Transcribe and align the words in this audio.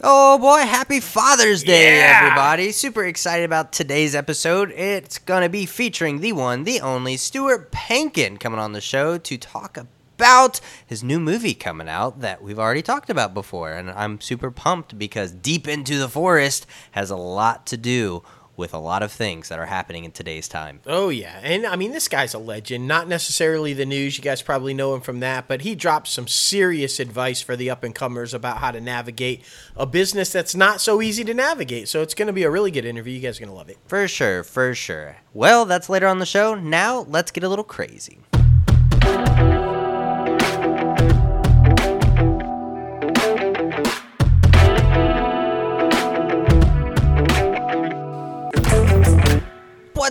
Oh 0.00 0.38
boy, 0.38 0.60
happy 0.60 1.00
Father's 1.00 1.64
Day, 1.64 1.96
Yeah. 1.98 2.18
everybody. 2.22 2.70
Super 2.70 3.04
excited 3.04 3.42
about 3.44 3.72
today's 3.72 4.14
episode. 4.14 4.70
It's 4.72 5.18
going 5.18 5.42
to 5.42 5.48
be 5.48 5.66
featuring 5.66 6.20
the 6.20 6.32
one, 6.32 6.62
the 6.62 6.80
only 6.80 7.16
Stuart 7.16 7.72
Pankin 7.72 8.38
coming 8.38 8.60
on 8.60 8.72
the 8.72 8.80
show 8.80 9.18
to 9.18 9.36
talk 9.36 9.76
about 9.76 10.60
his 10.86 11.02
new 11.02 11.18
movie 11.18 11.54
coming 11.54 11.88
out 11.88 12.20
that 12.20 12.40
we've 12.42 12.60
already 12.60 12.82
talked 12.82 13.10
about 13.10 13.34
before. 13.34 13.72
And 13.72 13.90
I'm 13.90 14.20
super 14.20 14.52
pumped 14.52 14.96
because 14.98 15.32
Deep 15.32 15.66
Into 15.66 15.98
the 15.98 16.08
Forest 16.08 16.64
has 16.92 17.10
a 17.10 17.16
lot 17.16 17.66
to 17.66 17.76
do 17.76 18.22
with 18.58 18.74
a 18.74 18.78
lot 18.78 19.02
of 19.02 19.10
things 19.10 19.48
that 19.48 19.58
are 19.58 19.66
happening 19.66 20.04
in 20.04 20.10
today's 20.10 20.48
time. 20.48 20.80
Oh 20.86 21.08
yeah, 21.08 21.40
and 21.42 21.64
I 21.64 21.76
mean 21.76 21.92
this 21.92 22.08
guy's 22.08 22.34
a 22.34 22.38
legend. 22.38 22.86
Not 22.86 23.08
necessarily 23.08 23.72
the 23.72 23.86
news. 23.86 24.18
You 24.18 24.24
guys 24.24 24.42
probably 24.42 24.74
know 24.74 24.94
him 24.94 25.00
from 25.00 25.20
that, 25.20 25.48
but 25.48 25.62
he 25.62 25.74
drops 25.74 26.10
some 26.10 26.26
serious 26.26 27.00
advice 27.00 27.40
for 27.40 27.56
the 27.56 27.70
up 27.70 27.84
and 27.84 27.94
comers 27.94 28.34
about 28.34 28.58
how 28.58 28.72
to 28.72 28.80
navigate 28.80 29.42
a 29.76 29.86
business 29.86 30.32
that's 30.32 30.54
not 30.54 30.80
so 30.80 31.00
easy 31.00 31.24
to 31.24 31.32
navigate. 31.32 31.88
So 31.88 32.02
it's 32.02 32.14
going 32.14 32.26
to 32.26 32.32
be 32.32 32.42
a 32.42 32.50
really 32.50 32.70
good 32.70 32.84
interview. 32.84 33.14
You 33.14 33.20
guys 33.20 33.38
are 33.38 33.40
going 33.40 33.50
to 33.50 33.56
love 33.56 33.70
it. 33.70 33.78
For 33.86 34.08
sure, 34.08 34.42
for 34.42 34.74
sure. 34.74 35.16
Well, 35.32 35.64
that's 35.64 35.88
later 35.88 36.08
on 36.08 36.18
the 36.18 36.26
show. 36.26 36.54
Now, 36.54 37.06
let's 37.08 37.30
get 37.30 37.44
a 37.44 37.48
little 37.48 37.64
crazy. 37.64 38.18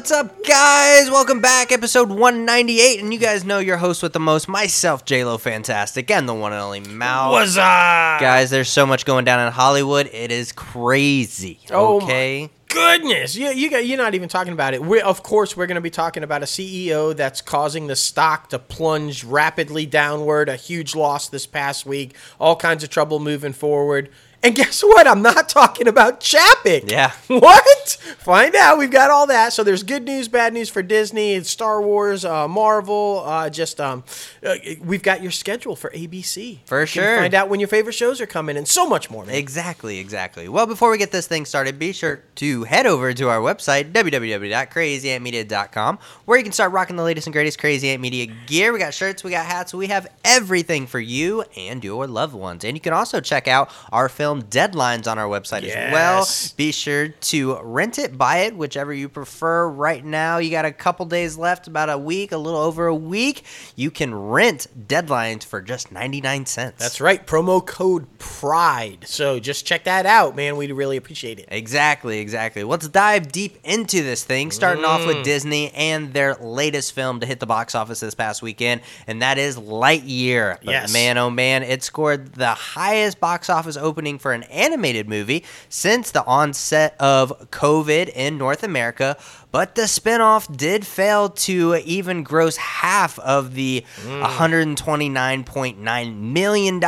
What's 0.08 0.20
up, 0.22 0.46
guys? 0.46 1.12
Welcome 1.12 1.42
back, 1.42 1.74
episode 1.74 2.08
198. 2.08 3.02
And 3.02 3.14
you 3.14 3.20
guys 3.20 3.44
know 3.44 3.60
your 3.60 3.76
host 3.76 4.02
with 4.02 4.14
the 4.14 4.22
most, 4.22 4.48
myself, 4.48 5.04
JLo 5.04 5.38
Fantastic, 5.38 6.10
and 6.10 6.30
the 6.30 6.34
one 6.34 6.54
and 6.54 6.62
only 6.62 6.80
Mal. 6.80 7.34
What's 7.34 7.58
up, 7.58 8.22
Guys, 8.22 8.50
there's 8.50 8.70
so 8.70 8.86
much 8.86 9.04
going 9.04 9.26
down 9.26 9.46
in 9.46 9.52
Hollywood. 9.52 10.10
It 10.14 10.32
is 10.32 10.54
crazy. 10.54 11.60
Oh 11.72 12.00
my 12.00 12.06
Okay. 12.06 12.50
Goodness, 12.70 13.36
you 13.36 13.50
you 13.50 13.70
got, 13.70 13.86
you're 13.86 13.98
not 13.98 14.16
even 14.16 14.30
talking 14.30 14.54
about 14.54 14.74
it. 14.74 14.82
we're, 14.82 15.04
of 15.04 15.24
course, 15.24 15.58
we're 15.58 15.68
going 15.68 15.76
to 15.76 15.82
be 15.82 15.90
talking 15.90 16.24
about 16.24 16.42
a 16.42 16.46
CEO 16.46 17.14
that's 17.14 17.42
causing 17.42 17.88
the 17.88 17.96
stock 17.98 18.48
to 18.52 18.60
plunge 18.60 19.26
rapidly 19.26 19.86
downward. 19.86 20.48
A 20.48 20.56
huge 20.56 20.96
loss 20.96 21.28
this 21.28 21.46
past 21.46 21.86
week. 21.86 22.16
All 22.40 22.56
kinds 22.56 22.82
of 22.82 22.90
trouble 22.90 23.20
moving 23.20 23.52
forward. 23.52 24.10
And 24.48 24.56
guess 24.56 24.82
what? 24.82 25.06
I'm 25.08 25.22
not 25.22 25.50
talking 25.50 25.90
about 25.90 26.22
Chapek. 26.22 26.90
Yeah. 26.90 27.12
What? 27.28 27.90
Find 28.20 28.56
out. 28.56 28.78
We've 28.78 28.90
got 28.90 29.12
all 29.12 29.28
that. 29.28 29.52
So 29.52 29.64
there's 29.64 29.84
good 29.84 30.04
news, 30.04 30.30
bad 30.30 30.54
news 30.54 30.70
for 30.70 30.82
Disney, 30.82 31.34
it's 31.34 31.50
Star 31.50 31.82
Wars, 31.82 32.24
uh, 32.24 32.48
Marvel. 32.48 33.24
Uh, 33.26 33.50
just 33.50 33.82
um, 33.82 34.04
uh, 34.46 34.56
we've 34.82 35.04
got 35.04 35.22
your 35.22 35.32
schedule 35.32 35.76
for 35.76 35.90
ABC. 35.92 36.60
For 36.66 36.80
You 36.80 36.88
can 36.88 36.90
sure. 37.04 37.18
Find 37.18 37.34
out 37.34 37.50
when 37.50 37.60
your 37.60 37.68
favorite 37.68 37.94
shows 37.94 38.22
are 38.22 38.26
coming, 38.26 38.56
and 38.58 38.66
so 38.68 38.88
much 38.88 39.12
more. 39.12 39.26
Man. 39.26 39.36
Exactly, 39.36 40.00
exactly. 40.00 40.48
Well, 40.48 40.66
before 40.66 40.90
we 40.90 40.98
get 40.98 41.12
this 41.12 41.28
thing 41.28 41.46
started, 41.46 41.78
be 41.78 41.92
sure 41.92 42.24
to 42.36 42.64
head 42.64 42.86
over 42.86 43.14
to 43.14 43.30
our 43.30 43.40
website, 43.40 43.92
www.crazyantmedia.com, 43.92 46.00
where 46.26 46.38
you 46.38 46.44
can 46.44 46.54
start 46.54 46.72
rocking 46.72 46.96
the 46.96 47.04
latest 47.04 47.28
and 47.28 47.34
greatest 47.34 47.60
Crazy 47.60 47.90
Ant 47.90 48.02
Media 48.02 48.28
gear. 48.46 48.72
We 48.74 48.80
got 48.80 48.94
shirts, 48.94 49.24
we 49.24 49.32
got 49.32 49.46
hats, 49.46 49.74
we 49.74 49.88
have 49.88 50.08
everything 50.24 50.88
for 50.88 51.00
you 51.00 51.44
and 51.58 51.84
your 51.84 52.08
loved 52.08 52.34
ones. 52.34 52.64
And 52.64 52.76
you 52.78 52.82
can 52.82 52.94
also 52.94 53.20
check 53.20 53.48
out 53.48 53.70
our 53.92 54.08
film 54.10 54.37
deadlines 54.44 55.10
on 55.10 55.18
our 55.20 55.28
website 55.28 55.64
as 55.64 55.92
well. 55.94 56.28
Be 56.58 56.72
sure 56.72 57.08
to 57.10 57.60
rent 57.62 58.00
it, 58.00 58.18
buy 58.18 58.38
it, 58.40 58.56
whichever 58.56 58.94
you 58.94 59.10
prefer. 59.10 59.68
Right 59.70 60.04
now, 60.04 60.38
you 60.38 60.50
got 60.52 60.66
a 60.66 60.72
couple 60.72 61.06
days 61.06 61.38
left, 61.38 61.68
about 61.68 61.90
a 61.90 61.98
week, 61.98 62.32
a 62.32 62.38
little 62.38 62.60
over 62.60 62.88
a 62.88 62.96
week. 62.96 63.44
You 63.76 63.92
can 63.92 64.14
rent 64.16 64.68
deadlines 64.88 65.44
for 65.44 65.62
just 65.62 65.92
99 65.92 66.46
cents. 66.46 66.80
That's 66.80 67.02
right. 67.02 67.26
Promo 67.26 67.66
code 67.66 68.08
PRIDE. 68.20 69.08
So 69.08 69.40
just 69.40 69.66
check 69.66 69.84
that 69.86 70.06
out, 70.06 70.36
man. 70.36 70.58
We'd 70.58 70.72
really 70.72 70.98
appreciate 70.98 71.40
it. 71.40 71.48
Exactly, 71.52 72.20
exactly. 72.20 72.64
Let's 72.64 72.88
dive 72.88 73.32
deep 73.32 73.58
into 73.64 74.04
this 74.04 74.24
thing, 74.24 74.52
starting 74.52 74.86
off 74.86 75.02
Mm. 75.02 75.08
with 75.08 75.24
Disney 75.24 75.72
and 75.74 76.14
their 76.14 76.36
latest 76.36 76.94
film 76.94 77.20
to 77.20 77.26
hit 77.26 77.40
the 77.40 77.46
box 77.46 77.76
office 77.76 78.00
this 78.00 78.14
past 78.16 78.42
weekend, 78.42 78.82
and 79.08 79.22
that 79.22 79.38
is 79.38 79.58
Lightyear. 79.58 80.58
But 80.64 80.72
Yes. 80.72 80.94
man, 80.94 81.18
oh 81.18 81.30
man, 81.30 81.64
it 81.64 81.84
scored 81.84 82.34
the 82.34 82.54
highest 82.54 83.20
box 83.20 83.50
office 83.50 83.78
opening 83.78 84.17
for 84.20 84.34
an 84.34 84.44
animated 84.44 85.08
movie 85.10 85.44
since 85.70 86.12
the 86.12 86.24
onset 86.26 86.96
of 87.00 87.50
COVID 87.52 88.10
in 88.10 88.38
North 88.38 88.64
America. 88.64 89.18
But 89.50 89.76
the 89.76 89.84
spinoff 89.84 90.56
did 90.56 90.86
fail 90.86 91.30
to 91.30 91.76
even 91.86 92.22
gross 92.24 92.58
half 92.58 93.18
of 93.20 93.54
the 93.56 93.84
$129.9 94.06 96.18
million 96.20 96.80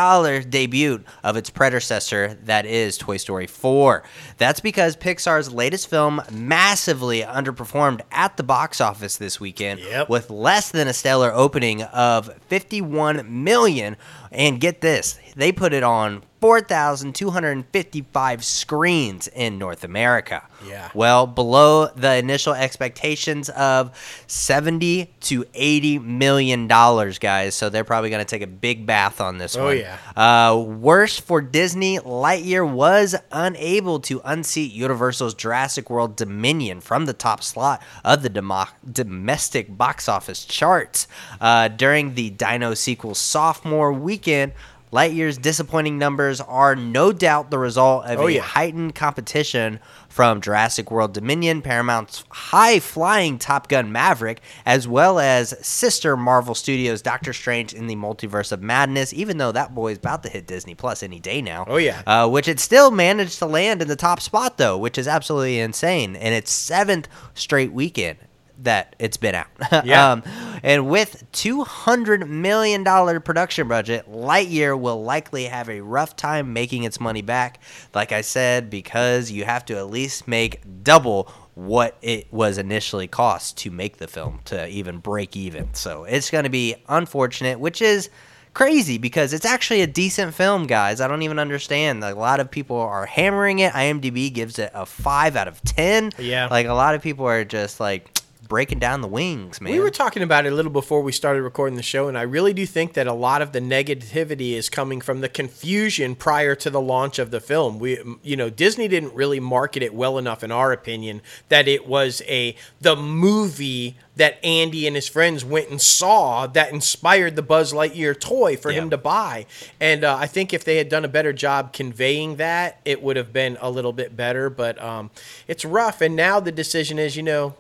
debut 0.50 1.04
of 1.24 1.38
its 1.38 1.50
predecessor, 1.50 2.38
that 2.44 2.66
is 2.66 2.98
Toy 2.98 3.18
Story 3.18 3.48
4. 3.48 4.04
That's 4.38 4.60
because 4.60 4.96
Pixar's 4.98 5.52
latest 5.52 5.90
film 5.90 6.22
massively 6.32 7.22
underperformed 7.22 8.02
at 8.12 8.38
the 8.38 8.44
box 8.44 8.82
office 8.82 9.18
this 9.18 9.40
weekend 9.40 9.80
Yep. 9.80 10.10
with 10.10 10.30
less 10.30 10.72
than 10.72 10.88
a 10.88 10.94
stellar 10.94 11.32
opening 11.34 11.84
of 11.84 12.30
51 12.48 13.44
million. 13.44 13.98
And 14.32 14.60
get 14.60 14.82
this, 14.82 15.20
they 15.36 15.52
put 15.52 15.74
it 15.74 15.84
on 15.84 16.24
4,255 16.42 18.44
screens 18.46 19.28
in 19.28 19.58
North 19.58 19.84
America. 19.84 20.44
Yeah. 20.68 20.90
Well, 20.94 21.26
below 21.28 21.88
the 21.88 22.16
initial 22.18 22.54
expectations 22.54 23.50
of 23.50 23.92
70 24.28 25.14
to 25.22 25.46
80 25.54 26.00
million 26.00 26.68
dollars, 26.68 27.20
guys. 27.20 27.56
So 27.56 27.70
they're 27.70 27.84
probably 27.84 28.10
going 28.10 28.26
to 28.26 28.30
take 28.30 28.42
a 28.42 28.48
big 28.48 28.86
bath 28.86 29.20
on 29.22 29.38
this 29.38 29.56
Oh, 29.58 29.66
one. 29.66 29.78
yeah. 29.80 29.98
Uh, 30.16 30.58
worse 30.58 31.20
for 31.20 31.42
Disney, 31.42 32.00
Lightyear 32.00 32.70
was 32.70 33.16
unable 33.32 34.00
to 34.02 34.22
unseat 34.26 34.72
Universal's 34.72 35.34
Jurassic 35.34 35.90
World 35.90 36.16
Dominion 36.16 36.80
from 36.82 37.06
the 37.06 37.14
top 37.14 37.44
slot 37.44 37.82
of 38.06 38.22
the 38.24 38.30
demo- 38.30 38.68
domestic 38.90 39.78
box 39.78 40.08
office 40.10 40.46
charts. 40.46 41.08
Uh, 41.42 41.68
during 41.68 42.14
the 42.16 42.30
Dino 42.30 42.74
sequel 42.74 43.16
sophomore 43.16 43.92
weekend, 43.94 44.54
Lightyear's 44.92 45.38
disappointing 45.38 46.00
numbers 46.00 46.42
are 46.42 46.76
no 46.76 47.12
doubt 47.12 47.52
the 47.52 47.60
result 47.60 48.06
of 48.06 48.20
Oh, 48.20 48.28
a 48.28 48.32
yeah. 48.32 48.42
heightened 48.42 48.96
competition 48.96 49.80
from 50.08 50.42
Jurassic 50.42 50.90
World 50.90 51.14
Dominion, 51.14 51.62
Paramount's 51.62 52.24
high 52.32 52.80
flying 52.80 53.38
Top 53.38 53.68
Gun 53.68 53.92
Maverick, 53.92 54.42
as 54.66 54.88
well 54.88 55.20
as 55.20 55.54
sister 55.66 56.18
Marvel 56.18 56.56
Studios' 56.56 57.04
Doctor 57.04 57.34
Strange 57.34 57.74
in 57.74 57.86
the 57.86 57.96
Multiverse 57.96 58.52
of 58.52 58.64
Madness, 58.64 59.14
even 59.14 59.38
though 59.38 59.52
that 59.52 59.76
boy 59.76 59.92
is 59.92 60.00
about 60.00 60.24
to 60.24 60.30
hit 60.30 60.48
Disney 60.48 60.74
Plus 60.74 61.04
any 61.04 61.20
day 61.20 61.42
now. 61.42 61.66
Oh, 61.68 61.78
yeah. 61.78 62.02
Uh, 62.08 62.28
which 62.28 62.48
it 62.48 62.60
still 62.60 62.90
managed 62.90 63.38
to 63.40 63.46
land 63.46 63.84
in 63.84 63.88
the 63.88 63.96
top 63.96 64.20
spot, 64.20 64.58
though, 64.58 64.78
which 64.78 64.98
is 64.98 65.08
absolutely 65.08 65.60
insane. 65.60 66.16
And 66.16 66.34
its 66.34 66.52
seventh 66.52 67.08
straight 67.36 67.72
weekend 67.72 68.18
that 68.64 68.96
it's 69.00 69.18
been 69.18 69.36
out. 69.36 69.47
Yeah. 69.86 70.12
um, 70.12 70.24
and 70.62 70.90
with 70.90 71.24
$200 71.31 72.28
million 72.28 72.84
production 73.22 73.68
budget, 73.68 74.12
Lightyear 74.12 74.78
will 74.80 75.03
likely 75.03 75.46
have 75.46 75.70
a 75.70 75.81
rough 75.81 76.16
time 76.16 76.53
making 76.53 76.84
its 76.84 77.00
money 77.00 77.22
back. 77.22 77.62
Like 77.94 78.12
I 78.12 78.22
said, 78.22 78.69
because 78.69 79.31
you 79.31 79.46
have 79.46 79.64
to 79.66 79.78
at 79.78 79.90
least 79.90 80.28
make 80.28 80.62
double 80.84 81.31
what 81.56 81.98
it 82.02 82.31
was 82.31 82.58
initially 82.58 83.08
cost 83.08 83.58
to 83.58 83.72
make 83.72 83.98
the 83.98 84.08
film 84.08 84.40
to 84.46 84.68
even 84.68 84.98
break 84.98 85.36
even. 85.36 85.74
So 85.74 86.03
it's 86.03 86.30
going 86.30 86.46
to 86.46 86.50
be 86.50 86.75
unfortunate, 86.88 87.59
which 87.59 87.81
is 87.81 88.09
crazy 88.53 88.98
because 88.98 89.34
it's 89.34 89.46
actually 89.46 89.81
a 89.81 89.88
decent 89.88 90.34
film, 90.34 90.68
guys. 90.68 91.02
I 91.02 91.08
don't 91.08 91.22
even 91.22 91.40
understand. 91.40 92.02
Like, 92.02 92.16
a 92.16 92.19
lot 92.19 92.40
of 92.40 92.50
people 92.50 92.78
are 92.78 93.06
hammering 93.06 93.59
it. 93.59 93.74
IMDb 93.74 94.34
gives 94.34 94.58
it 94.59 94.72
a 94.74 94.86
5 94.86 95.36
out 95.36 95.48
of 95.48 95.62
10. 95.64 96.12
Yeah. 96.18 96.48
Like 96.50 96.66
a 96.68 96.74
lot 96.74 96.96
of 96.96 97.02
people 97.02 97.25
are 97.25 97.46
just 97.46 97.80
like 97.80 98.19
breaking 98.50 98.80
down 98.80 99.00
the 99.02 99.08
wings, 99.08 99.62
man. 99.62 99.72
We 99.72 99.80
were 99.80 99.92
talking 99.92 100.24
about 100.24 100.46
it 100.48 100.52
a 100.52 100.56
little 100.56 100.72
before 100.72 101.02
we 101.02 101.12
started 101.12 101.44
recording 101.44 101.78
the 101.78 101.84
show, 101.84 102.08
and 102.10 102.18
I 102.18 102.24
really 102.24 102.52
do 102.52 102.66
think 102.66 102.94
that 102.94 103.06
a 103.08 103.14
lot 103.14 103.42
of 103.44 103.52
the 103.52 103.60
negativity 103.62 104.54
is 104.54 104.70
coming 104.70 105.00
from 105.02 105.22
the 105.22 105.30
confusion 105.30 106.16
prior 106.16 106.56
to 106.56 106.70
the 106.72 106.82
launch 106.82 107.20
of 107.20 107.30
the 107.32 107.40
film. 107.40 107.78
We, 107.80 108.00
you 108.24 108.36
know, 108.36 108.50
Disney 108.50 108.88
didn't 108.88 109.13
really 109.13 109.40
market 109.40 109.84
it 109.84 109.94
well 109.94 110.18
enough, 110.18 110.44
in 110.44 110.51
our 110.51 110.72
opinion, 110.74 111.22
that 111.50 111.68
it 111.68 111.88
was 111.88 112.24
a 112.28 112.56
the 112.81 112.96
movie 112.96 113.96
that 114.16 114.44
Andy 114.44 114.86
and 114.88 114.96
his 114.96 115.07
friends 115.07 115.46
went 115.46 115.69
and 115.69 115.80
saw 115.80 116.46
that 116.48 116.74
inspired 116.74 117.36
the 117.38 117.42
Buzz 117.44 117.72
Lightyear 117.72 118.19
toy 118.19 118.57
for 118.57 118.72
Yeah. 118.72 118.80
him 118.81 118.90
to 118.90 118.98
buy. 118.98 119.46
And 119.80 120.04
uh, 120.04 120.18
I 120.19 120.25
think 120.28 120.54
if 120.54 120.66
they 120.66 120.75
had 120.78 120.90
done 120.90 121.06
a 121.06 121.07
better 121.07 121.31
job 121.31 121.72
conveying 121.72 122.36
that, 122.38 122.81
it 122.84 123.01
would 123.01 123.16
have 123.16 123.31
been 123.31 123.57
a 123.62 123.69
little 123.69 123.94
bit 123.94 124.18
better. 124.18 124.50
But 124.50 124.81
um, 124.84 125.12
it's 125.48 125.63
rough. 125.63 126.01
And 126.01 126.18
now 126.18 126.42
the 126.42 126.51
decision 126.51 127.00
is, 127.00 127.16
you 127.16 127.24
know, 127.24 127.54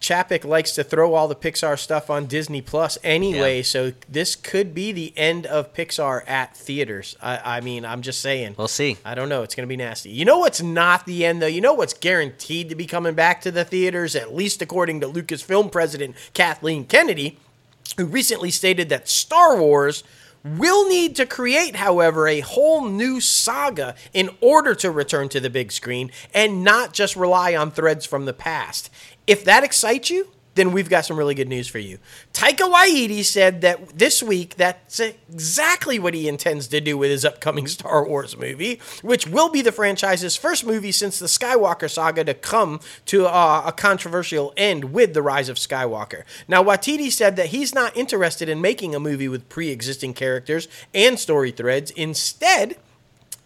Chapek 0.00 0.44
likes 0.44 0.72
to 0.72 0.84
throw 0.84 1.14
all 1.14 1.28
the 1.28 1.34
Pixar 1.34 1.78
stuff 1.78 2.10
on 2.10 2.26
Disney 2.26 2.60
Plus 2.60 2.98
anyway, 3.02 3.58
Yeah. 3.58 3.62
so 3.62 3.92
this 4.08 4.36
could 4.36 4.74
be 4.74 4.92
the 4.92 5.12
end 5.16 5.46
of 5.46 5.72
Pixar 5.72 6.28
at 6.28 6.56
theaters. 6.56 7.16
I, 7.22 7.56
I 7.56 7.60
mean, 7.60 7.84
I'm 7.86 8.02
just 8.02 8.20
saying. 8.20 8.54
We'll 8.58 8.68
see. 8.68 8.98
I 9.04 9.14
don't 9.14 9.28
know. 9.28 9.42
It's 9.42 9.54
going 9.54 9.66
to 9.66 9.72
be 9.72 9.76
nasty. 9.76 10.10
You 10.10 10.24
know 10.24 10.38
what's 10.38 10.60
not 10.60 11.06
the 11.06 11.24
end, 11.24 11.40
though? 11.40 11.46
You 11.46 11.60
know 11.60 11.74
what's 11.74 11.94
guaranteed 11.94 12.68
to 12.68 12.74
be 12.74 12.86
coming 12.86 13.14
back 13.14 13.40
to 13.42 13.50
the 13.50 13.64
theaters, 13.64 14.14
at 14.14 14.34
least 14.34 14.60
according 14.60 15.00
to 15.00 15.08
Lucasfilm 15.08 15.72
president 15.72 16.16
Kathleen 16.34 16.84
Kennedy, 16.84 17.38
who 17.96 18.04
recently 18.04 18.50
stated 18.50 18.88
that 18.90 19.08
Star 19.08 19.56
Wars 19.58 20.04
will 20.44 20.86
need 20.90 21.16
to 21.16 21.24
create, 21.24 21.76
however, 21.76 22.28
a 22.28 22.40
whole 22.40 22.84
new 22.86 23.18
saga 23.18 23.94
in 24.12 24.28
order 24.42 24.74
to 24.74 24.90
return 24.90 25.26
to 25.30 25.40
the 25.40 25.48
big 25.48 25.72
screen 25.72 26.10
and 26.34 26.62
not 26.62 26.92
just 26.92 27.16
rely 27.16 27.56
on 27.56 27.70
threads 27.70 28.04
from 28.04 28.26
the 28.26 28.32
past. 28.34 28.90
If 29.26 29.44
that 29.44 29.64
excites 29.64 30.10
you, 30.10 30.28
then 30.54 30.72
we've 30.72 30.88
got 30.88 31.04
some 31.04 31.16
really 31.16 31.34
good 31.34 31.48
news 31.48 31.68
for 31.68 31.78
you. 31.78 31.98
Taika 32.32 32.72
Waititi 32.72 33.24
said 33.24 33.60
that 33.62 33.98
this 33.98 34.22
week 34.22 34.56
that's 34.56 35.00
exactly 35.00 35.98
what 35.98 36.14
he 36.14 36.28
intends 36.28 36.68
to 36.68 36.80
do 36.80 36.96
with 36.96 37.10
his 37.10 37.24
upcoming 37.24 37.66
Star 37.74 38.06
Wars 38.06 38.36
movie, 38.36 38.80
which 39.02 39.26
will 39.26 39.48
be 39.48 39.62
the 39.62 39.72
franchise's 39.72 40.36
first 40.36 40.64
movie 40.64 40.92
since 40.92 41.18
the 41.18 41.26
Skywalker 41.26 41.90
saga 41.90 42.24
to 42.24 42.34
come 42.34 42.80
to 43.06 43.26
uh, 43.26 43.64
a 43.66 43.72
controversial 43.72 44.52
end 44.56 44.92
with 44.92 45.14
the 45.14 45.22
rise 45.22 45.48
of 45.48 45.56
Skywalker. 45.56 46.22
Now, 46.46 46.62
Waititi 46.62 47.10
said 47.10 47.36
that 47.36 47.46
he's 47.46 47.74
not 47.74 47.96
interested 47.96 48.48
in 48.48 48.60
making 48.60 48.94
a 48.94 49.00
movie 49.00 49.28
with 49.28 49.48
pre-existing 49.48 50.14
characters 50.14 50.68
and 50.92 51.18
story 51.18 51.50
threads. 51.50 51.90
Instead, 51.92 52.76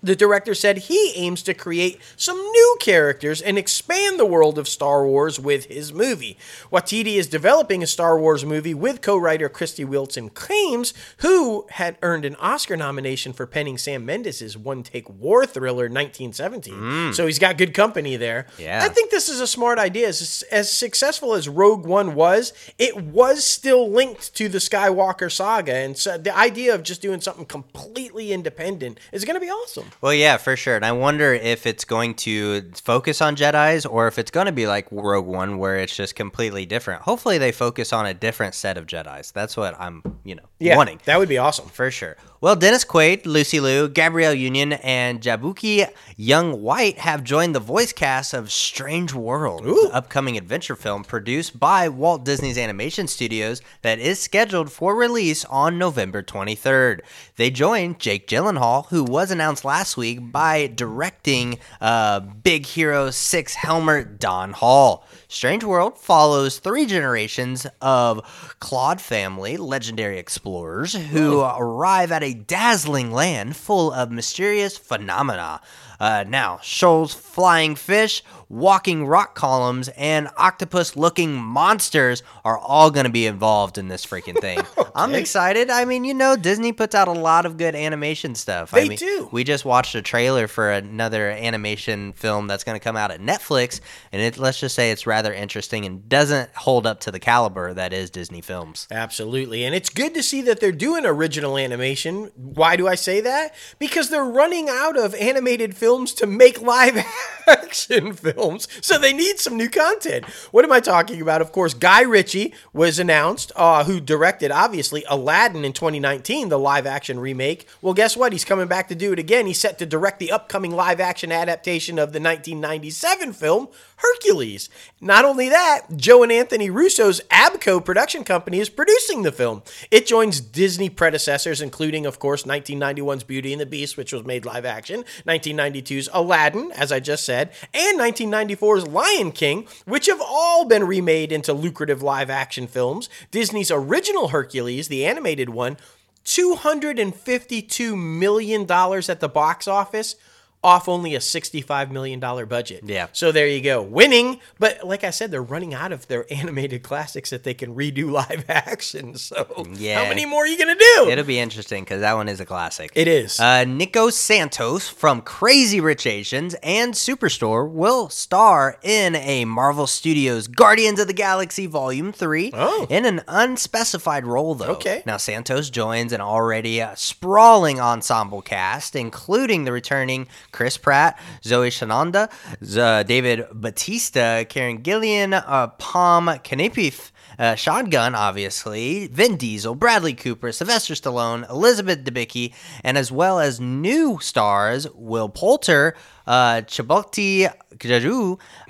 the 0.02 0.16
director 0.16 0.54
said 0.54 0.78
he 0.78 1.12
aims 1.14 1.42
to 1.42 1.54
create 1.54 2.00
some 2.16 2.36
new 2.36 2.76
characters 2.80 3.40
and 3.40 3.58
expand 3.58 4.18
the 4.18 4.26
world 4.26 4.58
of 4.58 4.68
Star 4.68 5.06
Wars 5.06 5.40
with 5.40 5.66
his 5.66 5.92
movie. 5.92 6.36
Waititi 6.72 7.16
is 7.16 7.26
developing 7.26 7.82
a 7.82 7.86
Star 7.86 8.18
Wars 8.18 8.44
movie 8.44 8.74
with 8.74 9.00
co-writer 9.00 9.48
Krysty 9.48 9.84
Wilson-Cairns, 9.84 10.94
who 11.18 11.66
had 11.70 11.98
earned 12.02 12.24
an 12.24 12.36
Oscar 12.36 12.76
nomination 12.76 13.32
for 13.32 13.46
penning 13.46 13.78
Sam 13.78 14.04
Mendes' 14.04 14.56
one-take 14.56 15.08
war 15.10 15.46
thriller 15.46 15.84
1917. 15.84 16.74
Mm. 16.74 17.14
So 17.14 17.26
he's 17.26 17.38
got 17.38 17.58
good 17.58 17.74
company 17.74 18.16
there. 18.16 18.46
Yeah. 18.58 18.84
I 18.84 18.88
think 18.88 19.10
this 19.10 19.28
is 19.28 19.40
a 19.40 19.46
smart 19.46 19.78
idea. 19.78 20.08
As, 20.08 20.44
as 20.50 20.70
successful 20.70 21.34
as 21.34 21.48
Rogue 21.48 21.84
One 21.84 22.14
was, 22.14 22.52
it 22.78 22.96
was 22.96 23.44
still 23.44 23.90
linked 23.90 24.34
to 24.36 24.48
the 24.48 24.58
Skywalker 24.58 25.30
saga, 25.30 25.74
and 25.74 25.96
so 25.96 26.16
the 26.18 26.36
idea 26.36 26.74
of 26.74 26.82
just 26.82 27.02
doing 27.02 27.20
something 27.20 27.46
completely 27.46 28.32
independent 28.32 28.98
is 29.12 29.24
going 29.24 29.34
to 29.34 29.40
be 29.40 29.50
awesome. 29.50 29.87
Well, 30.00 30.14
yeah, 30.14 30.36
for 30.36 30.56
sure. 30.56 30.76
And 30.76 30.84
I 30.84 30.92
wonder 30.92 31.32
if 31.32 31.66
it's 31.66 31.84
going 31.84 32.14
to 32.16 32.70
focus 32.82 33.20
on 33.20 33.36
Jedi's 33.36 33.86
or 33.86 34.08
if 34.08 34.18
it's 34.18 34.30
going 34.30 34.46
to 34.46 34.52
be 34.52 34.66
like 34.66 34.86
Rogue 34.90 35.26
One, 35.26 35.58
where 35.58 35.76
it's 35.76 35.94
just 35.94 36.14
completely 36.14 36.66
different. 36.66 37.02
Hopefully, 37.02 37.38
they 37.38 37.52
focus 37.52 37.92
on 37.92 38.06
a 38.06 38.14
different 38.14 38.54
set 38.54 38.76
of 38.76 38.86
Jedi's. 38.86 39.32
That's 39.32 39.56
what 39.56 39.78
I'm, 39.80 40.02
you 40.24 40.34
know, 40.36 40.44
wanting. 40.60 41.00
That 41.04 41.18
would 41.18 41.28
be 41.28 41.38
awesome. 41.38 41.68
For 41.68 41.90
sure. 41.90 42.16
Well, 42.40 42.54
Dennis 42.54 42.84
Quaid, 42.84 43.26
Lucy 43.26 43.58
Liu, 43.58 43.88
Gabrielle 43.88 44.32
Union, 44.32 44.74
and 44.74 45.20
Jabuki 45.20 45.88
Young 46.16 46.62
White 46.62 46.98
have 46.98 47.24
joined 47.24 47.52
the 47.52 47.58
voice 47.58 47.92
cast 47.92 48.32
of 48.32 48.52
Strange 48.52 49.12
World, 49.12 49.64
the 49.64 49.90
upcoming 49.92 50.36
adventure 50.36 50.76
film 50.76 51.02
produced 51.02 51.58
by 51.58 51.88
Walt 51.88 52.24
Disney's 52.24 52.56
Animation 52.56 53.08
Studios 53.08 53.60
that 53.82 53.98
is 53.98 54.20
scheduled 54.20 54.70
for 54.70 54.94
release 54.94 55.44
on 55.46 55.78
November 55.78 56.22
23rd. 56.22 57.00
They 57.34 57.50
joined 57.50 57.98
Jake 57.98 58.28
Gyllenhaal, 58.28 58.86
who 58.86 59.02
was 59.02 59.32
announced 59.32 59.64
last 59.64 59.96
week 59.96 60.30
by 60.30 60.68
directing 60.68 61.58
uh, 61.80 62.20
Big 62.20 62.66
Hero 62.66 63.10
6 63.10 63.54
Helmer 63.54 64.04
Don 64.04 64.52
Hall. 64.52 65.04
Strange 65.26 65.64
World 65.64 65.98
follows 65.98 66.58
three 66.58 66.86
generations 66.86 67.66
of 67.82 68.54
Clade 68.60 69.00
family, 69.00 69.56
legendary 69.56 70.18
explorers, 70.18 70.94
who 70.94 71.40
arrive 71.40 72.12
at 72.12 72.22
a 72.22 72.27
dazzling 72.32 73.10
land 73.10 73.56
full 73.56 73.92
of 73.92 74.10
mysterious 74.10 74.76
phenomena. 74.76 75.60
Uh, 76.00 76.24
now, 76.28 76.58
shoals, 76.62 77.12
flying 77.12 77.74
fish, 77.74 78.22
walking 78.48 79.04
rock 79.04 79.34
columns, 79.34 79.88
and 79.96 80.28
octopus 80.36 80.96
looking 80.96 81.34
monsters 81.34 82.22
are 82.44 82.56
all 82.56 82.90
going 82.90 83.04
to 83.04 83.10
be 83.10 83.26
involved 83.26 83.78
in 83.78 83.88
this 83.88 84.06
freaking 84.06 84.40
thing. 84.40 84.60
I'm 84.94 85.14
excited. 85.14 85.70
I 85.70 85.84
mean, 85.84 86.04
you 86.04 86.14
know, 86.14 86.36
Disney 86.36 86.72
puts 86.72 86.94
out 86.94 87.08
a 87.08 87.12
lot 87.12 87.46
of 87.46 87.56
good 87.56 87.74
animation 87.74 88.34
stuff. 88.36 88.72
I 88.72 88.80
They 88.80 88.88
mean, 88.90 88.98
do. 88.98 89.28
We 89.32 89.42
just 89.42 89.64
watched 89.64 89.94
a 89.96 90.02
trailer 90.02 90.46
for 90.46 90.70
another 90.70 91.30
animation 91.30 92.12
film 92.12 92.46
that's 92.46 92.62
going 92.62 92.78
to 92.78 92.82
come 92.82 92.96
out 92.96 93.10
at 93.10 93.20
Netflix, 93.20 93.80
and 94.12 94.22
it, 94.22 94.38
let's 94.38 94.60
just 94.60 94.76
say 94.76 94.92
it's 94.92 95.06
rather 95.06 95.34
interesting 95.34 95.84
and 95.84 96.08
doesn't 96.08 96.54
hold 96.54 96.86
up 96.86 97.00
to 97.00 97.10
the 97.10 97.18
caliber 97.20 97.74
that 97.74 97.92
is 97.92 98.08
Disney 98.08 98.40
films. 98.40 98.86
Absolutely. 98.90 99.64
And 99.64 99.74
it's 99.74 99.90
good 99.90 100.14
to 100.14 100.22
see 100.22 100.42
that 100.42 100.60
they're 100.60 100.70
doing 100.70 101.04
original 101.04 101.58
animation. 101.58 102.30
Why 102.36 102.76
do 102.76 102.86
I 102.86 102.94
say 102.94 103.20
that? 103.20 103.52
Because 103.80 104.10
they're 104.10 104.24
running 104.24 104.68
out 104.68 104.96
of 104.96 105.14
animated 105.16 105.74
films 105.76 105.87
to 105.96 106.26
make 106.26 106.60
live 106.60 106.98
action 107.46 108.12
films. 108.12 108.68
So 108.80 108.98
they 108.98 109.12
need 109.12 109.38
some 109.38 109.56
new 109.56 109.70
content. 109.70 110.26
What 110.50 110.64
am 110.64 110.72
I 110.72 110.80
talking 110.80 111.22
about? 111.22 111.40
Of 111.40 111.52
course, 111.52 111.72
Guy 111.72 112.02
Ritchie 112.02 112.52
was 112.72 112.98
announced, 112.98 113.52
uh, 113.56 113.84
who 113.84 114.00
directed, 114.00 114.50
obviously, 114.50 115.04
Aladdin 115.08 115.64
in 115.64 115.72
2019, 115.72 116.50
the 116.50 116.58
live 116.58 116.86
action 116.86 117.18
remake. 117.18 117.66
Well, 117.80 117.94
guess 117.94 118.16
what? 118.16 118.32
He's 118.32 118.44
coming 118.44 118.68
back 118.68 118.88
to 118.88 118.94
do 118.94 119.12
it 119.12 119.18
again. 119.18 119.46
He's 119.46 119.58
set 119.58 119.78
to 119.78 119.86
direct 119.86 120.18
the 120.18 120.30
upcoming 120.30 120.72
live 120.72 121.00
action 121.00 121.32
adaptation 121.32 121.98
of 121.98 122.12
the 122.12 122.20
1997 122.20 123.32
film 123.32 123.68
Hercules. 123.98 124.70
Not 125.00 125.24
only 125.24 125.48
that, 125.48 125.82
Joe 125.96 126.22
and 126.22 126.30
Anthony 126.30 126.70
Russo's 126.70 127.20
AGBO 127.30 127.84
production 127.84 128.22
company 128.22 128.60
is 128.60 128.68
producing 128.68 129.22
the 129.22 129.32
film. 129.32 129.62
It 129.90 130.06
joins 130.06 130.40
Disney 130.40 130.88
predecessors, 130.88 131.60
including, 131.60 132.06
of 132.06 132.18
course, 132.18 132.44
1991's 132.44 133.24
Beauty 133.24 133.52
and 133.52 133.60
the 133.60 133.66
Beast, 133.66 133.96
which 133.96 134.12
was 134.12 134.24
made 134.24 134.44
live 134.44 134.64
action, 134.64 135.04
1992's 135.26 136.08
Aladdin, 136.12 136.70
as 136.72 136.92
I 136.92 137.00
just 137.00 137.24
said, 137.24 137.50
and 137.74 137.98
1994's 137.98 138.86
Lion 138.86 139.32
King, 139.32 139.66
which 139.84 140.06
have 140.06 140.22
all 140.24 140.64
been 140.64 140.84
remade 140.84 141.32
into 141.32 141.52
lucrative 141.52 142.02
live 142.02 142.30
action 142.30 142.68
films. 142.68 143.08
Disney's 143.32 143.70
original 143.70 144.28
Hercules, 144.28 144.88
the 144.88 145.04
animated 145.04 145.48
one, 145.50 145.76
$252 146.24 147.98
million 147.98 148.62
at 148.62 149.20
the 149.20 149.28
box 149.28 149.66
office 149.66 150.16
off 150.64 150.88
only 150.88 151.14
a 151.14 151.18
$65 151.20 151.90
million 151.90 152.18
budget. 152.18 152.82
Yeah. 152.84 153.06
So 153.12 153.30
there 153.30 153.46
you 153.46 153.60
go. 153.60 153.80
Winning. 153.80 154.40
But 154.58 154.84
like 154.84 155.04
I 155.04 155.10
said, 155.10 155.30
they're 155.30 155.42
running 155.42 155.72
out 155.72 155.92
of 155.92 156.08
their 156.08 156.26
animated 156.32 156.82
classics 156.82 157.30
that 157.30 157.44
they 157.44 157.54
can 157.54 157.76
redo 157.76 158.10
live 158.10 158.44
action. 158.48 159.16
So 159.16 159.66
Yeah. 159.74 160.02
how 160.02 160.08
many 160.08 160.26
more 160.26 160.42
are 160.42 160.46
you 160.46 160.58
going 160.58 160.76
to 160.76 160.84
do? 160.96 161.10
It'll 161.10 161.24
be 161.24 161.38
interesting 161.38 161.84
because 161.84 162.00
that 162.00 162.14
one 162.14 162.28
is 162.28 162.40
a 162.40 162.44
classic. 162.46 162.90
It 162.94 163.06
is. 163.06 163.38
Uh, 163.38 163.64
Nico 163.64 164.10
Santos 164.10 164.88
from 164.88 165.20
Crazy 165.22 165.80
Rich 165.80 166.06
Asians 166.06 166.54
and 166.62 166.94
Superstore 166.94 167.70
will 167.70 168.08
star 168.08 168.78
in 168.82 169.14
a 169.14 169.44
Marvel 169.44 169.86
Studios 169.86 170.48
Guardians 170.48 170.98
of 170.98 171.06
the 171.06 171.12
Galaxy 171.12 171.66
Volume 171.66 172.12
3 172.12 172.50
Oh. 172.54 172.86
in 172.90 173.04
an 173.06 173.22
unspecified 173.28 174.26
role, 174.26 174.54
though. 174.56 174.72
Okay. 174.72 175.02
Now, 175.06 175.18
Santos 175.18 175.70
joins 175.70 176.12
an 176.12 176.20
already 176.20 176.82
uh, 176.82 176.94
sprawling 176.96 177.80
ensemble 177.80 178.42
cast, 178.42 178.96
including 178.96 179.64
the 179.64 179.72
returning 179.72 180.26
Chris 180.52 180.76
Pratt, 180.78 181.18
Zoe 181.44 181.70
Saldana, 181.70 182.28
Z- 182.64 183.04
David 183.04 183.46
Bautista, 183.52 184.46
Karen 184.48 184.82
Gillan, 184.82 185.32
uh, 185.46 185.68
Pom 185.78 186.26
Klementieff, 186.44 187.10
uh, 187.38 187.54
Sean 187.54 187.88
Gunn, 187.90 188.14
obviously, 188.14 189.06
Vin 189.08 189.36
Diesel, 189.36 189.74
Bradley 189.74 190.14
Cooper, 190.14 190.50
Sylvester 190.50 190.94
Stallone, 190.94 191.48
Elizabeth 191.48 192.02
Debicki, 192.02 192.52
and 192.82 192.98
as 192.98 193.12
well 193.12 193.38
as 193.38 193.60
new 193.60 194.18
stars 194.20 194.86
Will 194.94 195.28
Poulter, 195.28 195.94
uh, 196.28 196.60
Chibokti 196.60 197.50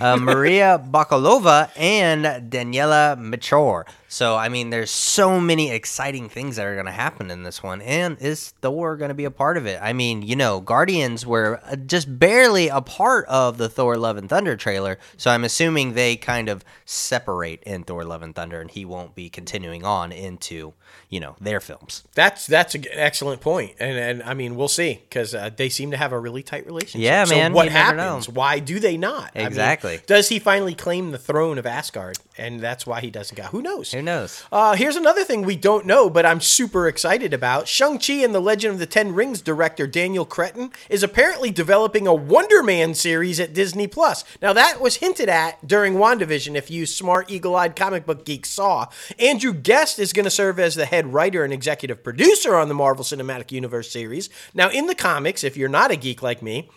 uh, 0.01 0.17
Maria 0.17 0.83
Bakalova, 0.91 1.71
and 1.77 2.51
Daniela 2.51 3.19
Mature. 3.19 3.85
So, 4.07 4.37
I 4.37 4.49
mean, 4.49 4.71
there's 4.71 4.91
so 4.91 5.41
many 5.41 5.71
exciting 5.71 6.29
things 6.29 6.57
that 6.57 6.67
are 6.67 6.75
going 6.75 6.87
to 6.87 6.93
happen 6.93 7.31
in 7.31 7.43
this 7.43 7.63
one. 7.63 7.83
And 7.83 8.17
is 8.21 8.51
Thor 8.63 8.97
going 8.97 9.11
to 9.11 9.15
be 9.15 9.25
a 9.25 9.31
part 9.31 9.57
of 9.57 9.67
it? 9.67 9.79
I 9.83 9.93
mean, 9.93 10.23
you 10.23 10.37
know, 10.37 10.61
Guardians 10.61 11.27
were 11.27 11.61
uh, 11.65 11.77
just 11.77 12.19
barely 12.19 12.69
a 12.69 12.81
part 12.81 13.27
of 13.27 13.59
the 13.59 13.69
Thor 13.69 13.97
Love 13.97 14.17
and 14.17 14.29
Thunder 14.29 14.57
trailer. 14.57 14.99
So 15.17 15.31
I'm 15.31 15.45
assuming 15.45 15.93
they 15.93 16.17
kind 16.17 16.49
of 16.49 16.65
separate 16.87 17.63
in 17.65 17.83
Thor 17.83 18.05
Love 18.05 18.23
and 18.23 18.35
Thunder 18.35 18.61
and 18.61 18.71
he 18.71 18.85
won't 18.85 19.15
be 19.15 19.29
continuing 19.29 19.85
on 19.85 20.13
into, 20.13 20.73
you 21.09 21.21
know, 21.21 21.37
their 21.41 21.61
films. 21.61 22.05
That's 22.15 22.47
that's 22.47 22.75
an 22.75 22.85
excellent 22.91 23.41
point, 23.41 23.75
and 23.81 23.97
and 23.97 24.23
I 24.23 24.35
mean 24.35 24.57
we'll 24.57 24.69
see 24.69 25.01
because 25.09 25.35
uh, 25.35 25.51
they 25.57 25.69
seem 25.69 25.91
to 25.93 25.97
have 25.97 26.13
a 26.13 26.19
really 26.19 26.43
tight 26.43 26.67
relationship. 26.67 27.01
Yeah, 27.05 27.25
so 27.25 27.35
man, 27.35 27.53
What 27.53 27.69
happens? 27.69 28.29
Why 28.29 28.59
do 28.59 28.79
they 28.79 28.97
not? 28.97 29.31
I 29.35 29.39
mean, 29.39 29.47
Exactly. 29.47 30.01
does 30.07 30.29
he 30.29 30.39
finally 30.39 30.75
claim 30.75 31.11
the 31.11 31.19
throne 31.19 31.57
of 31.59 31.65
Asgard, 31.67 32.19
and 32.37 32.61
that's 32.61 32.87
why 32.87 33.01
he 33.01 33.11
doesn't 33.11 33.37
got? 33.37 33.53
Who 33.53 33.63
knows? 33.63 33.93
Who 33.93 34.03
knows? 34.03 34.45
Uh, 34.53 34.75
here's 34.77 34.97
another 34.97 35.25
thing 35.25 35.43
we 35.43 35.57
don't 35.57 35.87
know, 35.87 36.11
but 36.11 36.27
I'm 36.27 36.41
super 36.41 36.87
excited 36.89 37.33
about. 37.33 37.69
Shang-Chi 37.69 38.15
and 38.25 38.35
the 38.35 38.41
Legend 38.41 38.75
of 38.75 38.79
the 38.79 38.87
Ten 38.87 39.15
Rings 39.15 39.41
director 39.41 39.87
Daniel 39.87 40.25
Cretton 40.27 40.73
is 40.91 41.03
apparently 41.03 41.51
developing 41.51 42.07
a 42.07 42.15
Wonder 42.15 42.63
Man 42.63 42.95
series 42.95 43.41
at 43.41 43.55
Disney 43.55 43.87
Plus. 43.87 44.25
Now, 44.43 44.53
that 44.53 44.81
was 44.81 44.97
hinted 44.97 45.29
at 45.29 45.67
during 45.67 45.95
WandaVision, 45.95 46.55
if 46.55 46.71
you 46.71 46.85
smart, 46.87 47.31
eagle-eyed 47.31 47.77
comic 47.77 48.05
book 48.05 48.25
geeks 48.25 48.51
saw. 48.51 48.89
Andrew 49.19 49.53
Guest 49.55 49.99
is 49.99 50.13
going 50.13 50.25
to 50.25 50.31
serve 50.31 50.59
as 50.61 50.75
the 50.75 50.87
head 50.87 50.98
writer 51.07 51.45
and 51.45 51.53
executive 51.53 52.03
producer 52.03 52.55
on 52.55 52.69
the 52.69 52.75
Marvel 52.75 53.05
Cinematic 53.05 53.53
Universe 53.53 53.91
series. 53.91 54.29
Now, 54.55 54.71
in 54.71 54.87
the 54.87 54.95
comics, 54.95 55.45
if 55.45 55.57
you're 55.57 55.69
not 55.69 55.91
a 55.91 55.97
geek 55.97 56.23
like 56.23 56.43
me, 56.43 56.69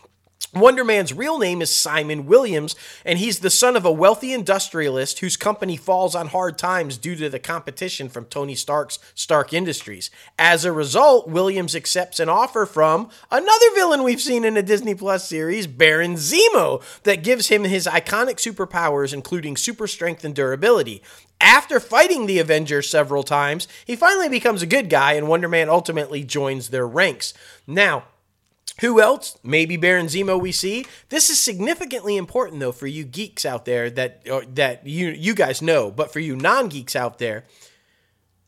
Wonder 0.53 0.83
Man's 0.83 1.13
real 1.13 1.39
name 1.39 1.61
is 1.61 1.73
Simon 1.73 2.25
Williams, 2.25 2.75
and 3.05 3.17
he's 3.17 3.39
the 3.39 3.49
son 3.49 3.77
of 3.77 3.85
a 3.85 3.91
wealthy 3.91 4.33
industrialist 4.33 5.19
whose 5.19 5.37
company 5.37 5.77
falls 5.77 6.13
on 6.13 6.27
hard 6.27 6.57
times 6.57 6.97
due 6.97 7.15
to 7.15 7.29
the 7.29 7.39
competition 7.39 8.09
from 8.09 8.25
Tony 8.25 8.53
Stark's 8.53 8.99
Stark 9.15 9.53
Industries. 9.53 10.11
As 10.37 10.65
a 10.65 10.73
result, 10.73 11.29
Williams 11.29 11.73
accepts 11.73 12.19
an 12.19 12.27
offer 12.27 12.65
from 12.65 13.09
another 13.31 13.75
villain 13.75 14.03
we've 14.03 14.19
seen 14.19 14.43
in 14.43 14.57
a 14.57 14.61
Disney 14.61 14.93
Plus 14.93 15.25
series, 15.25 15.67
Baron 15.67 16.15
Zemo, 16.15 16.83
that 17.03 17.23
gives 17.23 17.47
him 17.47 17.63
his 17.63 17.87
iconic 17.87 18.35
superpowers, 18.35 19.13
including 19.13 19.55
super 19.55 19.87
strength 19.87 20.25
and 20.25 20.35
durability. 20.35 21.01
After 21.41 21.79
fighting 21.79 22.27
the 22.27 22.39
Avengers 22.39 22.89
several 22.89 23.23
times, 23.23 23.67
he 23.85 23.95
finally 23.95 24.29
becomes 24.29 24.61
a 24.61 24.67
good 24.67 24.89
guy, 24.89 25.13
and 25.13 25.27
Wonder 25.27 25.49
Man 25.49 25.69
ultimately 25.69 26.23
joins 26.23 26.69
their 26.69 26.87
ranks. 26.87 27.33
Now, 27.65 28.05
who 28.79 29.01
else? 29.01 29.37
Maybe 29.43 29.75
Baron 29.75 30.07
Zemo 30.07 30.39
we 30.39 30.51
see. 30.51 30.85
This 31.09 31.29
is 31.29 31.39
significantly 31.39 32.17
important 32.17 32.59
though 32.59 32.71
for 32.71 32.87
you 32.87 33.03
geeks 33.03 33.45
out 33.45 33.65
there 33.65 33.89
that 33.91 34.21
or, 34.29 34.45
that 34.45 34.85
you 34.87 35.09
you 35.09 35.35
guys 35.35 35.61
know, 35.61 35.91
but 35.91 36.13
for 36.13 36.19
you 36.19 36.35
non-geeks 36.35 36.95
out 36.95 37.19
there, 37.19 37.45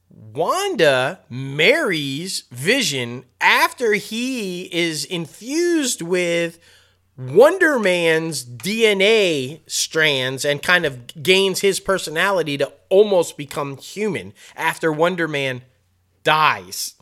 Wanda 0.10 1.20
marries 1.30 2.44
Vision 2.52 3.26
after 3.42 3.94
he 3.94 4.64
is 4.74 5.06
infused 5.06 6.02
with 6.02 6.60
Wonder 7.16 7.78
Man's 7.78 8.44
DNA 8.44 9.60
strands 9.68 10.44
and 10.44 10.64
kind 10.64 10.84
of 10.84 11.22
gains 11.22 11.60
his 11.60 11.80
personality 11.80 12.58
to 12.58 12.72
almost 12.90 13.38
become 13.38 13.78
human 13.78 14.34
after 14.56 14.92
Wonder 14.92 15.28
Man 15.28 15.62
dies. 16.24 16.96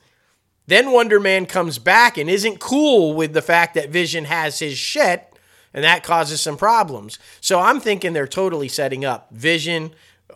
Then 0.67 0.91
Wonder 0.91 1.19
Man 1.19 1.45
comes 1.45 1.79
back 1.79 2.17
and 2.17 2.29
isn't 2.29 2.59
cool 2.59 3.13
with 3.13 3.33
the 3.33 3.41
fact 3.41 3.73
that 3.75 3.89
Vision 3.89 4.25
has 4.25 4.59
his 4.59 4.77
shit, 4.77 5.33
and 5.73 5.83
that 5.83 6.03
causes 6.03 6.41
some 6.41 6.57
problems. 6.57 7.17
So 7.39 7.61
I'm 7.61 7.79
thinking 7.79 8.11
they're 8.11 8.27
totally 8.27 8.67
setting 8.67 9.05
up 9.05 9.29
Vision, 9.31 9.91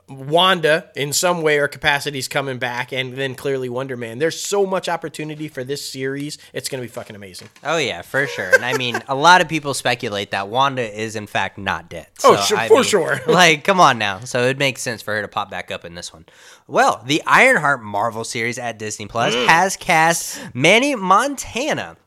Wanda 0.07 0.89
in 0.95 1.13
some 1.13 1.41
way 1.41 1.57
or 1.59 1.67
capacity 1.67 2.19
is 2.19 2.27
coming 2.27 2.57
back, 2.57 2.91
and 2.93 3.13
then 3.13 3.35
clearly 3.35 3.69
Wonder 3.69 3.97
Man. 3.97 4.19
There's 4.19 4.39
so 4.41 4.65
much 4.65 4.87
opportunity 4.89 5.47
for 5.47 5.63
this 5.63 5.87
series. 5.89 6.37
It's 6.53 6.69
going 6.69 6.81
to 6.81 6.87
be 6.87 6.91
fucking 6.91 7.15
amazing. 7.15 7.49
Oh 7.63 7.77
yeah, 7.77 8.01
for 8.01 8.27
sure. 8.27 8.51
And 8.53 8.63
I 8.65 8.77
mean, 8.77 8.99
a 9.07 9.15
lot 9.15 9.41
of 9.41 9.47
people 9.49 9.73
speculate 9.73 10.31
that 10.31 10.47
Wanda 10.47 10.83
is 10.83 11.15
in 11.15 11.27
fact 11.27 11.57
not 11.57 11.89
dead. 11.89 12.07
Oh, 12.23 12.35
sure- 12.45 12.57
I 12.57 12.67
for 12.67 12.75
mean, 12.75 12.83
sure. 12.83 13.19
like, 13.27 13.63
come 13.63 13.79
on 13.79 13.97
now. 13.97 14.19
So 14.19 14.43
it 14.43 14.57
makes 14.57 14.81
sense 14.81 15.01
for 15.01 15.13
her 15.15 15.21
to 15.21 15.27
pop 15.27 15.49
back 15.49 15.71
up 15.71 15.85
in 15.85 15.95
this 15.95 16.13
one. 16.13 16.25
Well, 16.67 17.03
the 17.05 17.21
Ironheart 17.25 17.81
Marvel 17.83 18.23
series 18.23 18.57
at 18.57 18.79
Disney 18.79 19.07
Plus 19.07 19.35
Mm. 19.35 19.47
has 19.47 19.75
cast 19.77 20.39
Manny 20.53 20.95
Montana. 20.95 21.97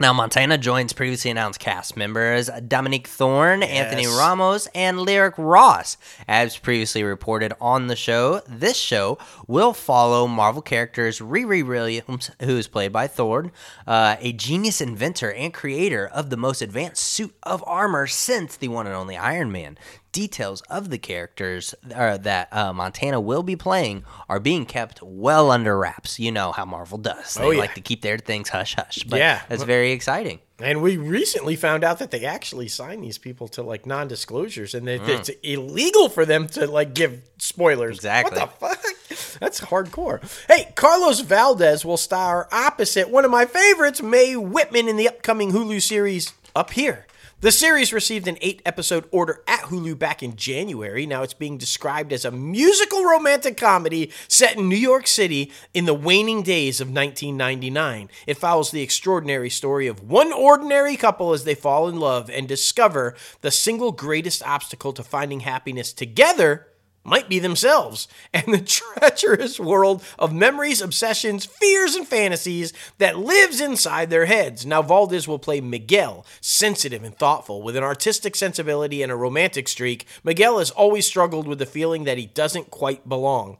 Now, 0.00 0.12
Montana 0.12 0.58
joins 0.58 0.92
previously 0.92 1.32
announced 1.32 1.58
cast 1.58 1.96
members 1.96 2.48
Dominique 2.68 3.08
Thorne, 3.08 3.64
Anthony 3.64 4.06
Ramos, 4.06 4.68
and 4.72 5.00
Lyric 5.00 5.34
Ross. 5.36 5.96
As 6.28 6.56
previously 6.56 7.02
reported 7.02 7.52
on 7.60 7.88
the 7.88 7.96
show, 7.96 8.40
this 8.46 8.76
show 8.76 9.18
will 9.48 9.72
follow 9.72 10.28
Marvel 10.28 10.62
characters 10.62 11.18
Riri 11.18 11.66
Williams, 11.66 12.30
who 12.42 12.56
is 12.56 12.68
played 12.68 12.92
by 12.92 13.08
Thorne, 13.08 13.50
uh, 13.88 14.14
a 14.20 14.32
genius 14.32 14.80
inventor 14.80 15.32
and 15.32 15.52
creator 15.52 16.06
of 16.06 16.30
the 16.30 16.36
most 16.36 16.62
advanced 16.62 17.02
suit 17.02 17.34
of 17.42 17.64
armor 17.66 18.06
since 18.06 18.54
the 18.54 18.68
one 18.68 18.86
and 18.86 18.94
only 18.94 19.16
Iron 19.16 19.50
Man. 19.50 19.76
Details 20.12 20.62
of 20.70 20.88
the 20.90 20.98
characters 20.98 21.74
uh, 21.94 22.16
that 22.16 22.48
uh, 22.52 22.72
Montana 22.72 23.20
will 23.20 23.42
be 23.42 23.56
playing 23.56 24.04
are 24.28 24.40
being 24.40 24.64
kept 24.64 25.02
well 25.02 25.50
under 25.50 25.76
wraps. 25.78 26.18
You 26.18 26.32
know 26.32 26.50
how 26.50 26.64
Marvel 26.64 26.98
does. 26.98 27.34
They 27.34 27.44
Oh, 27.44 27.50
yeah. 27.50 27.60
like 27.60 27.74
to 27.74 27.80
keep 27.80 28.00
their 28.02 28.16
things 28.18 28.48
hush 28.48 28.74
hush. 28.74 29.04
But 29.06 29.18
Yeah. 29.18 29.42
that's 29.48 29.62
very 29.64 29.92
exciting. 29.92 30.40
And 30.60 30.82
we 30.82 30.96
recently 30.96 31.54
found 31.56 31.84
out 31.84 31.98
that 32.00 32.10
they 32.10 32.24
actually 32.24 32.68
sign 32.68 33.00
these 33.02 33.18
people 33.18 33.46
to 33.48 33.62
like 33.62 33.86
non-disclosures, 33.86 34.74
and 34.74 34.88
that 34.88 35.08
it's 35.08 35.28
illegal 35.44 36.08
for 36.08 36.24
them 36.24 36.48
to 36.48 36.66
like 36.66 36.94
give 36.94 37.20
spoilers. 37.38 37.96
Exactly. 37.98 38.40
What 38.40 38.58
the 38.58 38.66
fuck? 38.66 39.38
That's 39.40 39.60
hardcore. 39.60 40.20
Hey, 40.48 40.72
Carlos 40.74 41.20
Valdes 41.20 41.84
will 41.84 41.96
star 41.96 42.48
opposite 42.50 43.08
one 43.10 43.24
of 43.24 43.30
my 43.30 43.44
favorites, 43.46 44.02
Mae 44.02 44.34
Whitman, 44.34 44.88
in 44.88 44.96
the 44.96 45.06
upcoming 45.08 45.52
Hulu 45.52 45.80
series 45.80 46.32
Up 46.56 46.70
Here. 46.72 47.06
The 47.40 47.52
series 47.52 47.92
received 47.92 48.26
an 48.26 48.36
eight 48.40 48.62
episode 48.66 49.04
order 49.12 49.44
at 49.46 49.66
Hulu 49.66 49.96
back 49.96 50.24
in 50.24 50.34
January. 50.34 51.06
Now 51.06 51.22
it's 51.22 51.34
being 51.34 51.56
described 51.56 52.12
as 52.12 52.24
a 52.24 52.32
musical 52.32 53.04
romantic 53.04 53.56
comedy 53.56 54.10
set 54.26 54.56
in 54.56 54.68
New 54.68 54.74
York 54.74 55.06
City 55.06 55.52
in 55.72 55.84
the 55.84 55.94
waning 55.94 56.42
days 56.42 56.80
of 56.80 56.88
1999. 56.88 58.10
It 58.26 58.38
follows 58.38 58.72
the 58.72 58.82
extraordinary 58.82 59.50
story 59.50 59.86
of 59.86 60.02
one 60.02 60.32
ordinary 60.32 60.96
couple 60.96 61.32
as 61.32 61.44
they 61.44 61.54
fall 61.54 61.88
in 61.88 62.00
love 62.00 62.28
and 62.28 62.48
discover 62.48 63.14
the 63.40 63.52
single 63.52 63.92
greatest 63.92 64.42
obstacle 64.42 64.92
to 64.94 65.04
finding 65.04 65.40
happiness 65.40 65.92
together 65.92 66.66
might 67.08 67.28
be 67.28 67.38
themselves, 67.38 68.06
and 68.34 68.52
the 68.52 68.60
treacherous 68.60 69.58
world 69.58 70.02
of 70.18 70.32
memories, 70.32 70.80
obsessions, 70.80 71.44
fears, 71.44 71.94
and 71.94 72.06
fantasies 72.06 72.72
that 72.98 73.18
lives 73.18 73.60
inside 73.60 74.10
their 74.10 74.26
heads. 74.26 74.64
Now, 74.64 74.82
Valdes 74.82 75.26
will 75.26 75.38
play 75.38 75.60
Miguel, 75.60 76.24
sensitive 76.40 77.02
and 77.02 77.16
thoughtful, 77.16 77.62
with 77.62 77.76
an 77.76 77.84
artistic 77.84 78.36
sensibility 78.36 79.02
and 79.02 79.10
a 79.10 79.16
romantic 79.16 79.68
streak. 79.68 80.06
Miguel 80.22 80.58
has 80.58 80.70
always 80.70 81.06
struggled 81.06 81.48
with 81.48 81.58
the 81.58 81.66
feeling 81.66 82.04
that 82.04 82.18
he 82.18 82.26
doesn't 82.26 82.70
quite 82.70 83.08
belong. 83.08 83.56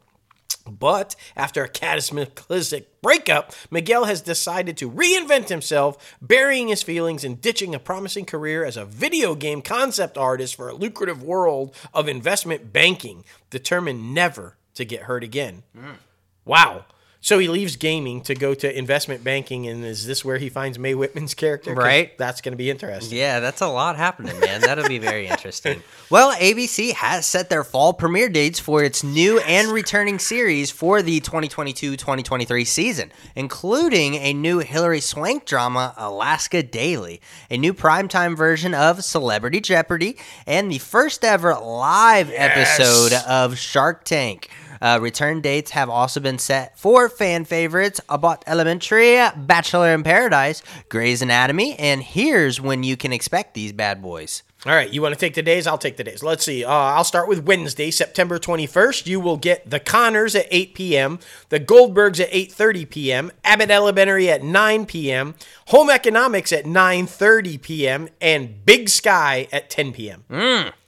But 0.73 1.17
after 1.37 1.63
a 1.63 1.69
cataclysmic 1.69 3.01
breakup, 3.03 3.53
Miguel 3.71 4.05
has 4.05 4.21
decided 4.21 4.77
to 4.79 4.91
reinvent 4.91 5.49
himself, 5.49 6.17
burying 6.21 6.69
his 6.69 6.83
feelings 6.83 7.25
and 7.25 7.41
ditching 7.41 7.75
a 7.75 7.79
promising 7.79 8.25
career 8.25 8.65
as 8.65 8.77
a 8.77 8.85
video 8.85 9.35
game 9.35 9.63
concept 9.63 10.19
artist 10.19 10.57
for 10.57 10.69
a 10.69 10.75
lucrative 10.75 11.23
world 11.23 11.75
of 11.95 12.09
investment 12.09 12.73
banking, 12.73 13.25
determined 13.51 14.15
never 14.15 14.57
to 14.75 14.85
get 14.85 15.03
hurt 15.03 15.25
again. 15.25 15.63
Mm. 15.77 15.97
Wow. 16.45 16.85
So 17.29 17.39
he 17.39 17.47
leaves 17.47 17.77
gaming 17.77 18.23
to 18.23 18.35
go 18.35 18.55
to 18.55 18.79
investment 18.79 19.23
banking, 19.23 19.67
and 19.67 19.85
is 19.85 20.07
this 20.07 20.25
where 20.25 20.39
he 20.39 20.49
finds 20.49 20.79
Mae 20.79 20.95
Whitman's 20.95 21.35
character? 21.35 21.75
Right. 21.75 22.17
That's 22.17 22.41
going 22.41 22.53
to 22.53 22.57
be 22.57 22.71
interesting. 22.71 23.19
Yeah, 23.19 23.41
that's 23.41 23.61
a 23.61 23.67
lot 23.67 23.97
happening, 23.97 24.41
man. 24.41 24.63
That'll 24.63 24.89
be 24.89 24.97
very 24.97 25.27
interesting. 25.27 25.83
Well, 26.11 26.33
ABC 26.37 26.95
has 26.95 27.27
set 27.27 27.51
their 27.51 27.63
fall 27.63 27.93
premiere 27.93 28.31
dates 28.31 28.59
for 28.59 28.83
its 28.83 29.05
new 29.05 29.41
and 29.41 29.69
returning 29.69 30.19
series 30.19 30.71
for 30.71 31.03
the 31.03 31.21
2022-2023 31.21 32.67
season, 32.67 33.13
including 33.37 34.15
a 34.15 34.33
new 34.33 34.61
Hilary 34.61 35.01
Swank 35.01 35.45
drama, 35.45 35.93
Alaska 35.99 36.63
Daily, 36.63 37.21
a 37.51 37.59
new 37.59 37.75
primetime 37.75 38.39
version 38.39 38.73
of 38.73 39.05
Celebrity 39.05 39.61
Jeopardy, 39.61 40.17
and 40.47 40.73
the 40.73 40.79
first 40.79 41.23
ever 41.27 41.55
live 41.55 42.33
episode 42.35 43.13
of 43.27 43.59
Shark 43.59 44.05
Tank. 44.05 44.49
Uh, 44.81 44.99
return 45.01 45.41
dates 45.41 45.73
have 45.73 45.91
also 45.91 46.21
been 46.21 46.39
set 46.39 46.79
for 46.79 47.09
fan 47.09 47.45
favorites 47.45 48.01
Abbott 48.09 48.43
Elementary, 48.47 49.19
Bachelor 49.37 49.95
in 49.95 50.03
Paradise, 50.03 50.63
Grey's 50.89 51.23
Anatomy, 51.23 51.77
and 51.79 52.03
here's 52.03 52.61
when 52.61 52.83
you 52.83 52.97
can 52.97 53.13
expect 53.13 53.55
these 53.55 53.73
bad 53.73 54.03
boys. 54.03 54.43
All 54.67 54.73
right, 54.75 54.93
you 54.93 55.01
want 55.01 55.15
to 55.15 55.21
take 55.21 55.35
the 55.35 55.43
days? 55.43 55.69
I'll 55.69 55.79
take 55.79 55.97
the 55.97 56.03
days. 56.03 56.21
Let's 56.21 56.45
see. 56.45 56.65
Uh, 56.65 56.71
I'll 56.71 57.05
start 57.05 57.29
with 57.29 57.45
Wednesday, 57.45 57.93
September 57.93 58.41
21st. 58.41 59.07
You 59.07 59.21
will 59.21 59.37
get 59.37 59.71
The 59.71 59.79
Connors 59.79 60.35
at 60.35 60.49
8 60.51 60.75
p.m., 60.75 61.21
The 61.51 61.61
Goldbergs 61.61 62.19
at 62.21 62.33
8.30 62.33 62.91
p.m., 62.91 63.33
Abbott 63.45 63.71
Elementary 63.71 64.29
at 64.29 64.43
9 64.43 64.87
p.m., 64.87 65.37
Home 65.69 65.91
Economics 65.91 66.53
at 66.53 66.65
9.30 66.65 67.63
p.m., 67.63 68.09
and 68.21 68.65
Big 68.67 68.89
Sky 68.89 69.47
at 69.53 69.71
10 69.71 69.93
p.m. 69.93 70.25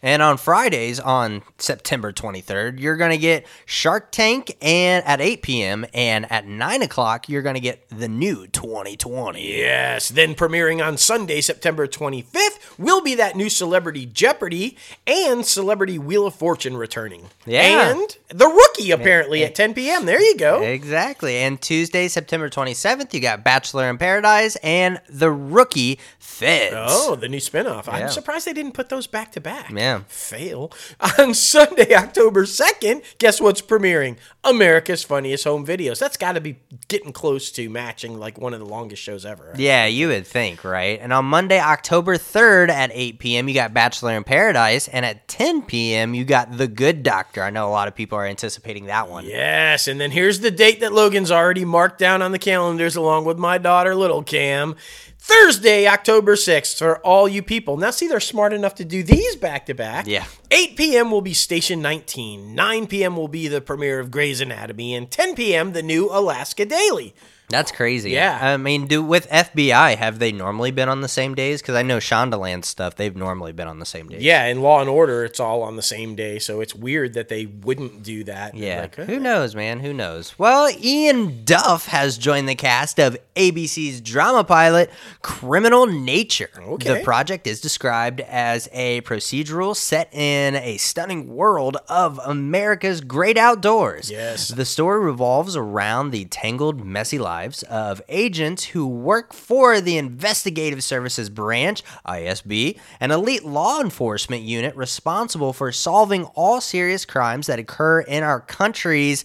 And 0.02 0.22
on 0.22 0.38
Fridays, 0.38 0.98
on 0.98 1.42
September 1.58 2.10
23rd, 2.10 2.80
you're 2.80 2.96
going 2.96 3.10
to 3.10 3.18
get 3.18 3.46
Shark 3.66 4.10
Tank 4.10 4.56
and 4.62 5.04
at 5.04 5.20
8 5.20 5.42
p.m. 5.42 5.86
And 5.92 6.30
at 6.32 6.46
9 6.46 6.82
o'clock, 6.82 7.28
you're 7.28 7.42
going 7.42 7.54
to 7.54 7.60
get 7.60 7.86
the 7.90 8.08
new 8.08 8.46
2020. 8.46 9.58
Yes, 9.58 10.08
then 10.08 10.34
premiering 10.34 10.82
on 10.82 10.96
Sunday, 10.96 11.42
September 11.42 11.86
25th, 11.86 12.78
will 12.78 13.02
be 13.02 13.14
that 13.16 13.36
new 13.36 13.50
Celebrity 13.50 14.06
Jeopardy 14.06 14.78
and 15.06 15.44
Celebrity 15.44 15.98
Wheel 15.98 16.26
of 16.26 16.34
Fortune 16.34 16.78
returning. 16.78 17.26
Yeah. 17.44 17.90
And 17.90 18.16
The 18.28 18.46
Rookie, 18.46 18.92
apparently, 18.92 19.44
at 19.44 19.54
10 19.54 19.74
p.m. 19.74 20.06
There 20.06 20.20
you 20.20 20.38
go. 20.38 20.62
Exactly. 20.62 21.36
And 21.36 21.60
Tuesday, 21.60 22.08
September 22.08 22.48
27th, 22.48 23.12
you 23.12 23.20
got 23.20 23.44
Bachelor 23.44 23.90
in 23.90 23.98
Paradise 23.98 24.56
and 24.56 24.98
The 25.10 25.30
Rookie 25.30 25.98
Feds. 26.18 26.74
Oh, 26.74 27.16
the 27.16 27.28
new 27.28 27.38
spinoff. 27.38 27.86
Yeah. 27.86 27.92
I'm 27.92 28.08
surprised 28.08 28.46
they 28.46 28.54
didn't 28.54 28.72
put 28.72 28.88
those 28.88 29.06
back 29.06 29.32
to 29.32 29.40
back. 29.42 29.70
Yeah. 29.70 29.89
Fail. 30.08 30.72
On 31.18 31.34
Sunday, 31.34 31.94
October 31.94 32.44
2nd, 32.44 33.02
guess 33.18 33.40
what's 33.40 33.60
premiering? 33.60 34.16
America's 34.42 35.02
Funniest 35.02 35.44
Home 35.44 35.66
Videos. 35.66 35.98
That's 35.98 36.16
got 36.16 36.32
to 36.32 36.40
be 36.40 36.56
getting 36.88 37.12
close 37.12 37.50
to 37.52 37.68
matching 37.68 38.18
like 38.18 38.38
one 38.38 38.54
of 38.54 38.60
the 38.60 38.66
longest 38.66 39.02
shows 39.02 39.26
ever. 39.26 39.48
right? 39.50 39.58
Yeah, 39.58 39.86
you 39.86 40.08
would 40.08 40.26
think, 40.26 40.64
right? 40.64 40.98
And 41.00 41.12
on 41.12 41.26
Monday, 41.26 41.60
October 41.60 42.16
3rd 42.16 42.70
at 42.70 42.90
8 42.92 43.18
p.m., 43.18 43.48
you 43.48 43.54
got 43.54 43.74
Bachelor 43.74 44.16
in 44.16 44.24
Paradise. 44.24 44.88
And 44.88 45.04
at 45.04 45.28
10 45.28 45.62
p.m., 45.62 46.14
you 46.14 46.24
got 46.24 46.56
The 46.56 46.68
Good 46.68 47.02
Doctor. 47.02 47.42
I 47.42 47.50
know 47.50 47.68
a 47.68 47.70
lot 47.70 47.88
of 47.88 47.94
people 47.94 48.16
are 48.16 48.26
anticipating 48.26 48.86
that 48.86 49.08
one. 49.10 49.26
Yes, 49.26 49.88
and 49.88 50.00
then 50.00 50.10
here's 50.10 50.40
the 50.40 50.50
date 50.50 50.80
that 50.80 50.92
Logan's 50.92 51.30
already 51.30 51.64
marked 51.64 51.98
down 51.98 52.22
on 52.22 52.32
the 52.32 52.38
calendars 52.38 52.96
along 52.96 53.24
with 53.26 53.38
my 53.38 53.58
daughter, 53.58 53.94
Little 53.94 54.22
Cam. 54.22 54.74
Thursday, 55.22 55.86
October 55.86 56.34
6th, 56.34 56.78
for 56.78 56.98
all 57.00 57.28
you 57.28 57.42
people. 57.42 57.76
Now, 57.76 57.90
see, 57.90 58.08
they're 58.08 58.20
smart 58.20 58.54
enough 58.54 58.74
to 58.76 58.86
do 58.86 59.02
these 59.02 59.36
back 59.36 59.66
to 59.66 59.74
back. 59.74 60.06
Yeah. 60.06 60.24
8 60.50 60.76
p.m. 60.76 61.10
will 61.10 61.20
be 61.20 61.34
Station 61.34 61.82
19. 61.82 62.54
9 62.54 62.86
p.m. 62.86 63.16
will 63.16 63.28
be 63.28 63.46
the 63.46 63.60
premiere 63.60 64.00
of 64.00 64.10
Grey's 64.10 64.40
Anatomy. 64.40 64.94
And 64.94 65.10
10 65.10 65.34
p.m., 65.34 65.72
the 65.72 65.82
new 65.82 66.08
Alaska 66.10 66.64
Daily. 66.64 67.14
That's 67.50 67.72
crazy. 67.72 68.12
Yeah. 68.12 68.38
I 68.40 68.56
mean, 68.56 68.86
do 68.86 69.02
with 69.02 69.28
FBI 69.28 69.96
have 69.96 70.18
they 70.20 70.32
normally 70.32 70.70
been 70.70 70.88
on 70.88 71.00
the 71.00 71.08
same 71.08 71.34
days? 71.34 71.60
Because 71.60 71.74
I 71.74 71.82
know 71.82 71.98
Shondaland 71.98 72.64
stuff, 72.64 72.94
they've 72.94 73.14
normally 73.14 73.52
been 73.52 73.66
on 73.66 73.80
the 73.80 73.86
same 73.86 74.08
days. 74.08 74.22
Yeah, 74.22 74.46
in 74.46 74.62
Law 74.62 74.80
and 74.80 74.88
Order, 74.88 75.24
it's 75.24 75.40
all 75.40 75.62
on 75.62 75.76
the 75.76 75.82
same 75.82 76.14
day. 76.14 76.38
So 76.38 76.60
it's 76.60 76.74
weird 76.74 77.14
that 77.14 77.28
they 77.28 77.46
wouldn't 77.46 78.02
do 78.02 78.24
that. 78.24 78.54
Yeah. 78.54 78.82
Like, 78.82 78.94
Who 78.94 79.18
knows, 79.18 79.54
man? 79.54 79.80
Who 79.80 79.92
knows? 79.92 80.38
Well, 80.38 80.70
Ian 80.80 81.44
Duff 81.44 81.86
has 81.86 82.16
joined 82.16 82.48
the 82.48 82.54
cast 82.54 83.00
of 83.00 83.16
ABC's 83.34 84.00
drama 84.00 84.44
pilot, 84.44 84.90
Criminal 85.22 85.86
Nature. 85.86 86.50
Okay. 86.56 86.98
The 86.98 87.04
project 87.04 87.46
is 87.48 87.60
described 87.60 88.20
as 88.20 88.68
a 88.72 89.00
procedural 89.02 89.74
set 89.74 90.12
in 90.14 90.54
a 90.54 90.76
stunning 90.76 91.34
world 91.34 91.78
of 91.88 92.20
America's 92.24 93.00
great 93.00 93.36
outdoors. 93.36 94.10
Yes. 94.10 94.48
The 94.48 94.64
story 94.64 95.04
revolves 95.04 95.56
around 95.56 96.10
the 96.10 96.26
tangled, 96.26 96.84
messy 96.84 97.18
lives 97.18 97.39
of 97.68 98.02
agents 98.08 98.64
who 98.64 98.86
work 98.86 99.32
for 99.32 99.80
the 99.80 99.96
Investigative 99.96 100.82
Services 100.82 101.30
Branch, 101.30 101.82
ISB, 102.06 102.78
an 103.00 103.10
elite 103.10 103.44
law 103.44 103.80
enforcement 103.80 104.42
unit 104.42 104.76
responsible 104.76 105.52
for 105.52 105.72
solving 105.72 106.24
all 106.34 106.60
serious 106.60 107.04
crimes 107.04 107.46
that 107.46 107.58
occur 107.58 108.00
in 108.00 108.22
our 108.22 108.40
country's 108.40 109.24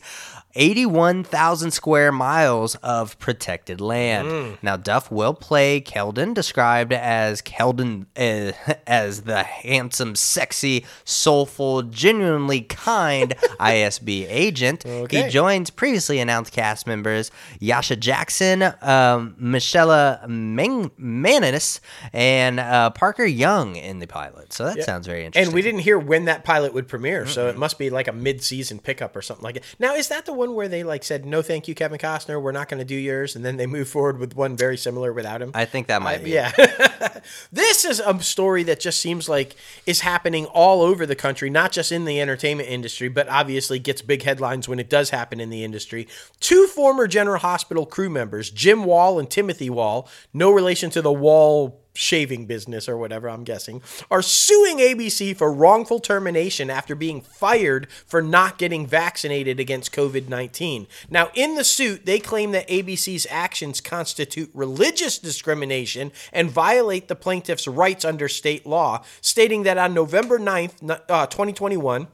81,000 0.56 1.72
square 1.72 2.12
miles 2.12 2.76
of 2.76 3.18
protected 3.20 3.82
land. 3.82 4.58
Now, 4.62 4.78
Duff 4.78 5.12
will 5.12 5.34
play 5.34 5.82
Keldon, 5.82 6.34
described 6.34 6.94
as 6.94 7.42
Keldon 7.42 8.06
uh, 8.18 8.54
as 8.88 9.24
the 9.24 9.44
handsome, 9.44 10.16
sexy, 10.16 10.86
soulful, 11.04 11.84
genuinely 11.84 12.62
kind 12.62 13.36
ISB 13.60 14.26
agent. 14.30 14.86
Okay. 14.86 15.24
He 15.24 15.30
joins 15.30 15.70
previously 15.70 16.20
announced 16.20 16.52
cast 16.54 16.88
members 16.88 17.32
Yasha 17.60 17.96
Jackson, 17.96 18.74
um, 18.82 19.36
Michelle 19.38 20.26
Mang- 20.28 20.92
Manis, 20.98 21.82
and 22.14 22.60
uh, 22.60 22.90
Parker 22.92 23.26
Young 23.26 23.76
in 23.76 24.00
the 24.00 24.08
pilot. 24.08 24.54
So 24.54 24.66
that 24.66 24.84
sounds 24.84 25.08
very 25.08 25.26
interesting. 25.26 25.48
And 25.50 25.56
we 25.56 25.62
didn't 25.62 25.82
hear 25.82 25.98
when 26.00 26.26
that 26.26 26.44
pilot 26.44 26.74
would 26.74 26.88
premiere, 26.88 27.26
so 27.28 27.48
it 27.48 27.58
must 27.58 27.78
be 27.78 27.90
like 27.90 28.08
a 28.08 28.14
mid-season 28.14 28.80
pickup 28.80 29.16
or 29.16 29.22
something 29.22 29.44
like 29.44 29.58
it. 29.58 29.64
Now, 29.80 29.96
is 29.96 30.08
that 30.10 30.26
the 30.26 30.34
one 30.34 30.45
where 30.52 30.68
they 30.68 30.84
like 30.84 31.04
said, 31.04 31.26
"No, 31.26 31.42
thank 31.42 31.68
you, 31.68 31.76
Kevin 31.76 31.98
Costner, 31.98 32.42
we're 32.42 32.52
not 32.52 32.70
going 32.70 32.80
to 32.80 32.86
do 32.86 32.96
yours," 32.96 33.36
and 33.36 33.44
then 33.44 33.58
they 33.58 33.66
move 33.66 33.88
forward 33.88 34.20
with 34.20 34.36
one 34.36 34.56
very 34.56 34.78
similar 34.78 35.14
without 35.14 35.42
him? 35.42 35.52
I 35.54 35.66
think 35.66 35.88
that 35.88 36.02
might 36.02 36.24
be. 36.24 36.32
yeah. 36.32 36.52
this 37.52 37.86
is 37.86 38.00
a 38.00 38.22
story 38.22 38.64
that 38.64 38.80
just 38.80 39.00
seems 39.00 39.30
like 39.30 39.56
is 39.86 40.02
happening 40.02 40.46
all 40.48 40.82
over 40.82 41.06
the 41.06 41.16
country, 41.16 41.50
not 41.50 41.72
just 41.72 41.92
in 41.92 42.06
the 42.06 42.22
entertainment 42.22 42.70
industry, 42.70 43.08
but 43.08 43.28
obviously 43.30 43.80
gets 43.80 44.02
big 44.02 44.24
headlines 44.24 44.68
when 44.68 44.80
it 44.80 44.90
does 44.90 45.10
happen 45.12 45.40
in 45.40 45.50
the 45.50 45.64
industry. 45.64 46.08
Two 46.40 46.68
former 46.68 47.08
General 47.08 47.40
Hospital 47.40 47.86
crew 47.86 48.10
members, 48.10 48.50
Jim 48.50 48.84
Wall 48.84 49.20
and 49.20 49.30
Timothy 49.30 49.70
Wall, 49.70 50.10
no 50.34 50.52
relation 50.52 50.90
to 50.92 51.02
the 51.02 51.14
Wall 51.14 51.85
shaving 51.96 52.46
business 52.46 52.88
or 52.88 52.98
whatever, 52.98 53.30
I'm 53.30 53.44
guessing, 53.44 53.82
are 54.12 54.22
suing 54.22 54.78
ABC 54.78 55.36
for 55.36 55.52
wrongful 55.52 56.00
termination 56.00 56.70
after 56.70 56.96
being 56.96 57.22
fired 57.22 57.88
for 58.06 58.22
not 58.22 58.58
getting 58.58 58.86
vaccinated 58.86 59.60
against 59.60 59.92
COVID 59.92 60.28
19. 60.28 60.88
Now, 61.10 61.30
in 61.34 61.56
the 61.56 61.64
suit, 61.64 62.06
they 62.06 62.20
claim 62.20 62.52
that 62.52 62.68
ABC's 62.68 63.26
actions 63.30 63.82
constitute 63.82 64.50
religious 64.54 65.18
discrimination 65.18 66.12
and 66.32 66.52
violate 66.52 67.08
the 67.08 67.16
plaintiff's 67.16 67.68
rights 67.68 68.06
under 68.06 68.28
state 68.28 68.66
law, 68.66 69.04
stating 69.22 69.64
that 69.64 69.78
on 69.78 69.94
November 69.94 70.38
9th, 70.38 71.02
uh, 71.10 71.28
2021, 71.28 72.08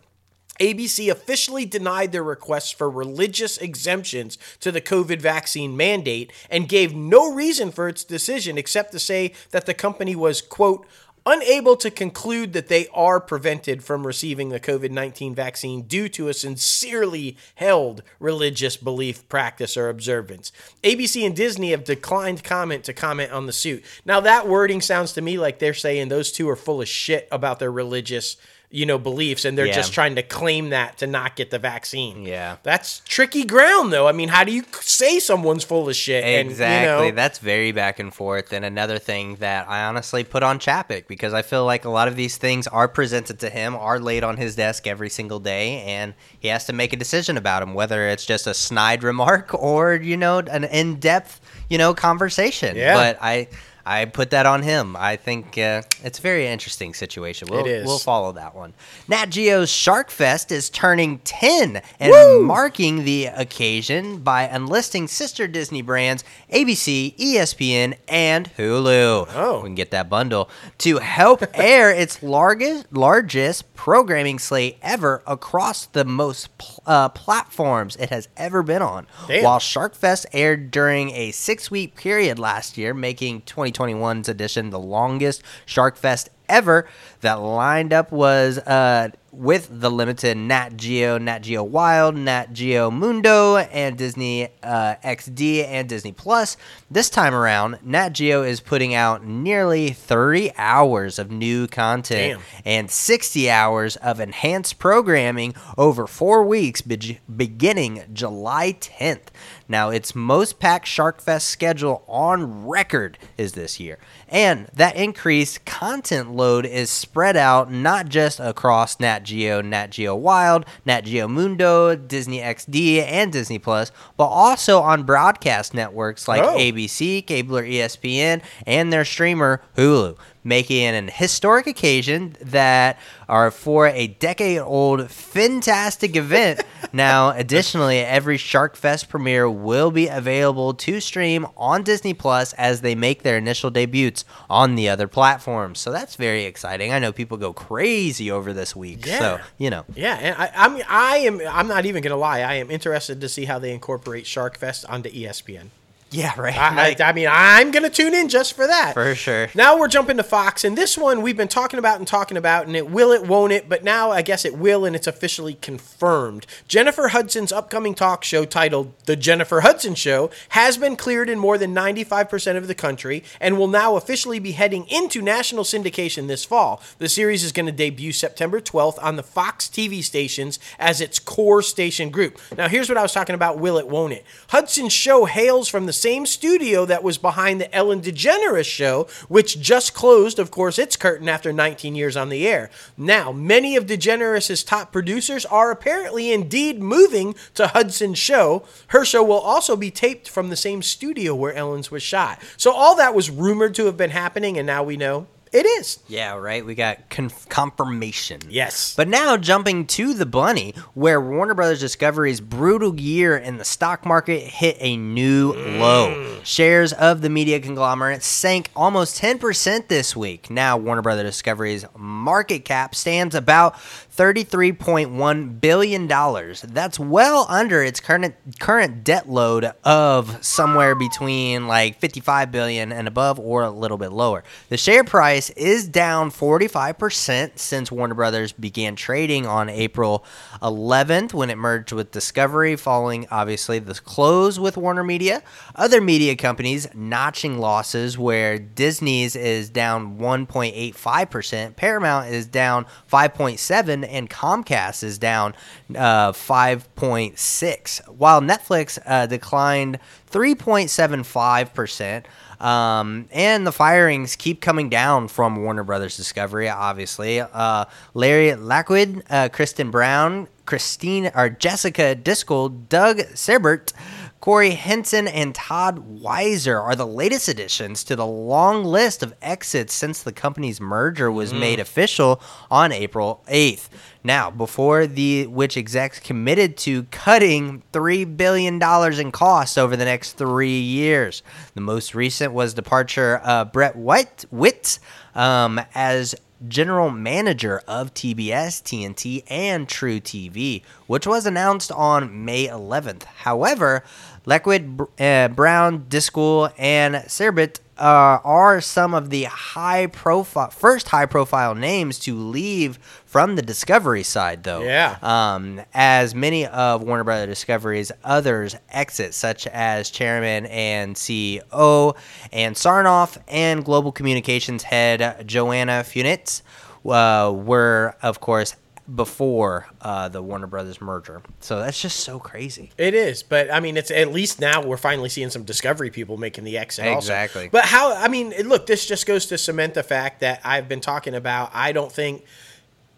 ABC 0.62 1.12
officially 1.12 1.66
denied 1.66 2.12
their 2.12 2.24
requests 2.24 2.72
for 2.72 2.88
religious 2.88 3.58
exemptions 3.58 4.38
to 4.60 4.72
the 4.72 4.80
COVID 4.80 5.20
vaccine 5.20 5.76
mandate 5.76 6.32
and 6.52 6.70
gave 6.70 6.96
no 6.96 7.34
reason 7.34 7.72
for 7.72 7.88
its 7.88 8.04
decision 8.04 8.60
except 8.60 8.92
to 8.92 9.00
say 9.00 9.34
that 9.50 9.66
the 9.66 9.74
company 9.74 10.16
was, 10.16 10.40
quote, 10.40 10.86
unable 11.26 11.76
to 11.76 11.92
conclude 11.92 12.54
that 12.54 12.68
they 12.68 12.88
are 12.94 13.20
prevented 13.20 13.84
from 13.84 14.06
receiving 14.06 14.50
the 14.50 14.60
COVID 14.60 14.92
19 14.92 15.34
vaccine 15.34 15.84
due 15.84 16.10
to 16.10 16.28
a 16.28 16.34
sincerely 16.34 17.38
held 17.56 18.04
religious 18.20 18.78
belief, 18.78 19.28
practice, 19.30 19.76
or 19.76 19.90
observance. 19.90 20.52
ABC 20.84 21.26
and 21.26 21.36
Disney 21.36 21.72
have 21.72 21.84
declined 21.84 22.44
comment 22.44 22.84
to 22.84 22.94
comment 22.94 23.32
on 23.32 23.48
the 23.48 23.54
suit. 23.54 23.84
Now, 24.06 24.20
that 24.22 24.48
wording 24.48 24.82
sounds 24.82 25.14
to 25.14 25.22
me 25.22 25.38
like 25.40 25.60
they're 25.60 25.74
saying 25.74 26.10
those 26.10 26.32
two 26.32 26.48
are 26.50 26.56
full 26.56 26.82
of 26.82 26.88
shit 26.88 27.28
about 27.32 27.60
their 27.60 27.72
religious. 27.72 28.38
You 28.74 28.86
know, 28.86 28.98
beliefs, 28.98 29.44
and 29.44 29.58
they're 29.58 29.66
Yeah. 29.66 29.74
just 29.74 29.92
trying 29.92 30.16
to 30.16 30.24
claim 30.24 30.70
that 30.70 30.98
to 31.00 31.08
not 31.08 31.36
get 31.36 31.52
the 31.52 31.60
vaccine. 31.60 32.24
Yeah. 32.26 32.56
That's 32.64 33.02
tricky 33.06 33.44
ground, 33.44 33.92
though. 33.92 34.08
I 34.08 34.14
mean, 34.14 34.30
how 34.30 34.46
do 34.46 34.54
you 34.54 34.64
say 34.80 35.20
someone's 35.20 35.66
full 35.66 35.90
of 35.90 35.96
shit? 35.98 36.24
And, 36.24 36.46
you 36.48 36.52
Exactly. 36.52 37.10
know, 37.10 37.16
That's 37.16 37.40
very 37.40 37.74
back 37.74 38.00
and 38.00 38.14
forth. 38.14 38.54
And 38.54 38.64
another 38.64 38.98
thing 38.98 39.36
that 39.42 39.70
I 39.70 39.84
honestly 39.84 40.24
put 40.24 40.42
on 40.42 40.58
Chapek 40.58 41.06
because 41.08 41.34
I 41.34 41.42
feel 41.42 41.66
like 41.66 41.84
a 41.84 41.90
lot 41.90 42.08
of 42.08 42.16
these 42.16 42.38
things 42.38 42.66
are 42.68 42.88
presented 42.88 43.40
to 43.42 43.50
him, 43.50 43.76
are 43.76 44.00
laid 44.00 44.24
on 44.24 44.38
his 44.38 44.56
desk 44.56 44.88
every 44.88 45.10
single 45.10 45.40
day, 45.42 45.82
and 45.82 46.14
he 46.40 46.48
has 46.48 46.64
to 46.68 46.74
make 46.74 46.94
a 46.94 46.96
decision 46.98 47.36
about 47.36 47.60
them, 47.60 47.74
whether 47.74 48.08
it's 48.08 48.26
just 48.26 48.48
a 48.48 48.54
snide 48.54 49.04
remark 49.04 49.54
or, 49.54 49.96
you 49.96 50.16
know, 50.16 50.40
an 50.40 50.64
in 50.64 50.96
depth, 50.96 51.42
you 51.70 51.78
know, 51.78 51.94
conversation. 51.94 52.78
Yeah. 52.78 52.94
But 52.94 53.18
I. 53.22 53.50
I 53.92 54.06
put 54.06 54.30
that 54.30 54.46
on 54.46 54.62
him. 54.64 54.96
I 54.96 55.18
think 55.18 55.58
uh, 55.58 55.82
it's 56.04 56.20
a 56.20 56.22
very 56.22 56.48
interesting 56.48 56.94
situation. 56.94 57.50
We'll, 57.52 57.66
It 57.66 57.68
is. 57.68 57.86
we'll 57.86 58.00
follow 58.00 58.32
that 58.34 58.56
one. 58.56 58.74
Nat 59.08 59.26
Geo's 59.30 59.70
Shark 59.70 60.10
Fest 60.10 60.52
is 60.52 60.70
turning 60.70 61.20
10 61.20 61.82
and 62.00 62.12
Woo! 62.12 62.44
marking 62.46 63.04
the 63.04 63.26
occasion 63.26 64.20
by 64.20 64.48
enlisting 64.48 65.08
sister 65.08 65.46
Disney 65.48 65.82
brands 65.82 66.24
ABC, 66.52 67.18
ESPN, 67.18 67.96
and 68.08 68.50
Hulu. 68.58 69.28
Oh. 69.34 69.58
We 69.62 69.68
can 69.70 69.76
get 69.76 69.92
that 69.92 70.10
bundle 70.10 70.50
to 70.80 71.00
help 71.00 71.44
air 71.54 71.92
its 71.92 72.24
largest 72.24 72.92
largest 72.94 73.74
programming 73.76 74.40
slate 74.40 74.78
ever 74.82 75.22
across 75.26 75.88
the 75.88 76.06
most 76.06 76.56
pl- 76.58 76.84
uh, 76.86 77.10
platforms 77.10 77.96
it 77.98 78.10
has 78.10 78.30
ever 78.38 78.64
been 78.64 78.82
on. 78.82 79.08
Damn. 79.28 79.44
While 79.44 79.60
Shark 79.60 79.96
Fest 79.96 80.26
aired 80.34 80.72
during 80.72 81.10
a 81.12 81.32
six 81.32 81.70
week 81.72 81.96
period 81.96 82.40
last 82.40 82.78
year, 82.78 82.94
making 82.94 83.42
2021's 83.82 84.30
edition 84.30 84.70
the 84.70 84.80
longest 84.80 85.44
Shark 85.66 85.98
Fest 85.98 86.30
ever. 86.48 86.88
That 87.22 87.36
lined 87.36 87.94
up 87.94 88.12
was 88.12 88.58
uh, 88.60 89.10
with 89.32 89.70
the 89.72 89.90
limited 89.90 90.36
Nat 90.36 90.76
Geo, 90.76 91.18
Nat 91.18 91.40
Geo 91.40 91.64
Wild, 91.64 92.16
Nat 92.16 92.52
Geo 92.54 92.92
Mundo, 92.92 93.58
and 93.58 93.98
Disney 93.98 94.50
uh, 94.62 94.96
XD 95.04 95.66
and 95.66 95.88
Disney 95.88 96.12
Plus. 96.12 96.58
This 96.90 97.10
time 97.10 97.34
around, 97.34 97.80
Nat 97.82 98.10
Geo 98.10 98.44
is 98.44 98.60
putting 98.60 98.94
out 98.94 99.26
nearly 99.26 99.92
30 99.92 100.52
hours 100.58 101.18
of 101.18 101.32
new 101.32 101.68
content 101.68 102.40
Damn. 102.40 102.62
and 102.66 102.92
60 102.92 103.50
hours 103.50 103.96
of 103.98 104.20
enhanced 104.20 104.80
programming 104.80 105.54
over 105.78 106.08
four 106.08 106.44
weeks, 106.44 106.82
be- 106.82 107.20
beginning 107.34 108.04
July 108.14 108.74
10th. 108.74 109.28
Now, 109.72 109.90
its 109.90 110.14
most 110.14 110.60
packed 110.60 110.86
Shark 110.86 111.22
Fest 111.22 111.48
schedule 111.48 112.04
on 112.06 112.68
record 112.68 113.18
is 113.38 113.54
this 113.54 113.80
year. 113.80 114.00
And 114.28 114.68
that 114.74 114.98
increased 114.98 115.64
content 115.64 116.32
load 116.36 116.66
is 116.66 116.90
spread 116.90 117.38
out 117.38 117.72
not 117.72 118.10
just 118.10 118.42
across 118.42 119.00
Nat 119.00 119.21
Geo, 119.24 119.62
Nat 119.62 119.88
Geo 119.92 120.16
Wild, 120.16 120.66
Nat 120.86 121.02
Geo 121.02 121.28
Mundo, 121.28 121.96
Disney 121.96 122.40
XD, 122.40 123.02
and 123.04 123.32
Disney 123.32 123.60
Plus, 123.60 123.92
but 124.18 124.26
also 124.28 124.80
on 124.82 125.04
broadcast 125.04 125.74
networks 125.74 126.28
like 126.28 126.42
Oh. 126.44 126.58
ABC, 126.58 127.26
Cable 127.26 127.58
or 127.58 127.64
ESPN, 127.64 128.42
and 128.66 128.92
their 128.92 129.06
streamer 129.06 129.62
Hulu, 129.78 130.18
making 130.44 130.84
an 130.84 131.08
historic 131.08 131.68
occasion 131.68 132.36
that 132.42 133.00
are 133.30 133.52
for 133.52 133.88
a 133.88 134.08
decade-old 134.08 135.10
fantastic 135.10 136.16
event. 136.16 136.62
now, 136.94 137.32
additionally, 137.32 138.00
every 138.00 138.38
Shark 138.38 138.76
Fest 138.76 139.10
premiere 139.10 139.50
will 139.50 139.92
be 139.92 140.08
available 140.08 140.74
to 140.74 141.00
stream 141.00 141.48
on 141.56 141.84
Disney 141.84 142.14
Plus 142.14 142.54
as 142.54 142.82
they 142.82 142.96
make 142.96 143.24
their 143.24 143.38
initial 143.38 143.70
debuts 143.70 144.26
on 144.50 144.76
the 144.76 144.90
other 144.90 145.08
platforms. 145.08 145.80
So 145.80 145.92
that's 145.92 146.16
very 146.16 146.46
exciting. 146.46 146.92
I 146.92 147.00
know 147.00 147.12
people 147.12 147.38
go 147.38 147.54
crazy 147.54 148.32
over 148.32 148.54
this 148.54 148.76
week. 148.76 149.06
Yeah. 149.06 149.20
So, 149.20 149.40
you 149.58 149.70
know. 149.70 149.86
Yeah, 149.96 150.16
and 150.16 150.36
I, 150.36 150.52
I 150.56 150.70
mean, 150.70 150.84
I 150.88 151.18
am. 151.18 151.42
I'm 151.48 151.68
not 151.68 151.86
even 151.86 152.02
gonna 152.02 152.16
lie. 152.16 152.40
I 152.40 152.56
am 152.56 152.72
interested 152.72 153.22
to 153.22 153.30
see 153.30 153.46
how 153.46 153.60
they 153.60 153.74
incorporate 153.74 154.26
Shark 154.26 154.58
Fest 154.58 154.86
onto 154.90 155.10
ESPN. 155.10 155.70
Yeah, 156.12 156.34
right. 156.38 156.58
I, 156.58 156.76
Like, 156.76 157.00
I, 157.00 157.10
I 157.10 157.14
mean, 157.14 157.28
I'm 157.30 157.72
going 157.72 157.84
to 157.84 157.90
tune 157.90 158.14
in 158.14 158.28
just 158.28 158.54
for 158.54 158.68
that. 158.68 158.94
for 158.94 159.16
sure. 159.16 159.48
Now 159.56 159.78
we're 159.78 159.88
jumping 159.88 160.18
to 160.18 160.24
Fox, 160.24 160.66
and 160.66 160.78
this 160.78 160.98
one 160.98 161.22
we've 161.22 161.38
been 161.38 161.48
talking 161.48 161.80
about 161.80 162.00
and 162.00 162.08
talking 162.08 162.36
about, 162.36 162.68
and 162.68 162.76
it 162.76 162.90
will, 162.90 163.12
it 163.12 163.26
won't 163.26 163.54
it, 163.54 163.70
but 163.70 163.84
now 163.84 164.12
I 164.12 164.22
guess 164.22 164.44
it 164.44 164.58
will, 164.58 164.84
and 164.84 164.94
it's 164.94 165.08
officially 165.08 165.54
confirmed. 165.56 166.46
Jennifer 166.68 167.10
Hudson's 167.10 167.54
upcoming 167.54 167.96
talk 167.96 168.26
show 168.26 168.44
titled 168.44 168.94
The 169.06 169.16
Jennifer 169.16 169.62
Hudson 169.62 169.96
Show 169.96 170.32
has 170.50 170.78
been 170.78 170.98
cleared 170.98 171.30
in 171.30 171.40
more 171.40 171.58
than 171.58 171.74
95% 171.74 172.58
of 172.58 172.68
the 172.68 172.76
country 172.76 173.24
and 173.40 173.58
will 173.58 173.68
now 173.68 173.96
officially 173.96 174.40
be 174.40 174.52
heading 174.52 174.86
into 174.90 175.22
national 175.22 175.64
syndication 175.64 176.28
this 176.28 176.44
fall. 176.44 176.82
The 176.98 177.08
series 177.08 177.44
is 177.44 177.54
going 177.54 177.68
to 177.68 177.72
debut 177.72 178.12
September 178.12 178.60
12th 178.60 179.02
on 179.02 179.16
the 179.16 179.24
Fox 179.24 179.68
TV 179.68 180.04
stations 180.04 180.60
as 180.78 181.00
its 181.00 181.20
core 181.20 181.62
station 181.62 182.10
group. 182.10 182.38
Now, 182.58 182.68
here's 182.68 182.90
what 182.90 182.98
I 182.98 183.02
was 183.02 183.14
talking 183.14 183.36
about 183.36 183.60
will 183.60 183.78
it, 183.78 183.88
won't 183.88 184.14
it? 184.14 184.26
Hudson's 184.50 184.92
show 184.94 185.24
hails 185.26 185.70
from 185.70 185.86
the 185.86 186.01
same 186.02 186.26
studio 186.26 186.86
that 186.86 187.04
was 187.04 187.18
behind 187.18 187.62
the 187.62 187.74
Ellen 187.74 188.02
DeGeneres 188.02 188.66
show, 188.66 189.08
which 189.28 189.62
just 189.62 189.94
closed, 189.94 190.40
of 190.40 190.50
course, 190.50 190.80
its 190.80 190.96
curtain 190.96 191.30
after 191.30 191.54
19 191.54 191.96
years 191.96 192.18
on 192.18 192.30
the 192.30 192.48
air. 192.48 192.70
Now, 192.98 193.32
many 193.32 193.76
of 193.76 193.86
DeGeneres' 193.86 194.66
top 194.66 194.92
producers 194.92 195.46
are 195.46 195.72
apparently 195.72 196.32
indeed 196.32 196.82
moving 196.82 197.36
to 197.54 197.68
Hudson's 197.68 198.18
show. 198.18 198.64
Her 198.88 199.06
show 199.06 199.24
will 199.24 199.40
also 199.40 199.76
be 199.76 199.92
taped 199.92 200.28
from 200.28 200.50
the 200.50 200.56
same 200.56 200.82
studio 200.82 201.36
where 201.36 201.54
Ellen's 201.54 201.92
was 201.92 202.02
shot. 202.02 202.42
So 202.58 202.72
all 202.72 202.96
that 202.96 203.14
was 203.14 203.30
rumored 203.30 203.76
to 203.76 203.86
have 203.86 203.98
been 203.98 204.10
happening, 204.10 204.58
and 204.58 204.66
now 204.66 204.84
we 204.84 204.98
know 204.98 205.28
it 205.52 205.66
is. 205.66 206.00
Yeah, 206.08 206.36
right. 206.36 206.66
We 206.66 206.76
got 206.76 207.10
conf- 207.10 207.48
confirmation. 207.50 208.40
Yes. 208.50 208.96
But 208.96 209.08
now 209.08 209.36
jumping 209.38 209.86
to 209.88 210.14
the 210.14 210.26
bunny, 210.26 210.74
where 210.94 211.20
Warner 211.20 211.54
Brothers 211.54 211.82
Discovery's 211.82 212.40
brutal 212.40 213.00
year 213.00 213.38
in 213.38 213.58
the 213.58 213.66
stock 213.66 214.06
market 214.06 214.42
hit 214.42 214.78
a 214.80 214.96
new 214.96 215.52
low. 215.54 216.14
Mm. 216.16 216.46
Shares 216.46 216.94
of 216.94 217.22
the 217.22 217.30
media 217.30 217.60
conglomerate 217.60 218.24
sank 218.24 218.70
almost 218.76 219.22
10% 219.22 219.88
this 219.90 220.16
week. 220.16 220.50
Now 220.50 220.78
Warner 220.78 221.02
Brothers 221.02 221.26
Discovery's 221.32 221.86
market 221.98 222.64
cap 222.66 222.96
stands 222.96 223.36
about 223.36 223.78
$33.1 224.22 225.60
billion. 225.62 226.08
That's 226.08 227.00
well 227.00 227.48
under 227.50 227.82
its 227.82 228.00
current 228.00 228.36
current 228.60 229.04
debt 229.04 229.28
load 229.28 229.72
of 229.84 230.46
somewhere 230.46 230.94
between 230.94 231.68
like 231.68 232.00
55 232.00 232.52
billion 232.52 232.92
and 232.92 233.08
above 233.08 233.40
or 233.40 233.64
a 233.64 233.72
little 233.72 233.98
bit 233.98 234.12
lower. 234.12 234.44
The 234.70 234.78
share 234.78 235.04
price 235.04 235.50
is 235.52 235.88
down 235.88 236.30
45% 236.30 237.58
since 237.58 237.92
Warner 237.92 238.14
Brothers 238.14 238.52
began 238.52 238.96
trading 238.96 239.48
on 239.48 239.70
April 239.70 240.24
11th 240.62 241.34
when 241.34 241.50
it 241.50 241.58
merged 241.58 241.92
with 241.92 242.12
Discovery 242.12 242.76
following 242.76 243.26
obviously 243.32 243.80
the 243.80 243.96
close 243.96 244.60
with 244.60 244.78
Warner 244.78 245.04
Media. 245.04 245.42
Other 245.76 246.00
media 246.00 246.36
companies 246.36 246.88
notching 246.94 247.58
losses 247.58 248.20
where 248.20 248.60
Disney's 248.60 249.36
is 249.36 249.72
down 249.72 250.20
1.85%, 250.20 251.76
Paramount 251.76 252.28
is 252.28 252.46
down 252.46 252.86
5.7 253.12 254.11
and 254.12 254.30
Comcast 254.30 255.04
is 255.04 255.18
down 255.18 255.56
uh, 255.96 256.32
5.6 256.32 258.10
while 258.10 258.42
Netflix 258.42 259.00
uh, 259.06 259.26
declined 259.26 260.00
3.75%. 260.32 262.26
Um, 262.64 263.28
and 263.32 263.66
the 263.66 263.72
firings 263.72 264.36
keep 264.36 264.62
coming 264.62 264.88
down 264.90 265.28
from 265.28 265.64
Warner 265.64 265.84
Brothers 265.84 266.16
Discovery, 266.16 266.70
obviously. 266.70 267.40
Uh, 267.40 267.86
Larry 268.14 268.52
Lackwood, 268.52 269.24
uh, 269.32 269.50
Kristen 269.50 269.90
Brown, 269.90 270.48
Christine 270.68 271.32
or 271.34 271.50
Jessica 271.50 272.16
Diskel, 272.16 272.88
Doug 272.88 273.22
Serbert, 273.34 273.94
Corey 274.42 274.72
Henson, 274.72 275.28
and 275.28 275.54
Todd 275.54 276.20
Weiser 276.20 276.82
are 276.82 276.96
the 276.96 277.06
latest 277.06 277.48
additions 277.48 278.04
to 278.06 278.16
the 278.16 278.26
long 278.26 278.84
list 278.84 279.22
of 279.22 279.36
exits 279.40 279.94
since 279.94 280.24
the 280.24 280.32
company's 280.32 280.82
merger 280.82 281.32
was 281.32 281.54
made 281.54 281.80
official 281.80 282.42
on 282.72 282.92
April 282.92 283.44
8th. 283.48 283.90
Now, 284.24 284.50
before 284.50 285.06
the 285.06 285.46
which 285.46 285.78
execs 285.78 286.20
committed 286.20 286.76
to 286.78 287.04
cutting 287.12 287.84
three 287.94 288.26
billion 288.26 288.80
dollars 288.80 289.20
in 289.20 289.32
costs 289.32 289.78
over 289.78 289.96
the 289.96 290.06
next 290.06 290.34
three 290.34 290.80
years. 290.80 291.44
The 291.76 291.82
most 291.82 292.16
recent 292.16 292.52
was 292.52 292.74
departure 292.74 293.38
of 293.38 293.72
Brett 293.72 293.96
White 293.96 294.46
Witt 294.50 294.98
um, 295.36 295.80
as 295.94 296.34
general 296.68 297.10
manager 297.10 297.82
of 297.88 298.14
TBS, 298.14 298.82
TNT, 298.84 299.44
and 299.50 299.88
True 299.88 300.20
TV, 300.20 300.84
which 301.08 301.26
was 301.26 301.46
announced 301.46 301.92
on 301.92 302.46
May 302.46 302.68
11th. 302.68 303.24
However, 303.24 304.04
Leckwood, 304.46 305.08
uh, 305.20 305.50
Brown, 305.50 306.06
Discool, 306.10 306.74
and 306.78 307.24
Serbit 307.28 307.80
uh, 308.02 308.40
are 308.44 308.82
some 308.82 309.14
of 309.14 309.30
the 309.30 309.44
high 309.44 310.08
profile, 310.08 310.72
first 310.72 311.10
high 311.10 311.28
profile 311.28 311.76
names 311.76 312.18
to 312.20 312.36
leave 312.36 312.98
from 313.26 313.56
the 313.56 313.62
Discovery 313.62 314.24
side, 314.24 314.64
though. 314.64 314.82
Yeah. 314.82 315.18
Um, 315.22 315.82
as 315.94 316.34
many 316.34 316.66
of 316.66 317.04
Warner 317.04 317.24
Brothers 317.24 317.50
Discovery's 317.50 318.12
others 318.24 318.76
exit, 318.90 319.36
such 319.36 319.68
as 319.68 320.10
chairman 320.10 320.66
and 320.66 321.16
CEO 321.16 322.18
Ann 322.52 322.74
Sarnoff 322.74 323.38
and 323.48 323.86
global 323.86 324.12
communications 324.12 324.82
head 324.82 325.48
Joanna 325.48 326.04
Funitz, 326.04 326.64
uh, 327.06 327.52
were, 327.54 328.16
of 328.24 328.40
course, 328.40 328.76
before 329.14 329.88
uh, 330.02 330.30
the 330.30 330.42
Warner 330.42 330.68
Brothers 330.68 331.02
merger. 331.02 331.42
So 331.60 331.80
that's 331.80 332.02
just 332.02 332.20
so 332.22 332.40
crazy. 332.40 332.92
It 332.98 333.14
is, 333.14 333.44
but 333.44 333.74
I 333.74 333.80
mean, 333.80 333.98
it's 333.98 334.12
at 334.12 334.32
least 334.32 334.60
now 334.60 334.82
we're 334.84 334.98
finally 334.98 335.30
seeing 335.30 335.50
some 335.50 335.64
Discovery 335.64 336.12
people 336.12 336.38
making 336.38 336.64
the 336.64 336.78
exit. 336.78 337.06
also. 337.08 337.18
Exactly. 337.18 337.70
But 337.70 337.86
how? 337.86 338.16
I 338.16 338.28
mean, 338.28 338.54
look, 338.68 338.86
this 338.86 339.06
just 339.06 339.26
goes 339.26 339.48
to 339.48 339.58
cement 339.58 339.94
the 339.96 340.04
fact 340.04 340.40
that 340.42 340.62
I've 340.64 340.88
been 340.88 341.02
talking 341.02 341.36
about. 341.36 341.72
I 341.74 341.92
don't 341.92 342.12
think 342.12 342.46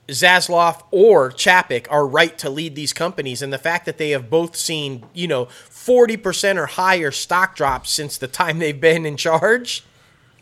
Zaslav 0.07 0.83
or 0.91 1.31
Chapek 1.31 1.87
are 1.89 2.05
right 2.07 2.37
to 2.39 2.49
lead 2.49 2.75
these 2.75 2.93
companies, 2.93 3.41
and 3.41 3.53
the 3.53 3.57
fact 3.57 3.85
that 3.85 3.97
they 3.97 4.09
have 4.11 4.29
both 4.29 4.55
seen, 4.55 5.05
you 5.13 5.27
know, 5.27 5.45
forty 5.45 6.17
percent 6.17 6.57
or 6.59 6.65
higher 6.65 7.11
stock 7.11 7.55
drops 7.55 7.89
since 7.91 8.17
the 8.17 8.27
time 8.27 8.59
they've 8.59 8.79
been 8.79 9.05
in 9.05 9.17
charge. 9.17 9.83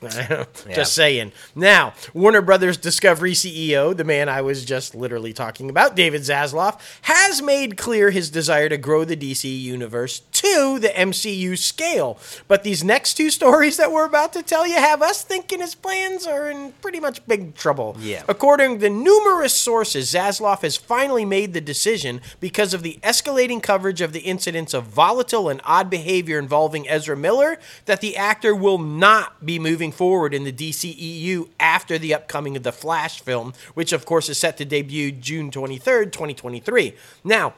Just 0.74 0.94
saying. 0.94 1.32
Now, 1.56 1.94
Warner 2.14 2.42
Brothers 2.42 2.78
Discovery 2.78 3.34
CEO, 3.34 3.96
the 3.96 4.04
man 4.04 4.30
I 4.30 4.42
was 4.42 4.66
just 4.66 4.96
literally 4.96 5.32
talking 5.32 5.70
about, 5.70 5.96
David 5.96 6.22
Zaslav, 6.22 6.80
has 7.04 7.42
made 7.42 7.78
clear 7.78 8.10
his 8.10 8.32
desire 8.32 8.68
to 8.70 8.78
grow 8.78 9.06
the 9.06 9.16
DC 9.16 9.62
universe 9.62 10.22
to 10.32 10.80
the 10.80 10.90
MCU 10.90 11.56
scale. 11.56 12.18
But 12.48 12.64
these 12.64 12.84
next 12.84 13.14
two 13.14 13.30
stories 13.42 13.78
that 13.78 13.92
we're 13.92 14.06
about 14.06 14.34
to 14.34 14.42
tell 14.42 14.66
you 14.66 14.76
have 14.76 15.04
us 15.04 15.24
thinking 15.24 15.60
his 15.60 15.76
plans 15.76 16.26
are 16.26 16.50
in 16.50 16.72
pretty 16.82 17.00
much 17.00 17.26
big 17.28 17.54
trouble. 17.54 17.96
Yeah. 18.00 18.24
According 18.28 18.80
to 18.80 18.90
numerous 18.90 19.54
sources, 19.54 20.12
Zaslav 20.12 20.62
has 20.62 20.78
finally 20.78 21.26
made 21.26 21.54
the 21.54 21.62
decision 21.62 22.22
because 22.40 22.74
of 22.74 22.82
the 22.82 22.98
escalating 23.04 23.62
coverage 23.62 24.02
of 24.02 24.14
the 24.14 24.22
incidents 24.22 24.74
of 24.74 24.86
volatile 24.86 25.48
and 25.48 25.62
odd 25.64 25.92
behavior 25.92 26.40
involving 26.40 26.90
Ezra 26.90 27.16
Miller 27.16 27.60
that 27.86 28.02
the 28.02 28.18
actor 28.18 28.56
will 28.56 28.80
not 28.80 29.46
be 29.46 29.60
moving 29.60 29.91
forward 29.92 30.34
in 30.34 30.44
the 30.44 30.52
DCEU 30.52 31.50
after 31.60 31.98
the 31.98 32.14
upcoming 32.14 32.58
of 32.58 32.64
the 32.64 32.72
Flash 32.72 33.22
film, 33.22 33.54
which 33.74 33.94
of 33.94 34.06
course 34.06 34.30
is 34.30 34.38
set 34.38 34.58
to 34.58 34.66
debut 34.66 35.12
June 35.12 35.52
23rd, 35.52 36.12
2023. 36.12 36.96
Now, 37.24 37.54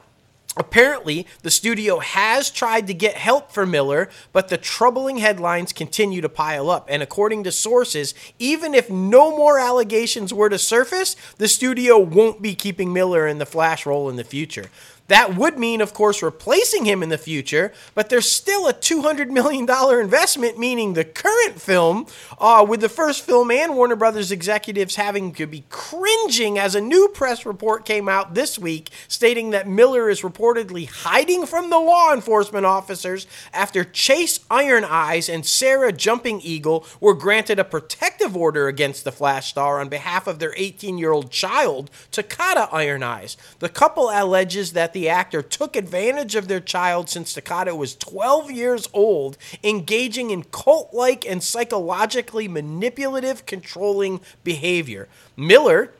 Apparently, 0.56 1.26
the 1.42 1.50
studio 1.50 1.98
has 1.98 2.48
tried 2.48 2.86
to 2.86 2.94
get 2.94 3.16
help 3.16 3.50
for 3.50 3.66
Miller, 3.66 4.08
but 4.32 4.48
the 4.48 4.56
troubling 4.56 5.16
headlines 5.18 5.72
continue 5.72 6.20
to 6.20 6.28
pile 6.28 6.70
up. 6.70 6.86
And 6.88 7.02
according 7.02 7.42
to 7.44 7.52
sources, 7.52 8.14
even 8.38 8.72
if 8.72 8.88
no 8.88 9.36
more 9.36 9.58
allegations 9.58 10.32
were 10.32 10.48
to 10.48 10.58
surface, 10.58 11.16
the 11.38 11.48
studio 11.48 11.98
won't 11.98 12.40
be 12.40 12.54
keeping 12.54 12.92
Miller 12.92 13.26
in 13.26 13.38
the 13.38 13.46
Flash 13.46 13.84
role 13.84 14.08
in 14.08 14.14
the 14.14 14.22
future. 14.22 14.66
That 15.08 15.36
would 15.36 15.58
mean, 15.58 15.82
of 15.82 15.92
course, 15.92 16.22
replacing 16.22 16.86
him 16.86 17.02
in 17.02 17.10
the 17.10 17.18
future, 17.18 17.74
but 17.94 18.08
there's 18.08 18.30
still 18.30 18.66
a 18.66 18.72
$200 18.72 19.28
million 19.28 19.68
investment, 20.00 20.58
meaning 20.58 20.94
the 20.94 21.04
current 21.04 21.60
film, 21.60 22.06
uh, 22.38 22.64
with 22.66 22.80
the 22.80 22.88
first 22.88 23.22
film 23.22 23.50
and 23.50 23.74
Warner 23.76 23.96
Brothers 23.96 24.32
executives 24.32 24.96
having 24.96 25.34
to 25.34 25.46
be 25.46 25.64
cringing 25.68 26.58
as 26.58 26.74
a 26.74 26.80
new 26.80 27.08
press 27.08 27.44
report 27.44 27.84
came 27.84 28.08
out 28.08 28.34
this 28.34 28.58
week 28.58 28.88
stating 29.06 29.50
that 29.50 29.68
Miller 29.68 30.08
is 30.08 30.22
reportedly 30.22 30.88
hiding 30.88 31.44
from 31.44 31.68
the 31.68 31.78
law 31.78 32.14
enforcement 32.14 32.64
officers 32.64 33.26
after 33.52 33.84
Chase 33.84 34.40
Iron 34.50 34.84
Eyes 34.84 35.28
and 35.28 35.44
Sarah 35.44 35.92
Jumping 35.92 36.40
Eagle 36.40 36.86
were 36.98 37.14
granted 37.14 37.58
a 37.58 37.64
protective 37.64 38.34
order 38.34 38.68
against 38.68 39.04
the 39.04 39.12
Flash 39.12 39.50
star 39.50 39.80
on 39.80 39.90
behalf 39.90 40.26
of 40.26 40.38
their 40.38 40.54
18 40.56 40.96
year 40.96 41.12
old 41.12 41.30
child, 41.30 41.90
Tokata 42.10 42.70
Iron 42.72 43.02
Eyes. 43.02 43.36
The 43.58 43.68
couple 43.68 44.08
alleges 44.08 44.72
that 44.72 44.93
the 44.94 45.08
actor 45.10 45.42
took 45.42 45.76
advantage 45.76 46.34
of 46.34 46.48
their 46.48 46.60
child 46.60 47.10
since 47.10 47.34
Tokata 47.34 47.76
was 47.76 47.94
12 47.96 48.50
years 48.50 48.88
old, 48.94 49.36
engaging 49.62 50.30
in 50.30 50.44
cult 50.44 50.94
like 50.94 51.26
and 51.26 51.42
psychologically 51.42 52.48
manipulative, 52.48 53.44
controlling 53.44 54.22
behavior. 54.42 55.08
Miller 55.36 55.92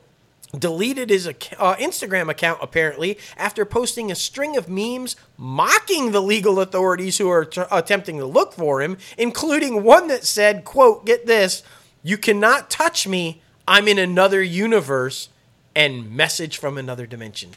deleted 0.59 1.11
his 1.11 1.27
uh, 1.27 1.33
Instagram 1.77 2.31
account 2.31 2.61
apparently 2.63 3.19
after 3.37 3.65
posting 3.65 4.11
a 4.11 4.15
string 4.15 4.57
of 4.57 4.69
memes 4.69 5.17
mocking 5.37 6.13
the 6.13 6.23
legal 6.23 6.61
authorities 6.61 7.19
who 7.19 7.29
are 7.29 7.45
tr- 7.45 7.63
attempting 7.71 8.19
to 8.19 8.27
look 8.27 8.53
for 8.53 8.81
him, 8.81 8.97
including 9.19 9.83
one 9.83 10.09
that 10.09 10.25
said, 10.25 10.65
"quote 10.65 11.05
Get 11.05 11.27
this, 11.27 11.63
you 12.03 12.17
cannot 12.17 12.71
touch 12.71 13.07
me. 13.07 13.43
I'm 13.67 13.89
in 13.89 13.99
another 13.99 14.43
universe." 14.43 15.29
And 15.77 16.13
message 16.13 16.57
from 16.59 16.79
another 16.79 17.05
dimension. 17.05 17.51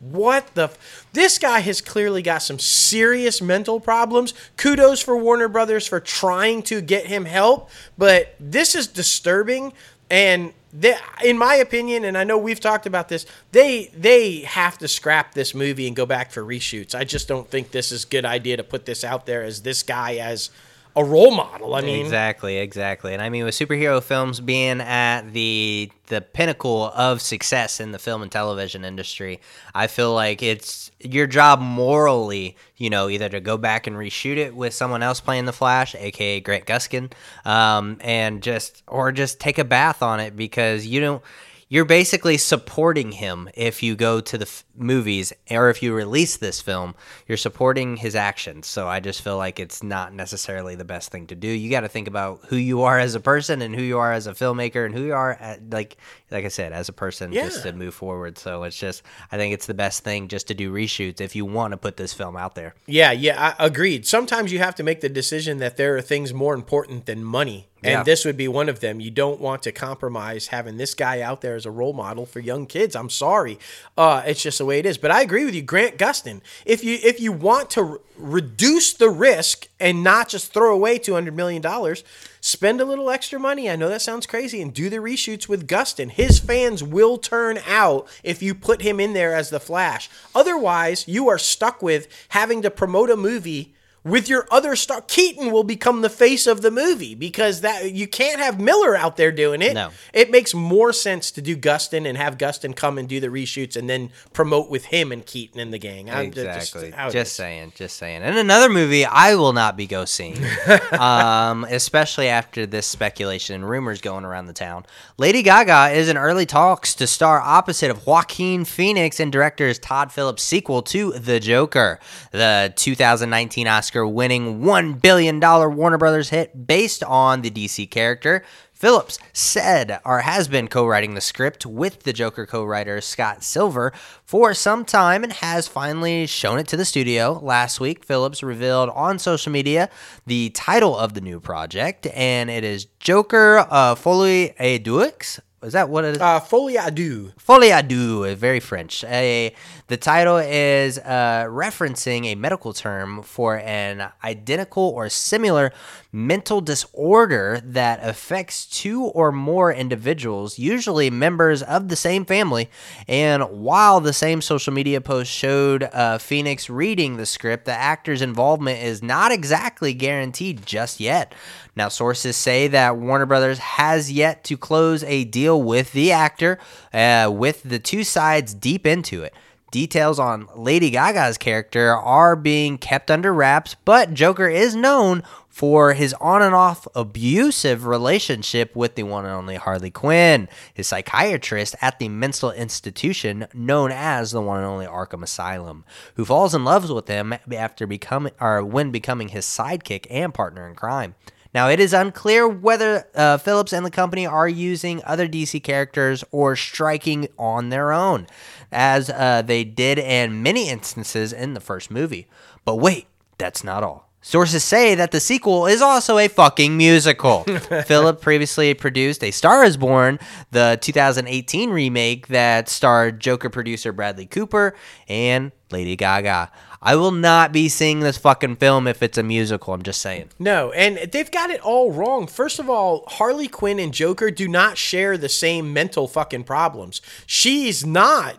What 0.00 0.54
the? 0.54 0.64
F- 0.64 1.06
this 1.12 1.38
guy 1.38 1.60
has 1.60 1.80
clearly 1.80 2.22
got 2.22 2.38
some 2.38 2.58
serious 2.58 3.40
mental 3.40 3.80
problems. 3.80 4.34
Kudos 4.56 5.00
for 5.00 5.16
Warner 5.16 5.48
Brothers 5.48 5.86
for 5.86 6.00
trying 6.00 6.62
to 6.64 6.80
get 6.80 7.06
him 7.06 7.24
help, 7.24 7.70
but 7.96 8.34
this 8.38 8.74
is 8.74 8.86
disturbing. 8.86 9.72
And 10.10 10.52
they, 10.72 10.96
in 11.24 11.38
my 11.38 11.54
opinion, 11.54 12.04
and 12.04 12.18
I 12.18 12.24
know 12.24 12.36
we've 12.36 12.60
talked 12.60 12.86
about 12.86 13.08
this, 13.08 13.26
they 13.52 13.86
they 13.96 14.40
have 14.40 14.76
to 14.78 14.88
scrap 14.88 15.32
this 15.32 15.54
movie 15.54 15.86
and 15.86 15.94
go 15.94 16.04
back 16.04 16.30
for 16.30 16.42
reshoots. 16.42 16.94
I 16.94 17.04
just 17.04 17.28
don't 17.28 17.48
think 17.48 17.70
this 17.70 17.92
is 17.92 18.04
a 18.04 18.08
good 18.08 18.24
idea 18.24 18.56
to 18.56 18.64
put 18.64 18.84
this 18.84 19.04
out 19.04 19.24
there 19.26 19.42
as 19.42 19.62
this 19.62 19.82
guy 19.82 20.16
as 20.16 20.50
a 20.96 21.04
role 21.04 21.32
model. 21.32 21.74
I 21.74 21.80
mean, 21.80 22.04
exactly, 22.04 22.58
exactly. 22.58 23.12
And 23.14 23.22
I 23.22 23.28
mean, 23.28 23.44
with 23.44 23.54
superhero 23.54 24.02
films 24.02 24.40
being 24.40 24.80
at 24.80 25.32
the 25.32 25.90
the 26.06 26.20
pinnacle 26.20 26.92
of 26.94 27.20
success 27.20 27.80
in 27.80 27.92
the 27.92 27.98
film 27.98 28.22
and 28.22 28.30
television 28.30 28.84
industry, 28.84 29.40
I 29.74 29.88
feel 29.88 30.14
like 30.14 30.42
it's 30.42 30.92
your 31.00 31.26
job 31.26 31.60
morally, 31.60 32.56
you 32.76 32.90
know, 32.90 33.08
either 33.08 33.28
to 33.30 33.40
go 33.40 33.56
back 33.56 33.86
and 33.86 33.96
reshoot 33.96 34.36
it 34.36 34.54
with 34.54 34.72
someone 34.72 35.02
else 35.02 35.20
playing 35.20 35.46
the 35.46 35.52
Flash, 35.52 35.94
aka 35.96 36.40
Grant 36.40 36.66
Gustin, 36.66 37.10
um, 37.44 37.96
and 38.00 38.42
just 38.42 38.82
or 38.86 39.10
just 39.10 39.40
take 39.40 39.58
a 39.58 39.64
bath 39.64 40.02
on 40.02 40.20
it 40.20 40.36
because 40.36 40.86
you 40.86 41.00
don't 41.00 41.22
you're 41.68 41.84
basically 41.84 42.36
supporting 42.36 43.12
him 43.12 43.48
if 43.54 43.82
you 43.82 43.94
go 43.96 44.20
to 44.20 44.38
the 44.38 44.44
f- 44.44 44.64
movies 44.76 45.32
or 45.50 45.70
if 45.70 45.82
you 45.82 45.94
release 45.94 46.36
this 46.36 46.60
film 46.60 46.94
you're 47.26 47.36
supporting 47.38 47.96
his 47.96 48.14
actions. 48.14 48.66
So 48.66 48.88
i 48.88 49.00
just 49.00 49.22
feel 49.22 49.36
like 49.36 49.58
it's 49.58 49.82
not 49.82 50.12
necessarily 50.12 50.74
the 50.74 50.84
best 50.84 51.10
thing 51.10 51.26
to 51.28 51.34
do. 51.34 51.48
You 51.48 51.70
got 51.70 51.80
to 51.80 51.88
think 51.88 52.08
about 52.08 52.40
who 52.48 52.56
you 52.56 52.82
are 52.82 52.98
as 52.98 53.14
a 53.14 53.20
person 53.20 53.62
and 53.62 53.74
who 53.74 53.82
you 53.82 53.98
are 53.98 54.12
as 54.12 54.26
a 54.26 54.32
filmmaker 54.32 54.84
and 54.84 54.94
who 54.94 55.02
you 55.04 55.14
are 55.14 55.32
at, 55.32 55.70
like 55.70 55.96
like 56.30 56.44
i 56.44 56.48
said 56.48 56.72
as 56.72 56.88
a 56.88 56.92
person 56.92 57.32
just 57.32 57.62
to 57.62 57.72
move 57.72 57.94
forward. 57.94 58.38
So 58.38 58.64
it's 58.64 58.78
just 58.78 59.02
i 59.32 59.36
think 59.36 59.54
it's 59.54 59.66
the 59.66 59.74
best 59.74 60.04
thing 60.04 60.28
just 60.28 60.48
to 60.48 60.54
do 60.54 60.72
reshoots 60.72 61.20
if 61.20 61.34
you 61.36 61.44
want 61.44 61.72
to 61.72 61.76
put 61.76 61.96
this 61.96 62.12
film 62.12 62.36
out 62.36 62.54
there. 62.54 62.74
Yeah, 62.86 63.12
yeah, 63.12 63.54
I 63.58 63.66
agreed. 63.66 64.06
Sometimes 64.06 64.52
you 64.52 64.58
have 64.58 64.74
to 64.76 64.82
make 64.82 65.00
the 65.00 65.08
decision 65.08 65.58
that 65.58 65.76
there 65.76 65.96
are 65.96 66.02
things 66.02 66.32
more 66.32 66.54
important 66.54 67.06
than 67.06 67.24
money. 67.24 67.68
And 67.84 67.92
Yeah. 67.92 68.02
this 68.02 68.24
would 68.24 68.36
be 68.36 68.48
one 68.48 68.68
of 68.70 68.80
them. 68.80 68.98
You 68.98 69.10
don't 69.10 69.40
want 69.40 69.62
to 69.64 69.72
compromise 69.72 70.46
having 70.48 70.78
this 70.78 70.94
guy 70.94 71.20
out 71.20 71.42
there 71.42 71.54
as 71.54 71.66
a 71.66 71.70
role 71.70 71.92
model 71.92 72.24
for 72.24 72.40
young 72.40 72.64
kids. 72.66 72.96
I'm 72.96 73.10
sorry. 73.10 73.58
Uh, 73.96 74.22
it's 74.24 74.42
just 74.42 74.58
the 74.58 74.64
way 74.64 74.78
it 74.78 74.86
is. 74.86 74.96
But 74.96 75.10
I 75.10 75.20
agree 75.20 75.44
with 75.44 75.54
you, 75.54 75.60
Grant 75.62 75.98
Gustin. 75.98 76.40
If 76.64 76.82
you 76.82 76.98
if 77.02 77.20
you 77.20 77.30
want 77.30 77.68
to 77.70 77.80
r- 77.82 78.00
reduce 78.16 78.92
the 78.94 79.10
risk 79.10 79.68
and 79.78 80.02
not 80.02 80.28
just 80.30 80.52
throw 80.52 80.72
away 80.74 80.98
200 80.98 81.36
million 81.36 81.60
dollars, 81.60 82.02
spend 82.40 82.80
a 82.80 82.84
little 82.84 83.10
extra 83.10 83.38
money. 83.38 83.68
I 83.70 83.76
know 83.76 83.88
that 83.90 84.02
sounds 84.02 84.26
crazy 84.26 84.62
and 84.62 84.72
do 84.72 84.88
the 84.88 84.96
reshoots 84.96 85.48
with 85.48 85.68
Gustin. 85.68 86.10
His 86.10 86.38
fans 86.38 86.82
will 86.82 87.18
turn 87.18 87.58
out 87.66 88.08
if 88.22 88.42
you 88.42 88.54
put 88.54 88.82
him 88.82 88.98
in 88.98 89.12
there 89.12 89.34
as 89.34 89.50
the 89.50 89.60
Flash. 89.60 90.08
Otherwise, 90.34 91.04
you 91.06 91.28
are 91.28 91.38
stuck 91.38 91.82
with 91.82 92.08
having 92.30 92.62
to 92.62 92.70
promote 92.70 93.10
a 93.10 93.16
movie 93.16 93.74
with 94.04 94.28
your 94.28 94.46
other 94.50 94.76
star 94.76 95.00
Keaton 95.00 95.50
will 95.50 95.64
become 95.64 96.02
the 96.02 96.10
face 96.10 96.46
of 96.46 96.60
the 96.60 96.70
movie 96.70 97.14
because 97.14 97.62
that 97.62 97.92
you 97.92 98.06
can't 98.06 98.38
have 98.38 98.60
Miller 98.60 98.94
out 98.94 99.16
there 99.16 99.32
doing 99.32 99.62
it. 99.62 99.74
No. 99.74 99.90
It 100.12 100.30
makes 100.30 100.52
more 100.54 100.92
sense 100.92 101.30
to 101.32 101.42
do 101.42 101.56
Gustin 101.56 102.06
and 102.06 102.18
have 102.18 102.36
Gustin 102.36 102.76
come 102.76 102.98
and 102.98 103.08
do 103.08 103.18
the 103.18 103.28
reshoots 103.28 103.76
and 103.76 103.88
then 103.88 104.10
promote 104.32 104.68
with 104.68 104.86
him 104.86 105.10
and 105.10 105.24
Keaton 105.24 105.58
and 105.58 105.72
the 105.72 105.78
gang. 105.78 106.10
I'm 106.10 106.26
Exactly. 106.26 106.88
it 106.88 107.10
Just, 107.10 107.34
saying. 107.34 107.72
Just 107.74 107.96
saying. 107.96 108.22
And 108.22 108.36
another 108.36 108.68
movie 108.68 109.04
I 109.04 109.34
will 109.34 109.52
not 109.52 109.76
be 109.76 109.86
go 109.86 110.04
seeing, 110.04 110.38
um, 110.98 111.64
especially 111.70 112.28
after 112.28 112.66
this 112.66 112.86
speculation 112.86 113.54
and 113.54 113.68
rumors 113.68 114.00
going 114.00 114.24
around 114.24 114.46
the 114.46 114.52
town. 114.52 114.84
Lady 115.16 115.42
Gaga 115.42 115.94
is 115.96 116.08
in 116.08 116.16
early 116.18 116.46
talks 116.46 116.94
to 116.96 117.06
star 117.06 117.40
opposite 117.40 117.90
of 117.90 118.06
Joaquin 118.06 118.64
Phoenix 118.64 119.18
in 119.18 119.30
director's 119.30 119.78
Todd 119.78 120.12
Phillips' 120.12 120.42
sequel 120.42 120.82
to 120.82 121.12
The 121.12 121.40
Joker, 121.40 122.00
the 122.32 122.72
2019 122.76 123.66
Oscar-winning 123.94 124.60
$1 124.60 125.00
billion 125.00 125.38
Warner 125.38 125.98
Brothers 125.98 126.30
hit 126.30 126.66
based 126.66 127.04
on 127.04 127.42
the 127.42 127.50
DC 127.50 127.88
character. 127.88 128.42
Phillips 128.72 129.20
said 129.32 130.00
or 130.04 130.22
has 130.22 130.48
been 130.48 130.66
co 130.66 130.84
writing 130.84 131.14
the 131.14 131.20
script 131.20 131.64
with 131.64 132.02
the 132.02 132.12
Joker 132.12 132.44
co 132.44 132.64
writer 132.64 133.00
Scott 133.00 133.44
Silver 133.44 133.92
for 134.24 134.52
some 134.52 134.84
time 134.84 135.22
and 135.22 135.32
has 135.34 135.68
finally 135.68 136.26
shown 136.26 136.58
it 136.58 136.66
to 136.68 136.76
the 136.76 136.84
studio. 136.84 137.38
Last 137.40 137.78
week, 137.78 138.04
Phillips 138.04 138.42
revealed 138.42 138.90
on 138.90 139.20
social 139.20 139.52
media 139.52 139.88
the 140.26 140.50
title 140.50 140.98
of 140.98 141.14
the 141.14 141.20
new 141.20 141.38
project, 141.38 142.08
and 142.14 142.50
it 142.50 142.64
is 142.64 142.86
Joker 142.98 143.64
uh, 143.70 143.94
Folie 143.94 144.54
et 144.58 144.78
Deux. 144.78 145.38
Is 145.64 145.72
that 145.72 145.88
what 145.88 146.04
it 146.04 146.16
is? 146.16 146.20
Uh, 146.20 146.40
Folie 146.40 146.76
à 146.76 146.94
Deux. 146.94 147.32
Folie 147.38 147.70
à 147.70 147.86
deux, 147.86 148.34
very 148.34 148.60
French. 148.60 149.02
A, 149.04 149.54
the 149.86 149.96
title 149.96 150.36
is 150.36 150.98
uh, 150.98 151.46
referencing 151.48 152.26
a 152.26 152.34
medical 152.34 152.74
term 152.74 153.22
for 153.22 153.58
an 153.58 154.10
identical 154.22 154.82
or 154.82 155.08
similar 155.08 155.72
mental 156.12 156.60
disorder 156.60 157.60
that 157.64 157.98
affects 158.02 158.66
two 158.66 159.04
or 159.04 159.32
more 159.32 159.72
individuals, 159.72 160.58
usually 160.58 161.10
members 161.10 161.62
of 161.62 161.88
the 161.88 161.96
same 161.96 162.24
family. 162.24 162.70
And 163.08 163.42
while 163.44 164.00
the 164.00 164.12
same 164.12 164.42
social 164.42 164.72
media 164.72 165.00
post 165.00 165.30
showed 165.30 165.82
uh, 165.84 166.18
Phoenix 166.18 166.68
reading 166.68 167.16
the 167.16 167.26
script, 167.26 167.64
the 167.64 167.72
actor's 167.72 168.22
involvement 168.22 168.82
is 168.82 169.02
not 169.02 169.32
exactly 169.32 169.94
guaranteed 169.94 170.66
just 170.66 171.00
yet. 171.00 171.34
Now, 171.76 171.88
sources 171.88 172.36
say 172.36 172.68
that 172.68 172.96
Warner 172.96 173.26
Brothers 173.26 173.58
has 173.58 174.12
yet 174.12 174.44
to 174.44 174.56
close 174.56 175.02
a 175.04 175.24
deal 175.24 175.60
with 175.60 175.92
the 175.92 176.12
actor, 176.12 176.58
uh, 176.92 177.30
with 177.32 177.62
the 177.62 177.78
two 177.78 178.04
sides 178.04 178.54
deep 178.54 178.86
into 178.86 179.22
it. 179.22 179.34
Details 179.72 180.20
on 180.20 180.48
Lady 180.54 180.90
Gaga's 180.90 181.36
character 181.36 181.92
are 181.92 182.36
being 182.36 182.78
kept 182.78 183.10
under 183.10 183.34
wraps, 183.34 183.74
but 183.84 184.14
Joker 184.14 184.46
is 184.46 184.76
known 184.76 185.24
for 185.48 185.94
his 185.94 186.14
on 186.14 186.42
and 186.42 186.54
off 186.54 186.86
abusive 186.94 187.84
relationship 187.84 188.76
with 188.76 188.94
the 188.94 189.02
one 189.02 189.24
and 189.24 189.34
only 189.34 189.56
Harley 189.56 189.90
Quinn, 189.90 190.48
his 190.72 190.86
psychiatrist 190.86 191.74
at 191.80 191.98
the 191.98 192.08
mental 192.08 192.52
institution 192.52 193.48
known 193.52 193.90
as 193.90 194.30
the 194.30 194.40
one 194.40 194.58
and 194.58 194.66
only 194.66 194.86
Arkham 194.86 195.24
Asylum, 195.24 195.84
who 196.14 196.24
falls 196.24 196.54
in 196.54 196.64
love 196.64 196.88
with 196.88 197.08
him 197.08 197.34
after 197.52 197.84
becoming 197.84 198.32
or 198.40 198.64
when 198.64 198.92
becoming 198.92 199.28
his 199.28 199.44
sidekick 199.44 200.06
and 200.08 200.32
partner 200.32 200.68
in 200.68 200.76
crime. 200.76 201.16
Now, 201.54 201.68
it 201.68 201.78
is 201.78 201.92
unclear 201.92 202.48
whether 202.48 203.06
uh, 203.14 203.38
Phillips 203.38 203.72
and 203.72 203.86
the 203.86 203.90
company 203.90 204.26
are 204.26 204.48
using 204.48 205.00
other 205.04 205.28
DC 205.28 205.62
characters 205.62 206.24
or 206.32 206.56
striking 206.56 207.28
on 207.38 207.68
their 207.68 207.92
own, 207.92 208.26
as 208.72 209.08
uh, 209.08 209.42
they 209.42 209.62
did 209.62 209.98
in 210.00 210.42
many 210.42 210.68
instances 210.68 211.32
in 211.32 211.54
the 211.54 211.60
first 211.60 211.92
movie. 211.92 212.26
But 212.64 212.76
wait, 212.76 213.06
that's 213.38 213.62
not 213.62 213.84
all. 213.84 214.10
Sources 214.26 214.64
say 214.64 214.94
that 214.94 215.10
the 215.10 215.20
sequel 215.20 215.66
is 215.66 215.82
also 215.82 216.16
a 216.16 216.28
fucking 216.28 216.78
musical. 216.78 217.42
Philip 217.86 218.22
previously 218.22 218.72
produced 218.72 219.22
A 219.22 219.30
Star 219.30 219.64
is 219.64 219.76
Born, 219.76 220.18
the 220.50 220.78
2018 220.80 221.68
remake 221.68 222.28
that 222.28 222.70
starred 222.70 223.20
Joker 223.20 223.50
producer 223.50 223.92
Bradley 223.92 224.24
Cooper 224.24 224.74
and 225.08 225.52
Lady 225.70 225.94
Gaga. 225.94 226.50
I 226.84 226.96
will 226.96 227.12
not 227.12 227.50
be 227.50 227.70
seeing 227.70 228.00
this 228.00 228.18
fucking 228.18 228.56
film 228.56 228.86
if 228.86 229.02
it's 229.02 229.16
a 229.16 229.22
musical. 229.22 229.72
I'm 229.72 229.82
just 229.82 230.02
saying. 230.02 230.28
No, 230.38 230.70
and 230.72 231.10
they've 231.10 231.30
got 231.30 231.48
it 231.48 231.62
all 231.62 231.90
wrong. 231.90 232.26
First 232.26 232.58
of 232.58 232.68
all, 232.68 233.04
Harley 233.08 233.48
Quinn 233.48 233.78
and 233.78 233.92
Joker 233.94 234.30
do 234.30 234.46
not 234.46 234.76
share 234.76 235.16
the 235.16 235.30
same 235.30 235.72
mental 235.72 236.06
fucking 236.06 236.44
problems. 236.44 237.00
She's 237.26 237.86
not 237.86 238.38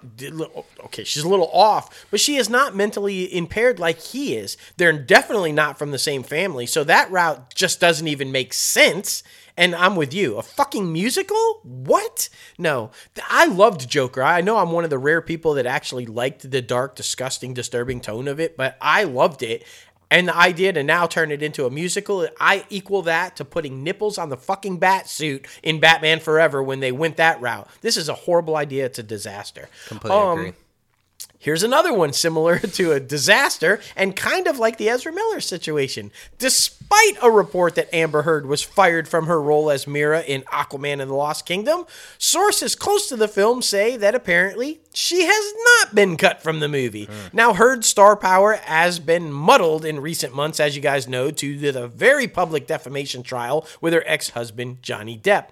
okay, 0.86 1.04
she's 1.04 1.24
a 1.24 1.30
little 1.30 1.50
off, 1.52 2.06
but 2.12 2.20
she 2.20 2.36
is 2.36 2.48
not 2.48 2.76
mentally 2.76 3.34
impaired 3.36 3.80
like 3.80 4.00
he 4.00 4.36
is. 4.36 4.58
They're 4.78 4.94
definitely 4.94 5.52
not 5.52 5.80
from 5.80 5.90
the 5.90 5.98
same 5.98 6.22
family, 6.22 6.68
so 6.68 6.84
that 6.84 7.10
route 7.10 7.56
just 7.56 7.80
doesn't 7.80 8.08
even 8.08 8.32
make 8.32 8.54
sense. 8.54 9.24
And 9.58 9.74
I'm 9.74 9.96
with 9.96 10.14
you. 10.14 10.38
A 10.38 10.42
fucking 10.44 10.92
musical? 10.92 11.62
What? 11.64 12.28
No. 12.58 12.92
I 13.30 13.46
loved 13.46 13.90
Joker. 13.90 14.22
I 14.22 14.42
know 14.42 14.58
I'm 14.58 14.72
one 14.72 14.84
of 14.84 14.90
the 14.90 14.98
rare 14.98 15.22
people 15.22 15.54
that 15.54 15.66
actually 15.66 16.06
liked 16.06 16.50
the 16.52 16.62
dark, 16.62 16.96
disgusting, 16.96 17.54
disturbing 17.54 18.02
tone 18.02 18.28
of 18.28 18.40
it, 18.40 18.58
but 18.58 18.78
I 18.82 19.04
loved 19.06 19.44
it. 19.44 19.64
And 20.12 20.28
the 20.28 20.36
idea 20.38 20.72
to 20.74 20.84
now 20.84 21.08
turn 21.08 21.32
it 21.32 21.42
into 21.42 21.66
a 21.66 21.72
musical, 21.72 22.28
I 22.40 22.66
equal 22.70 23.02
that 23.04 23.38
to 23.38 23.46
putting 23.46 23.82
nipples 23.84 24.18
on 24.18 24.30
the 24.30 24.38
fucking 24.38 24.78
bat 24.78 25.10
suit 25.10 25.48
in 25.64 25.80
Batman 25.80 26.20
Forever 26.20 26.62
when 26.62 26.80
they 26.80 26.92
went 26.92 27.18
that 27.18 27.42
route. 27.42 27.68
This 27.82 27.98
is 27.98 28.08
a 28.10 28.14
horrible 28.14 28.56
idea. 28.56 28.86
It's 28.86 29.00
a 29.00 29.04
disaster. 29.04 29.68
Completely 29.88 30.18
Um, 30.20 30.40
agree. 30.40 30.54
Here's 31.40 31.64
another 31.64 31.94
one 31.94 32.14
similar 32.14 32.60
to 32.78 32.92
a 32.92 33.00
disaster 33.00 33.80
and 33.96 34.16
kind 34.16 34.48
of 34.48 34.60
like 34.60 34.78
the 34.78 34.90
Ezra 34.90 35.12
Miller 35.12 35.40
situation. 35.40 36.12
Despite 36.90 37.24
a 37.24 37.32
report 37.32 37.76
that 37.76 37.94
Amber 37.94 38.22
Heard 38.22 38.46
was 38.46 38.62
fired 38.62 39.08
from 39.08 39.26
her 39.28 39.42
role 39.42 39.70
as 39.72 39.88
Mera 39.88 40.22
in 40.22 40.44
Aquaman 40.44 41.02
and 41.02 41.10
the 41.10 41.16
Lost 41.16 41.46
Kingdom, 41.46 41.86
sources 42.18 42.76
close 42.76 43.10
to 43.10 43.16
the 43.16 43.28
film 43.28 43.62
say 43.62 43.98
that 43.98 44.16
apparently 44.16 44.82
she 44.94 45.24
has 45.24 45.54
not 45.82 45.96
been 45.96 46.16
cut 46.16 46.42
from 46.44 46.60
the 46.60 46.68
movie. 46.68 47.10
Now, 47.34 47.54
Heard's 47.54 47.88
star 47.88 48.16
power 48.16 48.54
has 48.54 49.00
been 49.00 49.32
muddled 49.32 49.84
in 49.84 50.00
recent 50.00 50.34
months, 50.36 50.60
as 50.60 50.76
you 50.76 50.82
guys 50.82 51.08
know, 51.08 51.32
due 51.32 51.60
to 51.60 51.72
the 51.72 51.88
very 51.88 52.28
public 52.28 52.68
defamation 52.68 53.24
trial 53.24 53.68
with 53.82 53.94
her 53.94 54.04
ex 54.06 54.30
husband, 54.32 54.82
Johnny 54.82 55.18
Depp. 55.18 55.50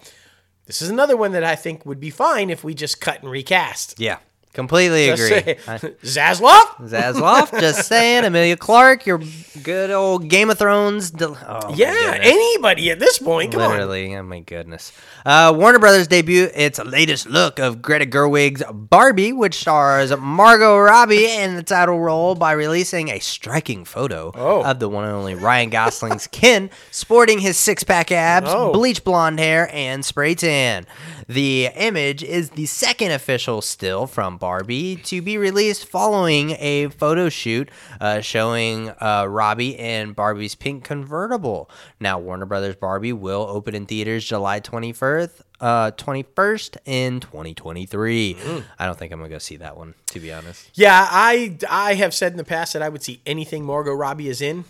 This 0.65 0.81
is 0.81 0.89
another 0.89 1.17
one 1.17 1.31
that 1.33 1.43
I 1.43 1.55
think 1.55 1.85
would 1.85 1.99
be 1.99 2.09
fine 2.09 2.49
if 2.49 2.63
we 2.63 2.73
just 2.73 3.01
cut 3.01 3.21
and 3.21 3.29
recast. 3.29 3.99
Yeah, 3.99 4.19
completely 4.53 5.07
Just 5.07 5.31
agree. 5.31 5.55
I- 5.67 5.77
Zaslav? 6.03 6.63
Zaslav, 6.89 7.59
just 7.59 7.87
saying. 7.87 8.23
Emilia 8.25 8.55
Clarke, 8.57 9.05
your 9.05 9.19
good 9.63 9.91
old 9.91 10.27
Game 10.29 10.49
of 10.49 10.57
Thrones. 10.57 11.11
del- 11.11 11.37
oh, 11.47 11.73
Yeah, 11.75 12.17
anybody 12.21 12.89
at 12.91 12.99
this 12.99 13.19
point. 13.19 13.51
Come 13.53 13.61
on. 13.61 13.71
Literally, 13.71 14.15
oh 14.15 14.23
my 14.23 14.39
goodness. 14.39 14.91
Uh, 15.25 15.53
Warner 15.55 15.79
Brothers 15.79 16.07
debut 16.07 16.49
its 16.53 16.79
latest 16.83 17.27
look 17.27 17.57
of 17.59 17.81
Greta 17.81 18.05
Gerwig's 18.05 18.61
Barbie, 18.71 19.31
which 19.33 19.55
stars 19.55 20.15
Margot 20.17 20.77
Robbie 20.77 21.25
in 21.31 21.55
the 21.55 21.63
title 21.63 21.99
role 21.99 22.35
by 22.35 22.51
releasing 22.51 23.09
a 23.09 23.19
striking 23.19 23.85
photo 23.85 24.31
Oh. 24.35 24.63
of 24.63 24.79
the 24.79 24.89
one 24.89 25.05
and 25.05 25.13
only 25.13 25.33
Ryan 25.35 25.69
Gosling's 25.69 26.27
Ken, 26.27 26.69
sporting 26.91 27.39
his 27.39 27.57
six-pack 27.57 28.11
abs, 28.11 28.49
Oh. 28.49 28.71
bleach 28.73 29.03
blonde 29.03 29.39
hair, 29.39 29.69
and 29.73 30.03
spray 30.03 30.35
tan. 30.35 30.85
The 31.29 31.69
image 31.75 32.21
is 32.21 32.49
the 32.51 32.65
second 32.65 33.11
official 33.11 33.61
still 33.61 34.07
from 34.07 34.37
Barbie 34.43 34.97
to 34.97 35.21
be 35.21 35.37
released 35.37 35.85
following 35.85 36.57
a 36.59 36.89
photo 36.89 37.29
shoot 37.29 37.71
uh, 38.01 38.19
showing 38.19 38.89
uh, 38.89 39.25
Robbie 39.25 39.79
in 39.79 40.11
Barbie's 40.11 40.53
pink 40.53 40.83
convertible. 40.83 41.69
Now, 42.01 42.19
Warner 42.19 42.45
Brothers 42.45 42.75
Barbie 42.75 43.13
will 43.13 43.43
open 43.43 43.73
in 43.73 43.85
theaters 43.85 44.25
July 44.25 44.59
21st. 44.59 45.43
Uh, 45.61 45.91
21st 45.91 46.75
in 46.83 47.21
2023. 47.21 48.35
I 48.77 48.85
don't 48.85 48.99
think 48.99 49.13
I'm 49.13 49.19
gonna 49.19 49.29
go 49.29 49.37
see 49.37 49.55
that 49.55 49.77
one, 49.77 49.93
to 50.07 50.19
be 50.19 50.33
honest. 50.33 50.71
Yeah, 50.73 51.07
I 51.09 51.57
I 51.69 51.93
have 51.93 52.13
said 52.13 52.33
in 52.33 52.37
the 52.37 52.43
past 52.43 52.73
that 52.73 52.81
I 52.81 52.89
would 52.89 53.01
see 53.01 53.21
anything 53.25 53.63
Margot 53.63 53.93
Robbie 53.93 54.27
is 54.27 54.41
in, 54.41 54.65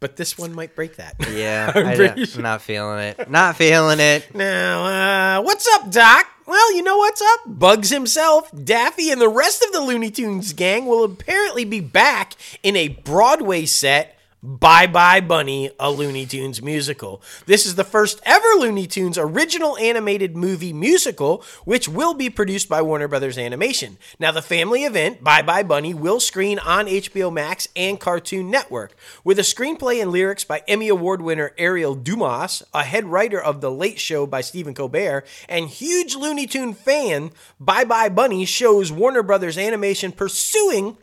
but 0.00 0.16
this 0.16 0.36
one 0.36 0.54
might 0.54 0.74
break 0.74 0.96
that. 0.96 1.14
Yeah, 1.30 1.70
I'm 1.76 1.96
pretty 1.96 2.32
am 2.34 2.42
not 2.42 2.60
feeling 2.60 2.98
it. 2.98 3.30
Not 3.30 3.56
feeling 3.56 4.00
it. 4.00 4.34
Now, 4.34 5.38
uh, 5.38 5.42
what's 5.42 5.66
up, 5.74 5.90
Doc? 5.90 6.26
Well, 6.44 6.74
you 6.74 6.82
know 6.82 6.96
what's 6.96 7.22
up? 7.22 7.40
Bugs 7.46 7.90
himself, 7.90 8.50
Daffy, 8.64 9.10
and 9.10 9.20
the 9.20 9.28
rest 9.28 9.62
of 9.64 9.72
the 9.72 9.80
Looney 9.80 10.10
Tunes 10.10 10.52
gang 10.52 10.86
will 10.86 11.04
apparently 11.04 11.64
be 11.64 11.80
back 11.80 12.34
in 12.64 12.74
a 12.74 12.88
Broadway 12.88 13.64
set. 13.66 14.18
Bye 14.42 14.86
Bye 14.86 15.20
Bunny, 15.20 15.70
a 15.78 15.90
Looney 15.90 16.24
Tunes 16.24 16.62
musical. 16.62 17.20
This 17.44 17.66
is 17.66 17.74
the 17.74 17.84
first 17.84 18.22
ever 18.24 18.48
Looney 18.56 18.86
Tunes 18.86 19.18
original 19.18 19.76
animated 19.76 20.34
movie 20.34 20.72
musical, 20.72 21.44
which 21.66 21.90
will 21.90 22.14
be 22.14 22.30
produced 22.30 22.66
by 22.66 22.80
Warner 22.80 23.06
Brothers 23.06 23.36
Animation. 23.36 23.98
Now, 24.18 24.32
the 24.32 24.40
family 24.40 24.84
event, 24.84 25.22
Bye 25.22 25.42
Bye 25.42 25.62
Bunny, 25.62 25.92
will 25.92 26.20
screen 26.20 26.58
on 26.58 26.86
HBO 26.86 27.30
Max 27.30 27.68
and 27.76 28.00
Cartoon 28.00 28.50
Network. 28.50 28.96
With 29.24 29.38
a 29.38 29.42
screenplay 29.42 30.00
and 30.00 30.10
lyrics 30.10 30.44
by 30.44 30.62
Emmy 30.66 30.88
Award 30.88 31.20
winner 31.20 31.52
Ariel 31.58 31.94
Dumas, 31.94 32.62
a 32.72 32.84
head 32.84 33.04
writer 33.04 33.42
of 33.42 33.60
The 33.60 33.70
Late 33.70 34.00
Show 34.00 34.26
by 34.26 34.40
Stephen 34.40 34.72
Colbert, 34.72 35.26
and 35.50 35.68
huge 35.68 36.14
Looney 36.14 36.46
Tune 36.46 36.72
fan, 36.72 37.32
Bye 37.60 37.84
Bye 37.84 38.08
Bunny 38.08 38.46
shows 38.46 38.90
Warner 38.90 39.22
Brothers 39.22 39.58
Animation 39.58 40.12
pursuing 40.12 40.96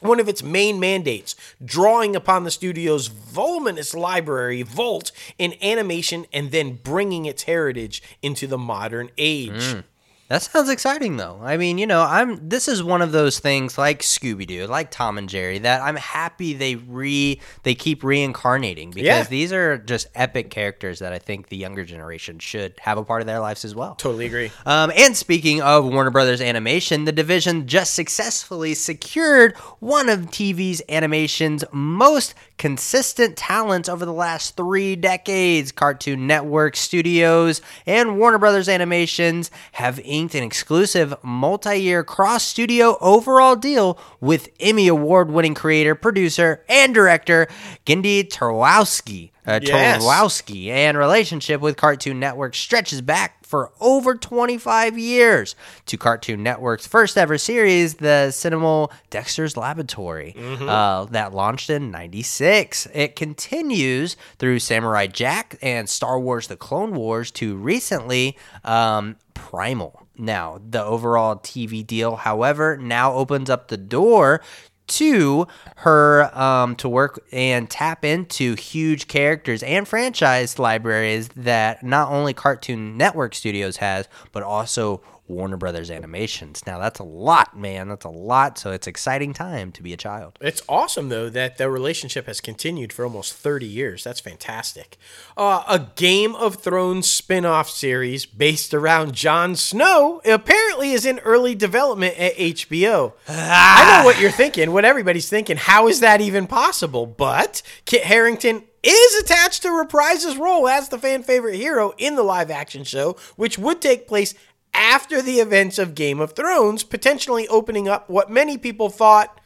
one 0.00 0.20
of 0.20 0.28
its 0.28 0.42
main 0.42 0.80
mandates, 0.80 1.34
drawing 1.64 2.14
upon 2.14 2.44
the 2.44 2.50
studio's 2.50 3.08
voluminous 3.08 3.94
library 3.94 4.62
vault 4.62 5.12
in 5.38 5.54
animation 5.62 6.26
and 6.32 6.50
then 6.50 6.78
bringing 6.82 7.26
its 7.26 7.44
heritage 7.44 8.02
into 8.22 8.46
the 8.46 8.58
modern 8.58 9.10
age. 9.18 9.50
Mm. 9.50 9.84
That 10.28 10.42
sounds 10.42 10.68
exciting 10.68 11.16
though. 11.16 11.40
I 11.42 11.56
mean, 11.56 11.78
you 11.78 11.86
know, 11.86 12.02
I'm 12.02 12.48
this 12.50 12.68
is 12.68 12.82
one 12.82 13.00
of 13.00 13.12
those 13.12 13.38
things 13.38 13.78
like 13.78 14.02
Scooby 14.02 14.46
Doo, 14.46 14.66
like 14.66 14.90
Tom 14.90 15.16
and 15.16 15.26
Jerry 15.26 15.58
that 15.60 15.80
I'm 15.80 15.96
happy 15.96 16.52
they 16.52 16.74
re 16.76 17.40
they 17.62 17.74
keep 17.74 18.04
reincarnating 18.04 18.90
because 18.90 19.06
Yeah. 19.06 19.22
these 19.24 19.54
are 19.54 19.78
just 19.78 20.08
epic 20.14 20.50
characters 20.50 20.98
that 20.98 21.14
I 21.14 21.18
think 21.18 21.48
the 21.48 21.56
younger 21.56 21.82
generation 21.82 22.38
should 22.40 22.74
have 22.80 22.98
a 22.98 23.04
part 23.04 23.22
of 23.22 23.26
their 23.26 23.40
lives 23.40 23.64
as 23.64 23.74
well. 23.74 23.94
Totally 23.94 24.26
agree. 24.26 24.50
Um, 24.66 24.92
and 24.94 25.16
speaking 25.16 25.62
of 25.62 25.86
Warner 25.86 26.10
Brothers 26.10 26.42
Animation, 26.42 27.06
the 27.06 27.12
division 27.12 27.66
just 27.66 27.94
successfully 27.94 28.74
secured 28.74 29.56
one 29.80 30.10
of 30.10 30.26
TV's 30.26 30.82
animation's 30.90 31.64
most 31.72 32.34
consistent 32.58 33.36
talents 33.36 33.88
over 33.88 34.04
the 34.04 34.12
last 34.12 34.56
three 34.56 34.94
decades. 34.96 35.72
Cartoon 35.72 36.26
Network 36.26 36.76
Studios 36.76 37.62
and 37.86 38.18
Warner 38.18 38.38
Brothers 38.38 38.68
Animations 38.68 39.50
have 39.72 39.98
inked 40.18 40.34
an 40.34 40.42
exclusive 40.42 41.14
multi 41.22 41.76
year 41.80 42.02
cross 42.04 42.44
studio 42.44 42.96
overall 43.00 43.56
deal 43.56 43.98
with 44.20 44.48
Emmy 44.60 44.88
Award 44.88 45.30
winning 45.30 45.54
creator, 45.54 45.94
producer, 45.94 46.64
and 46.68 46.94
director 46.94 47.46
Genndy 47.86 48.28
Tarwowski. 48.28 49.30
Uh, 49.46 49.60
Yes. 49.62 50.02
Tarwowski 50.04 50.68
and 50.68 50.98
relationship 50.98 51.62
with 51.62 51.78
Cartoon 51.78 52.20
Network 52.20 52.54
stretches 52.54 53.00
back 53.00 53.42
for 53.46 53.72
over 53.80 54.14
25 54.14 54.98
years 54.98 55.56
to 55.86 55.96
Cartoon 55.96 56.42
Network's 56.42 56.86
first 56.86 57.16
ever 57.16 57.38
series, 57.38 57.94
the 57.94 58.30
Cinema 58.30 58.88
Dexter's 59.08 59.56
Laboratory, 59.56 60.34
uh, 60.38 61.06
that 61.06 61.32
launched 61.32 61.70
in 61.70 61.90
96. 61.90 62.88
It 62.92 63.16
continues 63.16 64.18
through 64.38 64.58
Samurai 64.58 65.06
Jack 65.06 65.56
and 65.62 65.88
Star 65.88 66.20
Wars 66.20 66.48
The 66.48 66.56
Clone 66.58 66.92
Wars 66.94 67.30
to 67.32 67.56
recently 67.56 68.36
um, 68.64 69.16
Primal. 69.32 70.02
Now, 70.18 70.60
the 70.68 70.84
overall 70.84 71.36
TV 71.36 71.86
deal, 71.86 72.16
however, 72.16 72.76
now 72.76 73.12
opens 73.12 73.48
up 73.48 73.68
the 73.68 73.76
door 73.76 74.42
to 74.88 75.46
her 75.76 76.36
um, 76.38 76.74
to 76.76 76.88
work 76.88 77.22
and 77.30 77.68
tap 77.70 78.04
into 78.04 78.54
huge 78.54 79.06
characters 79.06 79.62
and 79.62 79.86
franchise 79.86 80.58
libraries 80.58 81.28
that 81.36 81.82
not 81.82 82.10
only 82.10 82.32
Cartoon 82.32 82.96
Network 82.96 83.34
Studios 83.34 83.76
has, 83.76 84.08
but 84.32 84.42
also 84.42 85.02
Warner 85.28 85.56
Brothers 85.56 85.90
Animations. 85.90 86.66
Now 86.66 86.78
that's 86.78 86.98
a 86.98 87.04
lot, 87.04 87.56
man. 87.56 87.88
That's 87.88 88.04
a 88.04 88.10
lot. 88.10 88.58
So 88.58 88.70
it's 88.72 88.86
exciting 88.86 89.32
time 89.32 89.72
to 89.72 89.82
be 89.82 89.92
a 89.92 89.96
child. 89.96 90.38
It's 90.40 90.62
awesome 90.68 91.08
though 91.08 91.28
that 91.28 91.58
the 91.58 91.70
relationship 91.70 92.26
has 92.26 92.40
continued 92.40 92.92
for 92.92 93.04
almost 93.04 93.34
30 93.34 93.66
years. 93.66 94.04
That's 94.04 94.20
fantastic. 94.20 94.96
Uh, 95.36 95.62
a 95.68 95.86
Game 95.96 96.34
of 96.34 96.56
Thrones 96.56 97.10
spin-off 97.10 97.68
series 97.68 98.26
based 98.26 98.72
around 98.74 99.14
Jon 99.14 99.54
Snow 99.54 100.20
apparently 100.24 100.92
is 100.92 101.04
in 101.04 101.18
early 101.20 101.54
development 101.54 102.18
at 102.18 102.34
HBO. 102.36 103.12
I 103.28 103.98
know 103.98 104.04
what 104.04 104.20
you're 104.20 104.30
thinking, 104.30 104.72
what 104.72 104.84
everybody's 104.84 105.28
thinking. 105.28 105.56
How 105.56 105.88
is 105.88 106.00
that 106.00 106.20
even 106.20 106.46
possible? 106.46 107.06
But 107.06 107.62
Kit 107.84 108.04
Harington 108.04 108.64
is 108.82 109.14
attached 109.16 109.62
to 109.62 109.70
reprise 109.70 110.24
his 110.24 110.36
role 110.36 110.68
as 110.68 110.88
the 110.88 110.98
fan 110.98 111.22
favorite 111.22 111.56
hero 111.56 111.92
in 111.98 112.14
the 112.14 112.22
live 112.22 112.50
action 112.50 112.84
show, 112.84 113.16
which 113.36 113.58
would 113.58 113.80
take 113.80 114.08
place 114.08 114.34
after 114.78 115.20
the 115.20 115.40
events 115.40 115.78
of 115.78 115.96
Game 115.96 116.20
of 116.20 116.32
Thrones, 116.32 116.84
potentially 116.84 117.48
opening 117.48 117.88
up 117.88 118.08
what 118.08 118.30
many 118.30 118.56
people 118.56 118.88
thought 118.88 119.40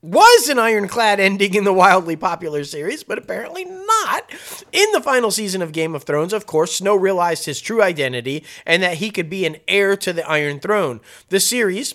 was 0.00 0.48
an 0.48 0.58
ironclad 0.58 1.18
ending 1.18 1.54
in 1.54 1.64
the 1.64 1.72
wildly 1.72 2.14
popular 2.14 2.62
series, 2.62 3.02
but 3.02 3.18
apparently 3.18 3.64
not. 3.64 4.30
In 4.70 4.92
the 4.92 5.00
final 5.00 5.30
season 5.30 5.60
of 5.60 5.72
Game 5.72 5.94
of 5.94 6.04
Thrones, 6.04 6.32
of 6.32 6.46
course, 6.46 6.76
Snow 6.76 6.94
realized 6.94 7.46
his 7.46 7.60
true 7.60 7.82
identity 7.82 8.44
and 8.64 8.82
that 8.82 8.98
he 8.98 9.10
could 9.10 9.28
be 9.28 9.44
an 9.44 9.56
heir 9.66 9.96
to 9.96 10.12
the 10.12 10.28
Iron 10.28 10.60
Throne. 10.60 11.00
The 11.30 11.40
series 11.40 11.94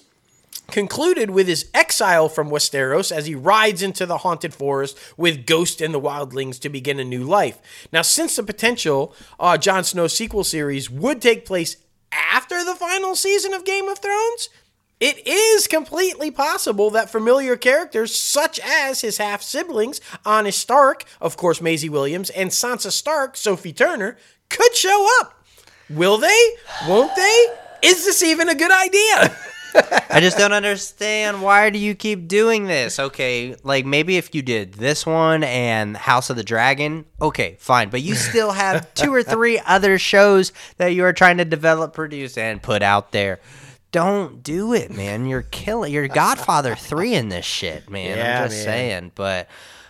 concluded 0.72 1.30
with 1.30 1.48
his 1.48 1.70
exile 1.74 2.30
from 2.30 2.50
Westeros 2.50 3.12
as 3.12 3.26
he 3.26 3.36
rides 3.36 3.82
into 3.82 4.06
the 4.06 4.20
haunted 4.20 4.54
forest 4.54 4.98
with 5.16 5.46
Ghost 5.46 5.80
and 5.80 5.94
the 5.94 6.02
Wildlings 6.02 6.60
to 6.60 6.70
begin 6.70 7.00
a 7.00 7.04
new 7.04 7.24
life. 7.24 7.88
Now, 7.94 8.02
since 8.02 8.36
the 8.36 8.44
potential 8.44 9.16
uh, 9.40 9.58
Jon 9.58 9.84
Snow 9.84 10.08
sequel 10.08 10.44
series 10.44 10.90
would 10.90 11.22
take 11.22 11.46
place 11.46 11.78
after 12.12 12.64
the 12.64 12.76
final 12.76 13.16
season 13.16 13.54
of 13.54 13.66
Game 13.66 13.88
of 13.88 14.00
Thrones, 14.00 14.50
it 15.00 15.26
is 15.26 15.68
completely 15.68 16.30
possible 16.30 16.90
that 16.90 17.10
familiar 17.10 17.56
characters 17.56 18.14
such 18.16 18.60
as 18.60 19.02
his 19.02 19.18
half 19.18 19.42
siblings, 19.42 20.02
Anna 20.26 20.52
Stark, 20.52 21.06
of 21.22 21.38
course 21.38 21.62
Maisie 21.62 21.90
Williams, 21.90 22.30
and 22.30 22.50
Sansa 22.50 22.92
Stark, 22.92 23.38
Sophie 23.38 23.74
Turner, 23.74 24.18
could 24.50 24.76
show 24.76 25.08
up. 25.22 25.42
Will 25.90 26.18
they? 26.18 26.50
Won't 26.88 27.16
they? 27.16 27.46
Is 27.82 28.06
this 28.06 28.22
even 28.22 28.50
a 28.50 28.56
good 28.56 28.72
idea? 28.72 29.36
I 30.10 30.20
just 30.20 30.38
don't 30.38 30.54
understand 30.54 31.42
why 31.42 31.70
do 31.70 31.78
you 31.78 31.96
keep 31.96 32.28
doing 32.28 32.66
this? 32.66 33.00
Okay, 33.00 33.56
like 33.64 33.86
maybe 33.86 34.18
if 34.18 34.34
you 34.34 34.42
did 34.42 34.74
this 34.74 35.06
one 35.06 35.44
and 35.44 35.96
House 35.96 36.30
of 36.30 36.36
the 36.36 36.44
Dragon, 36.44 37.06
okay, 37.22 37.58
fine, 37.60 37.90
but 37.90 38.02
you 38.02 38.16
still 38.16 38.52
have 38.52 38.94
two 38.94 39.14
or 39.14 39.24
three 39.24 39.60
other 39.66 40.00
shows 40.00 40.52
that 40.78 40.90
you 40.90 41.04
are 41.04 41.14
trying 41.14 41.38
to 41.38 41.46
develop, 41.46 41.94
produce 41.94 42.38
and 42.38 42.62
put 42.62 42.82
out 42.82 43.12
there. 43.12 43.40
don't 43.92 44.44
do 44.44 44.74
it, 44.74 44.92
man. 44.92 45.26
You're 45.26 45.42
killing. 45.44 45.94
You're 45.94 46.08
Godfather 46.08 46.76
three 46.76 47.16
in 47.16 47.30
this 47.30 47.46
shit, 47.46 47.90
man. 47.90 48.18
Yeah, 48.18 48.42
I'm 48.44 48.50
just 48.50 48.66
man. 48.66 48.66
saying, 48.66 49.12
but. 49.16 49.48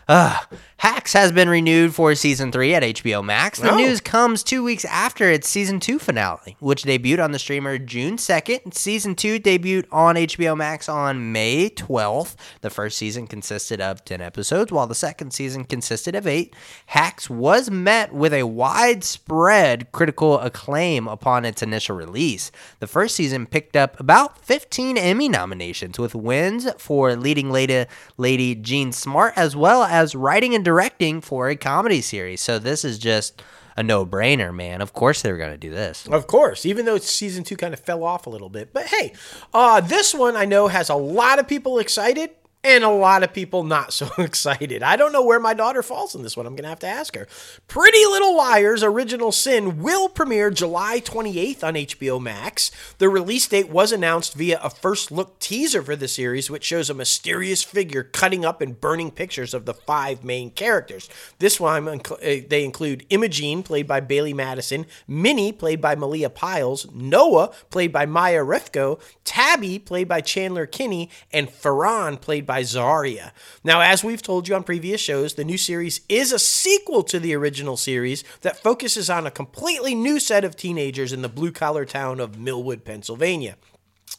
Uh, 0.07 0.39
Hacks 0.79 1.11
has 1.11 1.33
been 1.33 1.49
renewed 1.49 1.93
for 1.93 2.15
season 2.15 2.53
three 2.53 2.73
at 2.73 2.83
HBO 2.83 3.21
Max. 3.21 3.59
The 3.59 3.71
Oh. 3.71 3.75
news 3.75 3.99
comes 3.99 4.43
two 4.43 4.63
weeks 4.63 4.85
after 4.85 5.29
its 5.29 5.49
season 5.49 5.81
two 5.81 5.99
finale, 5.99 6.55
which 6.61 6.83
debuted 6.83 7.21
on 7.21 7.33
the 7.33 7.39
streamer 7.39 7.77
June 7.77 8.17
2nd. 8.17 8.73
Season 8.73 9.13
two 9.13 9.39
debuted 9.41 9.83
on 9.91 10.15
HBO 10.15 10.55
Max 10.55 10.87
on 10.87 11.33
May 11.33 11.69
12th. 11.69 12.35
The 12.61 12.69
first 12.69 12.97
season 12.97 13.27
consisted 13.27 13.81
of 13.81 14.05
10 14.05 14.21
episodes, 14.21 14.71
while 14.71 14.87
the 14.87 14.95
second 14.95 15.31
season 15.33 15.65
consisted 15.65 16.15
of 16.15 16.25
eight. 16.25 16.55
Hacks 16.85 17.29
was 17.29 17.69
met 17.69 18.13
with 18.13 18.33
a 18.33 18.43
widespread 18.43 19.91
critical 19.91 20.39
acclaim 20.39 21.09
upon 21.09 21.43
its 21.43 21.61
initial 21.61 21.97
release. 21.97 22.51
The 22.79 22.87
first 22.87 23.15
season 23.17 23.47
picked 23.47 23.75
up 23.75 23.99
about 23.99 24.39
15 24.45 24.97
Emmy 24.97 25.27
nominations, 25.27 25.99
with 25.99 26.15
wins 26.15 26.67
for 26.77 27.17
leading 27.17 27.51
lady, 27.51 27.85
lady 28.15 28.55
Jean 28.55 28.93
Smart, 28.93 29.33
as 29.35 29.57
well 29.57 29.83
as 29.83 30.15
writing 30.15 30.55
and 30.55 30.63
directing 30.69 31.19
for 31.19 31.49
a 31.49 31.55
comedy 31.55 31.99
series. 31.99 32.39
So 32.41 32.59
this 32.59 32.85
is 32.85 32.99
just 32.99 33.41
a 33.75 33.81
no-brainer, 33.81 34.53
man. 34.53 34.81
Of 34.81 34.93
course 34.93 35.23
they 35.23 35.31
were 35.31 35.37
going 35.39 35.49
to 35.49 35.57
do 35.57 35.71
this. 35.71 36.05
Of 36.05 36.27
course, 36.27 36.63
even 36.63 36.85
though 36.85 36.99
season 36.99 37.43
two 37.43 37.57
kind 37.57 37.73
of 37.73 37.79
fell 37.79 38.03
off 38.03 38.27
a 38.27 38.29
little 38.29 38.49
bit. 38.49 38.71
But 38.71 38.85
hey, 38.85 39.13
uh, 39.51 39.81
this 39.81 40.13
one 40.13 40.35
I 40.35 40.45
know 40.45 40.67
has 40.67 40.89
a 40.89 40.95
lot 40.95 41.39
of 41.39 41.47
people 41.47 41.79
excited 41.79 42.29
and 42.63 42.83
a 42.83 42.89
lot 42.89 43.23
of 43.23 43.33
people 43.33 43.63
not 43.63 43.93
so 43.93 44.09
excited. 44.17 44.83
I 44.83 44.95
don't 44.95 45.13
know 45.13 45.23
where 45.23 45.39
my 45.39 45.53
daughter 45.53 45.81
falls 45.81 46.13
in 46.13 46.23
this 46.23 46.35
one. 46.35 46.45
I'm 46.45 46.55
going 46.55 46.63
to 46.63 46.69
have 46.69 46.79
to 46.79 46.87
ask 46.87 47.15
her. 47.15 47.27
Pretty 47.67 48.05
Little 48.05 48.35
Liars 48.35 48.83
Original 48.83 49.31
Sin 49.31 49.81
will 49.81 50.09
premiere 50.09 50.51
July 50.51 50.99
28th 50.99 51.63
on 51.63 51.73
HBO 51.75 52.21
Max. 52.21 52.71
The 52.97 53.07
release 53.07 53.47
date 53.47 53.69
was 53.69 53.91
announced 53.91 54.33
via 54.33 54.59
a 54.61 54.69
first 54.69 55.09
look 55.11 55.39
teaser 55.39 55.81
for 55.81 55.95
the 55.95 56.07
series, 56.07 56.49
which 56.49 56.65
shows 56.65 56.89
a 56.89 56.93
mysterious 56.93 57.63
figure 57.63 58.03
cutting 58.03 58.43
up 58.43 58.61
and 58.61 58.79
burning 58.79 59.11
pictures 59.11 59.53
of 59.53 59.65
the 59.65 59.73
five 59.73 60.23
main 60.23 60.51
characters. 60.51 61.09
This 61.39 61.59
one, 61.59 61.87
uh, 61.87 62.15
they 62.19 62.65
include 62.65 63.05
Imogene, 63.09 63.63
played 63.63 63.87
by 63.87 64.01
Bailee 64.01 64.35
Madison, 64.35 64.85
Minnie, 65.07 65.53
played 65.53 65.79
by 65.79 65.95
Malia 65.95 66.29
Pyles, 66.29 66.91
Noah, 66.93 67.53
played 67.69 67.93
by 67.93 68.05
Maia 68.05 68.43
Reficco, 68.43 68.99
Tabby, 69.23 69.79
played 69.79 70.07
by 70.09 70.19
Chandler 70.19 70.65
Kinney, 70.65 71.09
and 71.31 71.49
Farron, 71.49 72.17
played 72.17 72.45
by 72.49 72.63
Zaria. 72.63 73.31
Now, 73.63 73.81
as 73.81 74.03
we've 74.03 74.23
told 74.23 74.47
you 74.47 74.55
on 74.55 74.63
previous 74.63 74.99
shows, 74.99 75.35
the 75.35 75.43
new 75.43 75.55
series 75.55 76.01
is 76.09 76.31
a 76.31 76.39
sequel 76.39 77.03
to 77.03 77.19
the 77.19 77.35
original 77.35 77.77
series 77.77 78.23
that 78.41 78.63
focuses 78.63 79.07
on 79.07 79.27
a 79.27 79.31
completely 79.31 79.93
new 79.93 80.19
set 80.19 80.43
of 80.43 80.55
teenagers 80.55 81.13
in 81.13 81.21
the 81.21 81.29
blue 81.29 81.51
collar 81.51 81.85
town 81.85 82.19
of 82.19 82.39
Millwood, 82.39 82.83
Pennsylvania. 82.83 83.55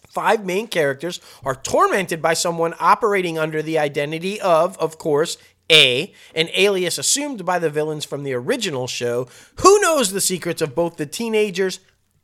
Five 0.09 0.45
main 0.45 0.69
characters 0.69 1.21
are 1.45 1.57
tormented 1.57 2.23
by 2.23 2.35
someone 2.35 2.75
operating 2.79 3.37
under 3.37 3.63
the 3.63 3.81
identity 3.81 4.41
of, 4.41 4.79
of 4.79 4.97
course, 4.97 5.37
A, 5.69 6.15
an 6.33 6.51
alias 6.55 6.99
assumed 6.99 7.45
by 7.45 7.59
the 7.59 7.69
villains 7.69 8.05
from 8.05 8.23
the 8.23 8.35
original 8.35 8.87
show, 8.87 9.27
who 9.57 9.81
knows 9.81 10.13
the 10.13 10.21
secrets 10.21 10.63
of 10.63 10.77
both 10.77 10.99
the 10.99 11.07
teenagers 11.07 11.81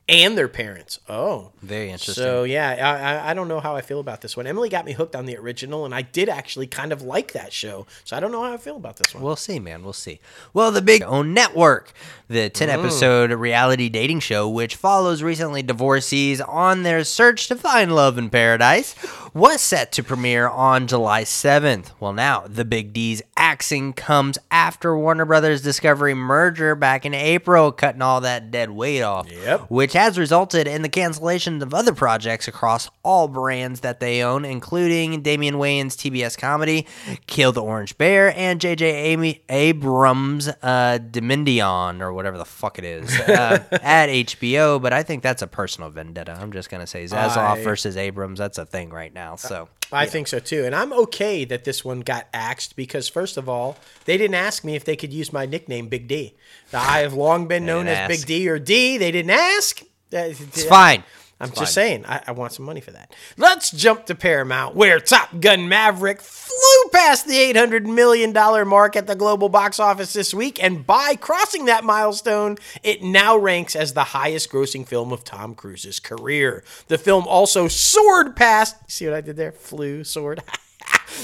and 0.08 0.38
their 0.38 0.48
parents. 0.48 1.00
Oh. 1.08 1.50
Very 1.62 1.90
interesting. 1.90 2.14
So 2.14 2.44
yeah, 2.44 3.22
I, 3.24 3.30
I 3.30 3.34
don't 3.34 3.48
know 3.48 3.60
how 3.60 3.74
I 3.74 3.80
feel 3.80 3.98
about 3.98 4.20
this 4.20 4.36
one. 4.36 4.46
Emily 4.46 4.68
got 4.68 4.84
me 4.84 4.92
hooked 4.92 5.16
on 5.16 5.26
the 5.26 5.36
original, 5.36 5.84
and 5.84 5.94
I 5.94 6.02
did 6.02 6.28
actually 6.28 6.68
kind 6.68 6.92
of 6.92 7.02
like 7.02 7.32
that 7.32 7.52
show. 7.52 7.86
So 8.04 8.16
I 8.16 8.20
don't 8.20 8.30
know 8.30 8.42
how 8.42 8.52
I 8.52 8.56
feel 8.56 8.76
about 8.76 8.96
this 8.96 9.12
one. 9.12 9.22
We'll 9.22 9.36
see, 9.36 9.58
man. 9.58 9.82
We'll 9.82 9.92
see. 9.92 10.20
Well, 10.54 10.70
the 10.70 10.82
big 10.82 11.02
own 11.02 11.34
network, 11.34 11.92
the 12.28 12.48
10 12.48 12.68
mm. 12.68 12.72
episode 12.72 13.32
reality 13.32 13.88
dating 13.88 14.20
show, 14.20 14.48
which 14.48 14.76
follows 14.76 15.22
recently 15.22 15.62
divorcees 15.62 16.40
on 16.40 16.84
their 16.84 17.02
search 17.02 17.48
to 17.48 17.56
find 17.56 17.94
love 17.94 18.16
in 18.16 18.30
paradise, 18.30 18.94
was 19.34 19.60
set 19.60 19.90
to 19.92 20.04
premiere 20.04 20.48
on 20.48 20.86
July 20.86 21.24
7th. 21.24 21.90
Well, 21.98 22.12
now 22.12 22.44
the 22.46 22.64
Big 22.64 22.92
D's 22.92 23.22
axing 23.36 23.92
comes 23.92 24.38
after 24.50 24.96
Warner 24.96 25.24
Brothers 25.24 25.62
Discovery 25.62 26.14
merger 26.14 26.76
back 26.76 27.04
in 27.04 27.12
April, 27.12 27.72
cutting 27.72 28.02
all 28.02 28.20
that 28.20 28.52
dead 28.52 28.70
weight 28.70 29.02
off. 29.02 29.30
Yep. 29.30 29.62
Which 29.68 29.95
has 29.96 30.18
resulted 30.18 30.66
in 30.68 30.82
the 30.82 30.88
cancellation 30.88 31.62
of 31.62 31.74
other 31.74 31.92
projects 31.94 32.46
across 32.46 32.88
all 33.02 33.28
brands 33.28 33.80
that 33.80 34.00
they 34.00 34.22
own, 34.22 34.44
including 34.44 35.22
Damian 35.22 35.56
Wayans' 35.56 35.96
TBS 35.96 36.38
comedy, 36.38 36.86
Kill 37.26 37.52
the 37.52 37.62
Orange 37.62 37.98
Bear, 37.98 38.32
and 38.36 38.60
J.J. 38.60 38.86
Amy 38.86 39.42
Abrams' 39.48 40.48
uh, 40.62 40.98
Dimension, 41.10 42.00
or 42.00 42.12
whatever 42.12 42.38
the 42.38 42.44
fuck 42.44 42.78
it 42.78 42.84
is, 42.84 43.10
uh, 43.20 43.62
at 43.82 44.08
HBO. 44.08 44.80
But 44.80 44.92
I 44.92 45.02
think 45.02 45.22
that's 45.22 45.42
a 45.42 45.46
personal 45.46 45.90
vendetta. 45.90 46.38
I'm 46.40 46.52
just 46.52 46.70
going 46.70 46.80
to 46.80 46.86
say 46.86 47.04
Zaslav 47.04 47.36
I- 47.36 47.64
versus 47.64 47.96
Abrams. 47.96 48.38
That's 48.38 48.58
a 48.58 48.66
thing 48.66 48.90
right 48.90 49.12
now. 49.12 49.36
So. 49.36 49.68
I 49.92 50.06
think 50.06 50.26
so 50.28 50.38
too. 50.38 50.64
And 50.64 50.74
I'm 50.74 50.92
okay 50.92 51.44
that 51.44 51.64
this 51.64 51.84
one 51.84 52.00
got 52.00 52.26
axed 52.32 52.76
because, 52.76 53.08
first 53.08 53.36
of 53.36 53.48
all, 53.48 53.76
they 54.04 54.16
didn't 54.16 54.34
ask 54.34 54.64
me 54.64 54.74
if 54.74 54.84
they 54.84 54.96
could 54.96 55.12
use 55.12 55.32
my 55.32 55.46
nickname, 55.46 55.88
Big 55.88 56.08
D. 56.08 56.34
I 56.72 57.00
have 57.00 57.14
long 57.14 57.46
been 57.46 57.64
known 57.64 57.86
as 57.86 58.08
Big. 58.08 58.26
D 58.26 58.48
or 58.48 58.58
D. 58.58 58.98
They 58.98 59.10
didn't 59.12 59.30
ask. 59.30 59.82
It's 60.10 60.64
fine. 60.64 61.04
I'm 61.38 61.50
just 61.52 61.74
saying, 61.74 62.06
I, 62.06 62.22
I 62.28 62.32
want 62.32 62.52
some 62.52 62.64
money 62.64 62.80
for 62.80 62.92
that. 62.92 63.14
Let's 63.36 63.70
jump 63.70 64.06
to 64.06 64.14
Paramount, 64.14 64.74
where 64.74 64.98
Top 64.98 65.38
Gun 65.38 65.68
Maverick 65.68 66.22
flew 66.22 66.90
past 66.92 67.26
the 67.26 67.34
$800 67.34 67.84
million 67.84 68.32
mark 68.66 68.96
at 68.96 69.06
the 69.06 69.14
global 69.14 69.50
box 69.50 69.78
office 69.78 70.14
this 70.14 70.32
week. 70.32 70.62
And 70.62 70.86
by 70.86 71.14
crossing 71.14 71.66
that 71.66 71.84
milestone, 71.84 72.56
it 72.82 73.02
now 73.02 73.36
ranks 73.36 73.76
as 73.76 73.92
the 73.92 74.04
highest 74.04 74.50
grossing 74.50 74.86
film 74.86 75.12
of 75.12 75.24
Tom 75.24 75.54
Cruise's 75.54 76.00
career. 76.00 76.64
The 76.88 76.96
film 76.96 77.26
also 77.26 77.68
soared 77.68 78.34
past, 78.34 78.76
see 78.90 79.04
what 79.04 79.14
I 79.14 79.20
did 79.20 79.36
there? 79.36 79.52
Flew, 79.52 80.04
soared. 80.04 80.42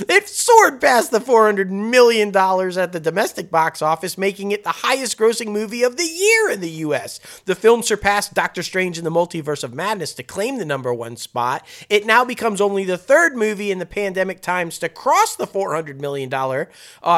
It 0.09 0.29
soared 0.29 0.81
past 0.81 1.11
the 1.11 1.19
$400 1.19 1.69
million 1.71 2.29
at 2.37 2.93
the 2.93 3.01
domestic 3.01 3.51
box 3.51 3.83
office, 3.83 4.17
making 4.17 4.53
it 4.53 4.65
the 4.65 4.71
highest 4.71 5.19
grossing 5.19 5.49
movie 5.49 5.83
of 5.83 5.97
the 5.97 6.05
year 6.05 6.51
in 6.51 6.61
the 6.61 6.71
US. 6.71 7.21
The 7.45 7.55
film 7.55 7.83
surpassed 7.83 8.35
Doctor 8.35 8.63
Strange 8.63 8.99
in 8.99 9.05
the 9.05 9.11
Multiverse 9.11 9.65
of 9.65 9.75
Madness 9.75 10.15
to 10.15 10.23
claim 10.23 10.59
the 10.59 10.65
number 10.65 10.93
one 10.93 11.17
spot. 11.17 11.67
It 11.89 12.07
now 12.07 12.25
becomes 12.25 12.61
only 12.61 12.85
the 12.85 12.99
third 12.99 13.37
movie 13.37 13.71
in 13.71 13.79
the 13.79 13.87
pandemic 13.87 14.41
times 14.41 14.79
to 14.79 14.89
cross 14.89 15.37
the 15.37 15.47
$400 15.47 16.01
million 16.01 16.33
uh, 16.33 16.47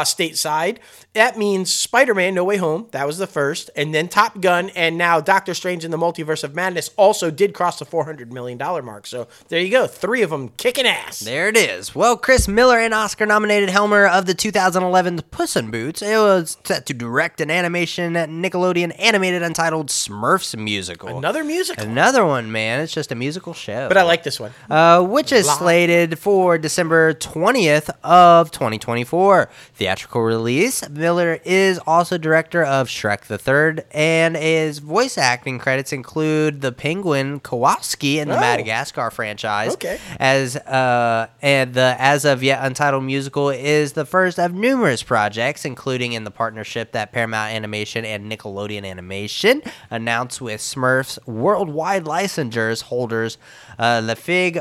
stateside. 0.02 0.78
That 1.12 1.38
means 1.38 1.72
Spider 1.72 2.14
Man 2.14 2.34
No 2.34 2.44
Way 2.44 2.56
Home, 2.56 2.88
that 2.90 3.06
was 3.06 3.18
the 3.18 3.26
first, 3.26 3.70
and 3.76 3.94
then 3.94 4.08
Top 4.08 4.40
Gun, 4.40 4.70
and 4.70 4.98
now 4.98 5.20
Doctor 5.20 5.54
Strange 5.54 5.84
in 5.84 5.90
the 5.90 5.96
Multiverse 5.96 6.44
of 6.44 6.54
Madness 6.54 6.90
also 6.96 7.30
did 7.30 7.54
cross 7.54 7.78
the 7.78 7.86
$400 7.86 8.32
million 8.32 8.58
mark. 8.58 9.06
So 9.06 9.28
there 9.48 9.60
you 9.60 9.70
go, 9.70 9.86
three 9.86 10.22
of 10.22 10.30
them 10.30 10.50
kicking 10.56 10.86
ass. 10.86 11.20
There 11.20 11.48
it 11.48 11.56
is. 11.56 11.94
Well, 11.94 12.16
Chris 12.16 12.48
Miller, 12.54 12.78
and 12.78 12.94
Oscar 12.94 13.26
nominated 13.26 13.68
Helmer 13.68 14.06
of 14.06 14.26
the 14.26 14.34
2011 14.34 15.22
Puss 15.32 15.56
in 15.56 15.70
Boots, 15.72 16.02
it 16.02 16.16
was 16.16 16.56
set 16.64 16.86
to 16.86 16.94
direct 16.94 17.40
an 17.40 17.50
animation 17.50 18.12
Nickelodeon 18.14 18.94
animated 18.98 19.42
entitled 19.42 19.88
Smurfs 19.88 20.56
musical. 20.56 21.18
Another 21.18 21.42
musical. 21.42 21.84
Another 21.84 22.24
one, 22.24 22.52
man. 22.52 22.80
It's 22.80 22.92
just 22.92 23.10
a 23.10 23.16
musical 23.16 23.54
show. 23.54 23.88
But 23.88 23.96
I 23.96 24.02
like 24.02 24.22
this 24.22 24.38
one. 24.38 24.52
uh, 24.70 25.02
which 25.02 25.32
is 25.32 25.50
slated 25.50 26.18
for 26.18 26.56
December 26.58 27.14
20th 27.14 27.90
of 28.04 28.52
2024. 28.52 29.50
Theatrical 29.74 30.20
release. 30.22 30.88
Miller 30.88 31.40
is 31.44 31.80
also 31.86 32.18
director 32.18 32.62
of 32.62 32.86
Shrek 32.88 33.22
the 33.22 33.38
Third, 33.38 33.84
and 33.90 34.36
his 34.36 34.78
voice 34.78 35.18
acting 35.18 35.58
credits 35.58 35.92
include 35.92 36.60
the 36.60 36.70
Penguin 36.70 37.40
Kowalski 37.40 38.20
in 38.20 38.28
the 38.28 38.36
Oh. 38.36 38.40
Madagascar 38.40 39.10
franchise. 39.10 39.72
Okay. 39.74 39.98
As 40.20 40.54
uh, 40.56 41.26
and 41.42 41.74
the 41.74 41.96
as 41.98 42.24
of 42.24 42.43
yet 42.44 42.60
untitled 42.62 43.02
musical 43.02 43.48
is 43.48 43.94
the 43.94 44.04
first 44.04 44.38
of 44.38 44.52
numerous 44.52 45.02
projects, 45.02 45.64
including 45.64 46.12
in 46.12 46.24
the 46.24 46.30
partnership 46.30 46.92
that 46.92 47.10
Paramount 47.10 47.54
Animation 47.54 48.04
and 48.04 48.30
Nickelodeon 48.30 48.84
Animation 48.84 49.62
announced 49.90 50.40
with 50.40 50.60
Smurfs 50.60 51.18
worldwide 51.26 52.04
licensures 52.04 52.82
holders 52.82 53.38
uh, 53.78 54.00
La 54.04 54.14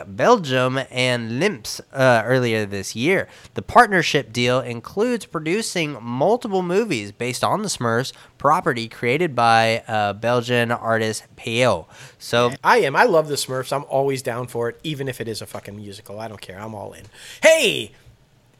Belgium, 0.08 0.80
and 0.92 1.40
Limps 1.40 1.82
uh, 1.92 2.24
earlier 2.26 2.66
this 2.66 2.96
year. 2.96 3.28
The 3.54 3.62
partnership 3.62 4.34
deal 4.34 4.60
includes 4.60 5.26
producing 5.26 5.98
multiple 6.02 6.62
movies 6.62 7.12
based 7.12 7.44
on 7.44 7.62
the 7.62 7.68
Smurfs 7.70 8.14
property 8.38 8.88
created 8.88 9.36
by 9.36 9.84
uh, 9.88 10.14
Belgian 10.14 10.72
artist 10.72 11.24
Peyo. 11.36 11.88
So 12.18 12.52
I 12.64 12.80
am. 12.80 12.96
I 12.96 13.04
love 13.04 13.28
the 13.28 13.36
Smurfs. 13.36 13.72
I'm 13.72 13.86
always 13.90 14.22
down 14.22 14.48
for 14.48 14.70
it, 14.70 14.80
even 14.84 15.08
if 15.08 15.22
it 15.22 15.28
is 15.28 15.42
a 15.42 15.46
fucking 15.46 15.76
musical. 15.76 16.20
I 16.20 16.28
don't 16.28 16.42
care. 16.42 16.60
I'm 16.60 16.76
all 16.76 16.94
in. 16.94 17.06
Hey! 17.42 17.92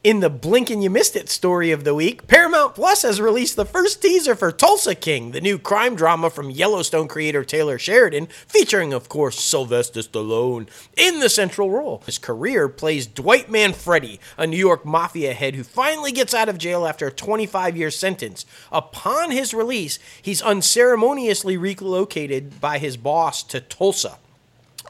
In 0.04 0.20
the 0.20 0.30
blink 0.30 0.70
and 0.70 0.84
you 0.84 0.90
missed 0.90 1.16
it 1.16 1.30
story 1.30 1.72
of 1.72 1.86
the 1.86 1.96
week, 1.96 2.28
Paramount 2.28 2.76
Plus 2.76 3.04
has 3.04 3.22
released 3.22 3.56
the 3.56 3.64
first 3.64 4.02
teaser 4.02 4.36
for 4.36 4.52
Tulsa 4.52 4.96
King, 4.96 5.32
the 5.32 5.40
new 5.40 5.58
crime 5.58 5.96
drama 5.96 6.30
from 6.30 6.50
Yellowstone 6.50 7.08
creator 7.08 7.46
Taylor 7.46 7.80
Sheridan, 7.80 8.28
featuring, 8.46 8.92
of 8.92 9.08
course, 9.08 9.40
Sylvester 9.40 10.02
Stallone 10.02 10.68
in 10.98 11.22
the 11.22 11.30
central 11.30 11.72
role. 11.72 12.04
His 12.06 12.18
career 12.18 12.68
plays 12.68 13.08
Dwight 13.08 13.50
Manfredi, 13.50 14.20
a 14.38 14.46
New 14.46 14.58
York 14.58 14.84
mafia 14.84 15.34
head 15.34 15.56
who 15.56 15.64
finally 15.64 16.12
gets 16.12 16.34
out 16.34 16.50
of 16.50 16.58
jail 16.58 16.86
after 16.86 17.08
a 17.08 17.12
25 17.12 17.78
year 17.78 17.90
sentence. 17.90 18.46
Upon 18.74 19.32
his 19.32 19.54
release, 19.54 20.00
he's 20.22 20.42
unceremoniously 20.42 21.56
relocated 21.56 22.60
by 22.60 22.78
his 22.78 22.98
boss 22.98 23.42
to 23.44 23.62
Tulsa. 23.62 24.18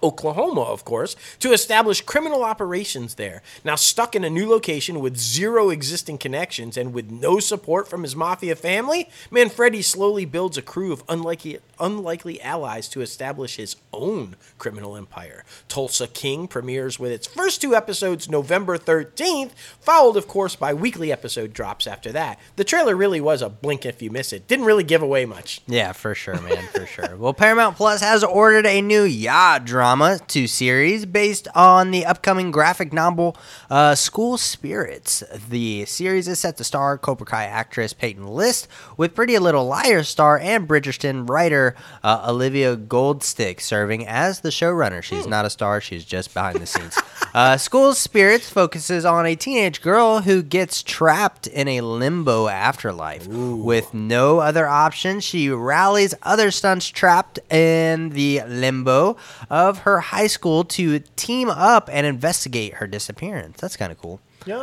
Oklahoma, 0.04 0.62
of 0.62 0.84
course, 0.84 1.16
to 1.40 1.54
establish 1.54 2.02
criminal 2.02 2.44
operations 2.44 3.16
there. 3.16 3.42
Now, 3.64 3.76
stuck 3.76 4.16
in 4.16 4.26
a 4.26 4.30
new 4.30 4.48
location 4.48 5.00
with 5.00 5.18
zero 5.18 5.70
existing 5.70 6.18
connections 6.18 6.76
and 6.76 6.94
with 6.94 7.10
no 7.10 7.40
support 7.40 7.88
from 7.88 8.04
his 8.04 8.16
mafia 8.16 8.56
family, 8.56 9.10
Manfredi 9.32 9.82
slowly 9.82 10.26
builds 10.26 10.58
a 10.58 10.62
crew 10.62 10.92
of 10.92 11.04
unlikely, 11.08 11.60
unlikely 11.80 12.42
allies 12.42 12.90
to 12.90 13.02
establish 13.02 13.56
his 13.56 13.78
own 13.94 14.36
criminal 14.58 14.98
empire. 14.98 15.46
Tulsa 15.70 16.08
King 16.08 16.48
premieres 16.48 17.00
with 17.00 17.12
its 17.12 17.26
first 17.26 17.62
two 17.62 17.74
episodes 17.74 18.30
November 18.30 18.78
13th, 18.78 19.52
followed, 19.80 20.18
of 20.18 20.28
course, 20.28 20.56
by 20.58 20.74
weekly 20.74 21.12
episode 21.12 21.54
drops 21.54 21.88
after 21.88 22.12
that. 22.12 22.40
The 22.58 22.66
trailer 22.66 22.96
really 22.96 23.22
was 23.22 23.42
a 23.42 23.50
blink 23.50 23.86
if 23.86 24.02
you 24.02 24.12
miss 24.12 24.34
it. 24.34 24.48
Didn't 24.48 24.66
really 24.66 24.84
give 24.84 25.02
away 25.02 25.26
much. 25.26 25.62
Yeah, 25.66 25.94
for 25.94 26.14
sure, 26.14 26.42
man, 26.42 26.68
for 26.74 26.86
sure. 26.86 27.16
Well, 27.16 27.34
Paramount 27.34 27.78
Plus 27.78 28.02
has 28.02 28.24
ordered 28.24 28.66
a 28.66 28.82
new 28.82 29.04
Ya 29.04 29.60
drama 29.60 29.93
to 29.94 30.48
series 30.48 31.06
based 31.06 31.48
on 31.54 31.92
the 31.92 32.04
upcoming 32.04 32.50
graphic 32.50 32.92
novel 32.92 33.38
uh, 33.70 33.94
School 33.94 34.40
Spirits. 34.40 35.24
The 35.50 35.86
series 35.86 36.28
is 36.28 36.40
set 36.40 36.58
to 36.58 36.64
star 36.64 36.98
Cobra 36.98 37.28
Kai 37.28 37.44
actress 37.44 37.94
Peyton 37.94 38.26
List, 38.26 38.68
with 38.98 39.14
Pretty 39.14 39.38
Little 39.38 39.68
Liars 39.68 40.10
star 40.10 40.40
and 40.40 40.68
Bridgerton 40.68 41.30
writer 41.30 41.76
uh, 42.04 42.26
Olivia 42.28 42.76
Goldstick 42.76 43.62
serving 43.62 44.08
as 44.08 44.40
the 44.40 44.50
showrunner. 44.50 45.04
She's 45.04 45.28
not 45.28 45.46
a 45.46 45.50
star; 45.52 45.80
she's 45.80 46.06
just 46.06 46.34
behind 46.34 46.60
the 46.60 46.66
scenes. 46.66 46.98
Uh, 47.34 47.58
School 47.58 47.96
Spirits 47.96 48.48
focuses 48.48 49.06
on 49.06 49.26
a 49.26 49.36
teenage 49.36 49.82
girl 49.82 50.22
who 50.22 50.44
gets 50.44 50.84
trapped 50.84 51.48
in 51.48 51.68
a 51.68 51.82
limbo 51.82 52.48
afterlife. 52.48 53.26
With 53.28 53.92
no 53.92 54.38
other 54.38 54.68
option, 54.68 55.20
she 55.20 55.50
rallies 55.50 56.14
other 56.22 56.52
stunts 56.52 56.88
trapped 56.90 57.40
in 57.52 58.10
the 58.10 58.44
limbo 58.48 59.18
of 59.50 59.80
her 59.84 60.00
high 60.00 60.28
school 60.28 60.64
to 60.64 61.00
team 61.16 61.50
up 61.50 61.90
and 61.92 62.06
investigate 62.06 62.76
her 62.76 62.88
disappearance. 62.88 63.60
That's 63.60 63.76
kind 63.78 63.92
of 63.92 63.98
cool. 64.00 64.20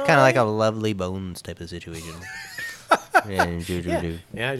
Kind 0.07 0.13
of 0.19 0.23
like 0.25 0.37
a 0.37 0.43
Lovely 0.43 0.93
Bones 0.93 1.41
type 1.43 1.61
of 1.61 1.69
situation. 1.71 2.15
yeah. 3.29 3.45
Yeah. 4.35 4.51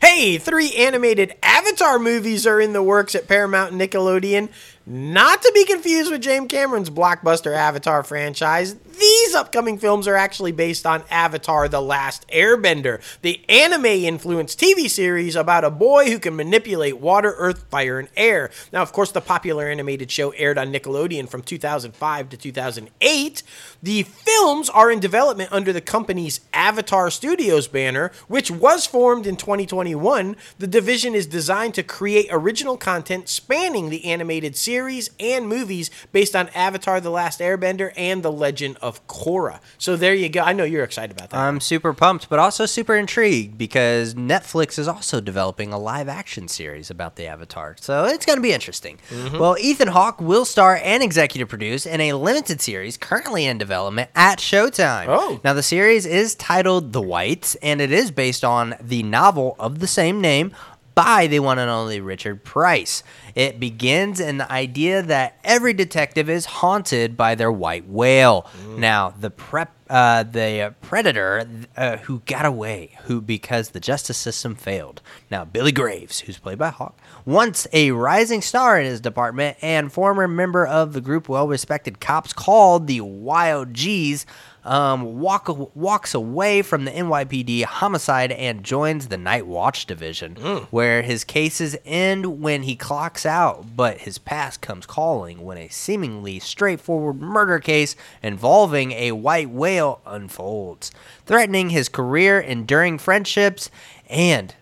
Hey, 0.00 0.38
three 0.38 0.72
animated 0.74 1.34
Avatar 1.42 1.98
movies 1.98 2.46
are 2.46 2.60
in 2.60 2.72
the 2.72 2.82
works 2.82 3.14
at 3.14 3.28
Paramount 3.28 3.72
and 3.72 3.80
Nickelodeon. 3.80 4.48
Not 4.88 5.42
to 5.42 5.50
be 5.52 5.64
confused 5.64 6.12
with 6.12 6.22
James 6.22 6.46
Cameron's 6.48 6.90
blockbuster 6.90 7.52
Avatar 7.56 8.04
franchise. 8.04 8.74
These 8.74 9.34
upcoming 9.34 9.78
films 9.78 10.06
are 10.06 10.14
actually 10.14 10.52
based 10.52 10.86
on 10.86 11.02
Avatar 11.10 11.66
The 11.66 11.82
Last 11.82 12.26
Airbender, 12.28 13.02
the 13.20 13.44
anime 13.48 13.84
influenced 13.84 14.60
TV 14.60 14.88
series 14.88 15.34
about 15.34 15.64
a 15.64 15.70
boy 15.70 16.08
who 16.08 16.20
can 16.20 16.36
manipulate 16.36 16.98
water, 16.98 17.34
earth, 17.36 17.64
fire, 17.68 17.98
and 17.98 18.08
air. 18.16 18.48
Now, 18.72 18.80
of 18.80 18.92
course, 18.92 19.10
the 19.10 19.20
popular 19.20 19.68
animated 19.68 20.08
show 20.12 20.30
aired 20.30 20.56
on 20.56 20.72
Nickelodeon 20.72 21.28
from 21.28 21.42
2005 21.42 22.28
to 22.28 22.36
2008. 22.36 23.42
The 23.82 24.04
films 24.04 24.70
are 24.70 24.92
in 24.92 25.00
development 25.00 25.52
under 25.52 25.72
the 25.72 25.80
company's 25.80 26.40
Avatar 26.54 27.10
Studios 27.10 27.66
banner, 27.66 28.12
which 28.28 28.52
was 28.52 28.86
formed 28.86 29.26
in 29.26 29.36
2021. 29.36 30.36
The 30.60 30.66
division 30.68 31.16
is 31.16 31.26
designed 31.26 31.74
to 31.74 31.82
create 31.82 32.28
original 32.30 32.76
content 32.76 33.28
spanning 33.28 33.90
the 33.90 34.04
animated 34.04 34.54
series 34.54 34.75
and 35.18 35.48
movies 35.48 35.90
based 36.12 36.36
on 36.36 36.48
Avatar 36.50 37.00
The 37.00 37.10
Last 37.10 37.40
Airbender 37.40 37.92
and 37.96 38.22
The 38.22 38.32
Legend 38.32 38.76
of 38.82 39.06
Korra. 39.06 39.60
So 39.78 39.96
there 39.96 40.14
you 40.14 40.28
go. 40.28 40.42
I 40.42 40.52
know 40.52 40.64
you're 40.64 40.84
excited 40.84 41.16
about 41.16 41.30
that. 41.30 41.38
I'm 41.38 41.60
super 41.60 41.92
pumped, 41.92 42.28
but 42.28 42.38
also 42.38 42.66
super 42.66 42.94
intrigued 42.94 43.58
because 43.58 44.14
Netflix 44.14 44.78
is 44.78 44.88
also 44.88 45.20
developing 45.20 45.72
a 45.72 45.78
live 45.78 46.08
action 46.08 46.48
series 46.48 46.90
about 46.90 47.16
the 47.16 47.26
Avatar. 47.26 47.76
So 47.80 48.04
it's 48.04 48.26
going 48.26 48.36
to 48.36 48.42
be 48.42 48.52
interesting. 48.52 48.98
Mm-hmm. 49.10 49.38
Well, 49.38 49.56
Ethan 49.58 49.88
Hawke 49.88 50.20
will 50.20 50.44
star 50.44 50.80
and 50.82 51.02
executive 51.02 51.48
produce 51.48 51.86
in 51.86 52.00
a 52.00 52.12
limited 52.14 52.60
series 52.60 52.96
currently 52.96 53.46
in 53.46 53.58
development 53.58 54.10
at 54.14 54.38
Showtime. 54.38 55.06
Oh. 55.08 55.40
Now, 55.44 55.52
the 55.52 55.62
series 55.62 56.06
is 56.06 56.34
titled 56.34 56.92
The 56.92 57.02
Whites, 57.02 57.54
and 57.56 57.80
it 57.80 57.92
is 57.92 58.10
based 58.10 58.44
on 58.44 58.74
the 58.80 59.02
novel 59.02 59.56
of 59.58 59.78
the 59.78 59.86
same 59.86 60.20
name 60.20 60.54
by 60.96 61.26
the 61.26 61.38
one 61.40 61.58
and 61.58 61.70
only 61.70 62.00
Richard 62.00 62.42
Price. 62.42 63.02
It 63.34 63.60
begins 63.60 64.18
in 64.18 64.38
the 64.38 64.50
idea 64.50 65.02
that 65.02 65.38
every 65.44 65.74
detective 65.74 66.30
is 66.30 66.46
haunted 66.46 67.18
by 67.18 67.34
their 67.34 67.52
white 67.52 67.86
whale. 67.86 68.50
Now, 68.78 69.10
the 69.10 69.30
prep, 69.30 69.74
uh, 69.90 70.22
the 70.22 70.74
predator 70.80 71.46
uh, 71.76 71.98
who 71.98 72.22
got 72.24 72.46
away, 72.46 72.96
who 73.02 73.20
because 73.20 73.70
the 73.70 73.80
justice 73.80 74.16
system 74.16 74.54
failed. 74.54 75.02
Now, 75.30 75.44
Billy 75.44 75.70
Graves, 75.70 76.20
who's 76.20 76.38
played 76.38 76.58
by 76.58 76.70
Hawke, 76.70 76.98
once 77.26 77.66
a 77.74 77.90
rising 77.90 78.40
star 78.40 78.80
in 78.80 78.86
his 78.86 79.02
department 79.02 79.58
and 79.60 79.92
former 79.92 80.26
member 80.26 80.66
of 80.66 80.94
the 80.94 81.02
group 81.02 81.28
well-respected 81.28 82.00
cops 82.00 82.32
called 82.32 82.86
the 82.86 83.02
Wild 83.02 83.74
G's 83.74 84.24
um, 84.66 85.20
walk, 85.20 85.48
walks 85.76 86.12
away 86.12 86.60
from 86.60 86.84
the 86.84 86.90
NYPD 86.90 87.62
homicide 87.62 88.32
and 88.32 88.64
joins 88.64 89.06
the 89.06 89.16
Night 89.16 89.46
Watch 89.46 89.86
division, 89.86 90.34
where 90.70 91.02
his 91.02 91.22
cases 91.22 91.76
end 91.84 92.42
when 92.42 92.64
he 92.64 92.74
clocks 92.74 93.24
out, 93.24 93.76
but 93.76 93.98
his 93.98 94.18
past 94.18 94.60
comes 94.60 94.84
calling 94.84 95.44
when 95.44 95.56
a 95.56 95.68
seemingly 95.68 96.40
straightforward 96.40 97.20
murder 97.20 97.60
case 97.60 97.94
involving 98.22 98.90
a 98.92 99.12
white 99.12 99.50
whale 99.50 100.00
unfolds, 100.04 100.90
threatening 101.24 101.70
his 101.70 101.88
career, 101.88 102.40
enduring 102.40 102.98
friendships, 102.98 103.70
and 104.10 104.55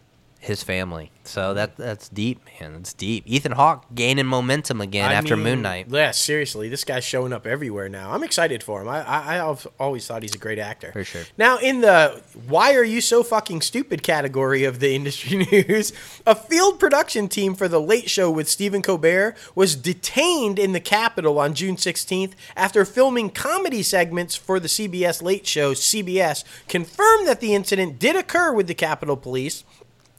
his 0.44 0.62
family. 0.62 1.10
So 1.24 1.40
mm-hmm. 1.40 1.56
that 1.56 1.76
that's 1.76 2.08
deep, 2.10 2.40
man. 2.60 2.74
That's 2.74 2.92
deep. 2.92 3.24
Ethan 3.26 3.52
Hawke 3.52 3.86
gaining 3.94 4.26
momentum 4.26 4.80
again 4.80 5.10
I 5.10 5.14
after 5.14 5.36
mean, 5.36 5.44
Moon 5.44 5.62
Knight. 5.62 5.86
Yeah, 5.88 6.10
seriously, 6.10 6.68
this 6.68 6.84
guy's 6.84 7.04
showing 7.04 7.32
up 7.32 7.46
everywhere 7.46 7.88
now. 7.88 8.12
I'm 8.12 8.22
excited 8.22 8.62
for 8.62 8.82
him. 8.82 8.88
I, 8.88 9.02
I, 9.02 9.48
I've 9.48 9.66
always 9.80 10.06
thought 10.06 10.22
he's 10.22 10.34
a 10.34 10.38
great 10.38 10.58
actor. 10.58 10.92
For 10.92 11.02
sure. 11.02 11.22
Now, 11.38 11.58
in 11.58 11.80
the 11.80 12.22
"Why 12.46 12.74
are 12.74 12.84
you 12.84 13.00
so 13.00 13.22
fucking 13.22 13.62
stupid?" 13.62 14.02
category 14.02 14.64
of 14.64 14.80
the 14.80 14.94
industry 14.94 15.46
news, 15.50 15.92
a 16.26 16.34
field 16.34 16.78
production 16.78 17.28
team 17.28 17.54
for 17.54 17.66
the 17.66 17.80
Late 17.80 18.10
Show 18.10 18.30
with 18.30 18.48
Stephen 18.48 18.82
Colbert 18.82 19.34
was 19.54 19.74
detained 19.74 20.58
in 20.58 20.72
the 20.72 20.80
Capitol 20.80 21.38
on 21.38 21.54
June 21.54 21.76
16th 21.76 22.32
after 22.54 22.84
filming 22.84 23.30
comedy 23.30 23.82
segments 23.82 24.36
for 24.36 24.60
the 24.60 24.68
CBS 24.68 25.22
Late 25.22 25.46
Show. 25.46 25.72
CBS 25.72 26.44
confirmed 26.68 27.26
that 27.26 27.40
the 27.40 27.54
incident 27.54 27.98
did 27.98 28.14
occur 28.14 28.52
with 28.52 28.66
the 28.66 28.74
Capitol 28.74 29.16
Police 29.16 29.64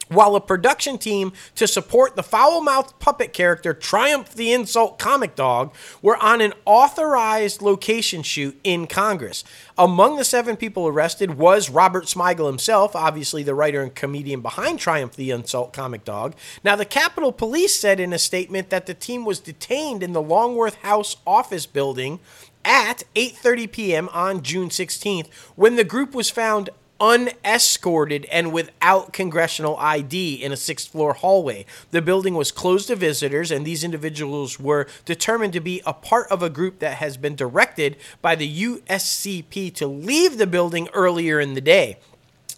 while 0.10 0.36
a 0.36 0.42
production 0.42 0.98
team 0.98 1.34
to 1.56 1.68
support 1.68 2.16
the 2.16 2.24
foul 2.24 2.62
mouthed 2.62 2.98
puppet 3.00 3.34
character 3.34 3.74
Triumph 3.74 4.34
the 4.34 4.54
Insult 4.54 5.00
Comic 5.00 5.36
Dog 5.36 5.74
were 6.02 6.18
on 6.18 6.42
an 6.42 6.54
authorized 6.66 7.62
location 7.62 8.24
shoot 8.24 8.60
in 8.64 8.88
Congress. 8.88 9.44
Among 9.78 10.18
the 10.18 10.26
seven 10.26 10.56
people 10.56 10.88
arrested 10.88 11.38
was 11.38 11.70
Robert 11.70 12.06
Smigel 12.06 12.48
himself, 12.48 12.96
obviously 12.96 13.44
the 13.44 13.56
writer 13.56 13.82
and 13.82 13.94
comedian 13.94 14.42
behind 14.42 14.80
Triumph 14.80 15.16
the 15.16 15.32
Insult 15.32 15.74
Comic 15.74 16.06
Dog. 16.06 16.36
Now, 16.64 16.76
the 16.76 16.86
Capitol 16.86 17.32
Police 17.32 17.78
said 17.78 18.00
in 18.00 18.14
a 18.14 18.20
statement 18.20 18.70
that 18.70 18.86
the 18.86 18.94
team 18.94 19.26
was 19.26 19.40
detained 19.40 20.04
in 20.04 20.14
the 20.14 20.22
Longworth 20.22 20.76
House 20.76 21.18
office 21.26 21.66
building 21.66 22.20
at 22.64 23.04
8:30 23.16 23.72
p.m. 23.72 24.10
on 24.12 24.42
June 24.42 24.70
16th 24.70 25.32
when 25.56 25.76
the 25.76 25.84
group 25.84 26.16
was 26.16 26.30
found 26.30 26.70
unescorted 27.00 28.26
and 28.32 28.54
without 28.54 29.12
congressional 29.14 29.76
ID 29.78 30.36
in 30.36 30.52
a 30.52 30.58
sixth 30.58 30.92
floor 30.92 31.14
hallway. 31.14 31.66
The 31.92 32.02
building 32.02 32.36
was 32.36 32.52
closed 32.52 32.88
to 32.88 32.96
visitors, 32.96 33.52
and 33.52 33.66
these 33.66 33.84
individuals 33.84 34.60
were 34.60 34.88
determined 35.04 35.54
to 35.54 35.60
be 35.60 35.82
a 35.86 35.94
part 35.94 36.28
of 36.32 36.42
a 36.42 36.50
group 36.50 36.80
that 36.80 36.98
has 36.98 37.18
been 37.18 37.36
directed 37.36 37.98
by 38.22 38.36
the 38.36 38.64
USCP 38.64 39.74
to 39.76 39.88
leave 39.88 40.38
the 40.38 40.48
building 40.48 40.88
earlier 40.94 41.40
in 41.40 41.54
the 41.54 41.62
day. 41.62 41.98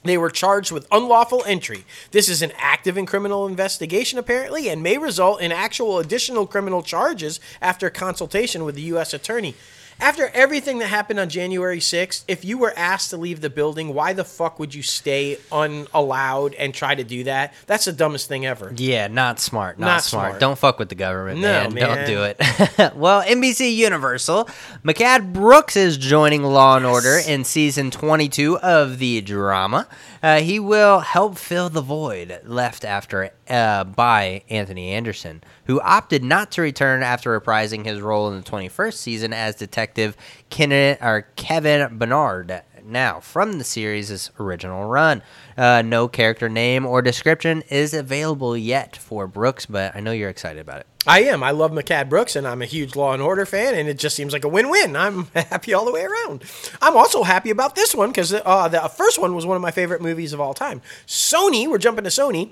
They 0.03 0.17
were 0.17 0.29
charged 0.29 0.71
with 0.71 0.88
unlawful 0.91 1.43
entry. 1.45 1.83
This 2.11 2.29
is 2.29 2.41
an 2.41 2.53
active 2.57 2.97
and 2.97 3.07
criminal 3.07 3.47
investigation, 3.47 4.17
apparently, 4.19 4.69
and 4.69 4.81
may 4.81 4.97
result 4.97 5.41
in 5.41 5.51
actual 5.51 5.99
additional 5.99 6.47
criminal 6.47 6.81
charges 6.81 7.39
after 7.61 7.89
consultation 7.89 8.63
with 8.63 8.75
the 8.75 8.81
U.S. 8.83 9.13
Attorney. 9.13 9.55
After 9.99 10.29
everything 10.33 10.77
that 10.79 10.87
happened 10.87 11.19
on 11.19 11.27
January 11.27 11.79
6th, 11.79 12.23
if 12.27 12.45
you 12.45 12.59
were 12.59 12.71
asked 12.77 13.09
to 13.09 13.17
leave 13.17 13.41
the 13.41 13.49
building, 13.49 13.95
why 13.95 14.13
the 14.13 14.23
fuck 14.23 14.59
would 14.59 14.75
you 14.75 14.83
stay 14.83 15.39
unallowed 15.51 16.53
and 16.53 16.71
try 16.73 16.93
to 16.93 17.03
do 17.03 17.23
that? 17.23 17.53
That's 17.65 17.85
the 17.85 17.93
dumbest 17.93 18.27
thing 18.27 18.45
ever. 18.45 18.71
Yeah, 18.75 19.07
not 19.07 19.39
smart. 19.39 19.79
Not, 19.79 19.87
Not 19.87 20.03
smart. 20.03 20.27
smart. 20.29 20.39
Don't 20.39 20.57
fuck 20.57 20.77
with 20.77 20.89
the 20.89 20.95
government, 20.95 21.39
No, 21.39 21.69
man. 21.69 21.73
Don't 21.75 22.05
do 22.05 22.23
it. 22.23 22.37
well, 22.95 23.23
NBC 23.23 23.75
Universal, 23.75 24.47
Mehcad 24.83 25.33
Brooks 25.33 25.75
is 25.75 25.97
joining 25.97 26.43
Law 26.43 26.77
and 26.77 26.85
Order 26.85 27.19
in 27.27 27.43
season 27.43 27.89
22 27.89 28.59
of 28.59 28.99
the 28.99 29.21
drama. 29.21 29.87
Uh, 30.21 30.41
he 30.41 30.59
will 30.59 30.99
help 30.99 31.37
fill 31.37 31.69
the 31.69 31.81
void 31.81 32.41
left 32.43 32.85
after 32.85 33.31
uh, 33.49 33.83
by 33.83 34.43
Anthony 34.49 34.89
Anderson, 34.91 35.43
who 35.65 35.79
opted 35.81 36.23
not 36.23 36.51
to 36.51 36.61
return 36.61 37.03
after 37.03 37.39
reprising 37.39 37.85
his 37.85 38.01
role 38.01 38.29
in 38.31 38.37
the 38.41 38.49
21st 38.49 38.93
season 38.93 39.33
as 39.33 39.55
Detective 39.55 40.15
Ken- 40.49 40.97
or 41.01 41.27
Kevin 41.35 41.97
Bernard. 41.97 42.61
now 42.83 43.19
from 43.19 43.57
the 43.57 43.63
series' 43.65 44.31
original 44.39 44.85
run. 44.85 45.21
Uh, 45.57 45.81
no 45.83 46.07
character 46.07 46.47
name 46.47 46.85
or 46.85 47.01
description 47.01 47.61
is 47.69 47.93
available 47.93 48.55
yet 48.55 48.95
for 48.95 49.27
Brooks, 49.27 49.65
but 49.65 49.95
I 49.95 49.99
know 49.99 50.11
you're 50.11 50.29
excited 50.29 50.59
about 50.59 50.81
it. 50.81 50.87
I 51.05 51.23
am. 51.23 51.41
I 51.41 51.51
love 51.51 51.71
Mehcad 51.71 52.09
Brooks, 52.09 52.35
and 52.35 52.45
I'm 52.45 52.61
a 52.61 52.65
huge 52.65 52.95
Law 52.95 53.13
and 53.13 53.21
Order 53.21 53.45
fan, 53.45 53.73
and 53.75 53.87
it 53.87 53.97
just 53.97 54.15
seems 54.15 54.33
like 54.33 54.43
a 54.43 54.49
win-win. 54.49 54.95
I'm 54.95 55.25
happy 55.35 55.73
all 55.73 55.85
the 55.85 55.91
way 55.91 56.03
around. 56.03 56.43
I'm 56.81 56.97
also 56.97 57.23
happy 57.23 57.49
about 57.49 57.75
this 57.75 57.95
one 57.95 58.09
because 58.09 58.33
uh, 58.33 58.67
the 58.67 58.79
first 58.89 59.17
one 59.19 59.33
was 59.33 59.45
one 59.45 59.55
of 59.55 59.61
my 59.61 59.71
favorite 59.71 60.01
movies 60.01 60.33
of 60.33 60.41
all 60.41 60.53
time. 60.53 60.81
Sony, 61.07 61.65
we're 61.67 61.77
jumping 61.77 62.03
to 62.03 62.09
Sony. 62.09 62.51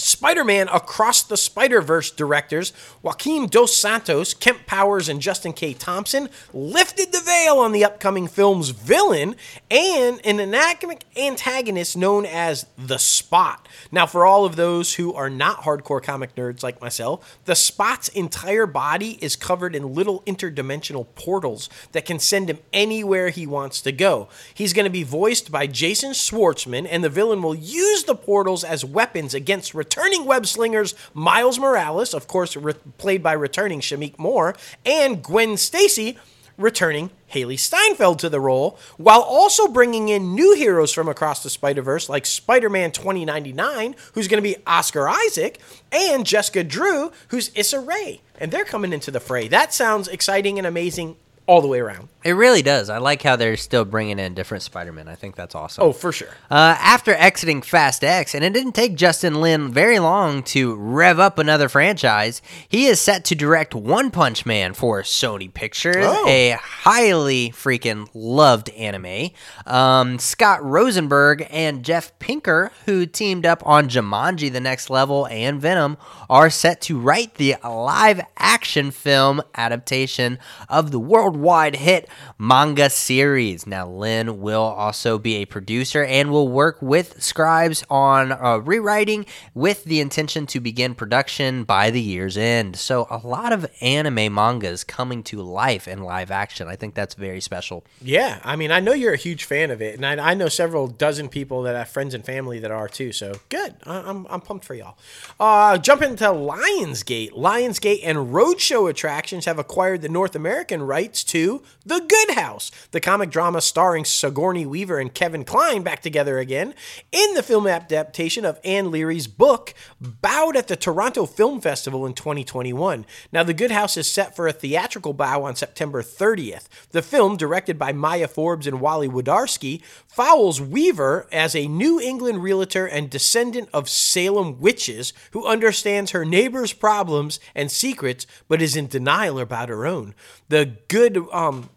Spider 0.00 0.44
Man 0.44 0.68
Across 0.68 1.24
the 1.24 1.36
Spider 1.36 1.80
Verse 1.80 2.12
directors 2.12 2.72
Joaquin 3.02 3.48
Dos 3.48 3.76
Santos, 3.76 4.32
Kemp 4.32 4.64
Powers, 4.64 5.08
and 5.08 5.20
Justin 5.20 5.52
K. 5.52 5.74
Thompson 5.74 6.28
lifted 6.52 7.10
the 7.10 7.20
veil 7.20 7.58
on 7.58 7.72
the 7.72 7.84
upcoming 7.84 8.28
film's 8.28 8.70
villain 8.70 9.34
and 9.70 10.20
an 10.24 10.38
anachronistic 10.38 11.04
antagonist 11.16 11.96
known 11.96 12.24
as 12.24 12.66
the 12.76 12.98
Spot. 12.98 13.66
Now, 13.90 14.06
for 14.06 14.24
all 14.24 14.44
of 14.44 14.56
those 14.56 14.94
who 14.94 15.12
are 15.14 15.28
not 15.28 15.62
hardcore 15.62 16.02
comic 16.02 16.34
nerds 16.36 16.62
like 16.62 16.80
myself, 16.80 17.38
the 17.44 17.56
Spot's 17.56 18.08
entire 18.08 18.66
body 18.66 19.18
is 19.20 19.34
covered 19.34 19.74
in 19.74 19.94
little 19.94 20.22
interdimensional 20.22 21.06
portals 21.16 21.68
that 21.92 22.06
can 22.06 22.18
send 22.18 22.48
him 22.48 22.58
anywhere 22.72 23.30
he 23.30 23.46
wants 23.46 23.80
to 23.82 23.92
go. 23.92 24.28
He's 24.54 24.72
going 24.72 24.84
to 24.84 24.90
be 24.90 25.02
voiced 25.02 25.50
by 25.50 25.66
Jason 25.66 26.12
Schwartzman, 26.12 26.86
and 26.88 27.02
the 27.02 27.08
villain 27.08 27.42
will 27.42 27.54
use 27.54 28.04
the 28.04 28.14
portals 28.14 28.62
as 28.62 28.84
weapons 28.84 29.34
against 29.34 29.74
returning 29.88 30.26
web 30.26 30.46
slingers 30.46 30.94
Miles 31.14 31.58
Morales, 31.58 32.12
of 32.12 32.28
course, 32.28 32.54
re- 32.56 32.74
played 32.98 33.22
by 33.22 33.32
returning 33.32 33.80
Shameik 33.80 34.18
Moore, 34.18 34.54
and 34.84 35.22
Gwen 35.22 35.56
Stacy, 35.56 36.18
returning 36.58 37.10
Hailee 37.32 37.58
Steinfeld 37.58 38.18
to 38.18 38.28
the 38.28 38.40
role, 38.40 38.78
while 38.98 39.22
also 39.22 39.66
bringing 39.66 40.10
in 40.10 40.34
new 40.34 40.54
heroes 40.54 40.92
from 40.92 41.08
across 41.08 41.42
the 41.42 41.48
Spider 41.48 41.80
Verse 41.80 42.10
like 42.10 42.26
Spider 42.26 42.68
Man 42.68 42.90
2099, 42.92 43.94
who's 44.12 44.28
going 44.28 44.42
to 44.42 44.48
be 44.48 44.56
Oscar 44.66 45.08
Isaac, 45.08 45.58
and 45.90 46.26
Jessica 46.26 46.62
Drew, 46.62 47.10
who's 47.28 47.50
Issa 47.54 47.80
Rae. 47.80 48.20
And 48.38 48.52
they're 48.52 48.66
coming 48.66 48.92
into 48.92 49.10
the 49.10 49.20
fray. 49.20 49.48
That 49.48 49.72
sounds 49.72 50.06
exciting 50.06 50.58
and 50.58 50.66
amazing 50.66 51.16
all 51.48 51.60
the 51.60 51.66
way 51.66 51.80
around. 51.80 52.08
It 52.24 52.32
really 52.32 52.62
does. 52.62 52.90
I 52.90 52.98
like 52.98 53.22
how 53.22 53.36
they're 53.36 53.56
still 53.56 53.84
bringing 53.86 54.18
in 54.18 54.34
different 54.34 54.62
Spider-Man. 54.62 55.08
I 55.08 55.14
think 55.14 55.34
that's 55.34 55.54
awesome. 55.54 55.82
Oh, 55.84 55.92
for 55.92 56.12
sure. 56.12 56.28
Uh, 56.50 56.76
after 56.78 57.14
exiting 57.14 57.62
Fast 57.62 58.04
X, 58.04 58.34
and 58.34 58.44
it 58.44 58.52
didn't 58.52 58.72
take 58.72 58.96
Justin 58.96 59.40
Lin 59.40 59.72
very 59.72 59.98
long 59.98 60.42
to 60.44 60.74
rev 60.76 61.18
up 61.18 61.38
another 61.38 61.68
franchise, 61.70 62.42
he 62.68 62.86
is 62.86 63.00
set 63.00 63.24
to 63.26 63.34
direct 63.34 63.74
One 63.74 64.10
Punch 64.10 64.44
Man 64.44 64.74
for 64.74 65.02
Sony 65.02 65.52
Pictures, 65.52 66.04
Oh. 66.06 66.28
a 66.28 66.50
highly 66.60 67.50
freaking 67.50 68.08
loved 68.12 68.68
anime. 68.70 69.30
Um, 69.64 70.18
Scott 70.18 70.62
Rosenberg 70.62 71.46
and 71.50 71.82
Jeff 71.82 72.16
Pinkner, 72.18 72.70
who 72.84 73.06
teamed 73.06 73.46
up 73.46 73.62
on 73.66 73.88
Jumanji 73.88 74.52
The 74.52 74.60
Next 74.60 74.90
Level 74.90 75.26
and 75.28 75.62
Venom, 75.62 75.96
are 76.28 76.50
set 76.50 76.82
to 76.82 76.98
write 76.98 77.34
the 77.36 77.56
live 77.64 78.20
action 78.36 78.90
film 78.90 79.40
adaptation 79.54 80.38
of 80.68 80.90
the 80.90 80.98
worldwide 81.38 81.76
hit 81.76 82.08
manga 82.38 82.90
series. 82.90 83.66
Now, 83.66 83.88
Lin 83.88 84.40
will 84.40 84.62
also 84.62 85.18
be 85.18 85.36
a 85.36 85.44
producer 85.44 86.04
and 86.04 86.30
will 86.30 86.48
work 86.48 86.80
with 86.82 87.22
scribes 87.22 87.84
on 87.88 88.32
uh, 88.32 88.58
rewriting 88.58 89.24
with 89.54 89.84
the 89.84 90.00
intention 90.00 90.46
to 90.48 90.60
begin 90.60 90.94
production 90.94 91.64
by 91.64 91.90
the 91.90 92.00
year's 92.00 92.36
end. 92.36 92.76
So, 92.76 93.06
a 93.10 93.18
lot 93.26 93.52
of 93.52 93.66
anime 93.80 94.34
mangas 94.34 94.84
coming 94.84 95.22
to 95.24 95.42
life 95.42 95.86
in 95.86 96.02
live 96.02 96.30
action. 96.30 96.68
I 96.68 96.76
think 96.76 96.94
that's 96.94 97.14
very 97.14 97.40
special. 97.40 97.84
Yeah, 98.02 98.40
I 98.44 98.56
mean, 98.56 98.70
I 98.70 98.80
know 98.80 98.92
you're 98.92 99.14
a 99.14 99.16
huge 99.16 99.44
fan 99.44 99.70
of 99.70 99.80
it, 99.80 99.94
and 99.94 100.04
I, 100.04 100.30
I 100.30 100.34
know 100.34 100.48
several 100.48 100.88
dozen 100.88 101.28
people 101.28 101.62
that 101.62 101.76
have 101.76 101.88
friends 101.88 102.14
and 102.14 102.24
family 102.24 102.58
that 102.60 102.70
are 102.70 102.88
too. 102.88 103.12
So 103.12 103.34
good, 103.48 103.74
I, 103.84 104.00
I'm, 104.00 104.26
I'm 104.28 104.40
pumped 104.40 104.64
for 104.64 104.74
y'all. 104.74 104.96
Uh, 105.38 105.78
jump 105.78 106.02
into 106.02 106.24
Lionsgate. 106.24 107.32
Lionsgate 107.32 108.00
and 108.04 108.18
Roadshow 108.32 108.90
Attractions 108.90 109.44
have 109.44 109.58
acquired 109.58 110.02
the 110.02 110.08
North 110.08 110.34
American 110.34 110.82
rights 110.82 111.24
to 111.28 111.62
The 111.84 112.00
Good 112.00 112.36
House, 112.36 112.70
the 112.90 113.00
comic 113.00 113.30
drama 113.30 113.60
starring 113.60 114.04
Sigourney 114.04 114.66
Weaver 114.66 114.98
and 114.98 115.12
Kevin 115.12 115.44
Kline 115.44 115.82
back 115.82 116.02
together 116.02 116.38
again 116.38 116.74
in 117.12 117.34
the 117.34 117.42
film 117.42 117.66
adaptation 117.66 118.44
of 118.44 118.58
Ann 118.64 118.90
Leary's 118.90 119.26
book, 119.26 119.74
bowed 120.00 120.56
at 120.56 120.68
the 120.68 120.76
Toronto 120.76 121.26
Film 121.26 121.60
Festival 121.60 122.06
in 122.06 122.14
2021. 122.14 123.06
Now, 123.32 123.42
The 123.42 123.54
Good 123.54 123.70
House 123.70 123.96
is 123.96 124.10
set 124.10 124.34
for 124.34 124.48
a 124.48 124.52
theatrical 124.52 125.12
bow 125.12 125.44
on 125.44 125.54
September 125.54 126.02
30th. 126.02 126.66
The 126.90 127.02
film, 127.02 127.36
directed 127.36 127.78
by 127.78 127.92
Maya 127.92 128.28
Forbes 128.28 128.66
and 128.66 128.80
Wally 128.80 129.08
Wolodarsky, 129.08 129.82
follows 130.06 130.60
Weaver 130.60 131.28
as 131.30 131.54
a 131.54 131.68
New 131.68 132.00
England 132.00 132.42
realtor 132.42 132.86
and 132.86 133.10
descendant 133.10 133.68
of 133.72 133.88
Salem 133.88 134.58
witches 134.58 135.12
who 135.32 135.46
understands 135.46 136.10
her 136.10 136.24
neighbor's 136.24 136.72
problems 136.72 137.38
and 137.54 137.70
secrets 137.70 138.26
but 138.48 138.62
is 138.62 138.76
in 138.76 138.86
denial 138.86 139.38
about 139.38 139.68
her 139.68 139.86
own. 139.86 140.14
The 140.48 140.78
Good 140.88 141.17
um, 141.32 141.68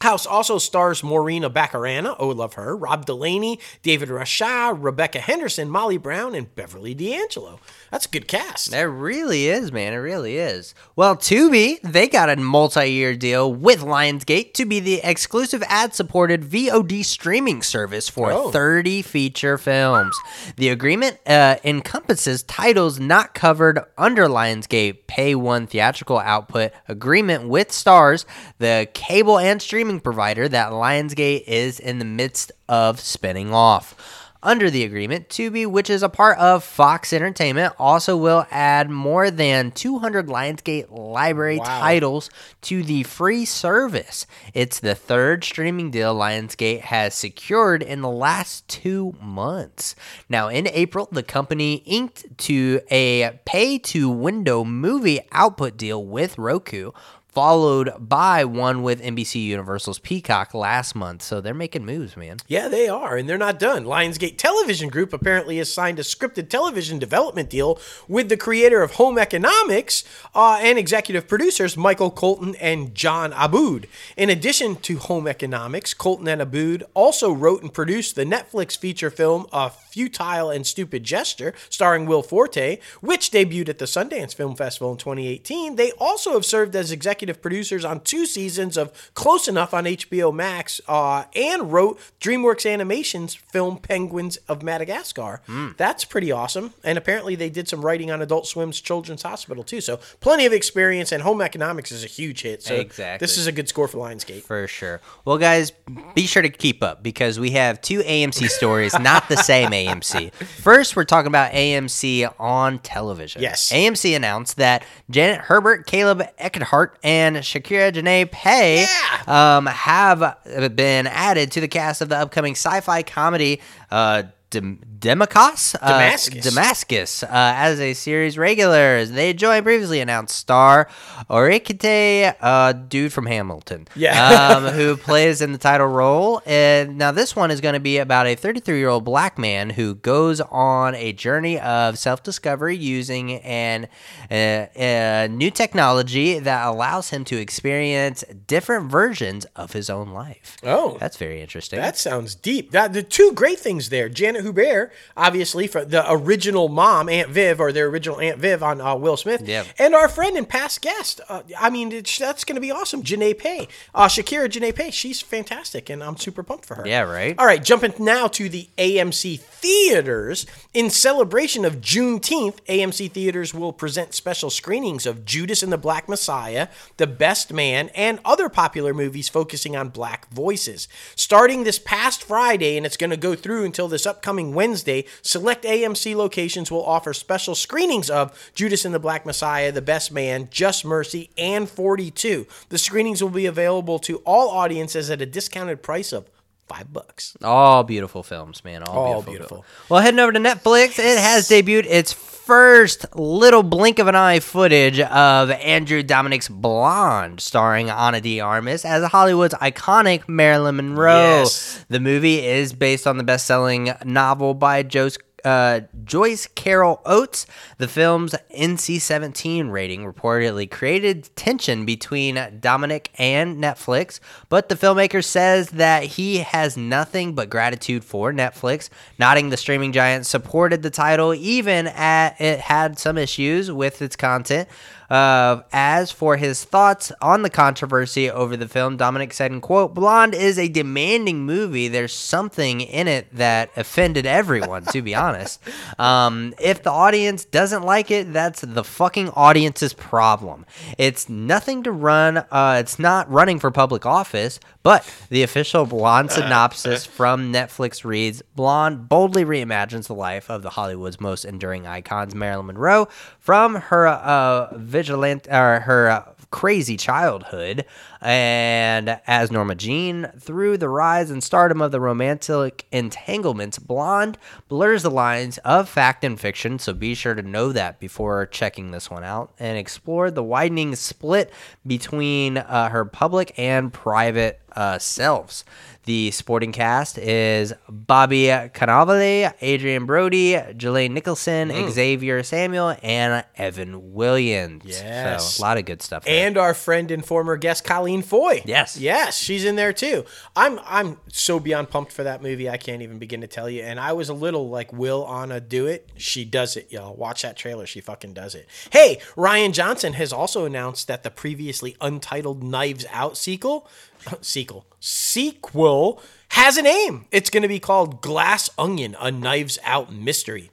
House 0.00 0.24
also 0.24 0.56
stars 0.56 1.02
Morena 1.04 1.50
Baccarin, 1.50 2.16
oh, 2.18 2.28
love 2.28 2.54
her, 2.54 2.74
Rob 2.74 3.04
Delaney, 3.04 3.58
David 3.82 4.08
Rasche, 4.08 4.74
Rebecca 4.82 5.18
Henderson, 5.20 5.68
Molly 5.68 5.98
Brown, 5.98 6.34
and 6.34 6.54
Beverly 6.54 6.94
D'Angelo. 6.94 7.60
That's 7.90 8.06
a 8.06 8.08
good 8.08 8.26
cast. 8.26 8.72
It 8.72 8.80
really 8.84 9.48
is, 9.48 9.70
man. 9.72 9.92
It 9.92 9.96
really 9.96 10.38
is. 10.38 10.74
Well, 10.96 11.16
Tubi, 11.16 11.82
they 11.82 12.08
got 12.08 12.30
a 12.30 12.36
multi-year 12.36 13.14
deal 13.14 13.52
with 13.52 13.80
Lionsgate 13.80 14.54
to 14.54 14.64
be 14.64 14.80
the 14.80 15.00
exclusive 15.04 15.62
ad-supported 15.66 16.44
VOD 16.44 17.04
streaming 17.04 17.60
service 17.60 18.08
for 18.08 18.32
Oh. 18.32 18.50
30 18.50 19.02
feature 19.02 19.58
films. 19.58 20.16
The 20.56 20.70
agreement 20.70 21.18
uh, 21.26 21.56
encompasses 21.62 22.42
titles 22.44 22.98
not 22.98 23.34
covered 23.34 23.80
under 23.98 24.28
Lionsgate 24.28 25.06
Pay 25.06 25.34
One 25.34 25.66
theatrical 25.66 26.18
output 26.20 26.72
agreement 26.88 27.48
with 27.48 27.68
Starz, 27.68 28.24
the 28.58 28.88
cable 28.94 29.38
and 29.38 29.60
streaming 29.60 29.89
provider 29.98 30.48
that 30.48 30.70
Lionsgate 30.70 31.44
is 31.48 31.80
in 31.80 31.98
the 31.98 32.04
midst 32.04 32.52
of 32.68 33.00
spinning 33.00 33.52
off. 33.52 33.96
Under 34.42 34.70
the 34.70 34.84
agreement, 34.84 35.28
Tubi, 35.28 35.66
which 35.66 35.90
is 35.90 36.02
a 36.02 36.08
part 36.08 36.38
of 36.38 36.64
Fox 36.64 37.12
Entertainment, 37.12 37.74
also 37.78 38.16
will 38.16 38.46
add 38.50 38.88
more 38.88 39.30
than 39.30 39.70
200 39.70 40.28
Lionsgate 40.28 40.86
library 40.90 41.58
Wow. 41.58 41.64
titles 41.66 42.30
to 42.62 42.82
the 42.82 43.02
free 43.02 43.44
service. 43.44 44.26
It's 44.54 44.80
the 44.80 44.94
third 44.94 45.44
streaming 45.44 45.90
deal 45.90 46.14
Lionsgate 46.14 46.80
has 46.80 47.14
secured 47.14 47.82
in 47.82 48.00
the 48.00 48.08
last 48.08 48.66
two 48.66 49.14
months. 49.20 49.94
Now, 50.26 50.48
in 50.48 50.66
April, 50.68 51.06
the 51.12 51.22
company 51.22 51.82
inked 51.84 52.38
to 52.38 52.80
a 52.90 53.38
pay 53.44 53.76
to 53.76 54.08
window 54.08 54.64
movie 54.64 55.20
output 55.32 55.76
deal 55.76 56.02
with 56.02 56.38
Roku. 56.38 56.92
Followed 57.32 57.92
by 58.08 58.44
one 58.44 58.82
with 58.82 59.00
NBC 59.00 59.44
Universal's 59.44 60.00
Peacock 60.00 60.52
last 60.52 60.96
month. 60.96 61.22
So 61.22 61.40
they're 61.40 61.54
making 61.54 61.86
moves, 61.86 62.16
man. 62.16 62.38
Yeah, 62.48 62.66
they 62.66 62.88
are, 62.88 63.16
and 63.16 63.28
they're 63.28 63.38
not 63.38 63.60
done. 63.60 63.84
Lionsgate 63.84 64.36
Television 64.36 64.88
Group 64.88 65.12
apparently 65.12 65.58
has 65.58 65.72
signed 65.72 66.00
a 66.00 66.02
scripted 66.02 66.48
television 66.48 66.98
development 66.98 67.48
deal 67.48 67.78
with 68.08 68.30
the 68.30 68.36
creator 68.36 68.82
of 68.82 68.94
Home 68.94 69.16
Economics 69.16 70.02
uh, 70.34 70.58
and 70.60 70.76
executive 70.76 71.28
producers 71.28 71.76
Michael 71.76 72.10
Colton 72.10 72.56
and 72.56 72.96
John 72.96 73.32
Aboud. 73.36 73.86
In 74.16 74.28
addition 74.28 74.74
to 74.76 74.98
Home 74.98 75.28
Economics, 75.28 75.94
Colton 75.94 76.26
and 76.26 76.42
Aboud 76.42 76.82
also 76.94 77.30
wrote 77.30 77.62
and 77.62 77.72
produced 77.72 78.16
the 78.16 78.24
Netflix 78.24 78.76
feature 78.76 79.10
film 79.10 79.46
A 79.52 79.70
Futile 79.70 80.50
and 80.50 80.66
Stupid 80.66 81.04
Gesture, 81.04 81.54
starring 81.68 82.06
Will 82.06 82.22
Forte, 82.22 82.78
which 83.00 83.30
debuted 83.30 83.68
at 83.68 83.78
the 83.78 83.84
Sundance 83.84 84.34
Film 84.34 84.56
Festival 84.56 84.92
in 84.92 84.98
2018. 84.98 85.76
They 85.76 85.92
also 85.92 86.32
have 86.32 86.44
served 86.44 86.74
as 86.74 86.90
executive 86.90 87.19
producers 87.28 87.84
on 87.84 88.00
two 88.00 88.26
seasons 88.26 88.76
of 88.76 88.92
Close 89.14 89.48
Enough 89.48 89.74
on 89.74 89.84
HBO 89.84 90.32
Max 90.34 90.80
uh, 90.88 91.24
and 91.34 91.72
wrote 91.72 91.98
DreamWorks 92.20 92.70
Animation's 92.70 93.34
film 93.34 93.78
Penguins 93.78 94.36
of 94.48 94.62
Madagascar. 94.62 95.40
That's 95.76 96.04
pretty 96.04 96.32
awesome. 96.32 96.74
And 96.84 96.96
apparently 96.98 97.34
they 97.34 97.50
did 97.50 97.68
some 97.68 97.84
writing 97.84 98.10
on 98.10 98.22
Adult 98.22 98.46
Swim's 98.46 98.80
Children's 98.80 99.22
Hospital 99.22 99.62
too. 99.64 99.80
So 99.80 99.98
plenty 100.20 100.46
of 100.46 100.52
experience, 100.52 101.12
and 101.12 101.22
Home 101.22 101.40
Economics 101.40 101.92
is 101.92 102.04
a 102.04 102.06
huge 102.08 102.42
hit. 102.42 102.62
So 102.62 102.74
Exactly. 102.74 103.24
this 103.24 103.36
is 103.36 103.46
a 103.46 103.52
good 103.52 103.68
score 103.68 103.88
for 103.88 103.98
Lionsgate. 103.98 104.42
For 104.42 104.66
sure. 104.66 105.00
Well, 105.24 105.38
guys, 105.38 105.72
be 106.14 106.26
sure 106.26 106.42
to 106.42 106.48
keep 106.50 106.82
up 106.82 107.02
because 107.02 107.38
we 107.38 107.50
have 107.52 107.80
two 107.80 108.00
AMC 108.00 108.48
stories, 108.48 108.98
not 108.98 109.28
the 109.28 109.36
same 109.36 109.70
AMC. 109.70 110.32
First, 110.34 110.96
we're 110.96 111.04
talking 111.04 111.28
about 111.28 111.52
AMC 111.52 112.32
on 112.38 112.78
television. 112.80 113.42
Yes. 113.42 113.72
AMC 113.72 114.14
announced 114.16 114.56
that 114.56 114.84
Janet 115.10 115.46
Hubert, 115.46 115.86
Caleb 115.86 116.22
Eckhart, 116.38 117.00
and 117.10 117.36
Shakira 117.38 117.92
Janae 117.92 118.30
Pei 118.30 118.86
um, 119.26 119.66
have 119.66 120.38
been 120.76 121.08
added 121.08 121.50
to 121.52 121.60
the 121.60 121.66
cast 121.66 122.02
of 122.02 122.08
the 122.08 122.16
upcoming 122.16 122.52
sci 122.52 122.80
fi 122.82 123.02
comedy. 123.02 123.60
Uh, 123.90 124.22
Dem- 124.50 124.80
Demacos? 124.98 125.76
Uh, 125.80 125.88
Damascus. 125.92 126.44
Damascus 126.44 127.22
uh, 127.22 127.28
as 127.30 127.80
a 127.80 127.94
series 127.94 128.36
regular. 128.36 129.04
They 129.04 129.32
joined 129.32 129.64
previously 129.64 130.00
announced 130.00 130.36
star 130.36 130.88
Orikite, 131.30 132.34
uh, 132.40 132.72
dude 132.72 133.12
from 133.12 133.26
Hamilton. 133.26 133.86
Yeah. 133.94 134.56
um, 134.56 134.64
who 134.74 134.96
plays 134.98 135.40
in 135.40 135.52
the 135.52 135.58
title 135.58 135.86
role. 135.86 136.42
And 136.44 136.98
now 136.98 137.12
this 137.12 137.34
one 137.36 137.50
is 137.50 137.60
going 137.60 137.74
to 137.74 137.80
be 137.80 137.98
about 137.98 138.26
a 138.26 138.34
33 138.34 138.78
year 138.78 138.88
old 138.88 139.04
black 139.04 139.38
man 139.38 139.70
who 139.70 139.94
goes 139.94 140.40
on 140.40 140.94
a 140.96 141.12
journey 141.12 141.58
of 141.60 141.98
self 141.98 142.22
discovery 142.22 142.76
using 142.76 143.34
an 143.36 143.88
uh, 144.30 144.34
uh, 144.78 145.28
new 145.30 145.50
technology 145.50 146.38
that 146.40 146.66
allows 146.66 147.10
him 147.10 147.24
to 147.24 147.36
experience 147.40 148.24
different 148.46 148.90
versions 148.90 149.44
of 149.56 149.72
his 149.72 149.88
own 149.88 150.10
life. 150.10 150.56
Oh. 150.64 150.96
that's 150.98 151.16
very 151.16 151.40
interesting. 151.40 151.78
That 151.78 151.96
sounds 151.96 152.34
deep. 152.34 152.72
That 152.72 152.92
the 152.92 153.02
two 153.02 153.32
great 153.32 153.58
things 153.58 153.88
there. 153.88 154.08
Janet 154.08 154.39
Hubert, 154.42 154.92
obviously 155.16 155.66
for 155.66 155.84
the 155.84 156.04
original 156.10 156.68
mom, 156.68 157.08
Aunt 157.08 157.28
Viv, 157.30 157.60
or 157.60 157.72
their 157.72 157.86
original 157.86 158.20
Aunt 158.20 158.38
Viv 158.38 158.62
on 158.62 158.80
uh, 158.80 158.94
Will 158.96 159.16
Smith, 159.16 159.46
Yep. 159.46 159.66
and 159.78 159.94
our 159.94 160.08
friend 160.08 160.36
and 160.36 160.48
past 160.48 160.80
guest. 160.82 161.20
Uh, 161.28 161.42
I 161.58 161.70
mean, 161.70 161.92
it's, 161.92 162.18
that's 162.18 162.44
going 162.44 162.54
to 162.56 162.60
be 162.60 162.70
awesome. 162.70 163.02
Janae 163.02 163.36
Pay, 163.38 163.68
uh, 163.94 164.06
Shakira 164.06 164.48
Janae 164.48 164.74
Pay, 164.74 164.90
she's 164.90 165.20
fantastic, 165.20 165.88
and 165.90 166.02
I'm 166.02 166.16
super 166.16 166.42
pumped 166.42 166.66
for 166.66 166.76
her. 166.76 166.86
Yeah, 166.86 167.02
right? 167.02 167.34
All 167.38 167.46
right, 167.46 167.62
jumping 167.62 167.94
now 167.98 168.28
to 168.28 168.48
the 168.48 168.68
AMC 168.78 169.40
theaters 169.40 170.46
in 170.74 170.90
celebration 170.90 171.64
of 171.64 171.80
Juneteenth. 171.80 172.58
AMC 172.68 173.10
theaters 173.12 173.52
will 173.54 173.72
present 173.72 174.14
special 174.14 174.50
screenings 174.50 175.06
of 175.06 175.24
Judas 175.24 175.62
and 175.62 175.72
the 175.72 175.78
Black 175.78 176.08
Messiah, 176.08 176.68
The 176.96 177.06
Best 177.06 177.52
Man, 177.52 177.88
and 177.94 178.20
other 178.24 178.48
popular 178.48 178.92
movies 178.94 179.28
focusing 179.28 179.76
on 179.76 179.88
black 179.88 180.28
voices. 180.30 180.88
Starting 181.16 181.64
this 181.64 181.78
past 181.78 182.22
Friday, 182.22 182.76
and 182.76 182.86
it's 182.86 182.96
going 182.96 183.10
to 183.10 183.16
go 183.16 183.34
through 183.34 183.64
until 183.64 183.88
this 183.88 184.06
upcoming 184.06 184.29
Wednesday, 184.38 185.04
select 185.22 185.64
AMC 185.64 186.14
locations 186.14 186.70
will 186.70 186.84
offer 186.84 187.12
special 187.12 187.54
screenings 187.54 188.10
of 188.10 188.50
Judas 188.54 188.84
and 188.84 188.94
the 188.94 188.98
Black 188.98 189.26
Messiah, 189.26 189.72
The 189.72 189.82
Best 189.82 190.12
Man, 190.12 190.48
Just 190.50 190.84
Mercy, 190.84 191.30
and 191.36 191.68
42. 191.68 192.46
The 192.68 192.78
screenings 192.78 193.22
will 193.22 193.30
be 193.30 193.46
available 193.46 193.98
to 194.00 194.18
all 194.18 194.50
audiences 194.50 195.10
at 195.10 195.22
a 195.22 195.26
discounted 195.26 195.82
price 195.82 196.12
of 196.12 196.28
five 196.70 196.92
bucks. 196.92 197.36
All 197.42 197.82
beautiful 197.82 198.22
films, 198.22 198.62
man. 198.64 198.84
All, 198.84 198.96
All 198.96 199.22
beautiful. 199.22 199.32
beautiful. 199.58 199.64
Well, 199.88 200.00
heading 200.00 200.20
over 200.20 200.30
to 200.32 200.38
Netflix, 200.38 200.98
it 201.00 201.18
has 201.18 201.48
debuted 201.48 201.86
its 201.86 202.12
first 202.12 203.06
little 203.16 203.62
blink 203.62 203.98
of 203.98 204.06
an 204.06 204.14
eye 204.14 204.40
footage 204.40 205.00
of 205.00 205.50
Andrew 205.50 206.02
Dominik's 206.02 206.48
Blonde, 206.48 207.40
starring 207.40 207.90
Ana 207.90 208.20
de 208.20 208.40
Armas 208.40 208.84
as 208.84 209.04
Hollywood's 209.10 209.54
iconic 209.54 210.28
Marilyn 210.28 210.76
Monroe. 210.76 211.12
Yes. 211.42 211.84
The 211.88 212.00
movie 212.00 212.44
is 212.46 212.72
based 212.72 213.06
on 213.06 213.18
the 213.18 213.24
best-selling 213.24 213.92
novel 214.04 214.54
by 214.54 214.82
Joe 214.84 215.08
uh, 215.44 215.80
Joyce 216.04 216.46
Carol 216.46 217.00
Oates. 217.04 217.46
The 217.78 217.88
film's 217.88 218.34
NC 218.56 219.00
17 219.00 219.68
rating 219.68 220.04
reportedly 220.04 220.70
created 220.70 221.30
tension 221.36 221.84
between 221.84 222.36
Dominik 222.36 223.08
and 223.16 223.62
Netflix, 223.62 224.20
but 224.48 224.68
the 224.68 224.74
filmmaker 224.74 225.24
says 225.24 225.70
that 225.70 226.04
he 226.04 226.38
has 226.38 226.76
nothing 226.76 227.34
but 227.34 227.50
gratitude 227.50 228.04
for 228.04 228.32
Netflix, 228.32 228.88
noting 229.18 229.50
the 229.50 229.56
streaming 229.56 229.92
giant 229.92 230.26
supported 230.26 230.82
the 230.82 230.90
title 230.90 231.34
even 231.34 231.86
at 231.88 232.40
it 232.40 232.60
had 232.60 232.98
some 232.98 233.18
issues 233.18 233.70
with 233.70 234.02
its 234.02 234.16
content. 234.16 234.68
Uh, 235.10 235.62
as 235.72 236.12
for 236.12 236.36
his 236.36 236.64
thoughts 236.64 237.10
on 237.20 237.42
the 237.42 237.50
controversy 237.50 238.30
over 238.30 238.56
the 238.56 238.68
film, 238.68 238.96
Dominik 238.96 239.32
said, 239.32 239.50
in 239.50 239.60
quote, 239.60 239.92
Blonde 239.92 240.34
is 240.34 240.58
a 240.58 240.68
demanding 240.68 241.44
movie. 241.44 241.88
There's 241.88 242.12
something 242.12 242.80
in 242.80 243.08
it 243.08 243.26
that 243.34 243.70
offended 243.76 244.24
everyone, 244.24 244.84
to 244.86 245.02
be 245.02 245.14
honest. 245.14 245.60
Um, 245.98 246.54
if 246.58 246.82
the 246.82 246.90
audience 246.90 247.44
doesn't 247.44 247.82
like 247.82 248.10
it, 248.10 248.32
that's 248.32 248.62
the 248.62 248.84
fucking 248.84 249.30
audience's 249.30 249.92
problem. 249.92 250.64
It's 250.96 251.28
nothing 251.28 251.82
to 251.82 251.92
run, 251.92 252.38
uh, 252.38 252.78
it's 252.80 252.98
not 252.98 253.30
running 253.30 253.58
for 253.58 253.70
public 253.70 254.06
office, 254.06 254.60
but 254.82 255.10
the 255.28 255.42
official 255.42 255.84
Blonde 255.84 256.30
synopsis 256.32 257.04
from 257.04 257.52
Netflix 257.52 258.04
reads 258.04 258.42
Blonde 258.54 259.08
boldly 259.08 259.44
reimagines 259.44 260.06
the 260.06 260.14
life 260.14 260.50
of 260.50 260.62
the 260.62 260.70
Hollywood's 260.70 261.20
most 261.20 261.44
enduring 261.44 261.86
icons, 261.86 262.34
Marilyn 262.34 262.66
Monroe, 262.66 263.08
from 263.38 263.74
her 263.74 264.06
uh, 264.06 264.68
vigilant 265.00 265.48
or 265.50 265.80
her 265.80 266.10
uh, 266.10 266.32
crazy 266.50 266.96
childhood 266.96 267.84
and 268.20 269.20
as 269.26 269.50
Norma 269.50 269.74
Jean 269.74 270.30
through 270.38 270.76
the 270.76 270.88
rise 270.88 271.30
and 271.30 271.42
stardom 271.42 271.80
of 271.80 271.90
the 271.92 272.00
romantic 272.00 272.86
entanglements 272.92 273.78
blonde 273.78 274.36
blurs 274.68 275.02
the 275.02 275.10
lines 275.10 275.58
of 275.58 275.88
fact 275.88 276.24
and 276.24 276.38
fiction 276.38 276.78
so 276.78 276.92
be 276.92 277.14
sure 277.14 277.34
to 277.34 277.42
know 277.42 277.72
that 277.72 277.98
before 277.98 278.46
checking 278.46 278.90
this 278.90 279.10
one 279.10 279.24
out 279.24 279.52
and 279.58 279.78
explore 279.78 280.30
the 280.30 280.42
widening 280.42 280.94
split 280.94 281.52
between 281.86 282.58
uh, 282.58 282.88
her 282.90 283.04
public 283.04 283.52
and 283.58 283.92
private 283.92 284.60
uh, 284.76 284.98
selves 284.98 285.64
the 286.10 286.32
sporting 286.32 286.72
cast 286.72 287.18
is 287.18 287.72
Bobby 287.88 288.46
Cannavale, 288.46 289.52
Adrien 289.62 290.06
Brody, 290.06 290.54
Julianne 290.54 291.12
Nicholson, 291.12 291.70
Xavier 291.90 292.42
Samuel, 292.42 292.96
and 293.00 293.44
Evan 293.54 294.12
Williams. 294.12 294.82
Yes. 294.84 295.54
So, 295.54 295.60
a 295.60 295.64
lot 295.64 295.78
of 295.78 295.84
good 295.84 296.02
stuff. 296.02 296.24
there. 296.24 296.48
and 296.48 296.58
our 296.58 296.74
friend 296.74 297.12
and 297.12 297.24
former 297.24 297.56
guest 297.56 297.84
Colleen 297.84 298.09
Foy. 298.18 298.62
Yes. 298.64 298.96
yes, 298.96 299.36
she's 299.36 299.64
in 299.64 299.76
there 299.76 299.92
too. 299.92 300.24
I'm 300.56 300.80
I'm 300.84 301.18
so 301.28 301.60
beyond 301.60 301.90
pumped 301.90 302.12
for 302.12 302.24
that 302.24 302.42
movie. 302.42 302.68
I 302.68 302.76
can't 302.76 303.02
even 303.02 303.18
begin 303.18 303.40
to 303.40 303.46
tell 303.46 303.70
you. 303.70 303.82
And 303.82 304.00
I 304.00 304.12
was 304.12 304.28
a 304.28 304.34
little 304.34 304.68
like, 304.68 304.92
will 304.92 305.24
Ana 305.24 305.60
do 305.60 305.86
it? 305.86 306.10
She 306.16 306.44
does 306.44 306.76
it, 306.76 306.90
y'all. 306.90 307.14
Watch 307.14 307.42
that 307.42 307.56
trailer. 307.56 307.86
She 307.86 308.00
fucking 308.00 308.34
does 308.34 308.54
it. 308.54 308.68
Hey, 308.90 309.20
Rian 309.36 309.72
Johnson 309.72 310.14
has 310.14 310.32
also 310.32 310.64
announced 310.64 311.06
that 311.08 311.22
the 311.22 311.30
previously 311.30 311.96
untitled 312.00 312.62
Knives 312.62 313.06
Out 313.12 313.36
sequel, 313.36 313.88
sequel, 314.40 314.86
sequel 314.98 316.20
has 316.50 316.76
a 316.76 316.82
name. 316.82 317.26
It's 317.30 317.50
going 317.50 317.62
to 317.62 317.68
be 317.68 317.80
called 317.80 318.20
Glass 318.20 318.68
Onion: 318.76 319.16
A 319.20 319.30
Knives 319.30 319.78
Out 319.84 320.12
Mystery. 320.12 320.70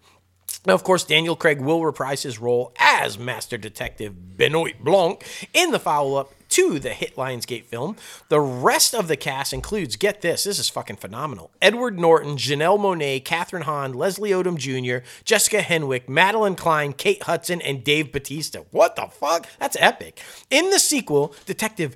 Now, 0.66 0.74
of 0.74 0.84
course, 0.84 1.06
Daniel 1.06 1.38
Craig 1.38 1.62
will 1.62 1.86
reprise 1.86 2.24
his 2.24 2.40
role 2.40 2.74
as 2.78 3.18
Master 3.18 3.58
Detective 3.58 4.38
Benoit 4.38 4.84
Blanc 4.84 5.24
in 5.54 5.72
the 5.72 5.80
follow 5.80 6.20
up 6.20 6.34
to 6.58 6.80
the 6.80 6.90
hit 6.90 7.16
Lionsgate 7.16 7.66
film. 7.66 7.96
The 8.30 8.40
rest 8.40 8.96
of 8.96 9.08
the 9.08 9.16
cast 9.16 9.54
includes, 9.54 9.96
get 9.96 10.22
this, 10.22 10.46
this 10.46 10.58
is 10.58 10.70
fucking 10.70 10.96
phenomenal 10.96 11.52
Edward 11.62 12.00
Norton, 12.00 12.36
Janelle 12.36 12.80
Monáe, 12.80 13.22
Kathryn 13.22 13.62
Hahn, 13.62 13.94
Leslie 13.94 14.32
Odom 14.32 14.58
Jr., 14.58 15.06
Jessica 15.24 15.60
Henwick, 15.60 16.08
Madelyn 16.08 16.58
Cline, 16.58 16.94
Kate 16.94 17.22
Hudson, 17.22 17.62
and 17.62 17.84
Dave 17.84 18.12
Bautista. 18.12 18.66
What 18.72 18.96
the 18.96 19.06
fuck? 19.06 19.46
That's 19.60 19.78
epic. 19.80 20.20
In 20.50 20.72
the 20.72 20.80
sequel, 20.80 21.36
Detective 21.46 21.96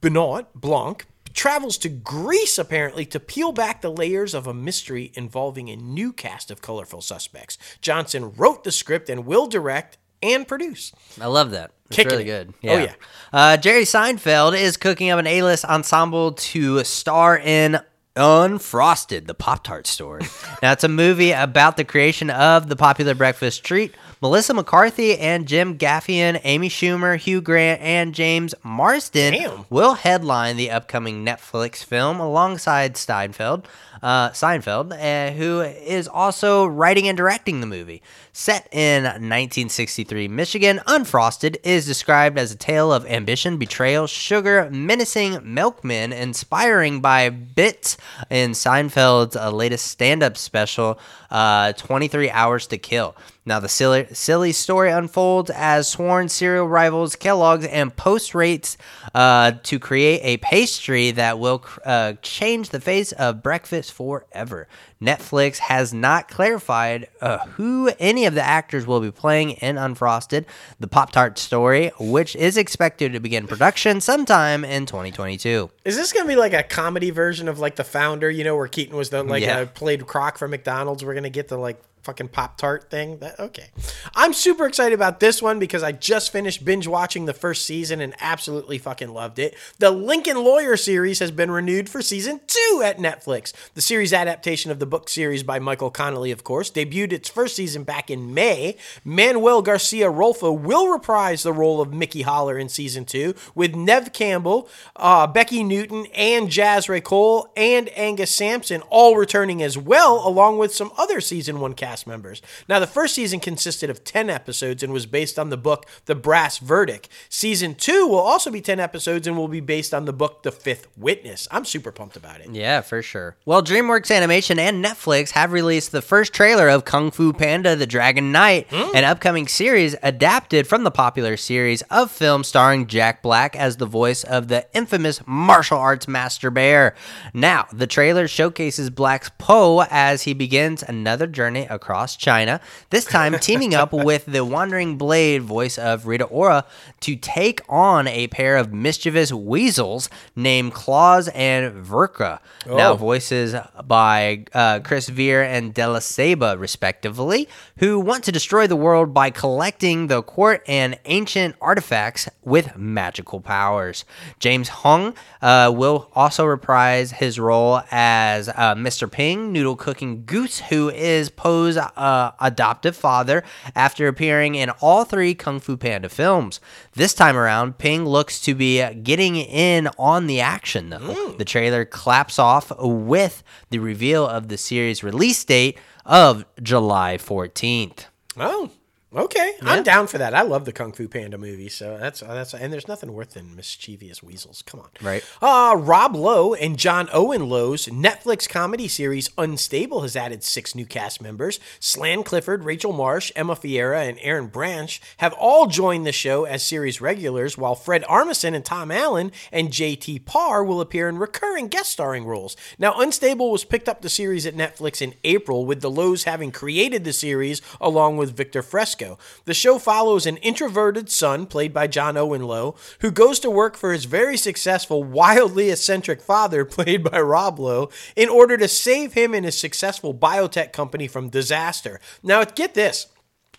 Benoit 0.00 0.46
Blanc 0.54 1.04
travels 1.34 1.76
to 1.76 1.90
Greece 1.90 2.56
apparently 2.56 3.04
to 3.04 3.20
peel 3.20 3.52
back 3.52 3.82
the 3.82 3.92
layers 3.92 4.32
of 4.32 4.46
a 4.46 4.54
mystery 4.54 5.12
involving 5.14 5.68
a 5.68 5.76
new 5.76 6.14
cast 6.14 6.50
of 6.50 6.62
colorful 6.62 7.02
suspects. 7.02 7.58
Johnson 7.82 8.32
wrote 8.32 8.64
the 8.64 8.72
script 8.72 9.10
and 9.10 9.26
will 9.26 9.46
direct 9.46 9.98
and 10.34 10.46
produce. 10.46 10.92
I 11.20 11.26
love 11.26 11.50
that. 11.52 11.72
It's 11.86 11.96
Kicking 11.96 12.10
really 12.18 12.30
it. 12.30 12.46
good. 12.62 12.70
Oh, 12.70 12.78
yeah. 12.78 12.94
Uh, 13.32 13.56
Jerry 13.56 13.82
Seinfeld 13.84 14.58
is 14.58 14.76
cooking 14.76 15.10
up 15.10 15.18
an 15.18 15.26
A-list 15.26 15.64
ensemble 15.64 16.32
to 16.32 16.82
star 16.84 17.38
in 17.38 17.78
Unfrosted, 18.16 19.26
the 19.26 19.34
Pop 19.34 19.62
Tart 19.62 19.86
story. 19.86 20.22
now, 20.62 20.72
it's 20.72 20.84
a 20.84 20.88
movie 20.88 21.32
about 21.32 21.76
the 21.76 21.84
creation 21.84 22.30
of 22.30 22.68
the 22.68 22.76
popular 22.76 23.14
breakfast 23.14 23.62
treat. 23.62 23.94
Melissa 24.22 24.54
McCarthy 24.54 25.18
and 25.18 25.46
Jim 25.46 25.76
Gaffigan, 25.76 26.40
Amy 26.42 26.70
Schumer, 26.70 27.18
Hugh 27.18 27.42
Grant, 27.42 27.82
and 27.82 28.14
James 28.14 28.54
Marsden 28.62 29.34
Damn. 29.34 29.66
will 29.68 29.92
headline 29.92 30.56
the 30.56 30.70
upcoming 30.70 31.22
Netflix 31.22 31.84
film 31.84 32.18
alongside 32.18 32.96
Steinfeld, 32.96 33.68
uh, 34.02 34.30
Seinfeld, 34.30 34.92
uh, 34.92 35.32
who 35.32 35.60
is 35.60 36.08
also 36.08 36.64
writing 36.64 37.06
and 37.08 37.16
directing 37.16 37.60
the 37.60 37.66
movie. 37.66 38.02
Set 38.32 38.68
in 38.72 39.04
1963 39.04 40.28
Michigan, 40.28 40.80
Unfrosted 40.86 41.56
is 41.62 41.84
described 41.84 42.38
as 42.38 42.52
a 42.52 42.56
tale 42.56 42.94
of 42.94 43.04
ambition, 43.06 43.58
betrayal, 43.58 44.06
sugar, 44.06 44.70
menacing 44.70 45.40
milkmen, 45.42 46.14
inspiring 46.14 47.00
by 47.00 47.28
bits 47.28 47.98
in 48.30 48.52
Seinfeld's 48.52 49.36
uh, 49.36 49.50
latest 49.50 49.88
stand-up 49.88 50.38
special, 50.38 50.98
uh, 51.30 51.74
23 51.74 52.30
Hours 52.30 52.66
to 52.68 52.78
Kill. 52.78 53.14
Now, 53.48 53.60
the 53.60 53.68
silly, 53.68 54.08
silly 54.12 54.50
story 54.50 54.90
unfolds 54.90 55.50
as 55.50 55.88
sworn 55.88 56.28
cereal 56.28 56.66
rivals 56.66 57.14
Kellogg's 57.14 57.64
and 57.66 57.94
Post 57.94 58.34
rates 58.34 58.76
uh, 59.14 59.52
to 59.62 59.78
create 59.78 60.20
a 60.24 60.36
pastry 60.38 61.12
that 61.12 61.38
will 61.38 61.64
uh, 61.84 62.14
change 62.22 62.70
the 62.70 62.80
face 62.80 63.12
of 63.12 63.44
breakfast 63.44 63.92
forever. 63.92 64.66
Netflix 65.00 65.58
has 65.58 65.92
not 65.92 66.28
clarified 66.28 67.08
uh, 67.20 67.38
who 67.48 67.90
any 67.98 68.24
of 68.26 68.34
the 68.34 68.42
actors 68.42 68.86
will 68.86 69.00
be 69.00 69.10
playing 69.10 69.50
in 69.52 69.76
Unfrosted, 69.76 70.46
the 70.80 70.86
Pop 70.88 71.12
Tart 71.12 71.38
story, 71.38 71.90
which 72.00 72.34
is 72.36 72.56
expected 72.56 73.12
to 73.12 73.20
begin 73.20 73.46
production 73.46 74.00
sometime 74.00 74.64
in 74.64 74.86
2022. 74.86 75.70
Is 75.84 75.96
this 75.96 76.12
gonna 76.12 76.26
be 76.28 76.36
like 76.36 76.54
a 76.54 76.62
comedy 76.62 77.10
version 77.10 77.48
of 77.48 77.58
like 77.58 77.76
the 77.76 77.84
founder? 77.84 78.30
You 78.30 78.44
know, 78.44 78.56
where 78.56 78.68
Keaton 78.68 78.96
was 78.96 79.10
the 79.10 79.22
like 79.22 79.42
Yeah. 79.42 79.58
uh, 79.60 79.66
played 79.66 80.00
Kroc 80.02 80.38
for 80.38 80.48
McDonald's. 80.48 81.04
We're 81.04 81.14
gonna 81.14 81.28
get 81.30 81.48
the 81.48 81.58
like 81.58 81.82
fucking 82.02 82.28
Pop 82.28 82.56
Tart 82.56 82.88
thing. 82.88 83.18
That, 83.18 83.40
okay, 83.40 83.66
I'm 84.14 84.32
super 84.32 84.64
excited 84.64 84.94
about 84.94 85.18
this 85.18 85.42
one 85.42 85.58
because 85.58 85.82
I 85.82 85.90
just 85.90 86.30
finished 86.30 86.64
binge 86.64 86.86
watching 86.86 87.24
the 87.24 87.32
first 87.34 87.66
season 87.66 88.00
and 88.00 88.14
absolutely 88.20 88.78
fucking 88.78 89.08
loved 89.12 89.40
it. 89.40 89.56
The 89.80 89.90
Lincoln 89.90 90.36
Lawyer 90.44 90.76
series 90.76 91.18
has 91.18 91.32
been 91.32 91.50
renewed 91.50 91.88
for 91.88 92.00
season 92.02 92.40
two 92.46 92.82
at 92.84 92.98
Netflix. 92.98 93.52
The 93.74 93.80
series 93.80 94.12
adaptation 94.12 94.70
of 94.70 94.78
the 94.78 94.85
book 94.86 95.08
series 95.08 95.42
by 95.42 95.58
Michael 95.58 95.90
Connelly, 95.90 96.30
of 96.30 96.44
course, 96.44 96.70
debuted 96.70 97.12
its 97.12 97.28
first 97.28 97.56
season 97.56 97.84
back 97.84 98.10
in 98.10 98.32
May. 98.32 98.76
Manuel 99.04 99.62
Garcia-Rulfo 99.62 100.58
will 100.58 100.88
reprise 100.88 101.42
the 101.42 101.52
role 101.52 101.80
of 101.80 101.92
Mickey 101.92 102.22
Haller 102.22 102.58
in 102.58 102.68
season 102.68 103.04
two 103.04 103.34
with 103.54 103.74
Neve 103.74 104.12
Campbell, 104.12 104.68
uh, 104.96 105.26
Becky 105.26 105.62
Newton, 105.62 106.06
and 106.14 106.50
Jazz 106.50 106.86
Raycole 106.86 107.48
and 107.56 107.88
Angus 107.96 108.34
Sampson 108.34 108.82
all 108.88 109.16
returning 109.16 109.62
as 109.62 109.76
well, 109.76 110.26
along 110.26 110.58
with 110.58 110.74
some 110.74 110.92
other 110.96 111.20
season 111.20 111.60
one 111.60 111.74
cast 111.74 112.06
members. 112.06 112.40
Now, 112.68 112.78
the 112.78 112.86
first 112.86 113.14
season 113.14 113.40
consisted 113.40 113.90
of 113.90 114.04
10 114.04 114.30
episodes 114.30 114.82
and 114.82 114.92
was 114.92 115.06
based 115.06 115.38
on 115.38 115.50
the 115.50 115.56
book 115.56 115.86
The 116.06 116.14
Brass 116.14 116.58
Verdict. 116.58 117.08
Season 117.28 117.74
two 117.74 118.06
will 118.06 118.18
also 118.18 118.50
be 118.50 118.60
10 118.60 118.80
episodes 118.80 119.26
and 119.26 119.36
will 119.36 119.48
be 119.48 119.60
based 119.60 119.92
on 119.92 120.04
the 120.04 120.12
book 120.12 120.42
The 120.42 120.52
Fifth 120.52 120.88
Witness. 120.96 121.48
I'm 121.50 121.64
super 121.64 121.92
pumped 121.92 122.16
about 122.16 122.40
it. 122.40 122.50
Yeah, 122.50 122.80
for 122.80 123.02
sure. 123.02 123.36
Well, 123.44 123.62
DreamWorks 123.62 124.14
Animation 124.14 124.58
and 124.58 124.75
Netflix 124.82 125.30
have 125.30 125.52
released 125.52 125.92
the 125.92 126.02
first 126.02 126.32
trailer 126.32 126.68
of 126.68 126.84
Kung 126.84 127.10
Fu 127.10 127.32
Panda: 127.32 127.74
The 127.76 127.86
Dragon 127.86 128.32
Knight, 128.32 128.66
an 128.72 129.04
upcoming 129.04 129.48
series 129.48 129.94
adapted 130.02 130.66
from 130.66 130.84
the 130.84 130.90
popular 130.90 131.36
series 131.36 131.82
of 131.90 132.10
films 132.10 132.48
starring 132.48 132.86
Jack 132.86 133.22
Black 133.22 133.54
as 133.56 133.76
the 133.76 133.86
voice 133.86 134.24
of 134.24 134.48
the 134.48 134.66
infamous 134.74 135.20
martial 135.26 135.78
arts 135.78 136.08
master 136.08 136.50
bear. 136.50 136.94
Now, 137.34 137.66
the 137.72 137.86
trailer 137.86 138.28
showcases 138.28 138.90
Black's 138.90 139.30
Po 139.38 139.82
as 139.90 140.22
he 140.22 140.34
begins 140.34 140.82
another 140.82 141.26
journey 141.26 141.66
across 141.68 142.16
China, 142.16 142.60
this 142.90 143.04
time 143.04 143.38
teaming 143.40 143.74
up 143.74 143.92
with 143.92 144.26
the 144.26 144.44
Wandering 144.44 144.96
Blade 144.98 145.42
voice 145.42 145.78
of 145.78 146.06
Rita 146.06 146.24
Ora 146.24 146.64
to 147.00 147.16
take 147.16 147.60
on 147.68 148.06
a 148.08 148.26
pair 148.28 148.56
of 148.56 148.72
mischievous 148.72 149.32
weasels 149.32 150.08
named 150.34 150.72
Claus 150.74 151.28
and 151.28 151.72
Verka. 151.84 152.40
Now, 152.66 152.92
Oh. 152.92 152.96
voices 152.96 153.54
by 153.84 154.44
uh, 154.54 154.65
Chris 154.84 155.08
Veer 155.08 155.42
and 155.42 155.72
Della 155.72 156.00
Saba, 156.00 156.56
respectively, 156.58 157.48
who 157.78 157.98
want 157.98 158.24
to 158.24 158.32
destroy 158.32 158.66
the 158.66 158.76
world 158.76 159.12
by 159.12 159.30
collecting 159.30 160.06
the 160.06 160.22
court 160.22 160.62
and 160.66 160.98
ancient 161.04 161.56
artifacts 161.60 162.28
with 162.42 162.76
magical 162.76 163.40
powers. 163.40 164.04
James 164.38 164.68
Hong 164.68 165.14
uh, 165.42 165.72
will 165.74 166.10
also 166.14 166.44
reprise 166.44 167.12
his 167.12 167.38
role 167.38 167.82
as 167.90 168.48
uh, 168.48 168.74
Mr. 168.74 169.10
Ping, 169.10 169.52
noodle 169.52 169.76
cooking 169.76 170.24
goose, 170.24 170.60
who 170.60 170.90
is 170.90 171.30
Po's 171.30 171.76
uh, 171.76 172.32
adoptive 172.40 172.96
father 172.96 173.42
after 173.74 174.06
appearing 174.08 174.54
in 174.54 174.70
all 174.80 175.04
three 175.04 175.34
Kung 175.34 175.60
Fu 175.60 175.76
Panda 175.76 176.08
films. 176.08 176.60
This 176.94 177.14
time 177.14 177.36
around, 177.36 177.78
Ping 177.78 178.04
looks 178.04 178.40
to 178.42 178.54
be 178.54 178.84
getting 178.94 179.36
in 179.36 179.88
on 179.98 180.26
the 180.26 180.40
action, 180.40 180.90
though. 180.90 181.34
The 181.38 181.44
trailer 181.44 181.84
claps 181.84 182.38
off 182.38 182.72
with 182.78 183.42
the 183.70 183.78
reveal 183.78 184.26
of 184.26 184.48
the 184.48 184.55
series 184.56 185.02
release 185.02 185.44
date 185.44 185.78
of 186.04 186.44
July 186.62 187.16
14th. 187.18 188.06
Oh, 188.38 188.70
okay. 189.16 189.52
I'm 189.62 189.82
down 189.82 190.06
for 190.06 190.18
that. 190.18 190.34
I 190.34 190.42
love 190.42 190.64
the 190.64 190.72
Kung 190.72 190.92
Fu 190.92 191.08
Panda 191.08 191.38
movie, 191.38 191.68
so 191.68 191.96
that's 191.98 192.20
that's 192.20 192.54
and 192.54 192.72
there's 192.72 192.88
nothing 192.88 193.12
worse 193.12 193.28
than 193.28 193.56
mischievous 193.56 194.22
weasels. 194.22 194.62
Come 194.66 194.80
on, 194.80 194.88
Right. 195.00 195.24
Uh, 195.40 195.74
Rob 195.78 196.14
Lowe 196.14 196.54
and 196.54 196.78
John 196.78 197.08
Owen 197.12 197.48
Lowe's 197.48 197.86
Netflix 197.86 198.48
comedy 198.48 198.88
series 198.88 199.30
Unstable 199.38 200.02
has 200.02 200.16
added 200.16 200.42
six 200.42 200.74
new 200.74 200.86
cast 200.86 201.20
members. 201.22 201.60
Sian 201.80 202.22
Clifford, 202.22 202.64
Rachel 202.64 202.92
Marsh, 202.92 203.32
Emma 203.36 203.56
Fiera, 203.56 204.04
and 204.04 204.18
Aaron 204.20 204.48
Branch 204.48 205.00
have 205.18 205.32
all 205.34 205.66
joined 205.66 206.06
the 206.06 206.12
show 206.12 206.44
as 206.44 206.64
series 206.64 207.00
regulars, 207.00 207.56
while 207.56 207.74
Fred 207.74 208.02
Armisen 208.04 208.54
and 208.54 208.64
Tom 208.64 208.90
Allen 208.90 209.32
and 209.52 209.72
J.T. 209.72 210.20
Parr 210.20 210.64
will 210.64 210.80
appear 210.80 211.08
in 211.08 211.18
recurring 211.18 211.68
guest 211.68 211.92
starring 211.92 212.24
roles. 212.24 212.56
Now, 212.78 213.00
Unstable 213.00 213.50
was 213.50 213.64
picked 213.64 213.88
up 213.88 214.02
the 214.02 214.08
series 214.08 214.46
at 214.46 214.54
Netflix 214.56 215.00
in 215.00 215.14
April, 215.24 215.64
with 215.66 215.80
the 215.80 215.90
Lowe's 215.90 216.24
having 216.24 216.50
created 216.50 217.04
the 217.04 217.12
series 217.12 217.62
along 217.80 218.16
with 218.16 218.36
Victor 218.36 218.62
Fresco. 218.62 219.05
The 219.44 219.54
show 219.54 219.78
follows 219.78 220.26
an 220.26 220.36
introverted 220.38 221.10
son, 221.10 221.46
played 221.46 221.72
by 221.72 221.86
John 221.86 222.16
Owen 222.16 222.42
Lowe, 222.42 222.74
who 223.00 223.10
goes 223.10 223.38
to 223.40 223.50
work 223.50 223.76
for 223.76 223.92
his 223.92 224.04
very 224.04 224.36
successful, 224.36 225.04
wildly 225.04 225.70
eccentric 225.70 226.20
father, 226.20 226.64
played 226.76 227.04
by 227.04 227.20
Rob 227.20 227.58
Lowe, 227.58 227.90
in 228.16 228.28
order 228.28 228.56
to 228.56 228.68
save 228.68 229.12
him 229.12 229.34
and 229.34 229.44
his 229.44 229.58
successful 229.58 230.12
biotech 230.12 230.72
company 230.72 231.06
from 231.06 231.28
disaster. 231.28 232.00
Now, 232.22 232.44
get 232.44 232.74
this. 232.74 233.06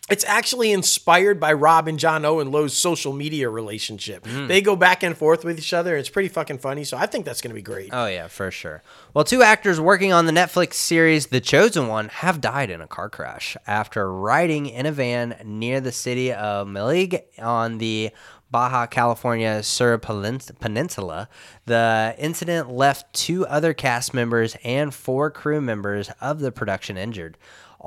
It's 0.09 0.23
actually 0.23 0.71
inspired 0.71 1.37
by 1.37 1.51
Rob 1.51 1.87
and 1.87 1.99
John 1.99 2.23
Owen 2.23 2.49
Lowe's 2.49 2.75
social 2.75 3.11
media 3.11 3.49
relationship. 3.49 4.23
Mm. 4.23 4.47
They 4.47 4.61
go 4.61 4.77
back 4.77 5.03
and 5.03 5.17
forth 5.17 5.43
with 5.43 5.59
each 5.59 5.73
other. 5.73 5.97
It's 5.97 6.07
pretty 6.07 6.29
fucking 6.29 6.59
funny. 6.59 6.85
So 6.85 6.95
I 6.95 7.07
think 7.07 7.25
that's 7.25 7.41
going 7.41 7.49
to 7.49 7.55
be 7.55 7.61
great. 7.61 7.89
Oh, 7.91 8.07
yeah, 8.07 8.27
for 8.27 8.49
sure. 8.49 8.83
Well, 9.13 9.25
two 9.25 9.41
actors 9.41 9.81
working 9.81 10.13
on 10.13 10.25
the 10.25 10.31
Netflix 10.31 10.75
series 10.75 11.27
The 11.27 11.41
Chosen 11.41 11.87
One 11.87 12.07
have 12.07 12.39
died 12.39 12.69
in 12.69 12.79
a 12.79 12.87
car 12.87 13.09
crash 13.09 13.57
after 13.67 14.09
riding 14.11 14.67
in 14.67 14.85
a 14.85 14.93
van 14.93 15.35
near 15.43 15.81
the 15.81 15.91
city 15.91 16.31
of 16.31 16.67
Malig 16.67 17.23
on 17.37 17.77
the 17.77 18.11
Baja 18.49 18.85
California 18.85 19.61
Sur 19.61 19.97
Peninsula. 19.97 21.27
The 21.65 22.15
incident 22.17 22.71
left 22.71 23.13
two 23.13 23.45
other 23.45 23.73
cast 23.73 24.13
members 24.13 24.55
and 24.63 24.93
four 24.93 25.29
crew 25.31 25.59
members 25.59 26.09
of 26.21 26.39
the 26.39 26.53
production 26.53 26.95
injured. 26.97 27.37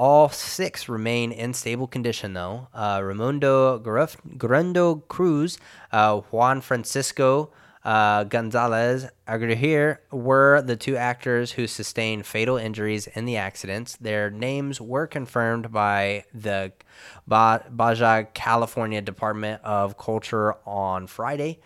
All 0.01 0.31
six 0.31 0.89
remain 0.89 1.31
in 1.31 1.53
stable 1.53 1.87
condition, 1.87 2.33
though. 2.33 2.69
Uh, 2.73 3.01
Ramondo 3.01 3.79
Garuf- 3.83 5.09
Cruz, 5.09 5.59
uh, 5.93 6.21
Juan 6.31 6.63
Francisco 6.63 7.51
uh, 7.85 8.25
Gonzalez 8.25 9.09
Aguirre 9.29 9.99
were 10.11 10.63
the 10.63 10.77
two 10.77 10.97
actors 10.97 11.53
who 11.53 11.67
sustained 11.67 12.25
fatal 12.25 12.57
injuries 12.57 13.09
in 13.09 13.27
the 13.27 13.37
accidents. 13.37 13.97
Their 13.97 14.31
names 14.31 14.81
were 14.81 15.07
confirmed 15.07 15.71
by 15.71 16.25
the 16.33 16.73
ba- 17.27 17.67
Baja 17.71 18.23
California 18.33 19.03
Department 19.03 19.63
of 19.65 19.99
Culture 19.99 20.55
on 20.67 21.09
Friday. 21.09 21.61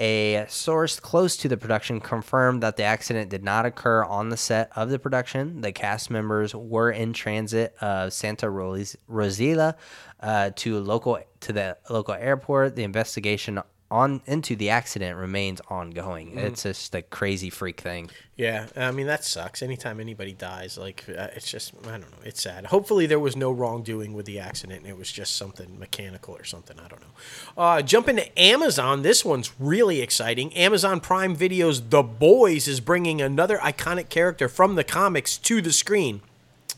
A 0.00 0.46
source 0.48 0.98
close 0.98 1.36
to 1.36 1.48
the 1.48 1.58
production 1.58 2.00
confirmed 2.00 2.62
that 2.62 2.78
the 2.78 2.84
accident 2.84 3.28
did 3.28 3.44
not 3.44 3.66
occur 3.66 4.02
on 4.02 4.30
the 4.30 4.36
set 4.38 4.70
of 4.74 4.88
the 4.88 4.98
production. 4.98 5.60
The 5.60 5.72
cast 5.72 6.10
members 6.10 6.54
were 6.54 6.90
in 6.90 7.12
transit 7.12 7.74
of 7.82 8.14
Santa 8.14 8.48
Ros- 8.48 8.96
Rosila 9.10 9.74
uh, 10.20 10.52
to 10.56 10.80
local 10.80 11.20
to 11.40 11.52
the 11.52 11.76
local 11.90 12.14
airport. 12.14 12.76
The 12.76 12.84
investigation 12.84 13.60
on 13.90 14.22
into 14.26 14.54
the 14.56 14.70
accident 14.70 15.16
remains 15.18 15.60
ongoing. 15.68 16.38
It's 16.38 16.62
just 16.62 16.94
a 16.94 17.02
crazy 17.02 17.50
freak 17.50 17.80
thing. 17.80 18.10
Yeah, 18.36 18.66
I 18.76 18.90
mean 18.90 19.06
that 19.06 19.24
sucks. 19.24 19.62
Anytime 19.62 20.00
anybody 20.00 20.32
dies, 20.32 20.78
like 20.78 21.04
uh, 21.08 21.28
it's 21.34 21.50
just 21.50 21.74
I 21.84 21.92
don't 21.92 22.00
know. 22.02 22.24
It's 22.24 22.40
sad. 22.40 22.66
Hopefully 22.66 23.06
there 23.06 23.18
was 23.18 23.36
no 23.36 23.50
wrongdoing 23.52 24.14
with 24.14 24.26
the 24.26 24.38
accident 24.38 24.80
and 24.80 24.88
it 24.88 24.96
was 24.96 25.10
just 25.12 25.36
something 25.36 25.78
mechanical 25.78 26.34
or 26.36 26.44
something. 26.44 26.78
I 26.78 26.88
don't 26.88 27.00
know. 27.00 27.62
Uh, 27.62 27.82
jumping 27.82 28.16
to 28.16 28.40
Amazon, 28.40 29.02
this 29.02 29.24
one's 29.24 29.52
really 29.58 30.00
exciting. 30.00 30.54
Amazon 30.54 31.00
Prime 31.00 31.34
Video's 31.34 31.88
The 31.88 32.02
Boys 32.02 32.66
is 32.66 32.80
bringing 32.80 33.20
another 33.20 33.58
iconic 33.58 34.08
character 34.08 34.48
from 34.48 34.74
the 34.74 34.84
comics 34.84 35.36
to 35.38 35.60
the 35.60 35.72
screen. 35.72 36.22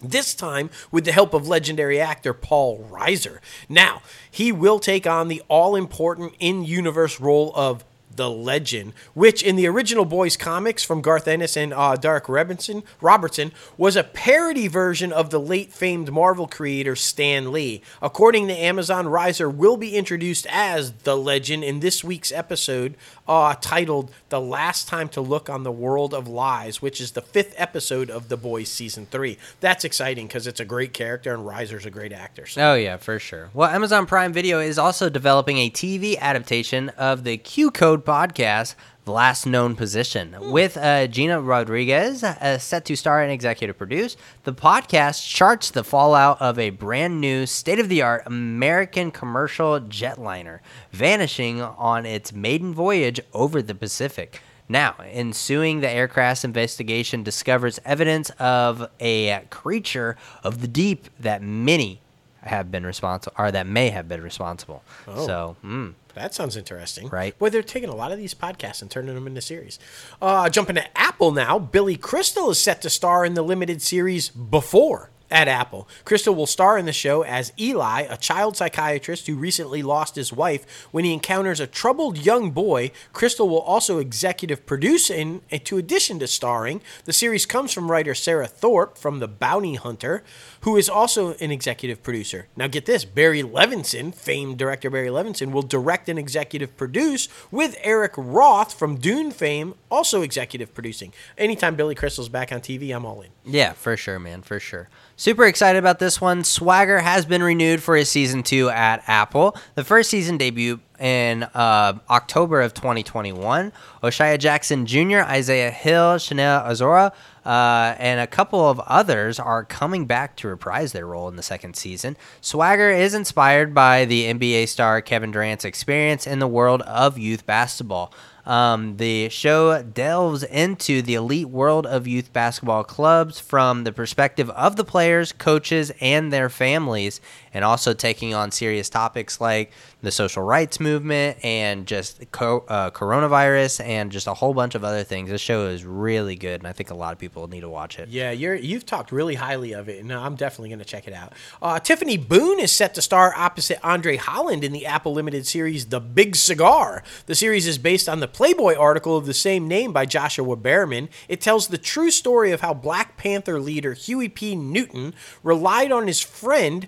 This 0.03 0.34
time 0.34 0.70
with 0.90 1.05
the 1.05 1.12
help 1.12 1.32
of 1.32 1.46
legendary 1.46 2.00
actor 2.00 2.34
Paul 2.34 2.88
Reiser. 2.90 3.38
Now, 3.68 4.03
he 4.30 4.50
will 4.50 4.78
take 4.78 5.07
on 5.07 5.28
the 5.28 5.42
all 5.48 5.76
important 5.76 6.34
in 6.40 6.64
universe 6.64 7.20
role 7.20 7.53
of 7.55 7.84
the 8.16 8.30
Legend, 8.30 8.92
which 9.14 9.42
in 9.42 9.56
the 9.56 9.66
original 9.66 10.04
Boys 10.04 10.36
comics 10.36 10.84
from 10.84 11.00
Garth 11.00 11.28
Ennis 11.28 11.56
and 11.56 11.72
uh, 11.72 11.96
Darick 11.96 12.28
Robertson, 12.28 12.82
Robertson 13.00 13.52
was 13.76 13.96
a 13.96 14.04
parody 14.04 14.68
version 14.68 15.12
of 15.12 15.30
the 15.30 15.40
late 15.40 15.72
famed 15.72 16.12
Marvel 16.12 16.46
creator 16.46 16.96
Stan 16.96 17.52
Lee. 17.52 17.82
According 18.00 18.48
to 18.48 18.54
Amazon, 18.54 19.06
Reiser 19.06 19.52
will 19.52 19.76
be 19.76 19.96
introduced 19.96 20.46
as 20.50 20.92
the 20.92 21.16
Legend 21.16 21.64
in 21.64 21.80
this 21.80 22.02
week's 22.04 22.32
episode 22.32 22.96
uh, 23.26 23.54
titled 23.60 24.10
The 24.28 24.40
Last 24.40 24.88
Time 24.88 25.08
to 25.10 25.20
Look 25.20 25.48
on 25.48 25.62
the 25.62 25.72
World 25.72 26.12
of 26.12 26.28
Lies, 26.28 26.82
which 26.82 27.00
is 27.00 27.12
the 27.12 27.22
fifth 27.22 27.54
episode 27.56 28.10
of 28.10 28.28
The 28.28 28.36
Boys 28.36 28.68
Season 28.68 29.06
3. 29.06 29.38
That's 29.60 29.84
exciting 29.84 30.26
because 30.26 30.46
it's 30.46 30.60
a 30.60 30.64
great 30.64 30.92
character 30.92 31.32
and 31.34 31.44
Reiser's 31.44 31.86
a 31.86 31.90
great 31.90 32.12
actor. 32.12 32.46
So. 32.46 32.72
Oh 32.72 32.74
yeah, 32.74 32.96
for 32.96 33.18
sure. 33.18 33.50
Well, 33.54 33.68
Amazon 33.68 34.06
Prime 34.06 34.32
Video 34.32 34.60
is 34.60 34.78
also 34.78 35.08
developing 35.08 35.58
a 35.58 35.70
TV 35.70 36.18
adaptation 36.18 36.88
of 36.90 37.24
the 37.24 37.36
Q 37.36 37.70
Code 37.70 38.01
podcast 38.03 38.74
the 39.05 39.12
last 39.12 39.46
known 39.46 39.74
position. 39.74 40.36
With 40.53 40.76
uh, 40.76 41.07
Gina 41.09 41.40
Rodriguez 41.40 42.22
uh, 42.22 42.59
set 42.59 42.84
to 42.84 42.96
star 42.96 43.22
and 43.22 43.32
executive 43.32 43.76
produce, 43.76 44.16
the 44.44 44.53
podcast 44.53 45.28
charts 45.28 45.70
the 45.70 45.82
fallout 45.82 46.40
of 46.40 46.59
a 46.59 46.70
brand 46.70 47.20
new, 47.20 47.46
state 47.46 47.80
of 47.80 47.88
the 47.88 48.03
art 48.03 48.22
American 48.26 49.11
commercial 49.11 49.80
jetliner 49.80 50.61
vanishing 50.92 51.61
on 51.61 52.07
its 52.07 52.32
maiden 52.32 52.72
voyage 52.72 53.20
over 53.32 53.61
the 53.61 53.74
Pacific. 53.74 54.40
Now, 54.68 54.94
ensuing 55.00 55.80
the 55.80 55.90
aircraft's 55.90 56.44
investigation 56.44 57.22
discovers 57.22 57.80
evidence 57.84 58.30
of 58.38 58.88
a 59.00 59.42
creature 59.50 60.16
of 60.44 60.61
the 60.61 60.68
deep 60.68 61.09
that 61.18 61.42
many 61.42 62.00
have 62.42 62.70
been 62.70 62.84
responsible, 62.84 63.34
or 63.38 63.53
that 63.53 63.66
may 63.66 63.90
have 63.90 64.09
been 64.09 64.22
responsible. 64.22 64.82
Oh. 65.07 65.26
So, 65.26 65.57
mm, 65.64 65.94
That 66.14 66.34
sounds 66.34 66.56
interesting. 66.56 67.08
Right. 67.08 67.38
Boy, 67.38 67.50
they're 67.50 67.62
taking 67.62 67.88
a 67.88 67.94
lot 67.94 68.12
of 68.12 68.18
these 68.18 68.34
podcasts 68.34 68.82
and 68.82 68.90
turning 68.90 69.14
them 69.14 69.26
into 69.26 69.40
series. 69.40 69.78
Uh, 70.20 70.50
jumping 70.50 70.76
to 70.76 70.98
Apple 70.98 71.32
now, 71.32 71.58
Billy 71.58 71.96
Crystal 71.96 72.50
is 72.50 72.58
set 72.58 72.82
to 72.82 72.90
star 72.90 73.24
in 73.24 73.34
the 73.34 73.42
limited 73.42 73.80
series 73.80 74.28
Before 74.28 75.11
at 75.32 75.48
Apple. 75.48 75.88
Crystal 76.04 76.34
will 76.34 76.46
star 76.46 76.76
in 76.76 76.84
the 76.84 76.92
show 76.92 77.22
as 77.22 77.52
Eli, 77.58 78.02
a 78.02 78.18
child 78.18 78.56
psychiatrist 78.56 79.26
who 79.26 79.34
recently 79.34 79.82
lost 79.82 80.14
his 80.14 80.32
wife. 80.32 80.86
When 80.92 81.04
he 81.04 81.14
encounters 81.14 81.58
a 81.58 81.66
troubled 81.66 82.18
young 82.18 82.50
boy, 82.50 82.92
Crystal 83.14 83.48
will 83.48 83.60
also 83.60 83.98
executive 83.98 84.66
produce 84.66 85.08
in, 85.10 85.40
and 85.50 85.64
to 85.64 85.78
addition 85.78 86.18
to 86.18 86.26
starring. 86.26 86.82
The 87.06 87.14
series 87.14 87.46
comes 87.46 87.72
from 87.72 87.90
writer 87.90 88.14
Sarah 88.14 88.46
Thorp 88.46 88.98
from 88.98 89.18
The 89.18 89.28
Bounty 89.28 89.76
Hunter, 89.76 90.22
who 90.60 90.76
is 90.76 90.88
also 90.88 91.32
an 91.34 91.50
executive 91.50 92.02
producer. 92.02 92.46
Now 92.54 92.66
get 92.66 92.84
this, 92.84 93.06
Barry 93.06 93.42
Levinson, 93.42 94.14
famed 94.14 94.58
director 94.58 94.90
Barry 94.90 95.08
Levinson, 95.08 95.50
will 95.50 95.62
direct 95.62 96.10
and 96.10 96.18
executive 96.18 96.76
produce 96.76 97.28
with 97.50 97.76
Eric 97.82 98.12
Roth 98.18 98.74
from 98.74 98.96
Dune 98.98 99.30
fame, 99.30 99.74
also 99.90 100.20
executive 100.20 100.74
producing. 100.74 101.14
Anytime 101.38 101.74
Billy 101.74 101.94
Crystal's 101.94 102.28
back 102.28 102.52
on 102.52 102.60
TV, 102.60 102.94
I'm 102.94 103.06
all 103.06 103.22
in. 103.22 103.30
Yeah, 103.44 103.72
for 103.72 103.96
sure, 103.96 104.18
man, 104.18 104.42
for 104.42 104.60
sure. 104.60 104.88
Super 105.22 105.44
excited 105.44 105.78
about 105.78 106.00
this 106.00 106.20
one. 106.20 106.42
Swagger 106.42 106.98
has 106.98 107.24
been 107.26 107.44
renewed 107.44 107.80
for 107.80 107.94
his 107.94 108.08
season 108.08 108.42
two 108.42 108.68
at 108.70 109.04
Apple. 109.06 109.56
The 109.76 109.84
first 109.84 110.10
season 110.10 110.36
debut 110.36 110.80
in 110.98 111.44
uh, 111.44 111.96
October 112.10 112.60
of 112.60 112.74
2021. 112.74 113.72
O'Shea 114.02 114.36
Jackson 114.36 114.84
Jr., 114.84 115.18
Isaiah 115.18 115.70
Hill, 115.70 116.18
Chanel 116.18 116.62
Azora, 116.62 117.12
uh, 117.46 117.94
and 117.98 118.18
a 118.18 118.26
couple 118.26 118.68
of 118.68 118.80
others 118.80 119.38
are 119.38 119.64
coming 119.64 120.06
back 120.06 120.34
to 120.38 120.48
reprise 120.48 120.90
their 120.90 121.06
role 121.06 121.28
in 121.28 121.36
the 121.36 121.42
second 121.44 121.76
season. 121.76 122.16
Swagger 122.40 122.90
is 122.90 123.14
inspired 123.14 123.72
by 123.72 124.04
the 124.04 124.24
NBA 124.24 124.66
star 124.66 125.00
Kevin 125.00 125.30
Durant's 125.30 125.64
experience 125.64 126.26
in 126.26 126.40
the 126.40 126.48
world 126.48 126.82
of 126.82 127.16
youth 127.16 127.46
basketball. 127.46 128.12
Um, 128.45 128.97
the 128.97 129.28
show 129.28 129.82
delves 129.82 130.43
into 130.43 131.01
the 131.01 131.14
elite 131.14 131.49
world 131.49 131.86
of 131.86 132.09
youth 132.09 132.32
basketball 132.32 132.82
clubs 132.82 133.38
from 133.38 133.84
the 133.84 133.93
perspective 133.93 134.51
of 134.51 134.76
the 134.76 134.84
players, 134.84 135.32
coaches, 135.32 135.93
and 136.01 136.32
their 136.32 136.49
families, 136.49 137.20
and 137.55 137.64
also 137.64 137.92
taking 137.92 138.34
on 138.34 138.50
serious 138.50 138.88
topics 138.88 139.40
like 139.40 139.72
the 140.03 140.11
social 140.11 140.42
rights 140.42 140.80
movement 140.80 141.38
and 141.44 141.86
just 141.86 142.30
co- 142.32 142.64
uh, 142.68 142.90
coronavirus 142.90 143.84
and 143.84 144.11
just 144.11 144.26
a 144.26 144.34
whole 144.34 144.55
bunch 144.55 144.74
of 144.74 144.84
other 144.84 145.05
things. 145.05 145.30
This 145.30 145.40
show 145.40 145.66
is 145.66 145.84
really 145.84 146.36
good, 146.36 146.61
and 146.61 146.66
I 146.66 146.72
think 146.72 146.90
a 146.90 146.94
lot 146.94 147.12
of 147.12 147.18
people 147.18 147.46
need 147.48 147.61
to 147.61 147.68
watch 147.68 147.98
it. 147.98 148.09
Yeah, 148.09 148.30
you're 148.30 148.55
you've 148.55 148.86
talked 148.86 149.12
really 149.12 149.34
highly 149.34 149.72
of 149.72 149.88
it, 149.88 150.00
and 150.00 150.12
I'm 150.12 150.36
definitely 150.36 150.70
going 150.70 150.78
to 150.80 150.84
check 150.84 151.07
it 151.07 151.14
out. 151.14 151.32
Uh, 151.61 151.78
Tiffany 151.78 152.16
Boone 152.16 152.61
is 152.61 152.72
set 152.72 152.94
to 152.94 153.03
star 153.03 153.34
opposite 153.36 153.78
Andre 153.82 154.16
Holland 154.16 154.64
in 154.64 154.72
the 154.72 154.86
Apple 154.86 155.12
Limited 155.12 155.46
series 155.46 155.86
The 155.86 156.00
Big 156.00 156.36
Cigar. 156.36 157.03
The 157.26 157.34
series 157.34 157.66
is 157.66 157.78
based 157.78 158.09
on 158.09 158.20
the 158.20 158.28
Playboy 158.28 158.74
article 158.74 159.16
of 159.16 159.26
the 159.26 159.34
same 159.34 159.68
name 159.68 159.92
by 159.92 160.07
Joshuah 160.07 160.61
Bearman. 160.61 161.09
It 161.28 161.40
tells 161.40 161.68
the 161.68 161.78
true 161.78 162.11
story 162.11 162.53
of 162.53 162.61
how 162.61 162.74
Black 162.74 163.16
Panther 163.16 163.61
leader 163.61 163.92
Huey 163.92 164.28
P. 164.28 164.57
Newton 164.57 165.14
relied 165.42 165.92
on 165.92 166.07
his 166.07 166.20
friend 166.20 166.86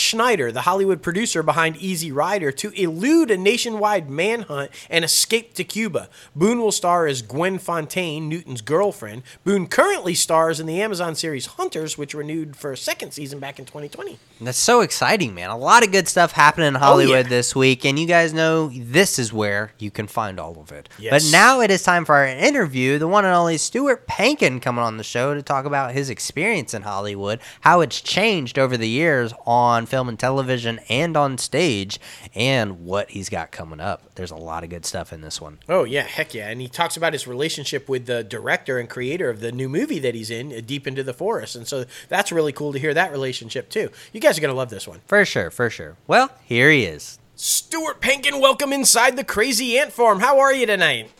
Schneider, 0.00 0.50
the 0.50 0.62
Hollywood 0.62 1.02
producer 1.02 1.42
behind 1.42 1.76
Easy 1.76 2.10
Rider, 2.10 2.50
to 2.52 2.70
elude 2.70 3.30
a 3.30 3.36
nationwide 3.36 4.10
manhunt 4.10 4.70
and 4.88 5.04
escape 5.04 5.54
to 5.54 5.64
Cuba. 5.64 6.08
Boone 6.34 6.60
will 6.60 6.72
star 6.72 7.06
as 7.06 7.22
Gwen 7.22 7.58
Fontaine, 7.58 8.28
Newton's 8.28 8.60
girlfriend. 8.60 9.22
Boone 9.44 9.66
currently 9.66 10.14
stars 10.14 10.60
in 10.60 10.66
the 10.66 10.80
Amazon 10.80 11.14
series 11.14 11.46
Hunters, 11.46 11.98
which 11.98 12.14
renewed 12.14 12.56
for 12.56 12.72
a 12.72 12.76
second 12.76 13.12
season 13.12 13.38
back 13.38 13.58
in 13.58 13.64
2020. 13.64 14.18
That's 14.40 14.58
so 14.58 14.80
exciting, 14.80 15.34
man. 15.34 15.50
A 15.50 15.58
lot 15.58 15.84
of 15.84 15.92
good 15.92 16.08
stuff 16.08 16.32
happening 16.32 16.68
in 16.68 16.76
oh, 16.76 16.80
Hollywood 16.80 17.26
yeah. 17.26 17.30
this 17.30 17.54
week, 17.54 17.84
and 17.84 17.98
you 17.98 18.06
guys 18.06 18.32
know 18.32 18.68
this 18.68 19.18
is 19.18 19.32
where 19.32 19.72
you 19.78 19.90
can 19.90 20.06
find 20.06 20.40
all 20.40 20.58
of 20.58 20.72
it. 20.72 20.88
Yes. 20.98 21.10
But 21.12 21.32
now 21.32 21.60
it 21.60 21.70
is 21.70 21.82
time 21.82 22.04
for 22.04 22.14
our 22.14 22.26
interview. 22.26 22.98
The 22.98 23.08
one 23.08 23.24
and 23.24 23.34
only 23.34 23.58
Stuart 23.58 24.06
Pankin 24.06 24.60
coming 24.62 24.82
on 24.82 24.96
the 24.96 25.04
show 25.04 25.34
to 25.34 25.42
talk 25.42 25.66
about 25.66 25.92
his 25.92 26.08
experience 26.08 26.72
in 26.72 26.82
Hollywood, 26.82 27.40
how 27.60 27.80
it's 27.80 28.00
changed 28.00 28.58
over 28.58 28.76
the 28.76 28.88
years 28.88 29.34
on 29.46 29.86
film 29.90 30.08
and 30.08 30.18
television 30.18 30.78
and 30.88 31.16
on 31.16 31.36
stage, 31.36 31.98
and 32.34 32.84
what 32.84 33.10
he's 33.10 33.28
got 33.28 33.50
coming 33.50 33.80
up. 33.80 34.14
There's 34.14 34.30
a 34.30 34.36
lot 34.36 34.64
of 34.64 34.70
good 34.70 34.86
stuff 34.86 35.12
in 35.12 35.20
this 35.20 35.40
one. 35.40 35.58
Oh 35.68 35.84
yeah, 35.84 36.02
heck 36.02 36.32
yeah! 36.32 36.48
And 36.48 36.60
he 36.60 36.68
talks 36.68 36.96
about 36.96 37.12
his 37.12 37.26
relationship 37.26 37.88
with 37.88 38.06
the 38.06 38.22
director 38.24 38.78
and 38.78 38.88
creator 38.88 39.28
of 39.28 39.40
the 39.40 39.52
new 39.52 39.68
movie 39.68 39.98
that 39.98 40.14
he's 40.14 40.30
in, 40.30 40.52
uh, 40.52 40.60
Deep 40.64 40.86
into 40.86 41.02
the 41.02 41.12
Forest, 41.12 41.56
and 41.56 41.66
so 41.66 41.84
that's 42.08 42.30
really 42.32 42.52
cool 42.52 42.72
to 42.72 42.78
hear 42.78 42.94
that 42.94 43.10
relationship 43.12 43.68
too. 43.68 43.90
You 44.12 44.20
guys 44.20 44.38
are 44.38 44.40
gonna 44.40 44.54
love 44.54 44.70
this 44.70 44.86
one. 44.88 45.00
For 45.06 45.24
sure, 45.24 45.50
for 45.50 45.68
sure. 45.68 45.96
Well, 46.06 46.30
here 46.44 46.70
he 46.70 46.84
is. 46.84 47.18
Stuart 47.34 48.00
Pankin, 48.00 48.40
welcome 48.40 48.72
inside 48.72 49.16
the 49.16 49.24
Crazy 49.24 49.78
Ant 49.78 49.92
Farm. 49.92 50.20
How 50.20 50.38
are 50.38 50.52
you 50.54 50.66
tonight? 50.66 51.10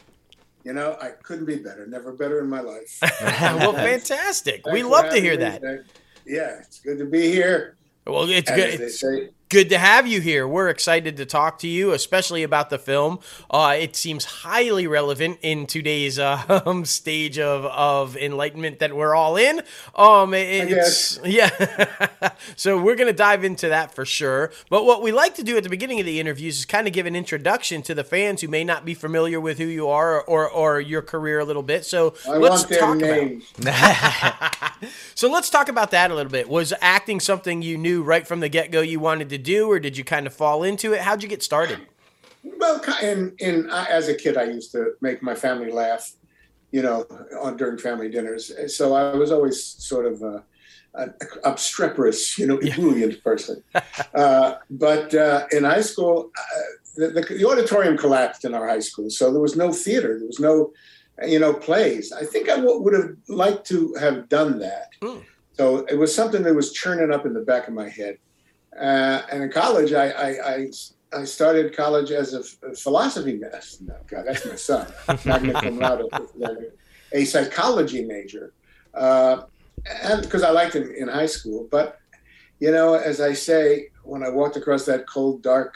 You 0.64 0.74
know, 0.74 0.96
I 1.00 1.08
couldn't 1.22 1.46
be 1.46 1.56
better. 1.56 1.86
Never 1.86 2.12
better 2.12 2.40
in 2.40 2.48
my 2.50 2.60
life. 2.60 2.98
well, 3.22 3.72
fantastic. 3.72 4.64
We 4.66 4.72
Thanks 4.72 4.84
for 4.84 4.88
love 4.90 5.10
to 5.14 5.20
hear 5.20 5.32
me. 5.32 5.36
that. 5.38 5.62
Thank- 5.62 5.80
Yeah, 6.26 6.58
it's 6.60 6.80
good 6.80 6.98
to 6.98 7.06
be 7.06 7.32
here. 7.32 7.76
Well, 8.10 8.28
it's 8.28 8.50
As 8.50 8.56
good. 8.56 8.80
It's 8.80 9.00
say, 9.00 9.30
good 9.50 9.68
to 9.68 9.78
have 9.78 10.06
you 10.06 10.20
here. 10.20 10.46
We're 10.46 10.68
excited 10.68 11.16
to 11.16 11.26
talk 11.26 11.58
to 11.58 11.68
you, 11.68 11.90
especially 11.92 12.44
about 12.44 12.70
the 12.70 12.78
film. 12.78 13.18
Uh, 13.50 13.76
it 13.78 13.96
seems 13.96 14.24
highly 14.24 14.86
relevant 14.86 15.40
in 15.42 15.66
today's 15.66 16.20
uh, 16.20 16.62
um, 16.66 16.84
stage 16.84 17.36
of, 17.38 17.64
of 17.66 18.16
enlightenment 18.16 18.78
that 18.78 18.94
we're 18.94 19.14
all 19.14 19.36
in. 19.36 19.60
Um, 19.96 20.34
it- 20.34 20.70
it's 20.70 21.18
yeah. 21.24 22.30
so 22.56 22.80
we're 22.80 22.94
gonna 22.94 23.12
dive 23.12 23.42
into 23.44 23.68
that 23.68 23.92
for 23.92 24.04
sure. 24.04 24.52
But 24.70 24.84
what 24.84 25.02
we 25.02 25.10
like 25.10 25.34
to 25.34 25.42
do 25.42 25.56
at 25.56 25.64
the 25.64 25.68
beginning 25.68 25.98
of 25.98 26.06
the 26.06 26.20
interviews 26.20 26.60
is 26.60 26.64
kind 26.64 26.86
of 26.86 26.92
give 26.92 27.06
an 27.06 27.16
introduction 27.16 27.82
to 27.82 27.94
the 27.94 28.04
fans 28.04 28.40
who 28.40 28.48
may 28.48 28.62
not 28.62 28.84
be 28.84 28.94
familiar 28.94 29.40
with 29.40 29.58
who 29.58 29.64
you 29.66 29.88
are 29.88 30.22
or 30.22 30.48
or 30.48 30.80
your 30.80 31.02
career 31.02 31.40
a 31.40 31.44
little 31.44 31.64
bit. 31.64 31.84
So 31.84 32.14
I 32.28 32.36
let's 32.36 32.62
talk 32.64 33.02
about. 33.02 33.42
So 35.16 35.30
let's 35.30 35.50
talk 35.50 35.68
about 35.68 35.90
that 35.90 36.10
a 36.10 36.14
little 36.14 36.30
bit. 36.32 36.48
Was 36.48 36.72
acting 36.80 37.18
something 37.20 37.62
you 37.62 37.76
knew 37.76 38.02
right 38.02 38.26
from 38.26 38.40
the 38.40 38.48
get 38.48 38.70
go 38.70 38.80
you 38.80 39.00
wanted 39.00 39.28
to 39.30 39.38
do, 39.40 39.70
or 39.70 39.80
did 39.80 39.96
you 39.96 40.04
kind 40.04 40.26
of 40.26 40.34
fall 40.34 40.62
into 40.62 40.92
it? 40.92 41.00
How'd 41.00 41.22
you 41.22 41.28
get 41.28 41.42
started? 41.42 41.80
Well, 42.42 42.82
in 43.02 43.70
I- 43.70 43.88
as 43.90 44.08
a 44.08 44.14
kid, 44.14 44.36
I 44.36 44.44
used 44.44 44.72
to 44.72 44.92
make 45.00 45.22
my 45.22 45.34
family 45.34 45.70
laugh, 45.70 46.12
you 46.70 46.82
know, 46.82 47.06
on 47.40 47.56
during 47.56 47.78
family 47.78 48.08
dinners. 48.08 48.52
So 48.76 48.94
I 48.94 49.14
was 49.16 49.30
always 49.30 49.62
sort 49.62 50.06
of 50.06 50.22
a, 50.22 50.44
an 50.94 51.14
obstreperous, 51.44 52.38
you 52.38 52.46
know, 52.46 52.58
ebullient 52.58 53.22
person. 53.22 53.62
uh, 54.14 54.54
but 54.70 55.14
uh, 55.14 55.46
in 55.52 55.64
high 55.64 55.82
school, 55.82 56.30
uh, 56.38 56.42
the, 56.96 57.08
the, 57.08 57.34
the 57.34 57.44
auditorium 57.46 57.96
collapsed 57.96 58.44
in 58.44 58.54
our 58.54 58.66
high 58.66 58.80
school, 58.80 59.10
so 59.10 59.30
there 59.30 59.40
was 59.40 59.56
no 59.56 59.72
theater. 59.72 60.18
There 60.18 60.26
was 60.26 60.40
no, 60.40 60.72
you 61.26 61.38
know, 61.38 61.52
plays. 61.52 62.12
I 62.12 62.24
think 62.24 62.48
I 62.48 62.56
w- 62.56 62.80
would 62.80 62.94
have 62.94 63.10
liked 63.28 63.66
to 63.68 63.94
have 63.94 64.28
done 64.28 64.58
that. 64.60 64.88
Mm. 65.02 65.24
So 65.54 65.84
it 65.86 65.96
was 65.96 66.14
something 66.14 66.42
that 66.42 66.54
was 66.54 66.72
churning 66.72 67.12
up 67.12 67.26
in 67.26 67.34
the 67.34 67.40
back 67.40 67.68
of 67.68 67.74
my 67.74 67.88
head. 67.88 68.18
Uh, 68.78 69.22
and 69.30 69.42
in 69.42 69.50
college, 69.50 69.92
I, 69.92 70.10
I, 70.10 70.54
I 70.54 70.70
I 71.12 71.24
started 71.24 71.76
college 71.76 72.10
as 72.10 72.34
a, 72.34 72.74
philosophy 72.74 73.32
major. 73.32 73.60
No, 73.80 73.96
God, 74.06 74.26
that's 74.26 74.46
my 74.46 74.54
son. 74.54 74.86
Magna 75.24 75.60
cum 75.60 75.78
laude, 75.78 76.08
a 77.12 77.24
psychology 77.24 78.04
major, 78.04 78.52
uh, 78.94 79.42
and 80.02 80.22
because 80.22 80.42
I 80.42 80.50
liked 80.50 80.76
him 80.76 80.92
in 80.96 81.08
high 81.08 81.26
school. 81.26 81.66
But 81.70 81.98
you 82.60 82.70
know, 82.70 82.94
as 82.94 83.20
I 83.20 83.32
say, 83.32 83.88
when 84.04 84.22
I 84.22 84.28
walked 84.28 84.56
across 84.56 84.84
that 84.86 85.08
cold, 85.08 85.42
dark 85.42 85.74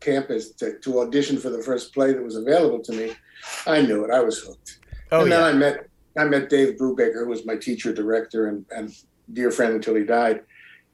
campus 0.00 0.50
to, 0.50 0.78
to 0.80 1.00
audition 1.00 1.38
for 1.38 1.48
the 1.48 1.62
first 1.62 1.94
play 1.94 2.12
that 2.12 2.22
was 2.22 2.36
available 2.36 2.80
to 2.80 2.92
me, 2.92 3.12
I 3.66 3.80
knew 3.80 4.04
it. 4.04 4.10
I 4.10 4.20
was 4.20 4.40
hooked. 4.40 4.80
Oh 5.12 5.22
and 5.22 5.32
then 5.32 5.40
yeah, 5.40 5.46
I 5.46 5.52
met 5.52 5.88
I 6.16 6.24
met 6.24 6.50
Dave 6.50 6.76
Brubaker, 6.76 7.24
who 7.24 7.28
was 7.28 7.46
my 7.46 7.56
teacher, 7.56 7.92
director, 7.92 8.48
and, 8.48 8.66
and 8.70 8.94
dear 9.32 9.50
friend 9.50 9.74
until 9.74 9.94
he 9.94 10.04
died. 10.04 10.42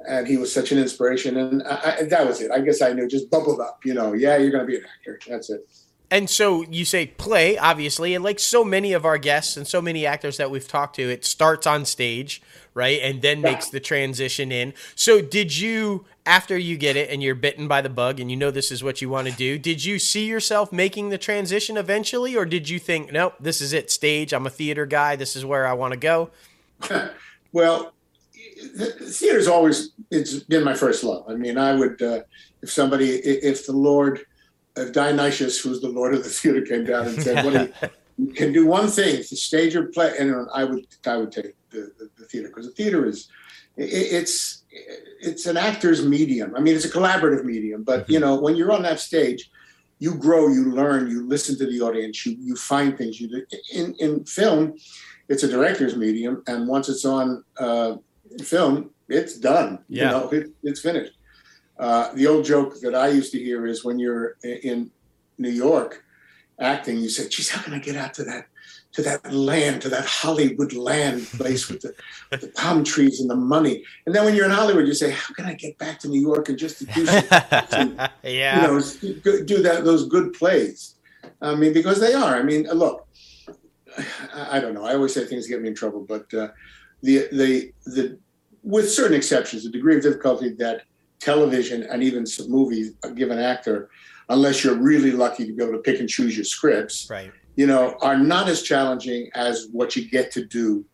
And 0.09 0.27
he 0.27 0.39
was 0.39 0.53
such 0.53 0.73
an 0.73 0.79
inspiration, 0.79 1.37
and 1.37 1.63
I, 1.65 1.97
I, 1.99 2.03
that 2.05 2.27
was 2.27 2.41
it. 2.41 2.51
I 2.51 2.61
guess 2.61 2.81
I 2.81 2.93
knew, 2.93 3.07
just 3.07 3.31
bubbled 3.31 3.61
up. 3.61 3.81
You 3.85 3.95
know, 3.95 4.15
yeah, 4.15 4.39
you're 4.39 4.51
going 4.51 4.67
to 4.67 4.67
be 4.67 4.77
an 4.77 4.85
actor. 4.85 5.21
That's 5.29 5.51
it. 5.51 5.69
And 6.11 6.29
so 6.29 6.63
you 6.63 6.85
say 6.85 7.07
play, 7.07 7.57
obviously, 7.57 8.15
and 8.15 8.25
like 8.25 8.41
so 8.41 8.65
many 8.65 8.93
of 8.93 9.05
our 9.05 9.17
guests 9.17 9.57
and 9.57 9.67
so 9.67 9.81
many 9.81 10.05
actors 10.05 10.39
that 10.39 10.51
we've 10.51 10.67
talked 10.67 10.97
to, 10.97 11.03
it 11.09 11.25
starts 11.25 11.69
on 11.69 11.85
stage, 11.85 12.43
right? 12.75 13.01
And 13.01 13.23
then 13.23 13.41
makes 13.41 13.69
the 13.69 13.79
transition 13.79 14.51
in. 14.51 14.75
So 14.97 15.21
did 15.21 15.57
you, 15.57 16.07
after 16.27 16.59
you 16.59 16.77
get 16.77 16.97
it 16.97 17.11
and 17.11 17.23
you're 17.23 17.37
bitten 17.37 17.69
by 17.69 17.81
the 17.81 17.89
bug 17.89 18.19
and 18.19 18.29
you 18.29 18.37
know 18.37 18.51
this 18.51 18.73
is 18.73 18.83
what 18.83 19.01
you 19.01 19.09
want 19.09 19.29
to 19.29 19.35
do, 19.35 19.57
did 19.57 19.85
you 19.85 20.01
see 20.01 20.27
yourself 20.27 20.73
making 20.73 21.11
the 21.11 21.19
transition 21.19 21.77
eventually? 21.77 22.37
Or 22.37 22.45
did 22.45 22.69
you 22.69 22.81
think, 22.81 23.13
nope, 23.13 23.35
this 23.39 23.61
is 23.61 23.73
it, 23.73 23.89
stage, 23.89 24.33
I'm 24.33 24.47
a 24.47 24.51
theater 24.51 24.87
guy, 24.87 25.15
this 25.15 25.37
is 25.37 25.45
where 25.45 25.65
I 25.65 25.75
want 25.75 25.93
to 25.93 25.99
go? 25.99 26.31
well, 27.53 27.93
theater's 28.61 29.49
always 29.49 29.91
it's 30.11 30.35
been 30.41 30.65
my 30.65 30.75
first 30.75 31.05
love. 31.05 31.25
I 31.29 31.35
mean, 31.35 31.59
I 31.59 31.75
would 31.75 32.01
uh, 32.03 32.21
if 32.63 32.71
somebody 32.71 33.11
if 33.11 33.67
the 33.67 33.73
Lord 33.73 34.21
if 34.77 34.93
Dionysius, 34.93 35.61
who's 35.61 35.81
the 35.81 35.89
Lord 35.89 36.15
of 36.15 36.25
the 36.25 36.31
theater, 36.31 36.63
came 36.63 36.85
down 36.85 37.07
and 37.07 37.23
said, 37.23 37.45
"What 37.45 37.55
do 37.55 37.89
you 38.19 38.33
can 38.33 38.53
do 38.53 38.67
one 38.67 38.89
thing: 38.89 39.17
the 39.17 39.25
stage 39.25 39.75
or 39.77 39.87
play," 39.87 40.13
and 40.19 40.49
I 40.53 40.65
would 40.65 40.87
I 41.07 41.17
would 41.17 41.33
take 41.33 41.55
the, 41.71 41.93
the, 41.99 42.11
the 42.19 42.25
theater 42.27 42.49
because 42.49 42.67
the 42.67 42.73
theater 42.73 43.07
is 43.07 43.29
it, 43.77 43.91
it's 43.91 44.65
it's 45.21 45.47
an 45.47 45.57
actor's 45.57 46.05
medium. 46.05 46.55
I 46.57 46.61
mean, 46.61 46.75
it's 46.75 46.85
a 46.85 46.91
collaborative 46.91 47.45
medium, 47.45 47.83
but 47.83 48.03
mm-hmm. 48.03 48.13
you 48.13 48.21
know 48.21 48.41
when 48.41 48.57
you're 48.57 48.73
on 48.73 48.83
that 48.83 49.01
stage. 49.01 49.51
You 50.03 50.15
grow, 50.15 50.49
you 50.49 50.73
learn, 50.73 51.11
you 51.11 51.29
listen 51.29 51.59
to 51.59 51.67
the 51.67 51.83
audience, 51.83 52.25
you 52.25 52.35
you 52.41 52.57
find 52.57 52.97
things. 52.97 53.21
You 53.21 53.45
in 53.71 53.95
in 53.99 54.25
film, 54.25 54.79
it's 55.29 55.43
a 55.43 55.49
director's 55.49 55.95
medium, 55.95 56.43
and 56.47 56.67
once 56.67 56.89
it's 56.89 57.05
on 57.05 57.45
uh, 57.59 57.97
film, 58.43 58.91
it's 59.09 59.37
done. 59.39 59.85
Yeah. 59.89 60.05
You 60.05 60.11
know, 60.11 60.29
it, 60.31 60.51
it's 60.63 60.81
finished. 60.81 61.13
Uh, 61.79 62.13
the 62.13 62.27
old 62.27 62.45
joke 62.45 62.79
that 62.81 62.95
I 62.95 63.09
used 63.09 63.33
to 63.33 63.39
hear 63.39 63.67
is 63.67 63.85
when 63.85 63.99
you're 63.99 64.37
in 64.43 64.91
New 65.39 65.51
York 65.51 66.05
acting, 66.59 66.99
you 66.99 67.09
say, 67.09 67.27
"Geez, 67.29 67.49
how 67.49 67.63
can 67.63 67.73
I 67.73 67.79
get 67.79 67.97
out 67.97 68.13
to 68.15 68.25
that 68.25 68.47
to 68.93 69.03
that 69.03 69.33
land, 69.33 69.81
to 69.83 69.89
that 69.89 70.05
Hollywood 70.05 70.73
land 70.73 71.27
place 71.27 71.69
with 71.69 71.81
the, 71.81 71.95
the 72.37 72.49
palm 72.49 72.85
trees 72.85 73.21
and 73.21 73.31
the 73.31 73.37
money?" 73.37 73.83
And 74.05 74.15
then 74.15 74.27
when 74.27 74.35
you're 74.35 74.45
in 74.45 74.51
Hollywood, 74.51 74.87
you 74.87 74.95
say, 74.95 75.11
"How 75.11 75.33
can 75.33 75.47
I 75.47 75.55
get 75.55 75.79
back 75.79 75.99
to 76.01 76.09
New 76.09 76.21
York 76.21 76.51
and 76.51 76.59
just 76.59 76.79
to 76.81 76.85
do 76.85 77.07
some, 77.71 77.99
yeah, 78.23 78.61
you 78.61 79.15
know, 79.25 79.45
do 79.45 79.63
that 79.63 79.83
those 79.85 80.07
good 80.07 80.35
plays?" 80.35 80.97
I 81.41 81.55
mean, 81.55 81.73
because 81.73 81.99
they 81.99 82.13
are. 82.13 82.37
I 82.37 82.43
mean, 82.43 82.65
look, 82.65 83.09
I 84.35 84.61
don't 84.61 84.75
know. 84.75 84.85
I 84.85 84.95
always 84.95 85.15
say 85.15 85.25
things 85.25 85.47
get 85.47 85.63
me 85.63 85.69
in 85.69 85.75
trouble, 85.75 86.05
but 86.07 86.33
uh, 86.35 86.49
the 87.03 87.29
the 87.33 87.73
the 87.87 88.19
with 88.63 88.91
certain 88.91 89.17
exceptions, 89.17 89.65
the 89.65 89.71
degree 89.71 89.97
of 89.97 90.03
difficulty 90.03 90.51
that 90.55 90.83
television 91.19 91.83
and 91.85 92.03
even 92.03 92.27
some 92.27 92.51
movies 92.51 92.93
give 93.15 93.31
an 93.31 93.39
actor, 93.39 93.89
unless 94.29 94.65
you're 94.65 94.77
really 94.77 95.13
lucky 95.13 95.47
to 95.47 95.53
be 95.53 95.63
able 95.63 95.73
to 95.73 95.83
pick 95.83 96.01
and 96.01 96.09
choose 96.09 96.37
your 96.37 96.45
scripts, 96.45 97.09
right? 97.11 97.33
You 97.57 97.67
know, 97.67 97.97
are 98.01 98.17
not 98.17 98.49
as 98.49 98.63
challenging 98.63 99.31
as 99.35 99.69
what 99.73 99.97
you 99.97 100.09
get 100.09 100.31
to 100.33 100.45
do. 100.45 100.85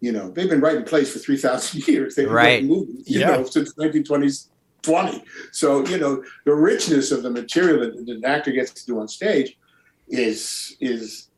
You 0.00 0.12
know, 0.12 0.30
they've 0.30 0.50
been 0.50 0.60
writing 0.60 0.84
plays 0.84 1.12
for 1.12 1.18
three 1.18 1.36
thousand 1.36 1.86
years. 1.88 2.14
They've 2.14 2.26
been 2.26 2.34
right. 2.34 2.44
writing 2.44 2.68
movies, 2.68 3.08
you 3.08 3.20
yeah. 3.20 3.36
know, 3.36 3.44
since 3.44 3.74
1920s 3.74 4.48
20. 4.82 5.24
So, 5.52 5.86
you 5.86 5.98
know, 5.98 6.22
the 6.44 6.54
richness 6.54 7.12
of 7.12 7.22
the 7.22 7.30
material 7.30 7.80
that, 7.80 8.06
that 8.06 8.16
an 8.16 8.24
actor 8.24 8.50
gets 8.52 8.72
to 8.72 8.86
do 8.86 9.00
on 9.00 9.08
stage 9.08 9.56
is 10.08 10.76
is 10.80 11.28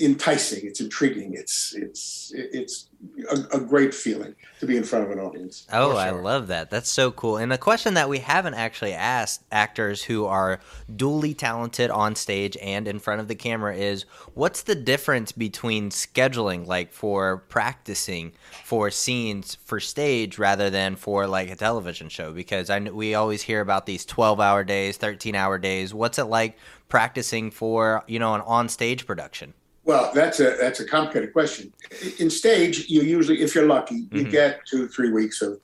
enticing. 0.00 0.66
It's 0.66 0.80
intriguing. 0.80 1.34
It's 1.34 1.74
it's 1.74 2.32
it's 2.34 2.87
a, 3.30 3.56
a, 3.56 3.60
great 3.60 3.94
feeling 3.94 4.34
to 4.58 4.66
be 4.66 4.76
in 4.76 4.82
front 4.82 5.04
of 5.04 5.10
an 5.10 5.20
audience. 5.20 5.66
Oh, 5.72 5.92
sure. 5.92 6.00
I 6.00 6.10
love 6.10 6.48
that. 6.48 6.68
That's 6.68 6.90
so 6.90 7.12
cool. 7.12 7.36
And 7.36 7.52
a 7.52 7.58
question 7.58 7.94
that 7.94 8.08
we 8.08 8.18
haven't 8.18 8.54
actually 8.54 8.92
asked 8.92 9.44
actors 9.52 10.02
who 10.02 10.24
are 10.24 10.58
dually 10.90 11.36
talented 11.36 11.90
on 11.90 12.16
stage 12.16 12.56
and 12.60 12.88
in 12.88 12.98
front 12.98 13.20
of 13.20 13.28
the 13.28 13.36
camera 13.36 13.76
is 13.76 14.04
what's 14.34 14.62
the 14.62 14.74
difference 14.74 15.30
between 15.30 15.90
scheduling, 15.90 16.66
like 16.66 16.92
for 16.92 17.38
practicing 17.48 18.32
for 18.64 18.90
scenes 18.90 19.54
for 19.64 19.78
stage 19.78 20.38
rather 20.38 20.68
than 20.68 20.96
for 20.96 21.26
like 21.26 21.50
a 21.50 21.56
television 21.56 22.08
show? 22.08 22.32
Because 22.32 22.68
I 22.68 22.80
we 22.80 23.14
always 23.14 23.42
hear 23.42 23.60
about 23.60 23.86
these 23.86 24.04
twelve 24.04 24.40
hour 24.40 24.64
days, 24.64 24.96
thirteen 24.96 25.36
hour 25.36 25.58
days. 25.58 25.94
What's 25.94 26.18
it 26.18 26.24
like 26.24 26.58
practicing 26.88 27.50
for 27.52 28.02
you 28.08 28.18
know 28.18 28.34
an 28.34 28.40
on 28.40 28.68
stage 28.68 29.06
production? 29.06 29.54
Well, 29.88 30.10
that's 30.14 30.38
a 30.38 30.54
that's 30.60 30.80
a 30.80 30.86
complicated 30.86 31.32
question. 31.32 31.72
In 32.18 32.28
stage, 32.28 32.90
you 32.90 33.00
usually, 33.00 33.40
if 33.40 33.54
you're 33.54 33.66
lucky, 33.66 34.06
you 34.12 34.24
mm-hmm. 34.24 34.30
get 34.30 34.66
two 34.66 34.86
three 34.86 35.10
weeks 35.10 35.40
of. 35.40 35.58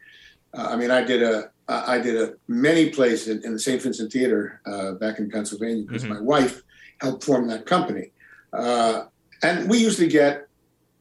Uh, 0.56 0.68
I 0.70 0.76
mean, 0.76 0.90
I 0.90 1.04
did 1.04 1.22
a 1.22 1.50
I 1.68 1.98
did 1.98 2.16
a 2.16 2.32
many 2.48 2.88
plays 2.88 3.28
in, 3.28 3.44
in 3.44 3.52
the 3.52 3.58
St. 3.58 3.82
Vincent 3.82 4.10
Theater 4.10 4.62
uh, 4.64 4.92
back 4.92 5.18
in 5.18 5.30
Pennsylvania 5.30 5.84
because 5.86 6.04
mm-hmm. 6.04 6.14
my 6.14 6.20
wife 6.22 6.62
helped 7.02 7.22
form 7.22 7.48
that 7.48 7.66
company, 7.66 8.12
uh, 8.54 9.04
and 9.42 9.68
we 9.68 9.76
usually 9.76 10.08
get 10.08 10.48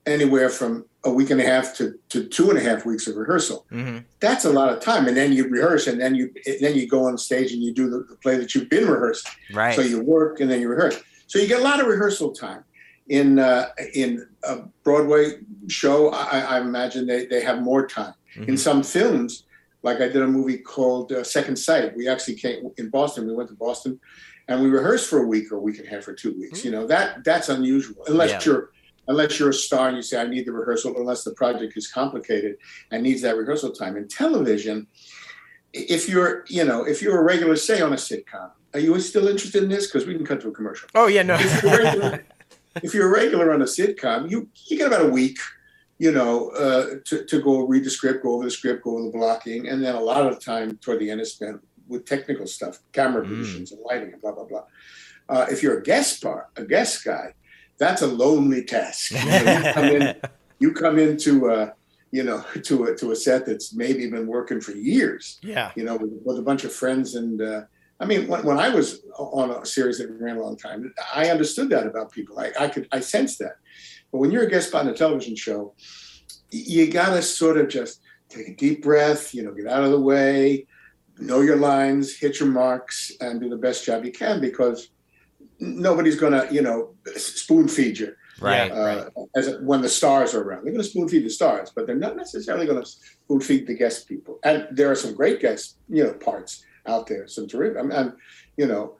anywhere 0.06 0.50
from 0.50 0.84
a 1.06 1.10
week 1.10 1.30
and 1.30 1.40
a 1.40 1.46
half 1.46 1.78
to, 1.78 1.98
to 2.10 2.26
two 2.26 2.50
and 2.50 2.60
a 2.60 2.62
half 2.62 2.86
weeks 2.86 3.08
of 3.08 3.16
rehearsal. 3.16 3.66
Mm-hmm. 3.72 4.00
That's 4.20 4.44
a 4.44 4.52
lot 4.52 4.74
of 4.74 4.82
time, 4.82 5.08
and 5.08 5.16
then 5.16 5.32
you 5.32 5.48
rehearse, 5.48 5.88
and 5.88 6.02
then 6.02 6.14
you 6.14 6.30
then 6.60 6.76
you 6.76 6.90
go 6.90 7.06
on 7.06 7.18
stage 7.18 7.54
and 7.54 7.64
you 7.64 7.74
do 7.74 7.90
the, 7.90 8.00
the 8.00 8.18
play 8.18 8.36
that 8.36 8.54
you've 8.54 8.70
been 8.70 8.86
rehearsing. 8.86 9.32
Right. 9.54 9.74
So 9.74 9.82
you 9.82 10.04
work 10.04 10.42
and 10.42 10.52
then 10.52 10.60
you 10.60 10.68
rehearse. 10.68 11.02
So 11.28 11.40
you 11.40 11.48
get 11.48 11.62
a 11.62 11.64
lot 11.64 11.80
of 11.80 11.88
rehearsal 11.88 12.34
time 12.34 12.66
in 13.08 13.39
uh, 13.39 13.70
in 13.93 14.28
a 14.43 14.62
Broadway 14.84 15.39
show, 15.68 16.10
I, 16.10 16.39
I, 16.39 16.62
imagine 16.62 17.06
they, 17.06 17.26
they 17.26 17.41
have 17.41 17.62
more 17.62 17.88
time. 17.88 18.14
Mm-hmm. 18.36 18.49
In 18.49 18.58
some 18.58 18.84
films, 18.84 19.45
like 19.82 19.97
I 19.97 20.08
did 20.08 20.22
a 20.22 20.28
movie 20.28 20.58
called 20.58 21.12
uh, 21.12 21.24
Second 21.24 21.58
Sight. 21.58 21.95
We 21.95 22.08
actually 22.08 22.36
came 22.36 22.72
in 22.78 22.89
Boston. 22.89 23.28
We 23.28 23.34
went 23.34 23.49
to 23.49 23.56
Boston, 23.56 23.99
and 24.47 24.62
we 24.62 24.70
rehearsed 24.70 25.10
for 25.10 25.24
a 25.24 25.28
week 25.28 25.51
or 25.51 25.56
a 25.56 25.60
week 25.60 25.80
and 25.80 25.88
a 25.88 25.91
half 25.91 26.08
or 26.08 26.14
two 26.14 26.34
weeks. 26.34 26.60
Mm-hmm. 26.60 26.68
You 26.68 26.72
know 26.74 26.88
that 26.88 27.24
that's 27.24 27.49
unusual 27.49 28.04
unless 28.08 28.32
yeah. 28.32 28.41
you're 28.45 28.72
unless 29.08 29.38
you're 29.38 29.49
a 29.49 29.54
star 29.54 29.89
and 29.89 29.97
you 29.97 30.04
say 30.04 30.20
I 30.20 30.26
need 30.26 30.45
the 30.45 30.54
rehearsal. 30.54 30.95
Unless 30.97 31.24
the 31.24 31.34
project 31.34 31.74
is 31.76 31.91
complicated 31.91 32.58
and 32.91 33.04
needs 33.04 33.22
that 33.22 33.36
rehearsal 33.36 33.72
time. 33.72 33.97
In 33.97 34.08
television, 34.08 34.88
if 35.74 36.08
you're 36.08 36.45
you 36.47 36.64
know 36.64 36.86
if 36.86 37.01
you're 37.01 37.20
a 37.20 37.24
regular 37.24 37.58
say 37.58 37.82
on 37.82 37.91
a 37.91 37.97
sitcom, 37.97 38.51
are 38.74 38.80
you 38.80 38.97
still 38.99 39.28
interested 39.28 39.64
in 39.64 39.70
this? 39.70 39.88
Because 39.88 40.08
we 40.08 40.16
can 40.16 40.26
cut 40.26 40.41
to 40.41 40.47
a 40.47 40.51
commercial. 40.51 40.89
Oh 40.95 41.08
yeah, 41.08 41.24
no 41.24 41.36
if 41.39 41.64
you're 41.64 42.24
a 42.76 43.08
regular 43.08 43.54
on 43.54 43.62
a 43.62 43.66
sitcom, 43.66 44.30
you 44.30 44.50
you 44.68 44.78
get 44.78 44.88
about 44.88 45.06
a 45.06 45.10
week, 45.10 45.38
you 46.00 46.12
know, 46.12 46.50
uh, 46.50 46.96
to 47.06 47.26
to 47.26 47.42
go 47.42 47.66
read 47.68 47.84
the 47.84 47.90
script, 47.90 48.24
go 48.24 48.36
over 48.36 48.46
the 48.46 48.52
script, 48.52 48.84
go 48.84 48.98
over 48.98 49.04
the 49.04 49.12
blocking, 49.12 49.68
and 49.68 49.84
then 49.84 49.96
a 49.96 50.00
lot 50.00 50.26
of 50.26 50.34
the 50.34 50.40
time 50.40 50.78
toward 50.78 51.00
the 51.00 51.10
end 51.10 51.22
is 51.22 51.34
spent 51.34 51.62
with 51.88 52.06
technical 52.06 52.48
stuff, 52.48 52.80
camera 52.92 53.24
mm. 53.24 53.30
positions 53.30 53.72
and 53.72 53.82
lighting 53.86 54.14
and 54.14 54.22
blah 54.22 54.32
blah 54.32 54.46
blah. 54.46 54.64
Uh, 55.30 55.46
if 55.50 55.64
you're 55.64 55.80
a 55.80 55.84
guest 55.84 56.22
part, 56.22 56.48
a 56.58 56.64
guest 56.64 57.04
guy, 57.04 57.34
that's 57.78 58.02
a 58.02 58.08
lonely 58.08 58.64
task. 58.64 59.12
You, 59.12 59.26
know, 59.26 59.60
you 59.60 59.74
come 59.74 59.86
in, 59.86 60.16
you 60.60 60.74
come 60.74 61.00
into. 61.00 61.50
Uh, 61.50 61.72
you 62.14 62.22
know, 62.22 62.46
to 62.64 62.86
a 62.86 62.96
to 62.96 63.12
a 63.12 63.16
set 63.16 63.46
that's 63.46 63.74
maybe 63.74 64.08
been 64.10 64.28
working 64.28 64.62
for 64.62 64.72
years. 64.72 65.40
Yeah. 65.42 65.72
You 65.76 65.84
know, 65.84 65.98
with, 65.98 66.12
with 66.24 66.38
a 66.38 66.44
bunch 66.44 66.64
of 66.64 66.72
friends 66.72 67.16
and 67.16 67.42
uh, 67.42 67.62
I 68.04 68.06
mean, 68.06 68.28
when, 68.28 68.43
when 68.43 68.60
I 68.60 68.68
was 68.68 69.01
on 69.18 69.49
a 69.49 69.66
series 69.66 69.97
that 69.99 70.12
ran 70.20 70.36
a 70.36 70.41
long 70.41 70.58
time, 70.58 70.93
I 71.16 71.30
understood 71.30 71.70
that 71.70 71.88
about 71.88 72.12
people. 72.12 72.38
I, 72.38 72.51
I 72.60 72.68
could, 72.68 72.86
I 72.91 72.99
sensed 72.99 73.39
that. 73.39 73.56
But 74.12 74.18
when 74.18 74.30
you're 74.30 74.43
a 74.43 74.49
guest 74.49 74.68
spot 74.68 74.82
on 74.82 74.89
a 74.89 74.93
television 74.93 75.38
show, 75.38 75.74
you 76.51 76.91
got 76.91 77.16
to 77.16 77.22
sort 77.22 77.58
of 77.58 77.70
just 77.70 78.01
take 78.28 78.49
a 78.49 78.56
deep 78.56 78.84
breath, 78.84 79.34
you 79.34 79.41
know, 79.41 79.54
get 79.54 79.68
out 79.68 79.86
of 79.86 79.91
the 79.91 80.01
way, 80.01 80.68
know 81.18 81.39
your 81.39 81.56
lines, 81.56 82.18
hit 82.18 82.41
your 82.41 82.49
marks, 82.49 83.14
and 83.22 83.39
do 83.39 83.47
the 83.47 83.56
best 83.56 83.86
job 83.86 84.04
you 84.04 84.12
can 84.12 84.41
because 84.41 84.89
nobody's 85.62 86.20
going 86.20 86.34
to, 86.34 86.54
you 86.54 86.62
know, 86.62 86.95
spoon 87.16 87.70
feed 87.70 87.97
you. 87.99 88.14
Right, 88.41 88.70
uh, 88.70 89.10
right. 89.16 89.28
As 89.38 89.56
when 89.62 89.82
the 89.82 89.88
stars 89.88 90.36
are 90.36 90.43
around, 90.43 90.66
they're 90.66 90.74
going 90.74 90.84
to 90.84 90.89
spoon 90.89 91.08
feed 91.08 91.24
the 91.24 91.30
stars, 91.30 91.72
but 91.74 91.88
they're 91.88 91.95
not 91.95 92.18
necessarily 92.18 92.66
going 92.66 92.84
to 92.84 92.89
spoon 92.89 93.39
feed 93.39 93.66
the 93.66 93.76
guest 93.76 94.10
people. 94.10 94.39
And 94.43 94.68
there 94.72 94.91
are 94.91 94.95
some 94.95 95.16
great 95.16 95.39
guest, 95.39 95.78
you 95.88 96.04
know, 96.04 96.14
parts 96.16 96.66
out 96.86 97.08
there. 97.08 97.28
Some 97.28 97.48
terrific. 97.48 97.78
I'm, 97.80 97.92
I'm, 97.92 98.18
you 98.58 98.68
know, 98.68 98.98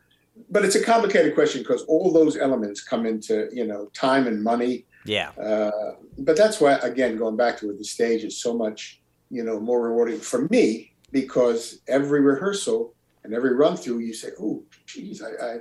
but 0.50 0.66
it's 0.66 0.76
a 0.76 0.84
complicated 0.84 1.36
question 1.36 1.62
because 1.62 1.84
all 1.84 2.12
those 2.12 2.38
elements 2.38 2.84
come 2.84 3.06
into 3.06 3.50
you 3.52 3.66
know 3.66 3.86
time 3.94 4.28
and 4.28 4.44
money. 4.44 4.86
Yeah. 5.06 5.30
Uh, 5.32 5.96
but 6.20 6.38
that's 6.38 6.60
why 6.60 6.74
again 6.76 7.18
going 7.18 7.38
back 7.38 7.58
to 7.60 7.70
it, 7.70 7.78
the 7.78 7.84
stage 7.84 8.24
is 8.24 8.42
so 8.42 8.56
much 8.56 9.02
you 9.30 9.44
know 9.44 9.60
more 9.60 9.82
rewarding 9.82 10.20
for 10.20 10.48
me 10.50 10.94
because 11.12 11.82
every 11.88 12.22
rehearsal 12.22 12.94
and 13.24 13.34
every 13.34 13.54
run 13.56 13.78
through 13.78 14.00
you 14.00 14.14
say, 14.14 14.30
oh, 14.42 14.64
geez, 14.86 15.22
I, 15.22 15.30
I, 15.30 15.58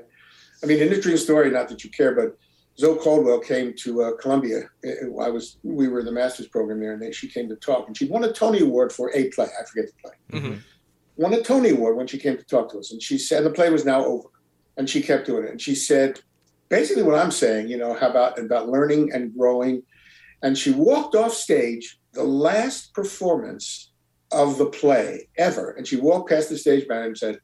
I 0.63 0.67
mean, 0.67 0.83
an 0.83 0.89
interesting 0.89 1.17
story. 1.17 1.51
Not 1.51 1.69
that 1.69 1.85
you 1.85 1.91
care, 1.91 2.15
but 2.15 2.37
Zoe 2.79 2.99
Caldwell 2.99 3.39
came 3.39 3.75
to 3.81 4.03
uh, 4.03 4.17
Columbia. 4.17 4.63
I 4.85 5.29
was 5.29 5.59
we 5.63 5.89
were 5.89 6.01
in 6.01 6.07
the 6.07 6.13
master's 6.13 6.49
program 6.49 6.81
there, 6.81 6.95
and 6.95 7.03
they, 7.03 7.13
she 7.13 7.29
came 7.29 7.49
to 7.51 7.57
talk, 7.57 7.87
and 7.87 7.97
she 7.97 8.07
won 8.07 8.25
a 8.25 8.33
Tony 8.33 8.61
Award 8.61 8.93
for 8.93 9.15
a 9.15 9.29
play. 9.31 9.47
I 9.47 9.65
forget 9.65 9.87
the 9.87 9.93
play. 10.03 10.41
Mm-hmm 10.41 10.59
won 11.17 11.35
a 11.35 11.43
Tony 11.43 11.71
Award 11.71 11.97
when 11.97 12.07
she 12.07 12.19
came 12.19 12.37
to 12.37 12.45
talk 12.45 12.71
to 12.73 12.79
us. 12.79 12.93
And 12.93 13.03
she 13.03 13.19
said 13.19 13.45
the 13.45 13.51
play 13.51 13.71
was 13.71 13.85
now 13.85 14.05
over. 14.05 14.29
And 14.77 14.89
she 14.89 15.03
kept 15.03 15.27
doing 15.27 15.45
it. 15.45 15.51
And 15.51 15.61
she 15.61 15.75
said, 15.75 16.21
basically 16.69 17.03
what 17.03 17.19
I'm 17.19 17.31
saying, 17.31 17.69
you 17.69 17.77
know, 17.77 17.93
how 17.95 18.09
about 18.09 18.39
about 18.39 18.69
learning 18.69 19.13
and 19.13 19.35
growing. 19.37 19.83
And 20.43 20.57
she 20.57 20.71
walked 20.73 21.15
off 21.15 21.35
stage, 21.35 21.99
the 22.13 22.25
last 22.25 22.95
performance 22.95 23.93
of 24.33 24.57
the 24.59 24.67
play 24.67 25.29
ever. 25.37 25.73
And 25.73 25.87
she 25.87 25.97
walked 25.97 26.31
past 26.31 26.49
the 26.49 26.57
stage 26.57 26.87
manager 26.89 27.07
and 27.09 27.19
said, 27.19 27.39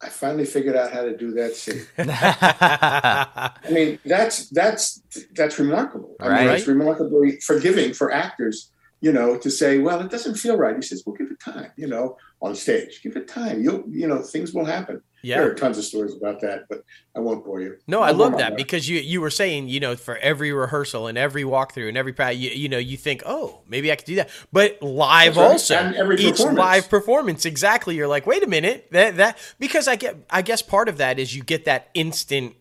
I 0.00 0.10
finally 0.10 0.44
figured 0.44 0.76
out 0.76 0.92
how 0.92 1.02
to 1.02 1.16
do 1.16 1.32
that 1.32 1.56
scene. 1.56 1.84
I 1.98 3.50
mean, 3.70 3.98
that's 4.04 4.48
that's 4.50 5.02
that's 5.34 5.58
remarkable. 5.58 6.14
I 6.20 6.28
Right. 6.28 6.44
mean, 6.46 6.54
it's 6.54 6.66
remarkably 6.68 7.40
forgiving 7.40 7.92
for 7.92 8.12
actors, 8.12 8.70
you 9.00 9.12
know, 9.12 9.36
to 9.38 9.50
say, 9.50 9.78
"Well, 9.78 10.00
it 10.00 10.10
doesn't 10.10 10.34
feel 10.36 10.56
right." 10.56 10.76
He 10.76 10.82
says, 10.82 11.02
"Well, 11.06 11.16
give 11.16 11.30
it 11.30 11.40
time." 11.40 11.70
You 11.76 11.86
know, 11.88 12.16
on 12.40 12.54
stage, 12.54 13.00
give 13.02 13.16
it 13.16 13.28
time. 13.28 13.62
You'll, 13.62 13.84
you 13.88 14.06
know, 14.06 14.22
things 14.22 14.52
will 14.52 14.64
happen. 14.64 15.02
Yeah. 15.22 15.38
There 15.38 15.50
are 15.50 15.54
tons 15.54 15.78
of 15.78 15.84
stories 15.84 16.14
about 16.14 16.40
that, 16.42 16.66
but 16.68 16.84
I 17.16 17.20
won't 17.20 17.44
bore 17.44 17.60
you. 17.60 17.76
No, 17.88 18.00
I 18.00 18.08
I'll 18.08 18.14
love 18.14 18.38
that 18.38 18.56
because 18.56 18.88
you 18.88 19.00
you 19.00 19.20
were 19.20 19.30
saying 19.30 19.68
you 19.68 19.80
know 19.80 19.96
for 19.96 20.16
every 20.18 20.52
rehearsal 20.52 21.08
and 21.08 21.18
every 21.18 21.42
walkthrough 21.42 21.88
and 21.88 21.96
every 21.96 22.14
you, 22.36 22.50
you 22.50 22.68
know 22.68 22.78
you 22.78 22.96
think 22.96 23.22
oh 23.26 23.62
maybe 23.66 23.90
I 23.90 23.96
could 23.96 24.06
do 24.06 24.14
that 24.16 24.30
but 24.52 24.80
live 24.80 25.36
right. 25.36 25.44
also 25.44 25.74
And 25.74 25.96
every 25.96 26.18
each 26.20 26.36
performance. 26.36 26.58
live 26.58 26.88
performance 26.88 27.44
exactly 27.44 27.96
you're 27.96 28.06
like 28.06 28.26
wait 28.26 28.44
a 28.44 28.46
minute 28.46 28.88
that 28.92 29.16
that 29.16 29.38
because 29.58 29.88
I 29.88 29.96
get 29.96 30.16
I 30.30 30.42
guess 30.42 30.62
part 30.62 30.88
of 30.88 30.98
that 30.98 31.18
is 31.18 31.34
you 31.34 31.42
get 31.42 31.64
that 31.64 31.88
instant 31.94 32.54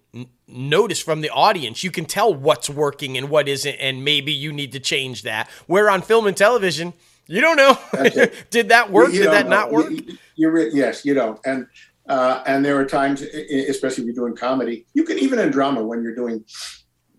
notice 0.47 1.01
from 1.01 1.21
the 1.21 1.29
audience. 1.29 1.83
You 1.83 1.91
can 1.91 2.05
tell 2.05 2.33
what's 2.33 2.69
working 2.69 3.17
and 3.17 3.29
what 3.29 3.47
isn't 3.47 3.75
and 3.75 4.03
maybe 4.03 4.31
you 4.33 4.51
need 4.53 4.71
to 4.71 4.79
change 4.79 5.23
that. 5.23 5.49
Where 5.67 5.89
on 5.89 6.01
film 6.01 6.27
and 6.27 6.35
television 6.35 6.93
you 7.27 7.41
don't 7.41 7.57
know. 7.57 7.77
Did 8.49 8.69
that 8.69 8.89
work? 8.91 9.11
You- 9.11 9.23
did 9.23 9.31
that 9.31 9.49
don't 9.49 9.71
work? 9.71 9.91
You, 9.91 10.17
you- 10.57 10.71
yes, 10.73 11.03
you 11.05 11.13
don't. 11.13 11.39
And 11.45 11.67
uh, 12.07 12.41
and 12.45 12.63
there 12.63 12.79
are 12.79 12.85
times, 12.85 13.21
especially 13.21 14.03
if 14.03 14.05
you're 14.05 14.15
doing 14.15 14.33
comedy, 14.35 14.85
you 14.93 15.03
can 15.03 15.19
even 15.19 15.39
in 15.39 15.51
drama 15.51 15.83
when 15.83 16.01
you're 16.01 16.15
doing 16.15 16.45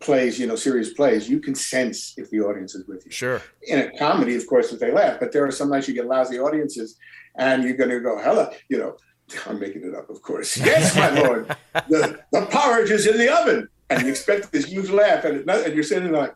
plays, 0.01 0.39
you 0.39 0.47
know, 0.47 0.57
serious 0.57 0.95
plays, 0.95 1.29
you 1.29 1.41
can 1.41 1.55
sense 1.55 2.15
if 2.17 2.31
the 2.31 2.41
audience 2.41 2.75
is 2.75 2.87
with 2.89 3.05
you. 3.05 3.11
sure. 3.11 3.43
In 3.65 3.81
a 3.81 3.99
comedy, 3.99 4.35
of 4.35 4.47
course, 4.47 4.73
if 4.73 4.81
they 4.81 4.93
laugh, 4.93 5.21
but 5.21 5.31
there 5.33 5.45
are 5.45 5.51
some 5.51 5.69
nights 5.69 5.89
you 5.89 5.95
get 5.95 6.07
lousy 6.07 6.39
audiences, 6.39 6.97
and 7.37 7.63
you're 7.65 7.77
going 7.77 7.91
to 7.91 8.01
go, 8.01 8.19
"Hella," 8.19 8.53
you 8.71 8.79
know. 8.79 8.97
I'm 9.47 9.59
making 9.59 9.85
it 9.85 9.95
up, 9.95 10.11
of 10.11 10.23
course. 10.23 10.57
Yes, 10.65 10.97
my 10.97 11.11
lord. 11.21 11.57
The, 11.89 12.21
the 12.33 12.47
porridge 12.47 12.91
is 12.91 13.07
in 13.07 13.19
the 13.19 13.33
oven, 13.41 13.69
and 13.91 14.03
you 14.03 14.09
expect 14.09 14.53
this 14.53 14.67
huge 14.67 14.91
laugh, 14.91 15.25
and, 15.25 15.49
and 15.49 15.75
you're 15.75 15.83
sitting 15.83 16.13
like, 16.13 16.35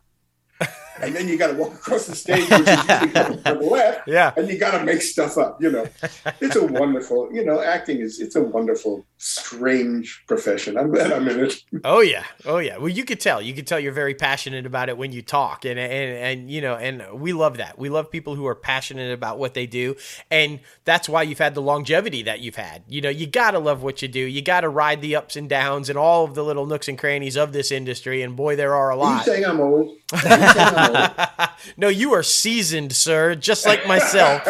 and 1.01 1.15
then 1.15 1.27
you 1.27 1.37
got 1.37 1.47
to 1.47 1.53
walk 1.53 1.73
across 1.73 2.07
the 2.07 2.15
stage, 2.15 2.49
which 2.49 2.59
is 2.59 2.65
the 2.65 3.59
laugh, 3.61 3.97
yeah 4.05 4.33
and 4.37 4.47
you 4.47 4.57
got 4.57 4.77
to 4.77 4.83
make 4.83 5.01
stuff 5.01 5.37
up. 5.37 5.61
You 5.61 5.71
know, 5.71 5.87
it's 6.41 6.55
a 6.55 6.65
wonderful. 6.65 7.33
You 7.33 7.43
know, 7.45 7.61
acting 7.61 7.99
is 7.99 8.19
it's 8.19 8.35
a 8.35 8.41
wonderful, 8.41 9.05
strange 9.17 10.23
profession. 10.27 10.77
I'm 10.77 10.91
glad 10.91 11.11
I'm 11.11 11.27
in 11.27 11.45
it. 11.45 11.63
Oh 11.83 12.01
yeah, 12.01 12.23
oh 12.45 12.57
yeah. 12.57 12.77
Well, 12.77 12.89
you 12.89 13.03
could 13.03 13.19
tell. 13.19 13.41
You 13.41 13.53
could 13.53 13.67
tell 13.67 13.79
you're 13.79 13.93
very 13.93 14.15
passionate 14.15 14.65
about 14.65 14.89
it 14.89 14.97
when 14.97 15.11
you 15.11 15.21
talk, 15.21 15.65
and 15.65 15.79
and 15.79 16.17
and 16.17 16.51
you 16.51 16.61
know, 16.61 16.75
and 16.75 17.19
we 17.19 17.33
love 17.33 17.57
that. 17.57 17.77
We 17.77 17.89
love 17.89 18.11
people 18.11 18.35
who 18.35 18.45
are 18.47 18.55
passionate 18.55 19.13
about 19.13 19.39
what 19.39 19.53
they 19.53 19.65
do, 19.65 19.95
and 20.29 20.59
that's 20.85 21.07
why 21.07 21.23
you've 21.23 21.39
had 21.39 21.55
the 21.55 21.61
longevity 21.61 22.23
that 22.23 22.39
you've 22.39 22.55
had. 22.55 22.83
You 22.87 23.01
know, 23.01 23.09
you 23.09 23.27
gotta 23.27 23.59
love 23.59 23.83
what 23.83 24.01
you 24.01 24.07
do. 24.07 24.19
You 24.19 24.41
gotta 24.41 24.69
ride 24.69 25.01
the 25.01 25.15
ups 25.15 25.35
and 25.35 25.49
downs 25.49 25.89
and 25.89 25.97
all 25.97 26.25
of 26.25 26.35
the 26.35 26.43
little 26.43 26.65
nooks 26.65 26.87
and 26.87 26.97
crannies 26.97 27.37
of 27.37 27.53
this 27.53 27.71
industry. 27.71 28.21
And 28.21 28.35
boy, 28.35 28.55
there 28.55 28.75
are 28.75 28.89
a 28.89 28.95
lot. 28.95 29.25
saying 29.25 29.45
I'm 29.45 29.59
old? 29.59 29.73
Are 29.81 29.83
you 29.83 29.89
saying 29.89 29.89
I'm 29.89 29.89
old? 29.89 29.97
no, 31.77 31.87
you 31.87 32.13
are 32.13 32.23
seasoned, 32.23 32.93
sir, 32.93 33.35
just 33.35 33.65
like 33.65 33.87
myself. 33.87 34.47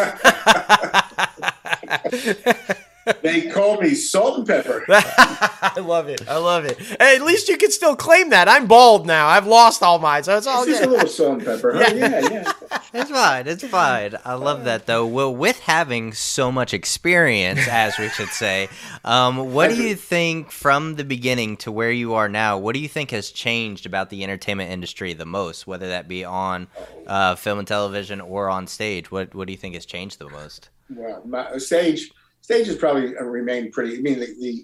They 3.22 3.50
call 3.50 3.80
me 3.80 3.94
salt 3.94 4.38
and 4.38 4.46
pepper. 4.46 4.84
I 4.88 5.74
love 5.80 6.08
it. 6.08 6.26
I 6.28 6.38
love 6.38 6.64
it. 6.64 6.78
Hey, 6.78 7.16
at 7.16 7.22
least 7.22 7.48
you 7.48 7.56
can 7.56 7.70
still 7.70 7.96
claim 7.96 8.30
that. 8.30 8.48
I'm 8.48 8.66
bald 8.66 9.06
now. 9.06 9.26
I've 9.28 9.46
lost 9.46 9.82
all 9.82 9.98
mine, 9.98 10.22
so 10.24 10.36
it's 10.36 10.46
all 10.46 10.62
It's 10.62 10.72
just 10.72 10.82
a 10.82 10.86
good. 10.86 10.92
little 10.92 11.08
salt 11.08 11.32
and 11.34 11.44
pepper. 11.44 11.72
Huh? 11.74 11.84
Yeah, 11.94 12.28
yeah. 12.30 12.52
It's 12.94 13.10
fine. 13.10 13.46
It's 13.48 13.64
fine. 13.66 14.16
I 14.24 14.34
love 14.34 14.64
that 14.64 14.86
though. 14.86 15.04
Well, 15.04 15.34
with 15.34 15.58
having 15.60 16.12
so 16.12 16.52
much 16.52 16.72
experience, 16.72 17.66
as 17.68 17.98
we 17.98 18.08
should 18.08 18.28
say, 18.28 18.68
um, 19.04 19.52
what 19.52 19.68
do 19.70 19.76
you 19.82 19.96
think 19.96 20.50
from 20.52 20.94
the 20.94 21.04
beginning 21.04 21.56
to 21.58 21.72
where 21.72 21.90
you 21.90 22.14
are 22.14 22.28
now? 22.28 22.56
What 22.56 22.74
do 22.74 22.78
you 22.80 22.88
think 22.88 23.10
has 23.10 23.30
changed 23.30 23.84
about 23.84 24.10
the 24.10 24.22
entertainment 24.22 24.70
industry 24.70 25.12
the 25.12 25.26
most, 25.26 25.66
whether 25.66 25.88
that 25.88 26.06
be 26.08 26.24
on 26.24 26.68
uh, 27.06 27.34
film 27.34 27.58
and 27.58 27.66
television 27.68 28.20
or 28.20 28.48
on 28.48 28.66
stage? 28.68 29.10
What 29.10 29.34
What 29.34 29.46
do 29.48 29.52
you 29.52 29.58
think 29.58 29.74
has 29.74 29.84
changed 29.86 30.18
the 30.20 30.28
most? 30.30 30.70
Well, 30.88 31.22
my, 31.24 31.58
stage 31.58 32.12
stage 32.44 32.66
has 32.66 32.76
probably 32.76 33.16
uh, 33.16 33.24
remained 33.24 33.72
pretty. 33.72 33.96
I 33.98 34.00
mean, 34.06 34.18
the 34.20 34.30
the, 34.44 34.54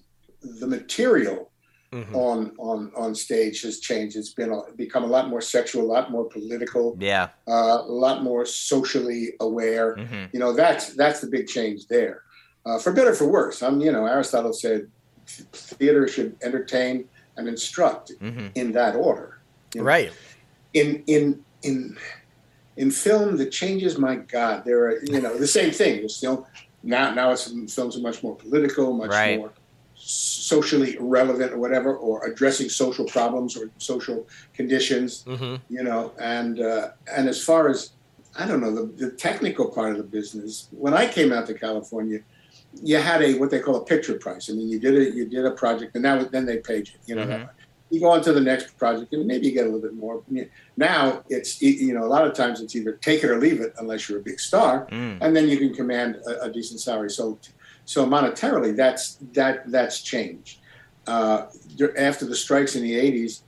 the 0.61 0.67
material 0.67 1.39
Mhm. 1.93 2.15
on 2.15 2.39
on 2.71 2.93
on 3.03 3.11
stage 3.27 3.63
has 3.63 3.81
changed. 3.81 4.15
It's 4.21 4.33
been 4.41 4.53
become 4.77 5.03
a 5.11 5.13
lot 5.17 5.29
more 5.33 5.41
sexual, 5.57 5.83
a 5.89 5.91
lot 5.97 6.13
more 6.15 6.27
political, 6.37 6.97
Yeah. 7.01 7.27
uh, 7.49 7.79
a 7.93 7.93
lot 8.07 8.23
more 8.23 8.45
socially 8.47 9.23
aware. 9.41 9.89
hmm 9.97 10.25
You 10.33 10.39
know, 10.43 10.53
that's 10.63 10.85
that's 11.01 11.21
the 11.23 11.31
big 11.37 11.47
change 11.57 11.81
there. 11.97 12.17
Uh, 12.67 12.79
for 12.83 12.93
better, 12.93 13.15
for 13.21 13.27
worse. 13.39 13.57
I'm, 13.67 13.81
you 13.81 13.91
know, 13.95 14.05
Aristotle 14.07 14.53
said 14.65 14.81
theater 15.79 16.07
should 16.15 16.37
entertain 16.49 16.95
and 17.37 17.49
instruct 17.55 18.05
hmm 18.21 18.49
in 18.61 18.67
that 18.79 18.95
order. 19.09 19.29
You 19.75 19.81
know, 19.81 19.87
Right. 19.95 20.13
in 20.81 20.89
in 21.17 21.25
in 21.69 21.79
in 22.83 22.89
film 23.05 23.29
the 23.43 23.51
changes 23.61 23.93
my 24.07 24.15
god 24.37 24.57
there 24.67 24.81
are 24.89 24.97
you 25.13 25.21
know 25.25 25.35
the 25.45 25.53
same 25.59 25.73
thing 25.81 25.95
you 26.03 26.29
know 26.29 26.39
now 26.83 27.13
now 27.15 27.31
it's 27.31 27.45
films 27.75 27.97
are 27.97 28.01
much 28.01 28.23
more 28.23 28.37
political 28.37 28.93
much 28.93 29.11
Right. 29.11 29.39
more 29.39 29.53
socially 29.95 30.97
relevant 30.99 31.53
or 31.53 31.59
whatever 31.59 31.95
or 31.97 32.25
addressing 32.27 32.69
social 32.69 33.05
problems 33.07 33.57
or 33.57 33.71
social 33.79 34.27
conditions 34.55 35.25
hmm 35.27 35.57
you 35.69 35.83
know 35.83 36.13
and 36.19 36.61
uh, 36.61 36.89
and 37.17 37.29
as 37.29 37.43
far 37.45 37.69
as 37.69 37.91
i 38.39 38.47
don't 38.47 38.61
know 38.61 38.75
the, 38.75 38.85
the 39.05 39.11
technical 39.13 39.71
part 39.71 39.93
of 39.93 39.99
the 39.99 40.05
business 40.19 40.69
when 40.71 40.95
i 40.95 41.07
came 41.07 41.33
out 41.33 41.47
to 41.47 41.55
california 41.55 42.19
you 42.73 42.97
had 42.97 43.21
a 43.23 43.35
what 43.39 43.51
they 43.51 43.61
call 43.61 43.77
a 43.77 43.85
picture 43.85 44.19
price 44.19 44.49
i 44.49 44.53
mean 44.55 44.69
you 44.69 44.81
did 44.81 44.95
it 44.95 45.15
you 45.15 45.29
did 45.29 45.45
a 45.45 45.51
project 45.53 45.95
and 45.95 46.03
now 46.03 46.23
then 46.25 46.47
they 46.47 46.59
paid 46.59 46.89
you 46.89 46.99
you 47.09 47.15
know 47.15 47.27
Mhm. 47.27 47.41
way. 47.47 47.47
You 47.91 48.01
go 48.01 48.09
on 48.11 48.23
to 48.23 48.33
the 48.33 48.41
next 48.41 48.77
project 48.79 49.13
and 49.13 49.27
maybe 49.27 49.47
you 49.49 49.53
get 49.53 49.63
a 49.67 49.69
little 49.69 49.81
bit 49.81 49.95
more. 49.95 50.23
Now 50.77 51.23
it's 51.29 51.61
you 51.61 51.93
know 51.93 52.05
a 52.05 52.11
lot 52.17 52.27
of 52.27 52.35
times 52.35 52.61
it's 52.61 52.75
either 52.77 52.93
take 52.93 53.25
it 53.25 53.31
or 53.31 53.39
leave 53.39 53.61
it 53.61 53.75
unless 53.79 54.09
you're 54.09 54.21
a 54.21 54.23
big 54.23 54.39
star 54.41 54.87
Mm. 54.91 55.19
and 55.21 55.37
then 55.37 55.49
you 55.49 55.59
can 55.59 55.75
command 55.75 56.17
a, 56.27 56.43
a 56.43 56.51
decent 56.51 56.81
salary. 56.81 57.11
So 57.11 57.39
so 57.85 58.07
monetarily 58.07 58.75
that's 58.77 59.17
that 59.33 59.71
that's 59.71 60.03
changed. 60.03 60.59
Uh, 61.07 61.47
after 61.99 62.25
the 62.27 62.37
strikes 62.37 62.77
in 62.77 62.83
the 62.83 62.93
80s 62.93 63.41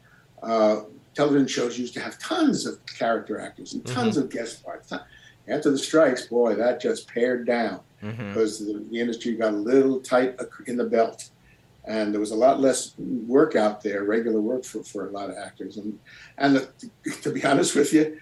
uh, 0.43 0.81
television 1.15 1.47
shows 1.47 1.79
used 1.79 1.95
to 1.95 2.01
have 2.01 2.19
tons 2.19 2.67
of 2.67 2.79
character 2.87 3.39
actors 3.39 3.75
and 3.75 3.87
tons 3.87 4.17
of 4.17 4.29
guest 4.31 4.65
Ton- 4.89 5.01
after 5.47 5.71
the 5.71 5.79
strikes 5.79 6.27
boy 6.27 6.55
that 6.57 6.81
just 6.81 7.07
pared 7.07 7.47
down 7.47 7.81
hmm 8.01 8.11
because 8.29 8.59
the, 8.59 8.85
the 8.91 8.99
industry 8.99 9.35
got 9.35 9.53
a 9.55 9.57
little 9.57 10.01
tight 10.01 10.35
in 10.67 10.77
the 10.77 10.85
belt 10.85 11.31
and 11.85 12.13
there 12.13 12.21
was 12.21 12.31
a 12.31 12.37
lot 12.37 12.61
less 12.61 12.95
work 12.99 13.57
out 13.57 13.83
there 13.83 14.05
regular 14.05 14.41
work 14.41 14.65
for, 14.65 14.83
for 14.85 15.09
a 15.09 15.11
lot 15.11 15.31
of 15.31 15.37
actors 15.37 15.77
and 15.77 15.99
and 16.39 16.57
the, 16.57 17.11
to 17.23 17.31
be 17.33 17.45
honest 17.45 17.75
with 17.75 17.93
you 17.93 18.19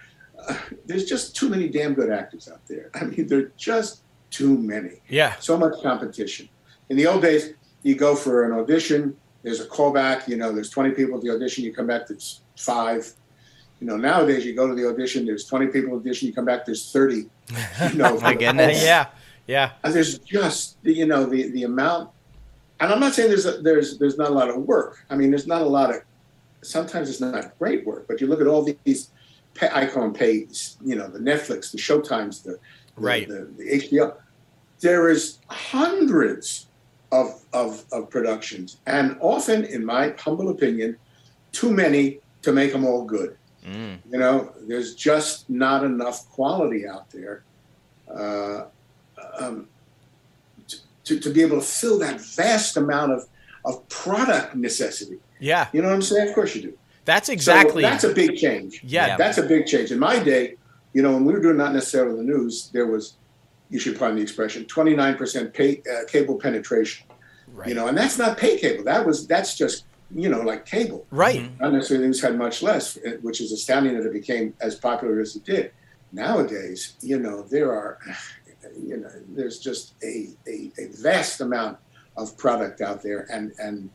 uh, 0.49 0.55
there's 0.87 1.05
just 1.05 1.37
too 1.37 1.49
many 1.49 1.69
damn 1.69 1.93
good 1.95 2.11
actors 2.11 2.49
out 2.49 2.65
there 2.67 2.91
i 2.95 3.05
mean 3.05 3.27
there 3.27 3.39
are 3.41 3.53
just 3.57 4.03
too 4.31 4.57
many 4.59 5.01
Yeah. 5.09 5.35
so 5.41 5.59
much 5.59 5.83
competition 5.83 6.49
in 6.89 6.97
the 6.97 7.07
old 7.07 7.23
days 7.23 7.53
you 7.83 7.95
go 7.95 8.15
for 8.17 8.45
an 8.45 8.53
audition 8.53 9.17
there's 9.43 9.61
a 9.61 9.67
callback 9.67 10.27
you 10.29 10.37
know 10.37 10.53
there's 10.53 10.71
20 10.71 10.91
people 10.93 11.17
at 11.17 11.23
the 11.23 11.31
audition 11.31 11.65
you 11.65 11.73
come 11.75 11.87
back 11.87 12.07
there's 12.07 12.41
five 12.57 13.13
you 13.81 13.87
know 13.87 13.97
nowadays 13.97 14.45
you 14.47 14.55
go 14.55 14.67
to 14.69 14.75
the 14.75 14.89
audition 14.89 15.25
there's 15.27 15.45
20 15.45 15.67
people 15.69 15.95
audition 15.97 16.29
you 16.29 16.35
come 16.35 16.45
back 16.45 16.65
there's 16.65 16.91
30 16.93 17.15
you 17.93 17.95
know 17.95 18.19
my 18.21 18.35
goodness. 18.35 18.83
yeah. 18.85 19.07
Yeah. 19.47 19.73
and 19.83 19.93
there's 19.95 20.19
just 20.21 20.77
you 20.83 21.07
know 21.07 21.25
the 21.27 21.51
the 21.51 21.65
amount 21.65 22.11
and 22.81 22.93
i'm 22.93 23.01
not 23.01 23.15
saying 23.15 23.29
there's 23.29 23.47
a, 23.47 23.61
there's 23.63 23.99
there's 23.99 24.19
not 24.19 24.31
a 24.31 24.35
lot 24.35 24.49
of 24.49 24.57
work 24.57 25.05
i 25.11 25.15
mean 25.17 25.31
there's 25.31 25.47
not 25.47 25.63
a 25.63 25.65
lot 25.79 25.91
of 25.91 26.03
sometimes 26.63 27.09
it's 27.09 27.21
not 27.21 27.57
great 27.59 27.87
work 27.87 28.07
but 28.09 28.21
you 28.21 28.27
look 28.27 28.41
at 28.41 28.47
all 28.47 28.63
these 28.85 29.11
pay, 29.55 29.69
i 29.73 29.87
call 29.87 30.03
them 30.03 30.13
pays 30.13 30.77
you 30.85 30.95
know 30.97 31.09
the 31.09 31.19
netflix 31.19 31.71
the 31.71 31.79
showtimes 31.79 32.43
the 32.43 32.53
the, 32.53 32.59
Right. 32.97 33.29
the, 33.29 33.49
the 33.57 33.65
hbo 33.81 34.15
there 34.81 35.09
is 35.09 35.39
hundreds 35.49 36.67
of, 37.13 37.43
of 37.53 37.85
of 37.93 38.11
productions 38.11 38.79
and 38.87 39.17
often 39.21 39.65
in 39.65 39.85
my 39.85 40.15
humble 40.19 40.51
opinion 40.51 40.97
too 41.53 41.73
many 41.73 42.21
to 42.43 42.53
make 42.53 42.73
them 42.73 42.85
all 42.85 43.05
good 43.05 43.37
Mm. 43.67 43.99
you 44.11 44.19
know, 44.19 44.55
there's 44.67 44.95
just 44.95 45.51
not 45.51 45.85
enough 45.85 46.27
quality 46.31 46.89
out 46.89 47.11
there 47.11 47.43
uh, 48.09 48.65
um, 49.39 49.69
to, 51.11 51.19
to 51.21 51.31
be 51.31 51.43
able 51.43 51.59
to 51.59 51.67
fill 51.67 51.99
that 51.99 52.21
vast 52.21 52.77
amount 52.77 53.13
of, 53.13 53.27
of 53.65 53.87
product 53.89 54.55
necessity. 54.55 55.19
Yeah. 55.41 55.67
You 55.73 55.83
know 55.83 55.89
what 55.89 55.95
I'm 55.95 56.03
saying? 56.03 56.29
Of 56.29 56.35
course 56.35 56.55
you 56.55 56.63
do. 56.63 56.79
That's 57.05 57.27
So 57.27 57.33
exactly. 57.33 57.83
that's 57.83 58.05
a 58.05 58.15
big 58.15 58.37
change. 58.37 58.81
yeah. 58.85 59.09
Yeah. 59.09 59.17
That's 59.17 59.39
a 59.39 59.43
big 59.43 59.67
change. 59.67 59.91
In 59.91 59.99
my 59.99 60.19
day, 60.23 60.55
you 60.93 61.03
know, 61.03 61.13
when 61.13 61.25
we 61.25 61.33
were 61.33 61.41
doing 61.41 61.57
not 61.57 61.73
necessarily 61.73 62.17
the 62.17 62.23
news, 62.23 62.71
there 62.73 62.87
was, 62.87 63.15
you 63.71 63.79
should 63.81 63.99
pardon 63.99 64.17
the 64.17 64.23
expression, 64.23 64.65
29% 64.67 65.53
pay, 65.53 65.83
uh, 65.93 66.05
cable 66.07 66.37
penetration. 66.39 67.07
Right. 67.53 67.69
You 67.69 67.75
know, 67.75 67.89
and 67.89 67.97
that's 67.99 68.19
not 68.19 68.39
pay 68.39 68.59
cable. 68.59 68.85
That 68.85 69.05
was 69.05 69.27
that's 69.27 69.57
just 69.57 69.85
you 70.15 70.29
know 70.29 70.41
like 70.43 70.67
cable. 70.67 71.05
right. 71.11 71.41
Mhm. 71.41 71.61
Not 71.61 71.73
necessarily 71.73 72.07
news 72.07 72.21
had 72.23 72.37
much 72.39 72.63
less, 72.63 72.97
eh, 73.05 73.17
which 73.23 73.41
is 73.41 73.51
astounding 73.51 73.97
that 73.97 74.07
it 74.07 74.13
became 74.13 74.55
as 74.61 74.77
popular 74.77 75.21
as 75.21 75.35
it 75.35 75.45
did. 75.45 75.73
Nowadays, 76.13 76.95
you 77.01 77.19
know, 77.19 77.43
there 77.43 77.73
are, 77.73 77.99
you 78.79 78.99
know, 78.99 79.11
there's 79.29 79.59
just 79.59 79.95
a, 80.03 80.29
a, 80.47 80.71
a 80.79 80.87
vast 80.89 81.41
amount 81.41 81.79
of 82.17 82.37
product 82.37 82.81
out 82.81 83.03
there, 83.03 83.27
and 83.31 83.53
and 83.59 83.91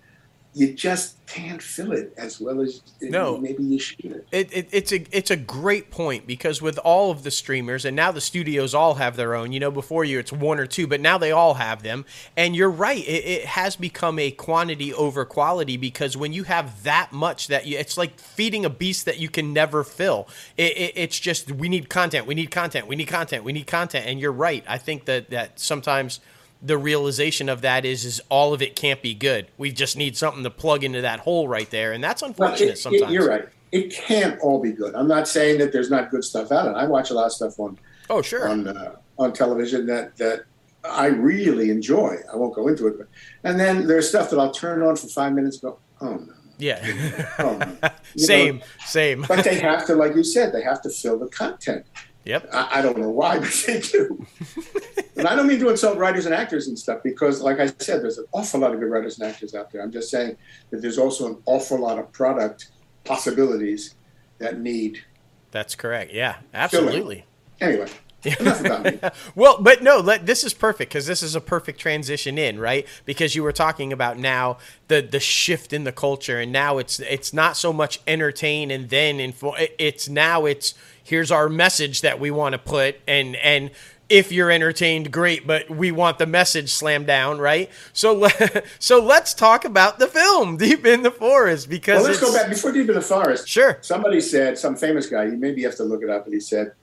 you 0.56 0.74
just 0.74 1.18
can't 1.28 1.62
fill 1.62 1.92
it 1.92 2.14
as 2.18 2.40
well 2.40 2.62
as 2.62 2.82
no. 3.02 3.38
maybe 3.38 3.62
you 3.62 3.78
should. 3.78 4.24
It, 4.32 4.50
it, 4.54 4.70
it's 4.72 4.94
a 4.94 5.04
it's 5.12 5.30
a 5.30 5.36
great 5.36 5.92
point 5.92 6.26
because 6.26 6.62
with 6.62 6.78
all 6.80 7.12
of 7.12 7.24
the 7.24 7.32
streamers 7.32 7.84
and 7.84 7.94
now 7.94 8.14
the 8.14 8.22
studios 8.22 8.74
all 8.74 8.94
have 8.96 9.18
their 9.18 9.36
own. 9.36 9.52
You 9.52 9.60
know, 9.60 9.70
before 9.70 10.06
you 10.06 10.18
it's 10.18 10.32
one 10.32 10.58
or 10.58 10.66
two, 10.66 10.88
but 10.88 11.02
now 11.02 11.18
they 11.18 11.34
all 11.34 11.56
have 11.56 11.84
them. 11.84 12.06
And 12.38 12.56
you're 12.56 12.72
right, 12.72 13.06
it, 13.06 13.26
it 13.26 13.46
has 13.46 13.76
become 13.76 14.18
a 14.18 14.32
quantity 14.32 14.94
over 14.94 15.26
quality 15.26 15.76
because 15.76 16.16
when 16.16 16.32
you 16.32 16.44
have 16.44 16.84
that 16.84 17.12
much 17.12 17.48
that 17.48 17.66
you, 17.66 17.78
it's 17.78 17.98
like 17.98 18.18
feeding 18.18 18.64
a 18.64 18.70
beast 18.70 19.04
that 19.06 19.20
you 19.20 19.28
can 19.28 19.52
never 19.52 19.84
fill. 19.84 20.30
It, 20.56 20.94
it's 20.96 21.20
just 21.20 21.52
we 21.52 21.68
need 21.68 21.90
content, 21.90 22.28
we 22.28 22.34
need 22.34 22.50
content, 22.50 22.88
we 22.88 22.96
need 22.96 23.08
content, 23.08 23.44
we 23.44 23.52
need 23.52 23.68
content. 23.68 24.06
And 24.06 24.22
you're 24.22 24.32
right. 24.32 24.64
I 24.70 24.78
think 24.78 25.04
that 25.06 25.32
that 25.32 25.60
sometimes 25.60 26.22
the 26.66 26.78
realization 26.78 27.48
of 27.48 27.62
that 27.62 27.86
is 27.86 28.06
is 28.06 28.22
all 28.30 28.54
of 28.54 28.62
it 28.62 28.76
can't 28.76 29.02
be 29.02 29.14
good. 29.14 29.48
We 29.58 29.72
just 29.72 29.96
need 29.96 30.18
something 30.18 30.44
to 30.44 30.50
plug 30.50 30.84
into 30.84 31.02
that 31.02 31.20
hole 31.20 31.48
right 31.48 31.70
there, 31.70 31.94
and 31.94 32.04
that's 32.04 32.22
unfortunate 32.22 32.60
well, 32.60 32.70
it, 32.70 32.78
sometimes. 32.78 33.12
It, 33.12 33.14
you're 33.14 33.30
right. 33.30 33.46
It 33.72 33.94
can't 33.94 34.40
all 34.40 34.62
be 34.62 34.72
good. 34.72 34.96
I'm 34.96 35.08
not 35.08 35.28
saying 35.28 35.60
that 35.60 35.72
there's 35.72 35.92
not 35.92 36.10
good 36.10 36.24
stuff 36.24 36.52
out. 36.52 36.68
And 36.68 36.78
I 36.78 36.86
watch 36.86 37.12
a 37.12 37.14
lot 37.14 37.26
of 37.28 37.34
stuff 37.34 37.60
on 37.60 37.78
oh 38.10 38.22
sure 38.22 38.50
on 38.50 38.68
uh, 38.68 38.96
on 39.20 39.34
television 39.34 39.86
that 39.88 40.18
that 40.18 40.46
I 40.84 41.08
really 41.08 41.70
enjoy. 41.70 42.18
I 42.32 42.36
won't 42.36 42.56
go 42.56 42.68
into 42.68 42.88
it, 42.88 42.98
but 42.98 43.08
and 43.44 43.60
then 43.60 43.86
there's 43.86 44.10
stuff 44.10 44.30
that 44.32 44.40
I'll 44.40 44.52
turn 44.52 44.82
on 44.82 44.96
for 44.96 45.08
five 45.08 45.34
minutes. 45.34 45.58
go 45.58 45.78
oh 46.02 46.16
no. 46.16 46.34
Yeah. 46.58 47.34
oh, 47.40 47.58
no. 47.58 47.90
same, 48.18 48.60
know, 48.60 48.64
same. 48.86 49.26
but 49.28 49.44
they 49.44 49.60
have 49.60 49.86
to, 49.88 49.96
like 49.96 50.16
you 50.16 50.24
said, 50.24 50.54
they 50.54 50.62
have 50.62 50.82
to 50.84 50.90
fill 50.90 51.20
the 51.20 51.28
content. 51.28 51.86
Yep. 52.26 52.50
I, 52.52 52.80
I 52.80 52.82
don't 52.82 52.98
know 52.98 53.10
why, 53.10 53.40
but 53.40 53.64
they 53.66 53.80
do. 53.80 54.26
and 55.18 55.28
I 55.28 55.36
don't 55.36 55.48
mean 55.48 55.60
to 55.60 55.70
insult 55.70 55.98
writers 55.98 56.26
and 56.26 56.36
actors 56.36 56.68
and 56.68 56.78
stuff 56.78 57.02
because, 57.04 57.42
like 57.42 57.60
I 57.60 57.68
said, 57.68 58.02
there's 58.02 58.18
an 58.18 58.26
awful 58.32 58.60
lot 58.60 58.74
of 58.74 58.80
good 58.80 58.90
writers 58.90 59.20
and 59.20 59.30
actors 59.30 59.56
out 59.56 59.72
there. 59.72 59.82
I'm 59.82 59.92
just 59.92 60.10
saying 60.10 60.36
that 60.72 60.82
there's 60.82 60.98
also 60.98 61.28
an 61.28 61.42
awful 61.46 61.80
lot 61.80 62.00
of 62.00 62.12
product 62.12 62.72
possibilities 63.04 63.96
that 64.40 64.60
need. 64.60 65.04
That's 65.52 65.76
correct. 65.76 66.12
Yeah, 66.12 66.38
absolutely. 66.54 67.26
Filling. 67.60 67.76
Anyway. 67.76 67.92
Me. 68.84 69.00
well, 69.36 69.58
but 69.60 69.84
no, 69.84 70.00
let, 70.00 70.26
this 70.26 70.44
is 70.44 70.54
perfect 70.54 70.92
because 70.92 71.06
this 71.06 71.22
is 71.22 71.36
a 71.36 71.42
perfect 71.42 71.80
transition 71.80 72.38
in, 72.38 72.60
right? 72.60 72.88
Because 73.06 73.36
you 73.36 73.44
were 73.44 73.52
talking 73.52 73.94
about 73.94 74.18
now 74.18 74.58
the 74.88 75.02
the 75.02 75.20
shift 75.20 75.74
in 75.74 75.84
the 75.84 75.92
culture, 75.92 76.40
and 76.40 76.52
now 76.52 76.78
it's 76.78 77.00
it's 77.00 77.34
not 77.34 77.58
so 77.58 77.72
much 77.72 78.00
entertain 78.08 78.72
and 78.72 78.90
then 78.90 79.20
info. 79.20 79.54
It's 79.78 80.10
now 80.10 80.46
it's 80.46 80.74
here's 81.06 81.32
our 81.32 81.48
message 81.48 82.02
that 82.02 82.20
we 82.20 82.32
want 82.32 82.54
to 82.54 82.60
put 82.60 83.00
and 83.08 83.36
and 83.38 83.70
if 84.10 84.32
you're 84.32 84.52
entertained 84.52 85.12
great 85.12 85.48
but 85.48 85.70
we 85.70 85.92
want 85.92 86.18
the 86.18 86.26
message 86.26 86.72
slammed 86.72 87.08
down 87.08 87.38
right 87.38 87.70
so 87.94 88.28
so 88.80 89.02
let's 89.02 89.34
talk 89.34 89.66
about 89.66 90.00
the 90.00 90.08
film 90.08 90.58
deep 90.58 90.86
in 90.86 91.04
the 91.04 91.12
forest 91.12 91.70
because 91.70 92.02
well, 92.02 92.12
let's 92.12 92.20
go 92.20 92.34
back 92.34 92.50
before 92.50 92.72
deep 92.72 92.90
in 92.90 92.96
the 92.96 93.02
forest 93.02 93.48
sure 93.48 93.78
somebody 93.82 94.20
said 94.20 94.58
some 94.58 94.76
famous 94.76 95.08
guy 95.08 95.24
you 95.24 95.38
maybe 95.38 95.64
have 95.64 95.76
to 95.76 95.84
look 95.84 96.02
it 96.02 96.10
up 96.10 96.26
but 96.26 96.34
he 96.34 96.40
said 96.40 96.74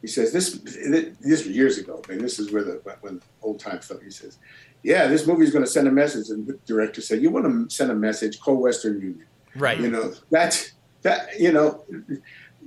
he 0.00 0.06
says 0.06 0.32
this 0.32 0.60
this 1.20 1.46
years 1.46 1.78
ago 1.78 2.02
I 2.06 2.12
mean, 2.12 2.22
this 2.22 2.38
is 2.38 2.52
where 2.52 2.64
the 2.64 2.80
when 3.00 3.16
the 3.16 3.22
old 3.42 3.60
time 3.60 3.80
film 3.80 4.00
he 4.02 4.10
says 4.10 4.38
yeah 4.82 5.06
this 5.06 5.26
movie 5.26 5.44
is 5.44 5.50
going 5.50 5.64
to 5.64 5.70
send 5.70 5.88
a 5.88 5.92
message 5.92 6.30
and 6.30 6.46
the 6.46 6.58
director 6.66 7.00
said 7.00 7.22
you 7.22 7.30
want 7.30 7.46
to 7.46 7.74
send 7.74 7.90
a 7.90 7.94
message 7.94 8.40
call 8.40 8.56
western 8.56 9.00
union 9.00 9.26
right 9.56 9.80
you 9.80 9.90
know 9.90 10.12
that's 10.30 10.72
that 11.02 11.38
you 11.38 11.52
know 11.52 11.84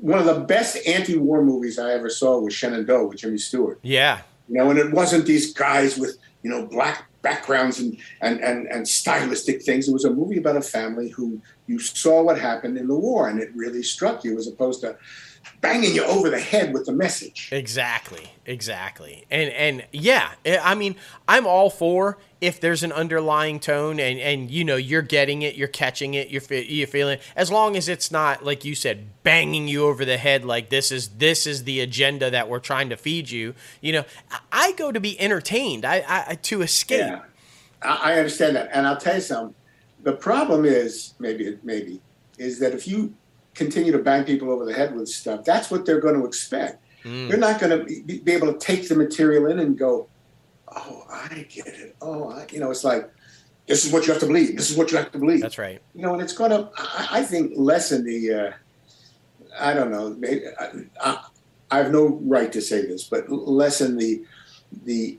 one 0.04 0.20
of 0.20 0.26
the 0.26 0.42
best 0.42 0.78
anti-war 0.86 1.44
movies 1.44 1.80
I 1.80 1.94
ever 1.94 2.10
saw 2.10 2.38
was 2.40 2.54
Shenandoah 2.54 3.08
with 3.08 3.20
Jimmy 3.20 3.38
Stewart. 3.38 3.80
Yeah. 3.84 4.20
You 4.50 4.56
know, 4.56 4.70
and 4.70 4.78
it 4.78 4.92
wasn't 4.92 5.26
these 5.26 5.54
guys 5.54 5.98
with, 5.98 6.18
you 6.42 6.50
know, 6.50 6.66
black 6.66 7.10
backgrounds 7.22 7.80
and, 7.80 7.98
and, 8.22 8.42
and, 8.42 8.68
and 8.68 8.86
stylistic 8.86 9.64
things. 9.64 9.88
It 9.88 9.94
was 9.94 10.04
a 10.04 10.10
movie 10.10 10.38
about 10.38 10.58
a 10.58 10.62
family 10.62 11.10
who 11.10 11.42
you 11.68 11.80
saw 11.80 12.22
what 12.22 12.38
happened 12.38 12.78
in 12.78 12.88
the 12.88 12.96
war 12.96 13.30
and 13.30 13.40
it 13.40 13.52
really 13.56 13.82
struck 13.82 14.26
you 14.26 14.38
as 14.38 14.48
opposed 14.48 14.82
to 14.82 14.98
banging 15.64 15.96
you 15.96 16.04
over 16.04 16.30
the 16.30 16.40
head 16.40 16.74
with 16.74 16.86
the 16.86 16.92
message. 16.92 17.50
Exactly, 17.52 18.34
exactly, 18.46 19.26
and 19.32 19.50
and 19.52 19.86
yeah, 19.92 20.34
eh, 20.46 20.60
I 20.62 20.76
mean, 20.76 20.96
I'm 21.28 21.48
all 21.48 21.72
for 21.72 22.20
if 22.42 22.60
there's 22.60 22.84
an 22.84 22.92
underlying 22.92 23.58
tone 23.58 24.02
and 24.02 24.20
and 24.20 24.52
you 24.52 24.66
know 24.66 24.76
you're 24.76 25.02
getting 25.02 25.42
it, 25.42 25.56
you're 25.56 25.70
catching 25.70 26.14
it, 26.14 26.30
you're 26.30 26.44
you're 26.52 26.86
feeling 26.86 27.18
as 27.38 27.50
long 27.50 27.78
as 27.78 27.88
it's 27.88 28.12
not 28.12 28.44
like 28.44 28.66
you 28.66 28.76
said 28.76 29.08
banging 29.24 29.70
you 29.70 29.86
over 29.86 30.04
the 30.04 30.18
head 30.18 30.44
like 30.44 30.70
this 30.70 30.92
is 30.92 31.08
this 31.08 31.48
is 31.48 31.64
the 31.64 31.80
agenda 31.80 32.30
that 32.30 32.50
we're 32.50 32.60
trying 32.60 32.90
to 32.90 32.98
feed 32.98 33.32
you. 33.32 33.56
You 33.80 33.94
know, 33.94 34.04
I 34.52 34.74
go 34.74 34.92
to 34.92 35.00
be 35.00 35.20
entertained, 35.20 35.86
I, 35.86 36.04
I 36.08 36.36
to 36.36 36.62
escape. 36.62 37.00
Yeah, 37.00 37.22
I 37.82 38.18
understand 38.18 38.58
that, 38.58 38.70
and 38.74 38.86
I'll 38.86 38.98
tell 38.98 39.16
you 39.16 39.22
something. 39.22 39.56
The 40.04 40.14
problem 40.14 40.66
is 40.66 41.14
maybe 41.20 41.58
maybe 41.64 42.02
is 42.38 42.60
that 42.60 42.74
if 42.74 42.86
you 42.86 43.14
continue 43.54 43.92
to 43.92 44.00
bang 44.00 44.24
people 44.24 44.52
over 44.52 44.66
the 44.66 44.74
head 44.74 44.96
with 44.96 45.10
stuff, 45.10 45.44
that's 45.44 45.70
what 45.70 45.86
they're 45.86 46.02
going 46.02 46.20
to 46.20 46.26
expect. 46.26 46.84
Mm. 47.04 47.28
They're 47.30 47.38
not 47.38 47.60
going 47.60 47.80
to 47.80 47.86
be, 48.04 48.20
be, 48.20 48.32
able 48.32 48.52
to 48.52 48.60
take 48.60 48.88
the 48.88 48.96
material 48.96 49.48
in 49.48 49.60
and 49.60 49.78
go, 49.78 50.08
"Oh, 50.74 51.06
I 51.10 51.46
get 51.50 51.68
it." 51.68 51.96
Oh, 52.02 52.30
I, 52.30 52.48
you 52.52 52.60
know, 52.60 52.72
it's 52.72 52.84
like 52.84 53.12
this 53.68 53.86
is 53.86 53.92
what 53.92 54.06
you 54.06 54.14
have 54.14 54.22
to 54.22 54.28
believe. 54.28 54.56
This 54.56 54.72
is 54.72 54.78
what 54.78 54.92
you 54.92 54.98
have 54.98 55.12
to 55.12 55.18
believe. 55.18 55.42
That's 55.42 55.58
right. 55.58 55.82
You 55.94 56.02
know, 56.02 56.14
and 56.14 56.22
it's 56.22 56.34
going 56.34 56.52
to, 56.52 56.70
I, 56.78 57.08
I 57.12 57.24
think, 57.24 57.54
lessen 57.56 58.06
the. 58.06 58.34
Uh, 58.34 58.52
I 59.60 59.74
don't 59.74 59.92
know. 59.92 60.16
Maybe, 60.18 60.46
I, 61.02 61.24
I 61.70 61.78
have 61.78 61.92
no 61.92 62.20
right 62.24 62.52
to 62.52 62.62
say 62.62 62.86
this, 62.86 63.04
but 63.04 63.30
lessen 63.30 63.98
the 63.98 64.24
the 64.86 65.18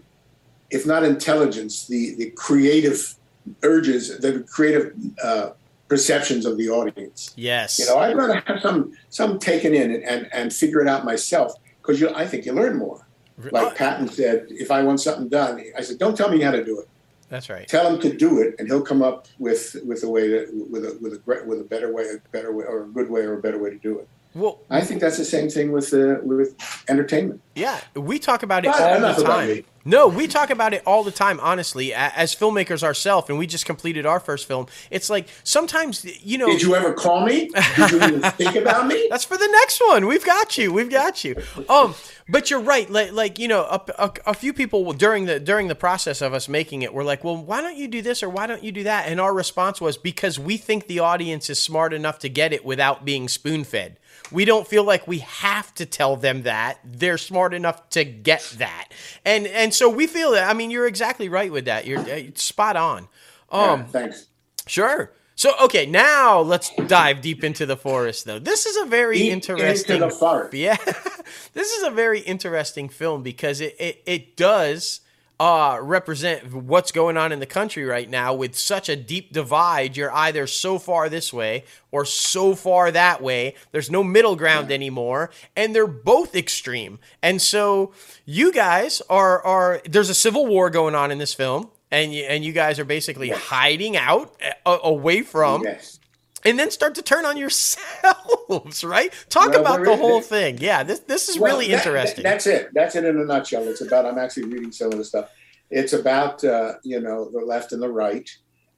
if 0.71 0.87
not 0.87 1.05
intelligence, 1.05 1.87
the 1.87 2.15
the 2.17 2.31
creative 2.31 3.17
urges, 3.63 4.19
the 4.19 4.41
creative 4.41 4.95
uh, 5.23 5.51
perceptions 5.95 6.45
of 6.45 6.59
the 6.59 6.69
audience. 6.69 7.33
Yes. 7.37 7.79
You 7.79 7.87
know, 7.87 7.99
I'd 7.99 8.17
rather 8.17 8.43
have 8.47 8.61
some 8.61 8.93
some 9.11 9.39
taken 9.39 9.73
in 9.75 9.93
and, 9.93 10.03
and, 10.03 10.29
and 10.33 10.53
figure 10.53 10.81
it 10.81 10.89
out 10.89 11.05
myself 11.05 11.55
because 11.81 12.01
you 12.01 12.11
I 12.15 12.27
think 12.27 12.47
you 12.47 12.53
learn 12.53 12.77
more. 12.77 13.07
Like 13.51 13.67
uh, 13.67 13.75
Patton 13.75 14.09
said, 14.09 14.47
if 14.49 14.71
I 14.71 14.83
want 14.83 15.01
something 15.01 15.29
done, 15.29 15.63
I 15.77 15.83
said, 15.83 15.99
don't 15.99 16.17
tell 16.17 16.31
me 16.31 16.41
how 16.41 16.53
to 16.53 16.65
do 16.65 16.81
it. 16.81 16.89
That's 17.29 17.49
right. 17.49 17.67
Tell 17.67 17.93
him 17.93 18.01
to 18.01 18.17
do 18.17 18.41
it, 18.41 18.55
and 18.59 18.69
he'll 18.69 18.83
come 18.83 19.03
up 19.03 19.27
with 19.39 19.77
with 19.85 20.05
a 20.05 20.09
way 20.09 20.29
to 20.29 20.67
with 20.71 20.85
a 20.85 20.99
with 21.01 21.15
a 21.15 21.45
with 21.47 21.61
a 21.61 21.65
better 21.65 21.93
way, 21.93 22.05
a 22.05 22.29
better 22.31 22.53
way, 22.53 22.65
or 22.65 22.85
a 22.85 22.87
good 22.87 23.11
way, 23.11 23.23
or 23.23 23.35
a 23.39 23.41
better 23.41 23.59
way 23.59 23.71
to 23.71 23.79
do 23.79 23.99
it. 23.99 24.09
Well, 24.35 24.61
I 24.71 24.81
think 24.83 25.01
that's 25.01 25.17
the 25.17 25.25
same 25.25 25.49
thing 25.49 25.73
with 25.73 25.93
uh, 25.95 26.17
with 26.23 26.55
entertainment. 26.89 27.41
Yeah, 27.55 27.81
we 27.95 28.19
talk 28.19 28.43
about 28.43 28.65
it 28.65 28.73
but 28.73 28.81
all 28.81 29.15
the 29.15 29.25
time. 29.25 29.65
No, 29.85 30.09
we 30.09 30.27
talk 30.27 30.51
about 30.51 30.73
it 30.73 30.83
all 30.87 31.05
the 31.05 31.11
time. 31.11 31.39
Honestly, 31.41 31.93
as 31.93 32.35
filmmakers 32.35 32.83
ourselves, 32.83 33.29
and 33.29 33.39
we 33.39 33.47
just 33.47 33.67
completed 33.67 34.07
our 34.07 34.19
first 34.19 34.49
film. 34.49 34.67
It's 34.91 35.11
like 35.11 35.29
sometimes 35.43 36.05
you 36.25 36.39
know. 36.39 36.47
Did 36.47 36.63
you 36.63 36.75
ever 36.75 36.95
call 36.95 37.25
me? 37.27 37.51
Did 37.77 37.91
you 37.91 37.97
even 37.97 38.21
think 38.33 38.57
about 38.57 38.87
me? 38.87 39.07
That's 39.11 39.25
for 39.25 39.37
the 39.37 39.49
next 39.49 39.83
one. 39.87 40.07
We've 40.07 40.25
got 40.25 40.57
you. 40.57 40.73
We've 40.73 40.91
got 40.91 41.25
you. 41.25 41.37
Um, 41.69 41.95
but 42.29 42.51
you're 42.51 42.61
right. 42.61 42.89
Like, 42.89 43.13
like 43.13 43.39
you 43.39 43.49
know, 43.49 43.63
a, 43.63 43.83
a, 43.99 44.13
a 44.27 44.35
few 44.35 44.55
people 44.55 44.93
during 44.95 45.27
the 45.27 45.39
during 45.39 45.69
the 45.69 45.75
process 45.75 46.23
of 46.23 46.33
us 46.33 46.49
making 46.49 46.83
it 46.83 46.95
were 46.95 47.05
like, 47.05 47.23
"Well, 47.23 47.37
why 47.37 47.61
don't 47.61 47.77
you 47.77 47.89
do 47.89 48.01
this 48.01 48.23
or 48.23 48.31
why 48.31 48.47
don't 48.47 48.63
you 48.63 48.73
do 48.73 48.85
that?" 48.85 49.09
And 49.09 49.21
our 49.21 49.35
response 49.35 49.81
was 49.81 49.99
because 49.99 50.39
we 50.39 50.57
think 50.57 50.87
the 50.87 51.01
audience 51.01 51.51
is 51.51 51.61
smart 51.61 51.93
enough 51.93 52.19
to 52.21 52.29
get 52.31 52.53
it 52.53 52.65
without 52.65 53.05
being 53.05 53.29
spoon 53.29 53.65
fed. 53.65 53.99
We 54.33 54.45
don't 54.45 54.67
feel 54.67 54.85
like 54.85 55.07
we 55.07 55.19
have 55.19 55.75
to 55.75 55.85
tell 55.85 56.17
them 56.17 56.43
that. 56.43 56.79
They're 56.83 57.19
smart 57.19 57.53
enough 57.53 57.91
to 57.91 58.05
get 58.05 58.55
that. 58.59 58.89
And 59.25 59.47
and 59.47 59.74
so 59.75 59.89
we 59.89 60.07
feel 60.07 60.33
that. 60.33 60.49
I 60.49 60.55
mean, 60.55 60.71
you're 60.71 60.87
exactly 60.87 61.29
right 61.29 61.51
with 61.51 61.67
that. 61.67 61.87
You're 61.87 62.01
uh, 62.01 62.23
spot 62.35 62.77
on. 62.77 63.09
Um, 63.51 63.81
yeah, 63.81 63.87
thanks. 63.87 64.27
Sure. 64.67 65.13
So 65.37 65.53
okay, 65.65 65.85
now 65.87 66.41
let's 66.41 66.71
dive 66.87 67.21
deep 67.21 67.43
into 67.43 67.67
the 67.67 67.77
forest 67.77 68.25
though. 68.25 68.39
This 68.39 68.67
is 68.67 68.77
a 68.77 68.85
very 68.85 69.19
deep 69.19 69.33
interesting 69.33 69.97
into 69.97 70.07
the 70.07 70.11
forest. 70.11 70.55
Yeah. 70.55 70.77
this 71.55 71.73
is 71.73 71.83
a 71.83 71.91
very 71.91 72.21
interesting 72.21 72.89
film 72.89 73.23
because 73.23 73.61
it 73.61 73.75
it, 73.79 74.03
it 74.07 74.37
does 74.37 75.01
uh, 75.41 75.79
represent 75.83 76.53
what's 76.53 76.93
going 76.93 77.17
on 77.17 77.33
in 77.33 77.41
the 77.41 77.47
country 77.47 77.85
right 77.85 78.09
now 78.09 78.33
with 78.33 78.57
such 78.57 78.89
a 78.89 78.97
deep 78.97 79.33
divide. 79.33 79.97
You're 79.97 80.13
either 80.13 80.47
so 80.47 80.79
far 80.79 81.09
this 81.09 81.33
way 81.33 81.65
or 81.91 82.05
so 82.05 82.55
far 82.55 82.91
that 82.91 83.21
way. 83.21 83.55
There's 83.73 83.91
no 83.91 84.05
middle 84.05 84.37
ground 84.37 84.71
yeah. 84.71 84.75
anymore, 84.75 85.31
and 85.57 85.75
they're 85.75 85.87
both 85.87 86.37
extreme. 86.37 86.99
And 87.23 87.43
so 87.43 87.93
you 88.25 88.53
guys 88.53 89.03
are 89.11 89.43
are 89.43 89.83
there's 89.89 90.11
a 90.11 90.15
civil 90.15 90.47
war 90.47 90.71
going 90.71 90.95
on 90.95 91.11
in 91.11 91.19
this 91.19 91.35
film, 91.35 91.71
and 91.91 92.15
you, 92.15 92.25
and 92.25 92.45
you 92.45 92.53
guys 92.53 92.79
are 92.79 92.85
basically 92.85 93.29
yes. 93.29 93.39
hiding 93.39 93.97
out 93.97 94.35
uh, 94.65 94.79
away 94.83 95.23
from. 95.23 95.65
Yes 95.65 95.94
and 96.45 96.59
then 96.59 96.71
start 96.71 96.95
to 96.97 97.03
turn 97.03 97.25
on 97.25 97.37
yourselves, 97.37 98.85
right? 98.85 99.13
Talk 99.29 99.51
well, 99.51 99.61
about 99.61 99.85
the 99.85 99.97
whole 99.97 100.21
thing. 100.21 100.59
Yeah, 100.59 100.83
this 100.83 101.01
this 101.01 101.29
is 101.29 101.39
well, 101.39 101.55
really 101.57 101.71
that, 101.71 101.87
interesting. 101.87 102.23
That's 102.23 102.47
it. 102.47 102.69
That's 102.75 102.95
it 102.97 103.05
in 103.05 103.19
a 103.19 103.25
nutshell. 103.25 103.67
It's 103.67 103.81
about. 103.81 104.07
I'm 104.07 104.19
actually 104.19 104.45
reading 104.45 104.73
some 104.73 104.93
of 104.93 104.99
the 104.99 105.05
stuff. 105.05 105.31
It's 105.71 105.93
about 105.93 106.45
uh, 106.45 106.75
you 106.83 107.01
know 107.01 107.31
the 107.31 107.41
left 107.41 107.73
and 107.73 107.83
the 107.83 107.91
right, 107.91 108.29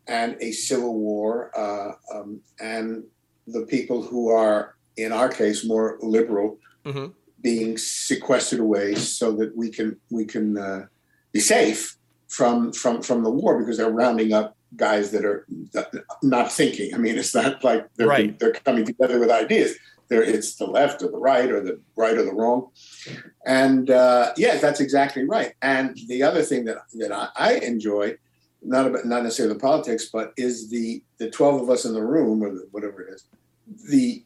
and 0.07 0.37
a 0.41 0.53
civil 0.53 0.99
war, 0.99 1.51
uh, 1.59 1.93
um, 2.15 2.41
and 2.61 3.05
the 3.47 3.63
people 3.67 4.03
who 4.03 4.31
are, 4.31 4.77
in 4.97 5.13
our 5.13 5.29
case, 5.29 5.65
more 5.65 5.99
liberal, 6.01 6.59
mm-hmm. 6.85 7.07
being 7.43 7.79
sequestered 7.79 8.61
away 8.61 8.95
so 8.95 9.33
that 9.33 9.57
we 9.57 9.71
can 9.71 9.99
we 10.11 10.25
can 10.25 10.57
uh, 10.57 10.87
be 11.33 11.41
safe 11.41 11.97
from 12.29 12.73
from 12.73 13.03
from 13.03 13.25
the 13.25 13.31
war 13.31 13.59
because 13.59 13.77
they're 13.77 13.91
rounding 13.91 14.33
up 14.33 14.56
guys 14.77 15.11
that 15.13 15.25
are 15.25 15.47
not 16.23 16.53
thinking. 16.53 16.95
I 16.95 16.99
mean, 16.99 17.19
it's 17.19 17.35
not 17.35 17.65
like 17.65 17.89
they're 17.97 18.07
Right. 18.07 18.39
they're 18.39 18.53
coming 18.53 18.85
together 18.85 19.19
with 19.19 19.31
ideas. 19.31 19.75
There, 20.09 20.23
it's 20.23 20.55
the 20.55 20.67
left 20.67 21.03
or 21.03 21.11
the 21.11 21.19
right 21.19 21.51
or 21.51 21.61
the 21.61 21.81
right 21.97 22.17
or 22.17 22.23
the 22.23 22.33
wrong. 22.33 22.69
And 23.45 23.91
uh, 23.91 24.33
yeah, 24.37 24.57
that's 24.59 24.81
exactly 24.81 25.25
right. 25.25 25.55
And 25.63 25.99
the 26.07 26.23
other 26.23 26.43
thing 26.43 26.65
that 26.67 26.79
that 26.95 27.11
I, 27.13 27.29
I 27.37 27.55
enjoy, 27.55 28.17
not 28.63 28.87
about 28.87 29.05
not 29.05 29.25
necessarily 29.25 29.55
the 29.55 29.61
politics, 29.61 30.09
but 30.13 30.33
is 30.37 30.71
the 30.71 31.03
the 31.19 31.31
twelve 31.31 31.61
of 31.61 31.71
us 31.71 31.85
in 31.85 31.93
the 31.93 32.05
room 32.05 32.43
or 32.43 32.51
the, 32.51 32.69
whatever 32.71 33.03
it 33.03 33.15
is, 33.15 33.25
the 33.91 34.25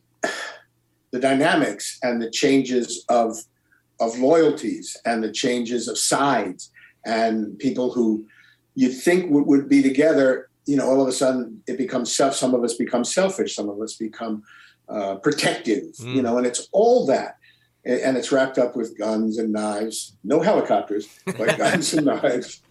the 1.13 1.19
dynamics 1.19 1.99
and 2.03 2.21
the 2.21 2.31
changes 2.31 3.05
of 3.09 3.39
of 4.01 4.19
loyalties 4.19 4.97
and 5.05 5.23
the 5.23 5.33
changes 5.33 5.89
of 5.89 5.97
sides 5.99 6.71
and 7.05 7.59
people 7.59 7.93
who 7.93 8.27
you 8.75 8.89
think 8.91 9.31
would, 9.31 9.47
would 9.47 9.69
be 9.69 9.83
together 9.83 10.49
you 10.67 10.77
know 10.77 10.87
all 10.87 11.01
of 11.03 11.09
a 11.09 11.13
sudden 11.13 11.63
it 11.67 11.77
becomes 11.79 12.15
self 12.15 12.35
some 12.35 12.55
of 12.55 12.63
us 12.63 12.75
become 12.75 13.05
selfish 13.05 13.55
some 13.55 13.69
of 13.69 13.81
us 13.81 13.97
become 13.97 14.43
uh, 14.89 15.15
protective 15.17 15.85
you 15.99 16.21
Mm. 16.21 16.23
know 16.23 16.39
and 16.39 16.47
it's 16.47 16.69
all 16.73 17.07
that 17.07 17.37
A- 17.87 18.05
and 18.07 18.17
it's 18.17 18.31
wrapped 18.33 18.59
up 18.59 18.77
with 18.77 18.97
guns 18.99 19.39
and 19.39 19.53
knives 19.53 20.17
no 20.25 20.41
helicopters 20.41 21.09
but 21.25 21.57
guns 21.59 21.95
and 21.95 22.07
knives 22.11 22.63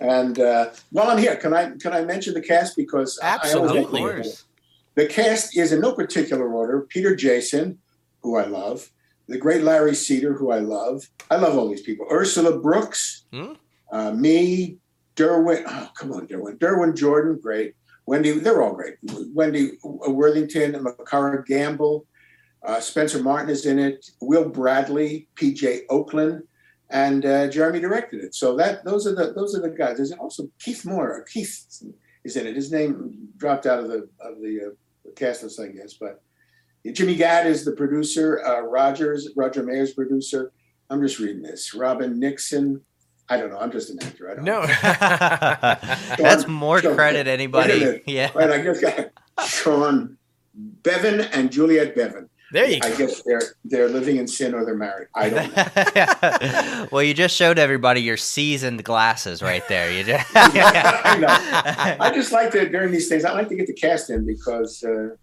and 0.00 0.38
uh, 0.40 0.70
while 0.90 1.08
i'm 1.10 1.18
here 1.18 1.36
can 1.36 1.52
i 1.54 1.70
can 1.82 1.92
i 1.92 2.02
mention 2.04 2.34
the 2.34 2.40
cast 2.40 2.76
because 2.76 3.18
I- 3.22 3.26
I 3.26 3.30
always 3.52 3.52
Absolutely. 3.54 4.00
make 4.02 4.10
Of 4.10 4.18
it- 4.18 4.22
course. 4.22 4.44
the 4.94 5.06
cast 5.06 5.56
is 5.56 5.72
in 5.72 5.80
no 5.80 5.92
particular 5.92 6.46
order 6.52 6.76
Peter 6.88 7.14
Jason, 7.16 7.78
who 8.22 8.36
I 8.36 8.46
love, 8.46 8.88
the 9.28 9.38
great 9.38 9.62
Larry 9.64 9.94
Cedar, 9.94 10.32
who 10.34 10.50
I 10.52 10.60
love. 10.60 10.96
I 11.30 11.36
love 11.36 11.58
all 11.58 11.68
these 11.68 11.82
people. 11.82 12.06
Ursula 12.10 12.52
Brooks, 12.66 13.24
Hmm? 13.32 13.52
uh, 13.92 14.12
me, 14.12 14.78
Derwin. 15.16 15.64
Oh, 15.66 15.88
come 15.96 16.12
on, 16.12 16.26
Derwin. 16.26 16.58
Derwin 16.58 16.96
Jordan, 16.96 17.38
great. 17.40 17.74
Wendy, 18.06 18.32
they're 18.32 18.62
all 18.62 18.74
great. 18.74 18.94
Wendy 19.32 19.72
Worthington, 19.82 20.72
Makara 20.74 21.44
Gamble, 21.46 22.06
uh, 22.62 22.80
Spencer 22.80 23.22
Martin 23.22 23.50
is 23.50 23.66
in 23.66 23.78
it. 23.78 24.10
Will 24.20 24.48
Bradley, 24.48 25.28
PJ 25.36 25.82
Oakland, 25.90 26.42
and 26.90 27.24
uh, 27.24 27.48
Jeremy 27.48 27.80
directed 27.80 28.22
it. 28.22 28.34
So 28.34 28.56
that 28.56 28.84
those 28.84 29.06
are 29.06 29.14
the 29.14 29.32
those 29.32 29.54
are 29.54 29.60
the 29.60 29.70
guys. 29.70 29.96
There's 29.96 30.12
also 30.12 30.48
Keith 30.58 30.84
Moore. 30.84 31.24
Keith 31.30 31.82
is 32.24 32.36
in 32.36 32.46
it. 32.46 32.56
His 32.56 32.72
name 32.72 33.28
dropped 33.36 33.66
out 33.66 33.80
of 33.80 33.88
the 33.88 34.08
of 34.20 34.40
the 34.40 34.72
uh, 34.72 35.10
cast 35.14 35.42
list, 35.42 35.60
I 35.60 35.68
guess. 35.68 35.94
But 35.94 36.22
Jimmy 36.92 37.16
Gadd 37.16 37.46
is 37.46 37.64
the 37.64 37.72
producer. 37.72 38.44
Uh, 38.44 38.60
Rogers, 38.60 39.30
Roger 39.36 39.62
Mayer's 39.62 39.94
producer. 39.94 40.52
I'm 40.90 41.00
just 41.00 41.18
reading 41.18 41.42
this. 41.42 41.74
Robin 41.74 42.18
Nixon. 42.18 42.82
I 43.28 43.36
don't 43.38 43.50
know. 43.50 43.58
I'm 43.58 43.72
just 43.72 43.90
an 43.90 44.02
actor. 44.02 44.30
I 44.30 44.34
don't 44.34 44.44
know. 44.44 44.60
No. 46.18 46.28
That's 46.28 46.46
more 46.46 46.80
Sean- 46.80 46.94
credit 46.94 47.26
anybody. 47.26 47.72
Wait 47.72 47.82
a 47.82 47.86
minute. 47.86 48.02
Yeah. 48.06 48.30
Right, 48.34 48.50
I 48.50 48.58
guess 48.58 48.80
got 48.80 49.10
Sean 49.46 50.16
Bevan 50.54 51.20
and 51.32 51.50
Juliet 51.50 51.94
Bevan. 51.96 52.28
there 52.52 52.68
you 52.68 52.80
go. 52.80 52.86
I 52.86 52.90
go. 52.90 52.96
guess 52.98 53.22
they're 53.22 53.42
they're 53.64 53.88
living 53.88 54.16
in 54.18 54.28
sin 54.28 54.54
or 54.54 54.64
they're 54.64 54.76
married. 54.76 55.08
I 55.14 55.30
don't 55.30 55.56
know. 55.56 56.88
well, 56.92 57.02
you 57.02 57.14
just 57.14 57.34
showed 57.34 57.58
everybody 57.58 58.02
your 58.02 58.16
seasoned 58.18 58.84
glasses 58.84 59.42
right 59.42 59.66
there. 59.68 59.90
You 59.90 60.04
just 60.04 60.30
I 60.34 61.18
know. 61.18 61.26
I 62.04 62.12
just 62.14 62.30
like 62.30 62.50
to 62.52 62.68
during 62.68 62.92
these 62.92 63.08
things. 63.08 63.24
I 63.24 63.32
like 63.32 63.48
to 63.48 63.56
get 63.56 63.66
the 63.66 63.72
cast 63.74 64.10
in 64.10 64.26
because 64.26 64.84
uh, 64.84 65.16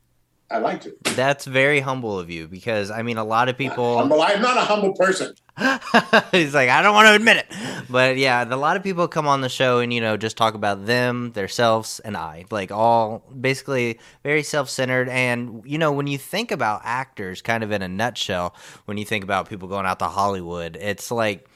I 0.52 0.58
like 0.58 0.82
to. 0.82 0.96
That's 1.16 1.46
very 1.46 1.80
humble 1.80 2.20
of 2.20 2.30
you 2.30 2.48
because 2.48 2.92
I 2.92 3.02
mean 3.04 3.18
a 3.18 3.24
lot 3.24 3.50
of 3.50 3.58
people 3.58 3.98
Humble. 3.98 4.22
I'm 4.22 4.42
not 4.42 4.58
a 4.58 4.62
humble 4.62 4.94
person. 4.94 5.34
He's 6.32 6.54
like, 6.54 6.70
I 6.70 6.82
don't 6.82 6.94
want 6.94 7.08
to 7.08 7.16
admit 7.16 7.38
it. 7.38 7.46
But 7.90 8.18
yeah, 8.18 8.44
a 8.44 8.56
lot 8.56 8.78
of 8.78 8.84
people 8.84 9.08
come 9.08 9.28
on 9.28 9.42
the 9.42 9.50
show 9.50 9.80
and, 9.80 9.94
you 9.94 10.02
know, 10.02 10.18
just 10.18 10.38
talk 10.38 10.54
about 10.54 10.86
them, 10.86 11.32
themselves, 11.34 12.00
and 12.00 12.16
I. 12.16 12.46
Like, 12.50 12.72
all 12.72 13.24
basically 13.40 14.00
very 14.24 14.44
self 14.44 14.70
centered. 14.70 15.10
And, 15.10 15.62
you 15.66 15.78
know, 15.78 15.92
when 15.92 16.08
you 16.08 16.18
think 16.18 16.52
about 16.52 16.82
actors, 16.84 17.42
kind 17.42 17.64
of 17.64 17.72
in 17.72 17.82
a 17.82 17.88
nutshell, 17.88 18.56
when 18.86 18.98
you 18.98 19.06
think 19.06 19.24
about 19.24 19.50
people 19.50 19.68
going 19.68 19.86
out 19.86 20.00
to 20.00 20.06
Hollywood, 20.06 20.78
it's 20.80 21.12
like 21.12 21.48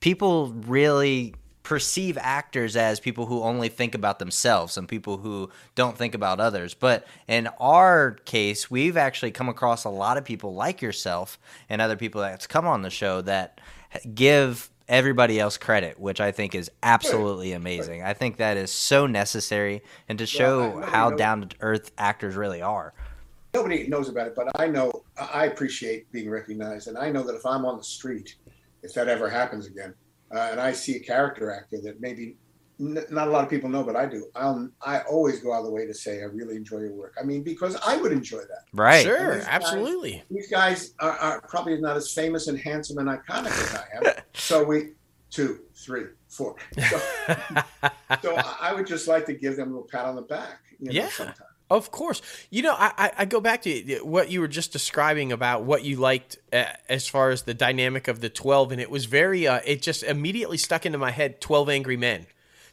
people 0.00 0.52
really 0.66 1.34
perceive 1.64 2.16
actors 2.20 2.76
as 2.76 3.00
people 3.00 3.26
who 3.26 3.42
only 3.42 3.68
think 3.68 3.94
about 3.94 4.20
themselves 4.20 4.76
and 4.76 4.86
people 4.86 5.16
who 5.16 5.50
don't 5.74 5.96
think 5.96 6.14
about 6.14 6.38
others. 6.38 6.74
But 6.74 7.06
in 7.26 7.48
our 7.58 8.12
case, 8.26 8.70
we've 8.70 8.98
actually 8.98 9.32
come 9.32 9.48
across 9.48 9.84
a 9.84 9.88
lot 9.88 10.16
of 10.16 10.24
people 10.24 10.54
like 10.54 10.82
yourself 10.82 11.38
and 11.68 11.80
other 11.82 11.96
people 11.96 12.20
that's 12.20 12.46
come 12.46 12.66
on 12.66 12.82
the 12.82 12.90
show 12.90 13.22
that 13.22 13.60
give 14.14 14.70
everybody 14.88 15.40
else 15.40 15.56
credit, 15.56 15.98
which 15.98 16.20
I 16.20 16.30
think 16.30 16.54
is 16.54 16.70
absolutely 16.82 17.52
amazing. 17.52 18.02
I 18.02 18.12
think 18.12 18.36
that 18.36 18.58
is 18.58 18.70
so 18.70 19.06
necessary 19.06 19.82
and 20.06 20.18
to 20.18 20.26
show 20.26 20.82
how 20.82 21.10
down 21.10 21.48
to 21.48 21.56
earth 21.60 21.92
actors 21.96 22.36
really 22.36 22.60
are. 22.60 22.92
Nobody 23.54 23.86
knows 23.88 24.10
about 24.10 24.26
it, 24.26 24.34
but 24.34 24.48
I 24.60 24.66
know. 24.66 25.04
I 25.16 25.46
appreciate 25.46 26.12
being 26.12 26.28
recognized, 26.28 26.88
and 26.88 26.98
I 26.98 27.08
know 27.08 27.22
that 27.22 27.36
if 27.36 27.46
I'm 27.46 27.64
on 27.64 27.78
the 27.78 27.84
street, 27.84 28.34
if 28.82 28.92
that 28.94 29.08
ever 29.08 29.30
happens 29.30 29.66
again, 29.66 29.94
uh, 30.34 30.48
and 30.52 30.60
I 30.60 30.72
see 30.72 30.96
a 30.96 31.00
character 31.00 31.50
actor 31.50 31.78
that 31.82 32.00
maybe 32.00 32.36
n- 32.80 33.04
not 33.10 33.28
a 33.28 33.30
lot 33.30 33.44
of 33.44 33.50
people 33.50 33.68
know, 33.68 33.82
but 33.82 33.96
I 33.96 34.06
do. 34.06 34.26
I'll 34.34 34.68
I 34.84 35.00
always 35.00 35.40
go 35.40 35.52
out 35.52 35.60
of 35.60 35.64
the 35.66 35.70
way 35.72 35.86
to 35.86 35.94
say 35.94 36.20
I 36.20 36.26
really 36.26 36.56
enjoy 36.56 36.78
your 36.80 36.92
work. 36.92 37.14
I 37.20 37.24
mean, 37.24 37.42
because 37.42 37.76
I 37.86 37.96
would 37.96 38.12
enjoy 38.12 38.38
that. 38.40 38.64
Right. 38.72 39.04
Sure, 39.04 39.36
These 39.36 39.44
guys- 39.44 39.48
absolutely. 39.62 40.22
These 40.30 40.48
guys 40.50 40.94
are, 41.00 41.10
are 41.18 41.40
probably 41.42 41.80
not 41.80 41.96
as 41.96 42.12
famous 42.12 42.46
and 42.48 42.58
handsome 42.58 42.98
and 42.98 43.08
iconic 43.08 43.46
as 43.46 43.74
I 43.74 43.84
am. 44.08 44.14
So 44.34 44.64
we 44.64 44.92
two, 45.30 45.60
three, 45.74 46.04
four. 46.28 46.56
So, 46.90 46.98
so 48.22 48.36
I 48.36 48.56
I 48.60 48.72
would 48.74 48.86
just 48.86 49.08
like 49.08 49.26
to 49.26 49.34
give 49.34 49.56
them 49.56 49.68
a 49.68 49.72
little 49.72 49.88
pat 49.88 50.04
on 50.06 50.16
the 50.16 50.22
back. 50.22 50.58
You 50.80 50.86
know, 50.86 50.92
Yeah. 50.92 51.08
Sometime. 51.08 51.46
Of 51.74 51.90
course. 51.90 52.22
You 52.50 52.62
know, 52.62 52.74
I, 52.78 53.10
I, 53.18 53.24
go 53.24 53.40
back 53.40 53.62
to 53.62 53.98
what 54.04 54.30
you 54.30 54.40
were 54.40 54.48
just 54.48 54.72
describing 54.72 55.32
about 55.32 55.64
what 55.64 55.84
you 55.84 55.96
liked 55.96 56.38
uh, 56.52 56.66
as 56.88 57.08
far 57.08 57.30
as 57.30 57.42
the 57.42 57.52
dynamic 57.52 58.06
of 58.06 58.20
the 58.20 58.28
12. 58.28 58.70
And 58.70 58.80
it 58.80 58.90
was 58.90 59.06
very, 59.06 59.48
uh, 59.48 59.60
it 59.66 59.82
just 59.82 60.04
immediately 60.04 60.56
stuck 60.56 60.86
into 60.86 60.98
my 60.98 61.10
head 61.10 61.40
12 61.40 61.68
Angry 61.68 61.96
Men. 61.96 62.26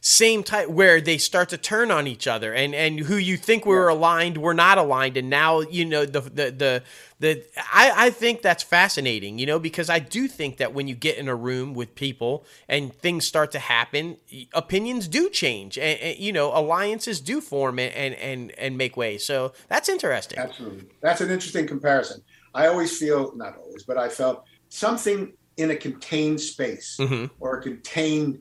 Same 0.04 0.42
type 0.42 0.68
where 0.68 1.00
they 1.00 1.16
start 1.16 1.48
to 1.50 1.56
turn 1.56 1.92
on 1.92 2.08
each 2.08 2.26
other 2.26 2.52
and, 2.52 2.74
and 2.74 2.98
who 2.98 3.14
you 3.14 3.36
think 3.36 3.64
we 3.64 3.72
were 3.72 3.86
aligned, 3.86 4.36
we're 4.36 4.52
not 4.52 4.76
aligned. 4.76 5.16
And 5.16 5.30
now, 5.30 5.60
you 5.60 5.84
know, 5.84 6.04
the, 6.04 6.22
the, 6.22 6.50
the, 6.50 6.82
the, 7.20 7.44
I, 7.72 7.92
I 8.06 8.10
think 8.10 8.42
that's 8.42 8.64
fascinating, 8.64 9.38
you 9.38 9.46
know, 9.46 9.60
because 9.60 9.88
I 9.88 10.00
do 10.00 10.26
think 10.26 10.56
that 10.56 10.74
when 10.74 10.88
you 10.88 10.96
get 10.96 11.18
in 11.18 11.28
a 11.28 11.36
room 11.36 11.72
with 11.72 11.94
people 11.94 12.44
and 12.68 12.92
things 12.92 13.24
start 13.28 13.52
to 13.52 13.60
happen, 13.60 14.16
opinions 14.52 15.06
do 15.06 15.30
change 15.30 15.78
and, 15.78 16.00
and 16.00 16.18
you 16.18 16.32
know, 16.32 16.50
alliances 16.52 17.20
do 17.20 17.40
form 17.40 17.78
and, 17.78 17.94
and, 17.94 18.16
and, 18.16 18.50
and 18.58 18.76
make 18.76 18.96
way. 18.96 19.18
So 19.18 19.52
that's 19.68 19.88
interesting. 19.88 20.36
Absolutely. 20.36 20.88
That's 21.00 21.20
an 21.20 21.30
interesting 21.30 21.68
comparison. 21.68 22.22
I 22.54 22.66
always 22.66 22.98
feel, 22.98 23.36
not 23.36 23.56
always, 23.56 23.84
but 23.84 23.98
I 23.98 24.08
felt 24.08 24.46
something 24.68 25.32
in 25.58 25.70
a 25.70 25.76
contained 25.76 26.40
space 26.40 26.96
Mhm. 26.98 27.30
or 27.38 27.58
a 27.58 27.62
contained 27.62 28.40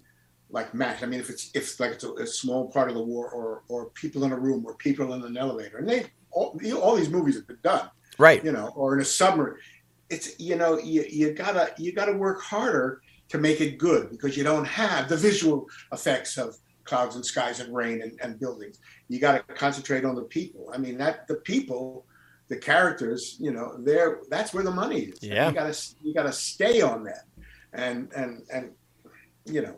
like 0.52 0.74
match. 0.74 1.04
I 1.04 1.06
mean, 1.06 1.20
if 1.20 1.30
it's 1.30 1.52
if 1.54 1.80
like 1.80 1.92
it's 1.92 2.04
a, 2.04 2.14
a 2.14 2.28
small 2.28 2.70
part 2.70 2.90
of 2.90 2.96
the 2.96 3.04
war 3.04 3.30
or 3.30 3.64
or 3.70 3.90
people 3.92 4.24
in 4.24 4.32
a 4.32 4.40
room 4.40 4.66
or 4.66 4.76
people 4.76 5.14
in 5.14 5.24
an 5.24 5.38
elevator, 5.38 5.78
and 5.78 5.88
they 5.90 6.06
all, 6.32 6.58
all 6.82 6.96
these 6.96 7.10
movies 7.10 7.36
have 7.36 7.48
been 7.48 7.60
done, 7.64 7.90
Right. 8.18 8.44
you 8.44 8.52
know, 8.52 8.72
or 8.76 8.94
in 8.96 9.02
a 9.02 9.06
submarine. 9.06 9.56
It's 10.10 10.40
you 10.40 10.56
know 10.56 10.78
you, 10.80 11.06
you 11.10 11.34
gotta 11.34 11.74
you 11.78 11.94
gotta 11.94 12.14
work 12.14 12.42
harder 12.42 13.02
to 13.30 13.38
make 13.38 13.62
it 13.62 13.78
good 13.78 14.10
because 14.10 14.36
you 14.36 14.44
don't 14.44 14.66
have 14.66 15.08
the 15.08 15.16
visual 15.16 15.68
effects 15.94 16.38
of 16.38 16.58
clouds 16.84 17.16
and 17.16 17.26
skies 17.26 17.62
and 17.62 17.74
rain 17.74 18.02
and, 18.02 18.20
and 18.22 18.38
buildings. 18.40 18.80
You 19.08 19.20
got 19.20 19.48
to 19.48 19.54
concentrate 19.54 20.04
on 20.04 20.16
the 20.16 20.24
people. 20.24 20.70
I 20.74 20.78
mean 20.78 20.98
that 20.98 21.28
the 21.28 21.36
people, 21.36 22.06
the 22.50 22.58
characters, 22.58 23.38
you 23.40 23.52
know, 23.52 23.78
they're 23.80 24.20
that's 24.30 24.54
where 24.54 24.64
the 24.66 24.72
money 24.72 25.02
is. 25.04 25.20
Yeah. 25.22 25.48
you 25.48 25.54
gotta 25.56 25.78
you 26.02 26.14
gotta 26.14 26.34
stay 26.34 26.82
on 26.82 27.06
that, 27.06 27.24
and 27.72 28.12
and 28.14 28.44
and 28.54 28.72
you 29.46 29.62
know. 29.62 29.76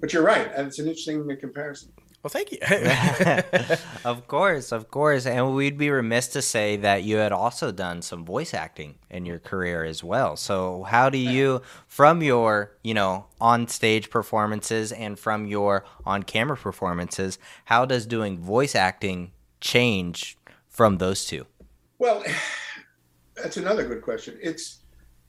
But 0.00 0.12
you're 0.12 0.22
right. 0.22 0.50
and 0.54 0.68
It's 0.68 0.78
an 0.78 0.86
interesting 0.86 1.36
comparison. 1.40 1.92
Well, 2.22 2.30
thank 2.30 2.50
you. 2.50 2.58
of 4.04 4.26
course, 4.26 4.72
of 4.72 4.90
course. 4.90 5.24
And 5.24 5.54
we'd 5.54 5.78
be 5.78 5.90
remiss 5.90 6.28
to 6.28 6.42
say 6.42 6.76
that 6.76 7.04
you 7.04 7.16
had 7.16 7.30
also 7.32 7.70
done 7.70 8.02
some 8.02 8.24
voice 8.24 8.52
acting 8.54 8.96
in 9.08 9.24
your 9.24 9.38
career 9.38 9.84
as 9.84 10.02
well. 10.02 10.36
So, 10.36 10.82
how 10.82 11.10
do 11.10 11.18
you, 11.18 11.62
from 11.86 12.22
your, 12.22 12.76
you 12.82 12.94
know, 12.94 13.26
on 13.40 13.68
stage 13.68 14.10
performances 14.10 14.90
and 14.90 15.18
from 15.18 15.46
your 15.46 15.84
on 16.04 16.24
camera 16.24 16.56
performances, 16.56 17.38
how 17.66 17.84
does 17.84 18.04
doing 18.04 18.38
voice 18.38 18.74
acting 18.74 19.30
change 19.60 20.36
from 20.68 20.98
those 20.98 21.24
two? 21.24 21.46
Well, 21.98 22.24
that's 23.36 23.56
another 23.56 23.86
good 23.86 24.02
question. 24.02 24.36
It's 24.42 24.80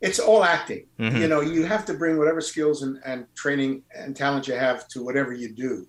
it's 0.02 0.20
all 0.20 0.44
acting. 0.44 0.86
Mhm. 1.00 1.20
You 1.22 1.28
know, 1.28 1.42
you 1.42 1.66
have 1.66 1.86
to 1.86 1.94
bring 1.94 2.18
whatever 2.18 2.42
skills 2.42 2.84
and, 2.84 3.00
and 3.06 3.26
training 3.36 3.84
and 3.96 4.16
talent 4.16 4.48
you 4.48 4.54
have 4.56 4.88
to 4.90 5.04
whatever 5.04 5.34
you 5.34 5.50
do. 5.54 5.86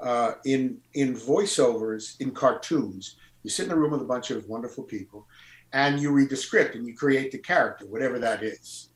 Uh, 0.00 0.32
in 0.44 0.78
in 0.94 1.14
voiceovers, 1.14 2.20
in 2.20 2.30
cartoons, 2.30 3.16
you 3.42 3.50
sit 3.50 3.66
in 3.66 3.72
a 3.72 3.76
room 3.76 3.90
with 3.92 4.00
a 4.02 4.04
bunch 4.14 4.30
of 4.30 4.46
wonderful 4.46 4.84
people, 4.84 5.26
and 5.72 5.98
you 6.00 6.10
read 6.12 6.28
the 6.30 6.36
script 6.36 6.74
and 6.76 6.86
you 6.86 6.94
create 6.94 7.32
the 7.32 7.38
character, 7.38 7.84
whatever 7.86 8.18
that 8.20 8.42
is, 8.42 8.90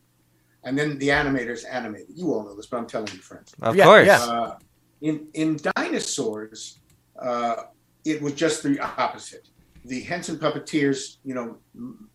and 0.64 0.78
then 0.78 0.98
the 0.98 1.08
animators 1.08 1.64
animate 1.68 2.02
it. 2.08 2.14
You 2.14 2.32
all 2.32 2.44
know 2.44 2.54
this, 2.54 2.66
but 2.66 2.76
I'm 2.78 2.86
telling 2.86 3.08
you, 3.12 3.18
friends. 3.18 3.52
Of 3.60 3.74
Yeah, 3.74 3.84
course. 3.84 4.06
yeah. 4.06 4.20
Uh, 4.22 4.58
In 5.00 5.26
in 5.34 5.56
dinosaurs, 5.74 6.78
uh, 7.18 7.56
it 8.04 8.22
was 8.22 8.34
just 8.34 8.62
the 8.62 8.78
opposite. 8.78 9.48
The 9.84 10.00
Henson 10.00 10.38
puppeteers, 10.38 11.16
you 11.24 11.34
know, 11.34 11.58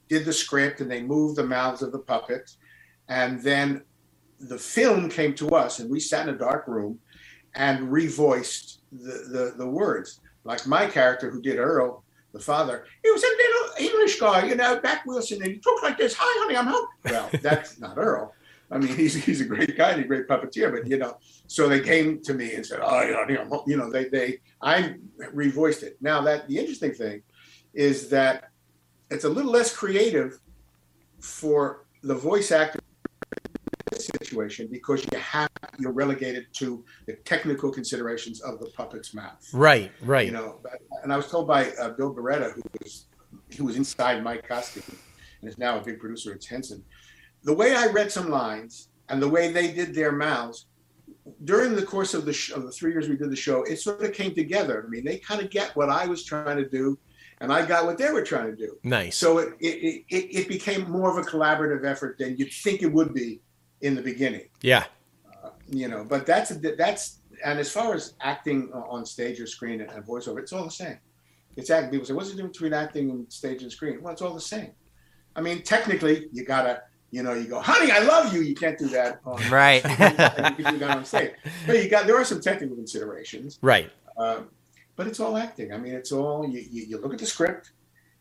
did 0.08 0.26
the 0.26 0.34
script 0.34 0.82
and 0.82 0.90
they 0.90 1.02
moved 1.02 1.36
the 1.36 1.44
mouths 1.44 1.82
of 1.82 1.92
the 1.92 2.00
puppets, 2.00 2.58
and 3.10 3.42
then 3.42 3.84
the 4.40 4.58
film 4.58 5.10
came 5.10 5.34
to 5.36 5.50
us, 5.50 5.80
and 5.80 5.90
we 5.90 6.00
sat 6.00 6.28
in 6.28 6.36
a 6.36 6.38
dark 6.38 6.68
room 6.68 7.00
and 7.56 7.92
revoiced 7.92 8.78
the 8.92 9.28
the, 9.30 9.54
the 9.58 9.68
words. 9.68 10.22
Like 10.44 10.66
my 10.66 10.86
character 10.86 11.30
who 11.30 11.42
did 11.42 11.58
Earl, 11.58 12.04
the 12.32 12.40
father, 12.40 12.86
he 13.04 13.12
was 13.12 13.24
a 13.24 13.28
little 13.28 13.92
English 13.92 14.20
guy, 14.20 14.46
you 14.46 14.56
know, 14.56 14.80
back 14.80 15.06
Wilson, 15.06 15.42
and 15.42 15.52
he 15.52 15.60
talked 15.60 15.84
like 15.84 15.98
this. 15.98 16.16
Hi, 16.18 16.44
honey, 16.44 16.56
I'm 16.56 16.68
home. 16.68 16.88
Well, 17.06 17.30
that's 17.42 17.80
not 17.82 17.98
Earl. 17.98 18.34
I 18.70 18.78
mean, 18.78 18.96
he's 18.96 19.14
he's 19.14 19.42
a 19.42 19.46
great 19.46 19.78
guy 19.78 19.92
and 19.92 20.02
a 20.02 20.08
great 20.08 20.28
puppeteer, 20.28 20.72
but 20.72 20.88
you 20.88 20.98
know, 20.98 21.18
so 21.48 21.70
they 21.70 21.80
came 21.80 22.22
to 22.24 22.34
me 22.34 22.54
and 22.54 22.66
said, 22.66 22.80
"Oh, 22.82 23.02
you 23.02 23.36
know, 23.36 23.64
you 23.66 23.78
know, 23.78 23.90
they 23.90 24.06
they 24.10 24.40
I 24.62 24.96
revoiced 25.34 25.84
it." 25.84 25.98
Now 26.02 26.22
that 26.22 26.48
the 26.48 26.58
interesting 26.58 26.94
thing 26.94 27.24
is 27.78 28.10
that 28.10 28.50
it's 29.12 29.24
a 29.24 29.30
little 29.30 29.52
less 29.52 29.74
creative 29.74 30.40
for 31.22 31.86
the 32.02 32.16
voice 32.16 32.52
actor 32.52 32.80
situation 33.96 34.68
because 34.70 35.06
you 35.12 35.18
have 35.18 35.50
you're 35.80 35.92
relegated 35.92 36.48
to 36.54 36.84
the 37.06 37.14
technical 37.24 37.72
considerations 37.72 38.42
of 38.42 38.60
the 38.60 38.68
puppet's 38.68 39.14
mouth. 39.14 39.48
Right, 39.54 39.92
right. 40.02 40.26
You 40.26 40.34
know, 40.34 40.60
and 41.04 41.14
I 41.14 41.18
was 41.18 41.28
told 41.28 41.48
by 41.48 41.72
uh, 41.72 41.92
Bill 41.92 42.14
Barretta, 42.14 42.54
who 42.54 42.62
was 42.82 43.06
who 43.58 43.66
was 43.66 43.76
inside 43.76 44.24
my 44.24 44.38
costume 44.38 44.98
and 45.42 45.50
is 45.50 45.58
now 45.58 45.78
a 45.80 45.84
big 45.84 46.00
producer 46.00 46.34
at 46.34 46.44
Henson. 46.44 46.84
The 47.44 47.54
way 47.54 47.76
I 47.76 47.88
read 47.88 48.12
some 48.12 48.30
lines 48.30 48.90
and 49.10 49.22
the 49.22 49.30
way 49.30 49.52
they 49.52 49.72
did 49.72 49.94
their 49.94 50.12
mouths 50.12 50.66
during 51.44 51.76
the 51.76 51.84
course 51.84 52.14
of 52.14 52.26
the 52.26 52.34
sh- 52.34 52.52
of 52.52 52.64
the 52.64 52.72
three 52.72 52.92
years 52.92 53.08
we 53.08 53.18
did 53.18 53.30
the 53.30 53.36
show, 53.36 53.64
it 53.64 53.78
sort 53.78 54.04
of 54.04 54.14
came 54.14 54.34
together. 54.34 54.84
I 54.86 54.90
mean, 54.90 55.06
they 55.06 55.18
kind 55.18 55.42
of 55.42 55.50
get 55.50 55.76
what 55.76 55.90
I 55.90 56.08
was 56.08 56.24
trying 56.24 56.58
to 56.58 56.68
do, 56.68 56.98
and 57.40 57.52
I 57.54 57.66
got 57.66 57.86
what 57.86 57.98
they 57.98 58.12
were 58.12 58.24
trying 58.24 58.48
to 58.50 58.56
do. 58.56 58.78
nice. 58.84 59.16
So 59.18 59.38
it 59.40 59.50
it, 59.60 60.04
it, 60.10 60.26
it 60.40 60.48
became 60.48 60.90
more 60.90 61.10
of 61.12 61.18
a 61.18 61.30
collaborative 61.30 61.86
effort 61.86 62.18
than 62.18 62.38
you'd 62.38 62.52
think 62.52 62.82
it 62.82 62.92
would 62.92 63.14
be 63.14 63.42
in 63.82 63.94
the 63.94 64.02
beginning 64.02 64.48
yeah. 64.62 64.86
you 65.70 65.88
know 65.88 66.04
but 66.04 66.26
that's 66.26 66.50
that's 66.78 67.20
and 67.46 67.60
as 67.60 67.72
far 67.72 67.94
as 67.94 68.16
acting 68.22 68.72
on 68.74 69.06
stage 69.06 69.40
or 69.40 69.46
screen 69.46 69.82
and 69.82 69.90
voiceover 70.06 70.40
it's 70.40 70.52
all 70.52 70.64
the 70.64 70.72
same 70.72 70.98
it's 71.56 71.70
acting 71.70 71.92
people 71.92 72.06
say 72.08 72.14
what's 72.14 72.30
the 72.32 72.36
difference 72.36 72.58
between 72.58 72.74
acting 72.74 73.12
and 73.12 73.32
stage 73.32 73.62
and 73.62 73.72
screen 73.72 74.02
well 74.02 74.12
it's 74.14 74.24
all 74.24 74.34
the 74.34 74.42
same 74.42 74.72
i 75.36 75.42
mean 75.42 75.62
technically 75.62 76.28
you 76.32 76.44
gotta 76.44 76.82
you 77.12 77.22
know 77.22 77.34
you 77.34 77.46
go 77.48 77.60
honey 77.60 77.92
i 77.92 78.00
love 78.00 78.34
you 78.34 78.42
you 78.42 78.56
can't 78.56 78.80
do 78.80 78.88
that 78.88 79.20
on, 79.24 79.40
Right. 79.52 79.84
you 80.58 80.64
can 80.66 80.74
do 80.74 80.80
that 80.80 80.98
on 80.98 81.06
stage 81.06 81.34
but 81.68 81.76
you 81.84 81.88
got 81.88 82.08
there 82.08 82.18
are 82.18 82.26
some 82.26 82.42
technical 82.42 82.76
considerations 82.76 83.60
Right. 83.62 83.92
um, 84.18 84.50
but 84.98 85.08
it's 85.08 85.20
all 85.22 85.38
acting 85.38 85.72
i 85.72 85.78
mean 85.78 85.94
it's 85.94 86.12
all 86.12 86.46
you, 86.46 86.60
you, 86.70 86.84
you 86.84 87.02
look 87.02 87.14
at 87.14 87.20
the 87.20 87.26
script 87.26 87.72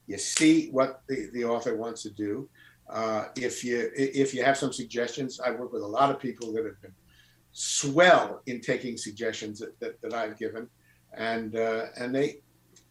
you 0.07 0.17
see 0.17 0.69
what 0.71 1.03
the, 1.09 1.29
the 1.33 1.45
author 1.45 1.77
wants 1.77 2.03
to 2.03 2.11
do 2.11 2.49
uh, 2.89 3.25
if 3.35 3.65
you 3.65 3.91
if 3.97 4.33
you 4.33 4.45
have 4.45 4.57
some 4.57 4.73
suggestions 4.73 5.41
i 5.41 5.51
work 5.51 5.73
with 5.73 5.83
a 5.83 5.87
lot 5.87 6.11
of 6.11 6.21
people 6.21 6.53
that 6.53 6.65
have 6.65 6.81
been 6.81 6.95
swell 7.53 8.43
in 8.47 8.61
taking 8.61 8.97
suggestions 8.97 9.59
that, 9.59 9.79
that, 9.81 10.01
that 10.01 10.15
i've 10.15 10.39
given 10.39 10.69
and 11.17 11.57
uh, 11.57 11.87
and 11.99 12.15
they 12.15 12.37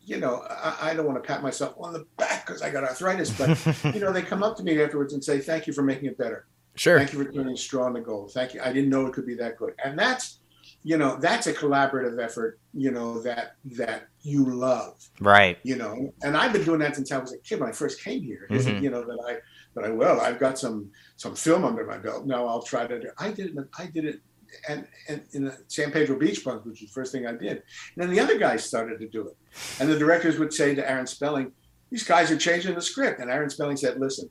you 0.03 0.17
know 0.17 0.43
I, 0.49 0.89
I 0.89 0.93
don't 0.93 1.05
want 1.05 1.21
to 1.21 1.25
pat 1.25 1.41
myself 1.41 1.75
on 1.79 1.93
the 1.93 2.05
back 2.17 2.45
because 2.45 2.61
i 2.61 2.69
got 2.69 2.83
arthritis 2.83 3.31
but 3.31 3.49
you 3.95 4.01
know 4.01 4.11
they 4.11 4.21
come 4.21 4.43
up 4.43 4.57
to 4.57 4.63
me 4.63 4.81
afterwards 4.81 5.13
and 5.13 5.23
say 5.23 5.39
thank 5.39 5.65
you 5.65 5.71
for 5.71 5.83
making 5.83 6.09
it 6.09 6.17
better 6.17 6.45
Sure. 6.75 6.97
Thank 6.97 7.13
you 7.13 7.23
for 7.23 7.31
turning 7.31 7.55
straw 7.55 7.87
into 7.87 8.01
gold. 8.01 8.31
Thank 8.33 8.53
you. 8.53 8.61
I 8.61 8.71
didn't 8.73 8.89
know 8.89 9.07
it 9.07 9.13
could 9.13 9.25
be 9.25 9.35
that 9.35 9.57
good. 9.57 9.73
And 9.83 9.97
that's, 9.97 10.39
you 10.85 10.97
know, 10.97 11.17
that's 11.19 11.47
a 11.47 11.53
collaborative 11.53 12.23
effort, 12.23 12.59
you 12.71 12.91
know, 12.91 13.19
that 13.23 13.55
that 13.71 14.07
you 14.21 14.45
love, 14.45 14.95
right. 15.19 15.57
you 15.63 15.75
know. 15.75 16.13
And 16.21 16.37
I've 16.37 16.53
been 16.53 16.63
doing 16.63 16.79
that 16.81 16.95
since 16.95 17.11
I 17.11 17.17
was 17.17 17.33
a 17.33 17.39
kid 17.39 17.59
when 17.59 17.67
I 17.67 17.71
first 17.71 18.03
came 18.03 18.21
here. 18.21 18.47
Mhm. 18.51 18.83
you 18.83 18.91
know 18.91 19.03
that 19.03 19.19
I 19.27 19.37
that 19.73 19.85
I 19.85 19.89
well, 19.89 20.21
I've 20.21 20.39
got 20.39 20.59
some 20.59 20.91
some 21.17 21.35
film 21.35 21.65
under 21.65 21.87
my 21.87 21.97
belt. 21.97 22.27
Now 22.27 22.45
I'll 22.45 22.61
try 22.61 22.85
to 22.85 22.99
do 22.99 23.09
I 23.17 23.31
did 23.31 23.57
it 23.57 23.65
I 23.79 23.87
did 23.87 24.05
it 24.05 24.21
and, 24.69 24.87
and 25.09 25.23
in 25.31 25.45
the 25.45 25.57
San 25.69 25.91
Pedro 25.91 26.19
Beach 26.19 26.45
Bums, 26.45 26.63
which 26.65 26.81
was 26.81 26.89
the 26.91 26.93
first 26.93 27.11
thing 27.11 27.25
I 27.25 27.31
did. 27.31 27.63
And 27.95 27.97
then 27.97 28.11
the 28.11 28.19
other 28.19 28.37
guys 28.37 28.63
started 28.63 28.99
to 28.99 29.09
do 29.09 29.27
it. 29.27 29.35
And 29.79 29.89
the 29.89 29.97
directors 29.97 30.37
would 30.37 30.53
say 30.53 30.75
to 30.75 30.87
Aaron 30.87 31.07
Spelling, 31.07 31.51
These 31.89 32.03
guys 32.03 32.29
are 32.29 32.37
changing 32.37 32.75
the 32.75 32.81
script. 32.81 33.19
And 33.19 33.31
Aaron 33.31 33.49
Spelling 33.49 33.75
said, 33.75 33.99
Listen, 33.99 34.29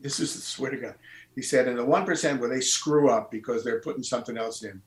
this 0.00 0.18
is 0.20 0.42
swear 0.42 0.70
to 0.70 0.78
God. 0.78 0.94
He 1.34 1.42
said, 1.42 1.68
in 1.68 1.76
the 1.76 1.84
one 1.84 2.04
percent 2.04 2.40
where 2.40 2.48
they 2.48 2.60
screw 2.60 3.10
up 3.10 3.30
because 3.30 3.62
they're 3.62 3.80
putting 3.80 4.02
something 4.02 4.36
else 4.36 4.64
in, 4.64 4.82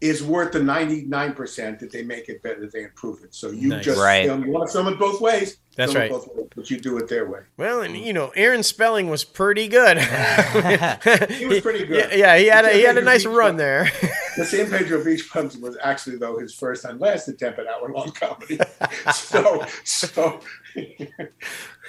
is 0.00 0.22
worth 0.22 0.52
the 0.52 0.62
ninety 0.62 1.02
nine 1.04 1.32
percent 1.32 1.78
that 1.80 1.90
they 1.90 2.02
make 2.02 2.28
it 2.28 2.42
better, 2.42 2.60
that 2.60 2.72
they 2.72 2.84
improve 2.84 3.24
it. 3.24 3.34
So 3.34 3.50
you 3.50 3.68
Nice. 3.68 3.84
just 3.84 4.00
Right. 4.00 4.26
film. 4.26 4.44
You 4.44 4.50
want 4.52 4.68
to 4.68 4.72
film 4.72 4.88
it 4.88 4.98
both 4.98 5.20
ways. 5.20 5.56
That's 5.74 5.94
right. 5.94 6.10
Both 6.10 6.28
ways, 6.34 6.46
but 6.56 6.70
you 6.70 6.78
do 6.78 6.96
it 6.98 7.08
their 7.08 7.28
way. 7.28 7.40
Well, 7.58 7.82
and 7.82 7.96
you 7.96 8.12
know, 8.14 8.32
Aaron 8.34 8.62
Spelling 8.62 9.08
was 9.10 9.24
pretty 9.24 9.68
good. 9.68 9.98
He 11.30 11.46
was 11.46 11.60
pretty 11.60 11.84
good. 11.86 12.10
Yeah, 12.12 12.34
yeah 12.34 12.38
he 12.38 12.46
had 12.46 12.64
a, 12.64 12.70
he 12.72 12.82
had 12.82 12.96
a 12.98 13.02
nice 13.02 13.24
beat 13.24 13.30
run 13.30 13.56
Trump. 13.56 13.58
there. 13.58 13.90
The 14.36 14.44
San 14.44 14.70
Pedro 14.70 15.02
Beach 15.04 15.30
Bums 15.32 15.56
was 15.58 15.76
actually 15.82 16.16
though 16.16 16.38
his 16.38 16.54
first 16.54 16.84
and 16.84 17.00
last 17.00 17.28
attempt 17.28 17.58
at 17.58 17.66
hour 17.66 17.90
long 17.92 18.10
comedy. 18.12 18.58
so 19.14 19.64
so 19.84 20.40
you 20.74 21.08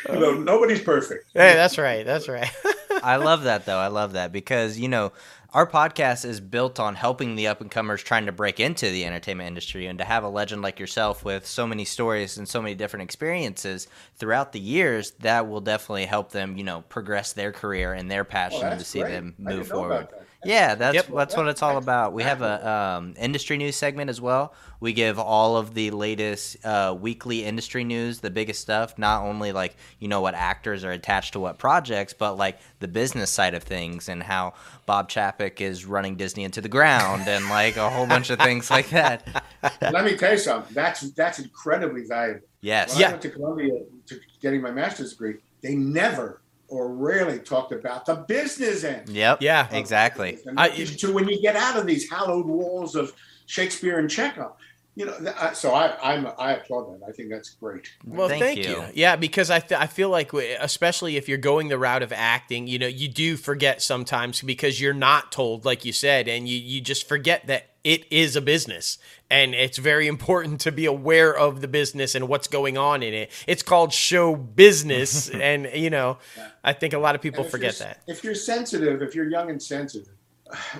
know 0.09 0.33
nobody's 0.33 0.81
perfect. 0.81 1.25
hey, 1.33 1.53
that's 1.55 1.77
right. 1.77 2.05
That's 2.05 2.27
right. 2.29 2.49
I 3.03 3.17
love 3.17 3.43
that 3.43 3.65
though. 3.65 3.77
I 3.77 3.87
love 3.87 4.13
that 4.13 4.31
because 4.31 4.77
you 4.79 4.87
know 4.89 5.11
our 5.57 5.65
podcast 5.65 6.23
is 6.23 6.39
built 6.39 6.79
on 6.79 6.93
helping 6.93 7.33
the 7.33 7.47
up 7.47 7.61
and 7.61 7.71
comers 7.71 8.03
trying 8.03 8.27
to 8.27 8.31
break 8.31 8.59
into 8.59 8.91
the 8.91 9.03
entertainment 9.03 9.47
industry, 9.47 9.87
and 9.87 9.97
to 9.97 10.05
have 10.05 10.23
a 10.23 10.29
legend 10.29 10.61
like 10.61 10.79
yourself 10.79 11.25
with 11.25 11.47
so 11.47 11.65
many 11.65 11.83
stories 11.83 12.37
and 12.37 12.47
so 12.47 12.61
many 12.61 12.75
different 12.75 13.01
experiences 13.01 13.87
throughout 14.17 14.51
the 14.51 14.59
years, 14.59 15.13
that 15.19 15.47
will 15.47 15.59
definitely 15.59 16.05
help 16.05 16.31
them, 16.31 16.57
you 16.57 16.63
know, 16.63 16.81
progress 16.89 17.33
their 17.33 17.51
career 17.51 17.93
and 17.93 18.11
their 18.11 18.23
passion 18.23 18.65
Oh, 18.71 18.77
to 18.77 18.85
see 18.85 18.99
great. 18.99 19.13
them 19.13 19.33
move 19.39 19.67
forward. 19.67 20.07
That. 20.43 20.49
Yeah, 20.49 20.75
that's 20.75 20.95
Yep. 20.95 21.07
that's 21.13 21.35
what 21.37 21.47
it's 21.47 21.61
all 21.63 21.77
about. 21.77 22.13
We 22.13 22.23
have 22.23 22.41
a 22.41 22.69
um, 22.69 23.13
industry 23.17 23.57
news 23.57 23.75
segment 23.75 24.09
as 24.09 24.19
well. 24.21 24.53
We 24.79 24.93
give 24.93 25.17
all 25.17 25.57
of 25.57 25.73
the 25.73 25.89
latest 25.91 26.63
uh, 26.65 26.95
weekly 26.99 27.43
industry 27.43 27.83
news, 27.83 28.19
the 28.19 28.29
biggest 28.29 28.61
stuff. 28.61 28.97
Not 28.97 29.23
only 29.23 29.51
like 29.51 29.75
you 29.99 30.07
know 30.07 30.21
what 30.21 30.35
actors 30.35 30.83
are 30.83 30.91
attached 30.91 31.33
to 31.33 31.39
what 31.39 31.57
projects, 31.57 32.13
but 32.13 32.37
like 32.37 32.59
the 32.79 32.87
business 32.87 33.29
side 33.31 33.53
of 33.55 33.63
things 33.63 34.07
and 34.09 34.21
how 34.21 34.53
Bob 34.85 35.09
Chapek 35.09 35.61
is 35.61 35.85
running 35.85 36.15
Disney 36.15 36.43
into 36.43 36.61
the 36.61 36.69
ground 36.69 37.27
and 37.27 37.49
like 37.49 37.75
a 37.77 37.89
whole 37.89 38.05
bunch 38.07 38.29
of 38.29 38.39
things 38.39 38.69
like 38.69 38.89
that. 38.91 39.43
Let 39.81 40.05
me 40.05 40.15
tell 40.15 40.33
you 40.33 40.37
something. 40.37 40.73
That's 40.73 41.01
that's 41.11 41.39
incredibly 41.39 42.03
valuable. 42.07 42.41
Yes. 42.61 42.91
When 42.93 43.01
Yeah. 43.01 43.07
I 43.07 43.11
went 43.11 43.21
to 43.23 43.29
Columbia 43.29 43.73
to 44.07 44.19
getting 44.41 44.61
my 44.61 44.71
master's 44.71 45.11
degree, 45.11 45.35
they 45.61 45.75
never 45.75 46.41
or 46.67 46.93
rarely 46.93 47.39
talked 47.39 47.71
about 47.71 48.05
the 48.05 48.15
business 48.15 48.83
end. 48.83 49.09
Yep. 49.09 49.41
Yeah. 49.41 49.67
Exactly. 49.71 50.37
And 50.45 50.59
I- 50.59 50.69
to 50.69 51.13
when 51.13 51.27
you 51.27 51.41
get 51.41 51.55
out 51.55 51.77
of 51.77 51.85
these 51.85 52.09
hallowed 52.09 52.45
walls 52.45 52.95
of 52.95 53.13
Shakespeare 53.45 53.99
and 53.99 54.09
Chekhov, 54.09 54.53
you 54.95 55.05
know. 55.05 55.17
th- 55.19 55.35
I- 55.39 55.53
So 55.53 55.73
I 55.73 55.97
I'm 56.01 56.27
I 56.37 56.53
applaud 56.55 56.93
that. 56.99 57.07
I 57.07 57.11
think 57.13 57.29
that's 57.29 57.51
great. 57.51 57.87
Well, 58.05 58.27
Thank 58.27 58.41
thank, 58.43 58.57
you. 58.65 58.69
you. 58.71 58.83
Yeah, 58.93 59.15
because 59.15 59.49
I, 59.49 59.59
th- 59.59 59.79
I 59.79 59.87
feel 59.87 60.09
like, 60.09 60.33
especially 60.33 61.15
if 61.17 61.29
you're 61.29 61.37
going 61.37 61.69
the 61.69 61.77
route 61.77 62.03
of 62.03 62.11
acting, 62.11 62.67
you 62.67 62.79
know, 62.79 62.87
you 62.87 63.07
do 63.07 63.37
forget 63.37 63.81
sometimes 63.81 64.41
because 64.41 64.81
you're 64.81 64.93
not 64.93 65.31
told, 65.31 65.63
like 65.65 65.85
you 65.85 65.93
said, 65.93 66.27
and 66.27 66.47
you, 66.49 66.57
you 66.57 66.81
just 66.81 67.07
forget 67.07 67.47
that 67.47 67.67
it 67.87 68.05
is 68.11 68.35
a 68.35 68.41
business. 68.41 68.97
And 69.29 69.55
it's 69.55 69.77
very 69.77 70.07
important 70.07 70.59
to 70.61 70.73
be 70.73 70.85
aware 70.85 71.33
of 71.33 71.61
the 71.61 71.69
business 71.69 72.15
and 72.15 72.27
what's 72.27 72.49
going 72.49 72.77
on 72.77 73.01
in 73.01 73.13
it. 73.13 73.31
It's 73.47 73.63
called 73.63 73.93
show 73.93 74.35
business. 74.35 75.29
and, 75.33 75.69
you 75.73 75.89
know, 75.89 76.17
I 76.65 76.73
think 76.73 76.93
a 76.93 76.99
lot 76.99 77.15
of 77.15 77.21
people 77.21 77.45
forget 77.45 77.77
that. 77.79 78.01
If 78.05 78.25
you're 78.25 78.35
sensitive, 78.35 79.01
if 79.01 79.15
you're 79.15 79.29
young 79.29 79.49
and 79.49 79.63
sensitive, 79.63 80.13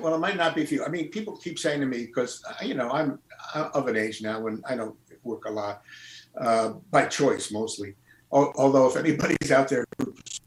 well, 0.01 0.15
it 0.15 0.19
might 0.19 0.35
not 0.35 0.53
be 0.53 0.65
for 0.65 0.73
you. 0.73 0.83
I 0.83 0.89
mean, 0.89 1.09
people 1.09 1.37
keep 1.37 1.57
saying 1.57 1.79
to 1.79 1.85
me 1.85 2.05
because 2.05 2.43
you 2.61 2.73
know 2.73 2.89
I'm 2.89 3.19
uh, 3.53 3.69
of 3.73 3.87
an 3.87 3.97
age 3.97 4.21
now 4.21 4.39
when 4.39 4.61
I 4.65 4.77
don't 4.77 4.95
work 5.23 5.43
a 5.45 5.51
lot 5.51 5.81
uh, 6.39 6.69
by 6.89 7.05
choice 7.07 7.51
mostly. 7.51 7.95
Although 8.31 8.87
if 8.87 8.95
anybody's 8.95 9.51
out 9.51 9.67
there 9.67 9.85
who's 9.97 10.39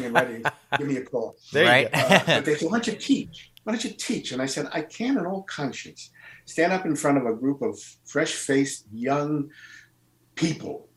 and 0.00 0.14
ready, 0.14 0.42
give 0.78 0.86
me 0.86 0.96
a 0.96 1.04
call. 1.04 1.36
There 1.52 1.64
you 1.64 1.70
right. 1.70 1.92
go. 1.92 1.98
Uh, 2.00 2.22
but 2.26 2.44
they 2.44 2.56
said, 2.56 2.66
"Why 2.70 2.78
don't 2.78 2.86
you 2.88 2.96
teach? 2.96 3.49
Why 3.64 3.72
don't 3.72 3.84
you 3.84 3.90
teach?" 3.90 4.32
And 4.32 4.40
I 4.42 4.46
said, 4.46 4.68
"I 4.72 4.82
can, 4.82 5.18
in 5.18 5.26
all 5.26 5.42
conscience, 5.42 6.10
stand 6.46 6.72
up 6.72 6.86
in 6.86 6.96
front 6.96 7.18
of 7.18 7.26
a 7.26 7.34
group 7.34 7.62
of 7.62 7.78
fresh-faced 8.06 8.86
young 8.92 9.50
people, 10.34 10.88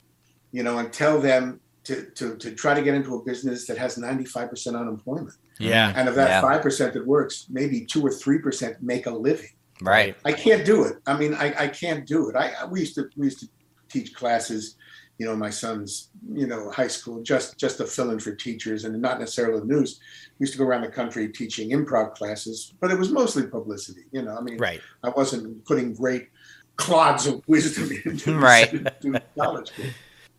you 0.51 0.63
know, 0.63 0.77
and 0.77 0.91
tell 0.91 1.19
them 1.19 1.59
to 1.85 2.05
to 2.11 2.35
to 2.37 2.51
try 2.55 2.73
to 2.73 2.81
get 2.81 2.95
into 2.95 3.15
a 3.15 3.23
business 3.23 3.67
that 3.67 3.77
has 3.77 3.97
ninety-five 3.97 4.49
percent 4.49 4.75
unemployment, 4.75 5.35
Yeah. 5.59 5.91
and 5.95 6.07
of 6.07 6.15
Yeah. 6.15 6.25
that 6.25 6.41
five 6.41 6.61
percent 6.61 6.93
that 6.93 7.05
works, 7.05 7.47
maybe 7.49 7.85
two 7.85 8.05
or 8.05 8.11
three 8.11 8.39
percent 8.39 8.81
make 8.81 9.05
a 9.05 9.11
living. 9.11 9.49
right. 9.81 10.15
I 10.23 10.31
can't 10.31 10.63
do 10.65 10.83
it. 10.85 10.95
I 11.07 11.17
mean, 11.17 11.33
I, 11.33 11.47
I 11.65 11.67
can't 11.67 12.05
do 12.07 12.29
it. 12.29 12.35
I 12.35 12.53
I- 12.61 12.65
we 12.65 12.79
used 12.81 12.95
to 12.95 13.09
we 13.17 13.25
used 13.27 13.39
to 13.41 13.47
teach 13.89 14.13
classes, 14.15 14.75
you 15.17 15.25
know, 15.25 15.35
my 15.35 15.49
son's 15.49 16.09
you 16.41 16.47
know 16.47 16.69
high 16.71 16.87
school 16.87 17.21
just 17.21 17.57
just 17.57 17.77
to 17.79 17.85
fill 17.85 18.11
in 18.11 18.19
for 18.19 18.33
teachers 18.33 18.85
and 18.85 19.01
not 19.01 19.19
necessarily 19.19 19.59
the 19.59 19.65
news. 19.65 19.99
Used 20.39 20.53
to 20.53 20.57
go 20.59 20.65
around 20.65 20.81
the 20.81 20.89
country 20.89 21.29
teaching 21.29 21.69
improv 21.71 22.15
classes, 22.15 22.73
but 22.81 22.91
it 22.91 22.97
was 22.97 23.11
mostly 23.11 23.47
publicity. 23.47 24.01
You 24.11 24.23
know, 24.23 24.35
I 24.35 24.41
mean, 24.41 24.57
Right. 24.57 24.81
I 25.03 25.09
wasn't 25.09 25.63
putting 25.65 25.93
great 25.93 26.27
clods 26.75 27.27
of 27.27 27.41
wisdom 27.47 27.89
into 28.05 28.37
Right. 28.37 28.87
college. 29.37 29.71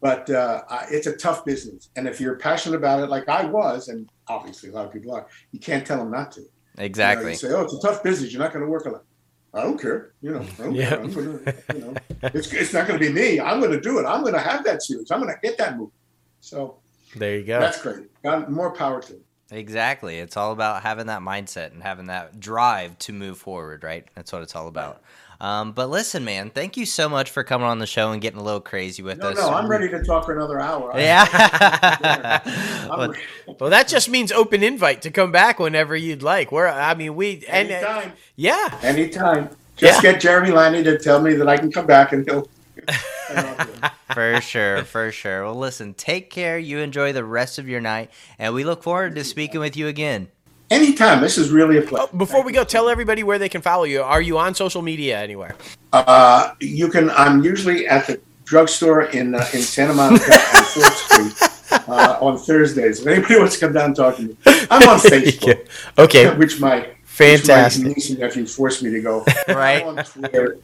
But 0.00 0.28
uh, 0.28 0.62
it's 0.90 1.06
a 1.06 1.16
tough 1.16 1.44
business, 1.46 1.88
and 1.96 2.06
if 2.06 2.20
you're 2.20 2.36
passionate 2.36 2.76
about 2.76 3.00
it, 3.02 3.08
like 3.08 3.28
I 3.28 3.44
was, 3.46 3.88
and 3.88 4.06
obviously 4.28 4.68
a 4.68 4.72
lot 4.72 4.84
of 4.84 4.92
people 4.92 5.14
are, 5.14 5.26
you 5.52 5.58
can't 5.60 5.86
tell 5.86 5.96
them 5.98 6.10
not 6.10 6.32
to. 6.32 6.40
You 6.40 6.46
know, 6.76 6.84
Exactly. 6.84 7.30
you 7.30 7.36
say, 7.36 7.48
"Oh, 7.52 7.62
it's 7.62 7.72
a 7.74 7.80
tough 7.80 8.02
business. 8.02 8.30
You're 8.32 8.42
not 8.42 8.52
going 8.52 8.64
to 8.64 8.70
work 8.70 8.84
a 8.84 8.90
lot." 8.90 9.04
I 9.54 9.62
don't 9.62 9.80
care. 9.80 10.12
You 10.20 10.32
know, 10.32 10.40
I 10.58 10.62
don't 10.64 10.74
Yeah. 10.82 10.90
care. 10.90 11.06
Gonna, 11.06 11.54
you 11.74 11.80
know, 11.80 11.94
it's, 12.34 12.52
it's 12.52 12.72
not 12.74 12.88
going 12.88 12.98
to 13.00 13.06
be 13.06 13.12
me. 13.12 13.40
I'm 13.40 13.60
going 13.60 13.70
to 13.72 13.80
do 13.80 13.98
it. 14.00 14.04
I'm 14.04 14.20
going 14.22 14.34
to 14.34 14.40
have 14.40 14.64
that 14.64 14.82
series. 14.82 15.10
I'm 15.12 15.20
going 15.22 15.32
to 15.32 15.38
get 15.42 15.56
that 15.58 15.78
movie. 15.78 15.92
So 16.40 16.80
There 17.16 17.38
you 17.38 17.44
go. 17.46 17.60
that's 17.60 17.80
great. 17.80 18.08
Got 18.24 18.50
more 18.50 18.72
power 18.74 19.00
to 19.00 19.12
it. 19.14 19.22
Exactly. 19.54 20.18
It's 20.18 20.36
all 20.36 20.52
about 20.52 20.82
having 20.82 21.06
that 21.06 21.20
mindset 21.20 21.72
and 21.72 21.82
having 21.82 22.06
that 22.06 22.40
drive 22.40 22.98
to 23.00 23.12
move 23.12 23.38
forward, 23.38 23.82
right? 23.84 24.04
That's 24.14 24.32
what 24.32 24.42
it's 24.42 24.56
all 24.56 24.66
about. 24.68 25.00
Um, 25.40 25.72
but 25.72 25.90
listen, 25.90 26.24
man, 26.24 26.50
thank 26.50 26.76
you 26.76 26.86
so 26.86 27.08
much 27.08 27.30
for 27.30 27.42
coming 27.44 27.66
on 27.66 27.78
the 27.78 27.86
show 27.86 28.12
and 28.12 28.22
getting 28.22 28.38
a 28.38 28.42
little 28.42 28.60
crazy 28.60 29.02
with 29.02 29.18
No, 29.18 29.28
us. 29.30 29.36
no, 29.36 29.50
I'm 29.50 29.68
ready 29.68 29.88
to 29.88 30.02
talk 30.02 30.24
for 30.26 30.32
another 30.34 30.60
hour. 30.60 30.94
I- 30.94 31.00
Yeah. 31.00 32.40
Well. 32.96 33.14
Well, 33.58 33.70
that 33.70 33.88
just 33.88 34.08
means 34.08 34.30
open 34.32 34.62
invite 34.62 35.02
to 35.02 35.10
come 35.10 35.32
back 35.32 35.58
whenever 35.58 35.96
you'd 35.96 36.22
like. 36.22 36.52
We're, 36.52 36.66
I 36.68 36.94
mean, 36.94 37.14
we 37.16 37.44
and 37.48 37.70
uh, 37.70 37.74
Anytime. 37.74 38.12
yeah, 38.36 38.78
Anytime. 38.82 39.48
Just 39.76 40.02
Yeah. 40.02 40.12
get 40.12 40.20
Jeremy 40.20 40.50
Lanny 40.52 40.82
to 40.84 40.98
tell 40.98 41.20
me 41.20 41.34
that 41.34 41.48
I 41.48 41.56
can 41.56 41.70
come 41.72 41.86
back 41.86 42.12
and 42.12 42.24
he'll. 42.28 42.48
and 44.22 44.32
I'll 44.32 44.40
do 44.40 44.40
it. 44.40 44.40
for 44.40 44.40
sure, 44.42 44.84
for 44.84 45.12
sure. 45.12 45.44
Well, 45.44 45.54
listen, 45.56 45.94
take 45.94 46.30
care. 46.30 46.58
You 46.58 46.78
enjoy 46.78 47.12
the 47.12 47.24
rest 47.24 47.58
of 47.58 47.68
your 47.68 47.80
night, 47.80 48.10
and 48.38 48.54
we 48.54 48.64
look 48.64 48.82
forward 48.82 49.14
to 49.16 49.24
speaking 49.24 49.60
with 49.60 49.76
you 49.76 49.86
again. 49.88 50.28
Anytime. 50.70 51.20
This 51.20 51.36
is 51.38 51.50
really 51.50 51.78
a 51.78 51.82
pleasure. 51.82 52.08
Oh, 52.12 52.16
before 52.16 52.42
we 52.42 52.52
go, 52.52 52.64
tell 52.64 52.88
everybody 52.88 53.22
where 53.22 53.38
they 53.38 53.48
can 53.50 53.60
follow 53.60 53.84
you. 53.84 54.02
Are 54.02 54.22
you 54.22 54.38
on 54.38 54.54
social 54.54 54.82
media 54.82 55.20
anywhere? 55.20 55.56
Uh, 55.92 56.54
you 56.60 56.88
can. 56.88 57.10
I'm 57.10 57.44
usually 57.44 57.86
at 57.86 58.06
the 58.06 58.20
drugstore 58.44 59.02
in 59.02 59.34
uh, 59.34 59.46
in 59.52 59.60
Santa 59.60 59.92
Monica 59.94 60.32
and 60.32 60.66
Fourth 60.66 60.96
Street 60.96 61.86
uh, 61.88 62.18
on 62.20 62.38
Thursdays. 62.38 63.00
If 63.00 63.06
anybody 63.06 63.38
wants 63.38 63.54
to 63.58 63.60
come 63.66 63.74
down 63.74 63.86
and 63.86 63.96
talk 63.96 64.16
to 64.16 64.22
me, 64.22 64.36
I'm 64.46 64.88
on 64.88 64.98
Facebook, 65.00 65.68
Okay, 65.98 66.34
which 66.36 66.58
my 66.60 66.88
fantastic. 67.04 67.82
Which 67.84 67.88
my 67.90 67.94
niece 67.94 68.10
and 68.10 68.18
nephew 68.20 68.46
forced 68.46 68.82
me 68.82 68.90
to 68.90 69.00
go. 69.02 69.24
Right. 69.48 69.82
I'm 69.86 69.98
on 69.98 70.04
Twitter. 70.04 70.58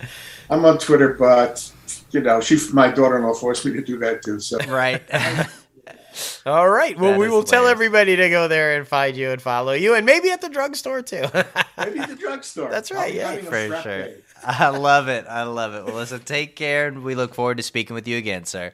I'm 0.49 0.65
on 0.65 0.79
Twitter, 0.79 1.15
but 1.15 1.71
you 2.13 2.21
know, 2.21 2.41
she, 2.41 2.59
my 2.73 2.91
daughter-in-law, 2.91 3.35
forced 3.35 3.65
me 3.67 3.73
to 3.73 3.83
do 3.83 3.99
that 3.99 4.23
too. 4.23 4.41
So 4.41 4.59
Right. 4.69 5.03
All 6.47 6.69
right. 6.69 6.99
Well, 6.99 7.13
That 7.13 7.19
we 7.19 7.27
is 7.27 7.33
will 7.33 7.45
tell 7.45 7.67
everybody 7.67 8.17
to 8.17 8.29
go 8.31 8.49
there 8.49 8.77
and 8.77 8.87
find 8.87 9.17
you 9.17 9.31
and 9.31 9.41
follow 9.41 9.73
you, 9.73 9.95
and 9.95 10.05
maybe 10.05 10.31
at 10.31 10.41
the 10.41 10.49
drugstore 10.49 11.03
too. 11.03 11.25
maybe 11.79 12.01
the 12.01 12.17
drugstore. 12.19 12.71
That's 12.71 12.91
right, 12.91 13.15
yeah, 13.15 13.37
for 13.37 13.83
sure. 13.83 14.09
I 14.45 14.69
love 14.71 15.09
it. 15.09 15.27
I 15.29 15.45
love 15.45 15.75
it. 15.75 15.85
Well, 15.85 15.95
listen, 15.95 16.21
take 16.21 16.57
care, 16.57 16.89
and 16.89 17.03
we 17.05 17.15
look 17.15 17.35
forward 17.35 17.59
to 17.59 17.63
speaking 17.63 17.95
with 17.95 18.09
you 18.09 18.17
again, 18.17 18.45
sir. 18.45 18.73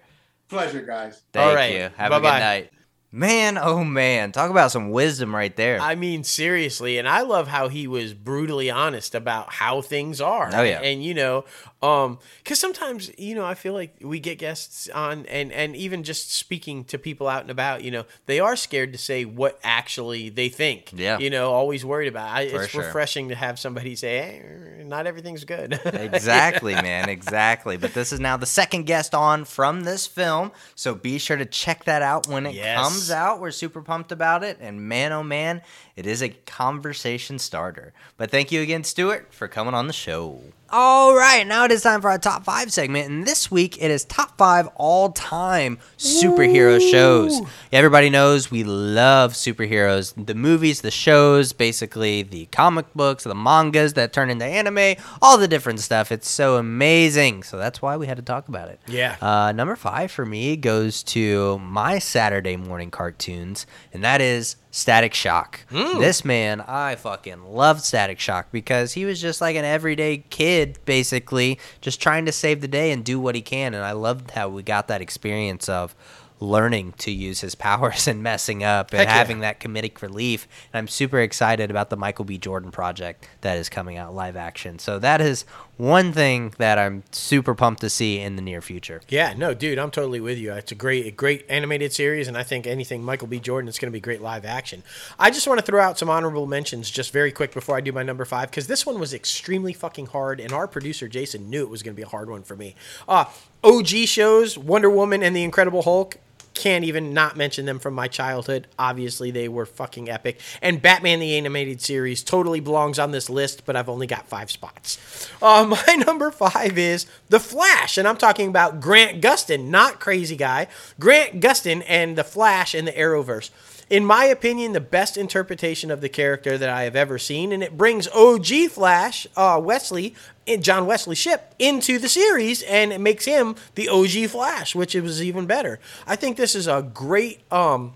Pleasure, 0.49 0.83
guys. 0.83 1.23
Thank 1.33 1.47
All 1.47 1.55
right. 1.55 1.73
you. 1.73 1.81
Have 1.97 2.11
Bye-bye. 2.11 2.17
a 2.17 2.21
good 2.21 2.41
night. 2.41 2.71
Man, 3.13 3.57
oh 3.57 3.83
man, 3.83 4.33
talk 4.33 4.51
about 4.51 4.71
some 4.73 4.91
wisdom 4.91 5.35
right 5.35 5.55
there. 5.57 5.81
I 5.81 5.95
mean, 5.95 6.23
seriously, 6.23 6.99
and 6.99 7.09
I 7.09 7.23
love 7.23 7.49
how 7.49 7.69
he 7.69 7.87
was 7.87 8.13
brutally 8.13 8.69
honest 8.71 9.15
about 9.15 9.55
how 9.55 9.81
things 9.81 10.21
are. 10.21 10.51
Oh, 10.53 10.63
yeah. 10.63 10.81
and 10.81 11.03
you 11.03 11.15
know, 11.15 11.45
um, 11.87 12.19
because 12.43 12.59
sometimes 12.59 13.11
you 13.19 13.35
know 13.35 13.45
I 13.45 13.55
feel 13.55 13.73
like 13.75 13.97
we 14.01 14.19
get 14.21 14.39
guests 14.39 14.89
on, 14.89 15.27
and 15.27 15.53
and 15.53 15.77
even 15.77 16.03
just 16.03 16.33
speaking 16.33 16.85
to 16.85 16.99
people 16.99 17.29
out 17.29 17.43
and 17.43 17.51
about, 17.51 17.85
you 17.85 17.91
know, 17.91 18.05
they 18.27 18.41
are 18.41 18.57
scared 18.57 18.93
to 18.93 18.99
say 18.99 19.25
what 19.25 19.59
actually 19.63 20.29
they 20.29 20.49
think. 20.49 20.91
Yeah. 20.95 21.19
you 21.19 21.31
know, 21.31 21.51
always 21.53 21.85
worried 21.85 22.09
about. 22.09 22.29
I, 22.29 22.43
it's 22.43 22.69
sure. 22.69 22.85
refreshing 22.85 23.29
to 23.29 23.35
have 23.35 23.59
somebody 23.59 23.95
say, 23.95 24.19
"Hey, 24.19 24.85
not 24.85 25.07
everything's 25.07 25.45
good." 25.45 25.81
exactly, 25.85 26.75
man, 26.75 27.09
exactly. 27.09 27.77
But 27.77 27.95
this 27.95 28.13
is 28.13 28.21
now 28.21 28.37
the 28.37 28.47
second 28.47 28.85
guest 28.85 29.15
on 29.15 29.45
from 29.45 29.85
this 29.85 30.07
film, 30.07 30.53
so 30.75 30.95
be 30.95 31.19
sure 31.19 31.37
to 31.37 31.47
check 31.47 31.85
that 31.85 32.03
out 32.03 32.27
when 32.29 32.47
it 32.47 32.55
Yes. 32.55 32.79
comes 32.83 33.11
out. 33.11 33.41
We're 33.41 33.51
super 33.51 33.83
pumped 33.83 34.13
about 34.13 34.43
it, 34.43 34.59
and 34.61 34.89
man, 34.89 35.13
oh 35.13 35.23
man, 35.23 35.63
it 35.95 36.07
is 36.07 36.23
a 36.23 36.31
conversation 36.31 37.39
starter. 37.39 37.93
But 38.17 38.31
thank 38.31 38.51
you 38.51 38.61
again, 38.63 38.83
Stuart, 38.85 39.33
for 39.33 39.47
coming 39.49 39.75
on 39.75 39.87
the 39.87 39.93
show. 39.93 40.41
All 40.69 41.15
right, 41.15 41.47
now 41.47 41.65
it 41.65 41.71
is 41.71 41.83
time 41.83 42.01
for 42.01 42.11
our 42.11 42.19
top 42.19 42.43
five 42.45 42.73
segment, 42.73 43.09
and 43.09 43.25
this 43.25 43.53
week 43.53 43.81
it 43.81 43.89
is 43.89 44.05
top 44.05 44.37
five 44.37 44.69
all-time 44.75 45.79
superhero 45.97 46.81
shows. 46.81 47.41
Everybody 47.71 48.11
knows 48.11 48.51
we 48.51 48.65
love 48.65 49.35
superheroes, 49.35 50.13
the 50.27 50.35
movies, 50.35 50.81
the 50.81 50.91
shows, 50.91 51.53
basically 51.53 52.25
the 52.25 52.47
comic 52.47 52.93
books, 52.95 53.23
the 53.23 53.35
mangas 53.35 53.95
that 53.95 54.13
turn 54.13 54.29
into 54.29 54.45
anime, 54.45 55.01
all 55.23 55.39
the 55.39 55.47
different 55.47 55.79
stuff. 55.79 56.11
It's 56.11 56.29
so 56.29 56.57
amazing, 56.57 57.45
so 57.45 57.59
that's 57.59 57.81
why 57.81 57.97
we 57.97 58.09
had 58.09 58.17
to 58.17 58.23
talk 58.25 58.49
about 58.49 58.69
it. 58.69 58.81
Yeah. 58.89 59.17
Uh, 59.21 59.53
number 59.53 59.77
five 59.77 60.11
for 60.11 60.27
me 60.27 60.57
goes 60.57 61.05
to 61.05 61.61
my 61.61 62.01
Saturday 62.01 62.57
morning 62.57 62.91
cartoons, 62.91 63.67
and 63.93 64.03
that 64.03 64.21
is 64.21 64.57
Static 64.77 65.15
Shock. 65.15 65.61
Hmm. 65.71 66.01
This 66.01 66.23
man, 66.23 66.61
I 66.61 66.97
fucking 66.97 67.45
loved 67.45 67.83
Static 67.83 68.21
Shock 68.21 68.49
because 68.53 68.93
he 68.93 69.07
was 69.07 69.19
just 69.19 69.41
like 69.41 69.57
an 69.57 69.65
everyday 69.65 70.19
kid, 70.29 70.79
basically, 70.85 71.59
just 71.81 71.99
trying 71.99 72.27
to 72.27 72.33
save 72.33 72.61
the 72.61 72.69
day 72.69 72.93
and 72.93 73.03
do 73.03 73.19
what 73.19 73.35
he 73.35 73.41
can. 73.41 73.73
And 73.73 73.83
I 73.83 73.93
loved 73.93 74.33
how 74.33 74.51
we 74.51 74.63
got 74.63 74.87
that 74.89 75.01
experience 75.01 75.71
of 75.71 75.97
learning 76.39 76.93
to 76.99 77.11
use 77.11 77.41
his 77.41 77.55
powers 77.55 78.07
and 78.07 78.23
messing 78.23 78.63
up 78.63 78.91
and 78.91 78.99
Heck 78.99 79.09
yeah. 79.09 79.15
having 79.15 79.41
that 79.41 79.61
comedic 79.61 80.03
relief. 80.03 80.47
And 80.73 80.79
I'm 80.79 80.89
super 80.89 81.21
excited 81.21 81.71
about 81.71 81.91
the 81.91 81.97
Michael 81.97 82.25
B. 82.25 82.39
Jordan 82.39 82.71
project 82.71 83.29
that 83.41 83.57
is 83.57 83.69
coming 83.69 83.97
out 83.97 84.15
live 84.15 84.37
action. 84.37 84.79
So 84.79 84.99
that 84.99 85.21
is 85.21 85.45
one 85.77 86.13
thing 86.13 86.55
that 86.59 86.79
I'm 86.79 87.03
super 87.13 87.55
pumped 87.55 87.81
to 87.83 87.91
see 87.91 88.19
in 88.19 88.37
the 88.37 88.43
near 88.43 88.63
future. 88.63 89.03
Yeah, 89.09 89.35
no, 89.37 89.53
dude, 89.53 89.79
I'm 89.79 89.91
totally 89.91 90.21
with 90.21 90.39
you. 90.39 90.53
It's 90.53 90.73
a 90.73 90.75
great, 90.75 91.07
a 91.07 91.11
great 91.11 91.45
animated 91.49 91.93
series, 91.93 92.29
and 92.29 92.37
I 92.37 92.43
think 92.43 92.67
anything 92.67 93.03
Michael 93.03 93.29
B. 93.29 93.39
Jordan 93.41 93.69
is 93.69 93.79
going 93.79 93.91
to 93.91 93.97
be 93.97 94.01
great 94.01 94.23
live 94.23 94.45
action. 94.45 94.83
I 95.19 95.31
just 95.31 95.47
want 95.47 95.61
to 95.61 95.67
throw 95.67 95.81
out 95.81 95.99
some 95.99 96.09
honorable 96.09 96.47
mentions 96.47 96.91
just 96.91 97.13
very 97.13 97.31
quick 97.31 97.53
before 97.53 97.77
I 97.77 97.81
do 97.83 97.93
my 97.93 98.03
number 98.03 98.25
five 98.25 98.51
because 98.51 98.67
this 98.67 98.87
one 98.87 98.99
was 98.99 99.13
extremely 99.13 99.73
fucking 99.73 100.07
hard, 100.07 100.41
and 100.41 100.53
our 100.53 100.67
producer 100.67 101.09
Jason 101.09 101.51
knew 101.51 101.63
it 101.63 101.71
was 101.71 101.83
going 101.83 101.95
to 101.95 101.97
be 101.97 102.05
a 102.05 102.09
hard 102.09 102.31
one 102.31 102.43
for 102.43 102.57
me. 102.57 102.75
Uh, 103.07 103.27
OG 103.63 103.89
shows 104.07 104.57
Wonder 104.57 104.89
Woman 104.89 105.23
and 105.23 105.37
the 105.37 105.45
Incredible 105.45 105.83
Hulk. 105.83 106.17
Can't 106.57 106.85
even 106.85 107.13
not 107.13 107.37
mention 107.37 107.67
them 107.67 107.79
from 107.79 107.93
my 107.93 108.09
childhood. 108.09 108.67
Obviously, 108.79 109.31
they 109.31 109.47
were 109.47 109.67
fucking 109.67 110.09
epic. 110.09 110.41
And 110.63 110.81
Batman 110.81 111.21
the 111.21 111.37
Animated 111.37 111.83
Series 111.83 112.23
totally 112.23 112.61
belongs 112.61 112.99
on 112.99 113.11
this 113.11 113.29
list, 113.29 113.67
but 113.67 113.77
I've 113.77 113.91
only 113.91 114.07
got 114.07 114.27
five 114.27 114.51
spots. 114.51 115.31
Uh, 115.43 115.67
my 115.87 115.95
number 115.97 116.31
five 116.31 116.79
is 116.79 117.05
The 117.29 117.41
Flash, 117.41 117.99
and 117.99 118.09
I'm 118.09 118.17
talking 118.17 118.49
about 118.49 118.81
Grant 118.81 119.21
Gustin, 119.21 119.69
not 119.69 120.01
Crazy 120.01 120.35
Guy. 120.35 120.67
Grant 120.99 121.41
Gustin 121.41 121.85
and 121.87 122.17
The 122.17 122.25
Flash 122.25 122.75
in 122.75 122.87
the 122.87 122.93
Arrowverse. 122.93 123.51
In 123.89 124.05
my 124.05 124.25
opinion, 124.25 124.73
the 124.73 124.81
best 124.81 125.17
interpretation 125.17 125.93
of 125.93 126.01
the 126.01 126.09
character 126.09 126.59
that 126.59 126.69
I 126.69 126.83
have 126.83 126.97
ever 126.97 127.19
seen, 127.19 127.53
and 127.53 127.63
it 127.63 127.77
brings 127.77 128.09
OG 128.09 128.71
Flash, 128.71 129.29
uh, 129.37 129.61
Wesley, 129.63 130.15
John 130.59 130.87
Wesley 130.87 131.15
Shipp, 131.15 131.55
into 131.61 132.01
the 132.01 132.09
series, 132.09 132.63
and 132.63 132.93
it 132.93 133.01
makes 133.01 133.27
him 133.27 133.55
the 133.77 133.89
OG 133.89 134.31
Flash, 134.31 134.75
which 134.75 134.97
was 134.97 135.23
even 135.23 135.47
better. 135.47 135.79
I 136.05 136.17
think 136.17 136.37
this 136.37 136.57
is 136.57 136.67
a 136.67 136.83
great 136.83 137.41
um, 137.53 137.93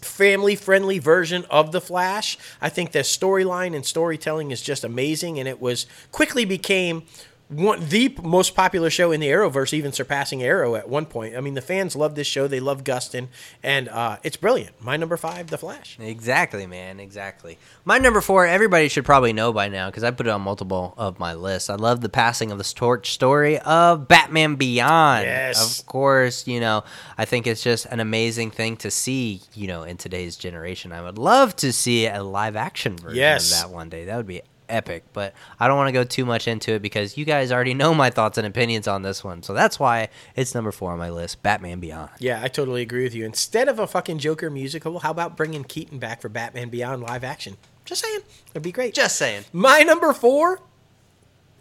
family 0.00 0.56
friendly 0.56 0.98
version 0.98 1.44
of 1.50 1.72
the 1.72 1.80
flash 1.80 2.38
i 2.60 2.68
think 2.68 2.92
the 2.92 3.00
storyline 3.00 3.74
and 3.74 3.84
storytelling 3.84 4.52
is 4.52 4.62
just 4.62 4.84
amazing 4.84 5.40
and 5.40 5.48
it 5.48 5.60
was 5.60 5.86
quickly 6.12 6.44
became 6.44 7.02
one 7.48 7.80
the 7.88 8.14
most 8.22 8.54
popular 8.54 8.90
show 8.90 9.10
in 9.10 9.20
the 9.20 9.26
arrowverse 9.28 9.72
even 9.72 9.90
surpassing 9.90 10.42
arrow 10.42 10.74
at 10.74 10.86
one 10.88 11.06
point 11.06 11.34
i 11.34 11.40
mean 11.40 11.54
the 11.54 11.62
fans 11.62 11.96
love 11.96 12.14
this 12.14 12.26
show 12.26 12.46
they 12.46 12.60
love 12.60 12.84
gustin 12.84 13.28
and 13.62 13.88
uh, 13.88 14.18
it's 14.22 14.36
brilliant 14.36 14.78
my 14.82 14.98
number 14.98 15.16
five 15.16 15.46
the 15.48 15.56
flash 15.56 15.96
Exactly, 15.98 16.66
man. 16.66 17.00
Exactly. 17.00 17.58
My 17.84 17.98
number 17.98 18.20
four, 18.20 18.46
everybody 18.46 18.88
should 18.88 19.04
probably 19.04 19.32
know 19.32 19.52
by 19.52 19.68
now 19.68 19.88
because 19.88 20.04
I 20.04 20.10
put 20.10 20.26
it 20.26 20.30
on 20.30 20.42
multiple 20.42 20.94
of 20.98 21.18
my 21.18 21.34
lists. 21.34 21.70
I 21.70 21.74
love 21.76 22.00
the 22.00 22.08
passing 22.08 22.50
of 22.52 22.58
the 22.58 22.64
torch 22.64 23.12
story 23.12 23.58
of 23.60 24.06
Batman 24.08 24.56
Beyond. 24.56 25.24
Yes. 25.24 25.80
Of 25.80 25.86
course, 25.86 26.46
you 26.46 26.60
know, 26.60 26.84
I 27.16 27.24
think 27.24 27.46
it's 27.46 27.62
just 27.62 27.86
an 27.86 28.00
amazing 28.00 28.50
thing 28.50 28.76
to 28.78 28.90
see, 28.90 29.40
you 29.54 29.66
know, 29.68 29.82
in 29.84 29.96
today's 29.96 30.36
generation. 30.36 30.92
I 30.92 31.02
would 31.02 31.18
love 31.18 31.56
to 31.56 31.72
see 31.72 32.06
a 32.06 32.22
live 32.22 32.56
action 32.56 32.96
version 32.96 33.16
Yes. 33.16 33.52
of 33.52 33.68
that 33.70 33.74
one 33.74 33.88
day. 33.88 34.04
That 34.04 34.16
would 34.16 34.26
be 34.26 34.42
epic, 34.68 35.04
but 35.12 35.34
I 35.58 35.68
don't 35.68 35.76
want 35.76 35.88
to 35.88 35.92
go 35.92 36.04
too 36.04 36.24
much 36.24 36.46
into 36.48 36.72
it 36.72 36.82
because 36.82 37.16
you 37.16 37.24
guys 37.24 37.50
already 37.52 37.74
know 37.74 37.94
my 37.94 38.10
thoughts 38.10 38.38
and 38.38 38.46
opinions 38.46 38.86
on 38.88 39.02
this 39.02 39.22
one. 39.24 39.42
So 39.42 39.54
that's 39.54 39.78
why 39.78 40.08
it's 40.36 40.54
number 40.54 40.72
four 40.72 40.92
on 40.92 40.98
my 40.98 41.10
list 41.10 41.42
Batman 41.42 41.80
Beyond. 41.80 42.10
yeah 42.18 42.40
i 42.42 42.48
totally 42.48 42.82
agree 42.82 43.02
with 43.04 43.14
you 43.14 43.24
instead 43.24 43.68
of 43.68 43.78
a 43.78 43.86
fucking 43.86 44.18
joker 44.18 44.50
musical 44.50 44.98
how 45.00 45.10
about 45.10 45.36
bringing 45.36 45.64
keaton 45.64 45.98
back 45.98 46.20
for 46.20 46.28
batman 46.28 46.68
beyond 46.68 47.02
live 47.02 47.24
action 47.24 47.56
just 47.84 48.02
saying 48.02 48.20
it'd 48.50 48.62
be 48.62 48.72
great 48.72 48.94
Just 48.94 49.16
saying. 49.16 49.44
My 49.52 49.80
number 49.80 50.12
four, 50.12 50.60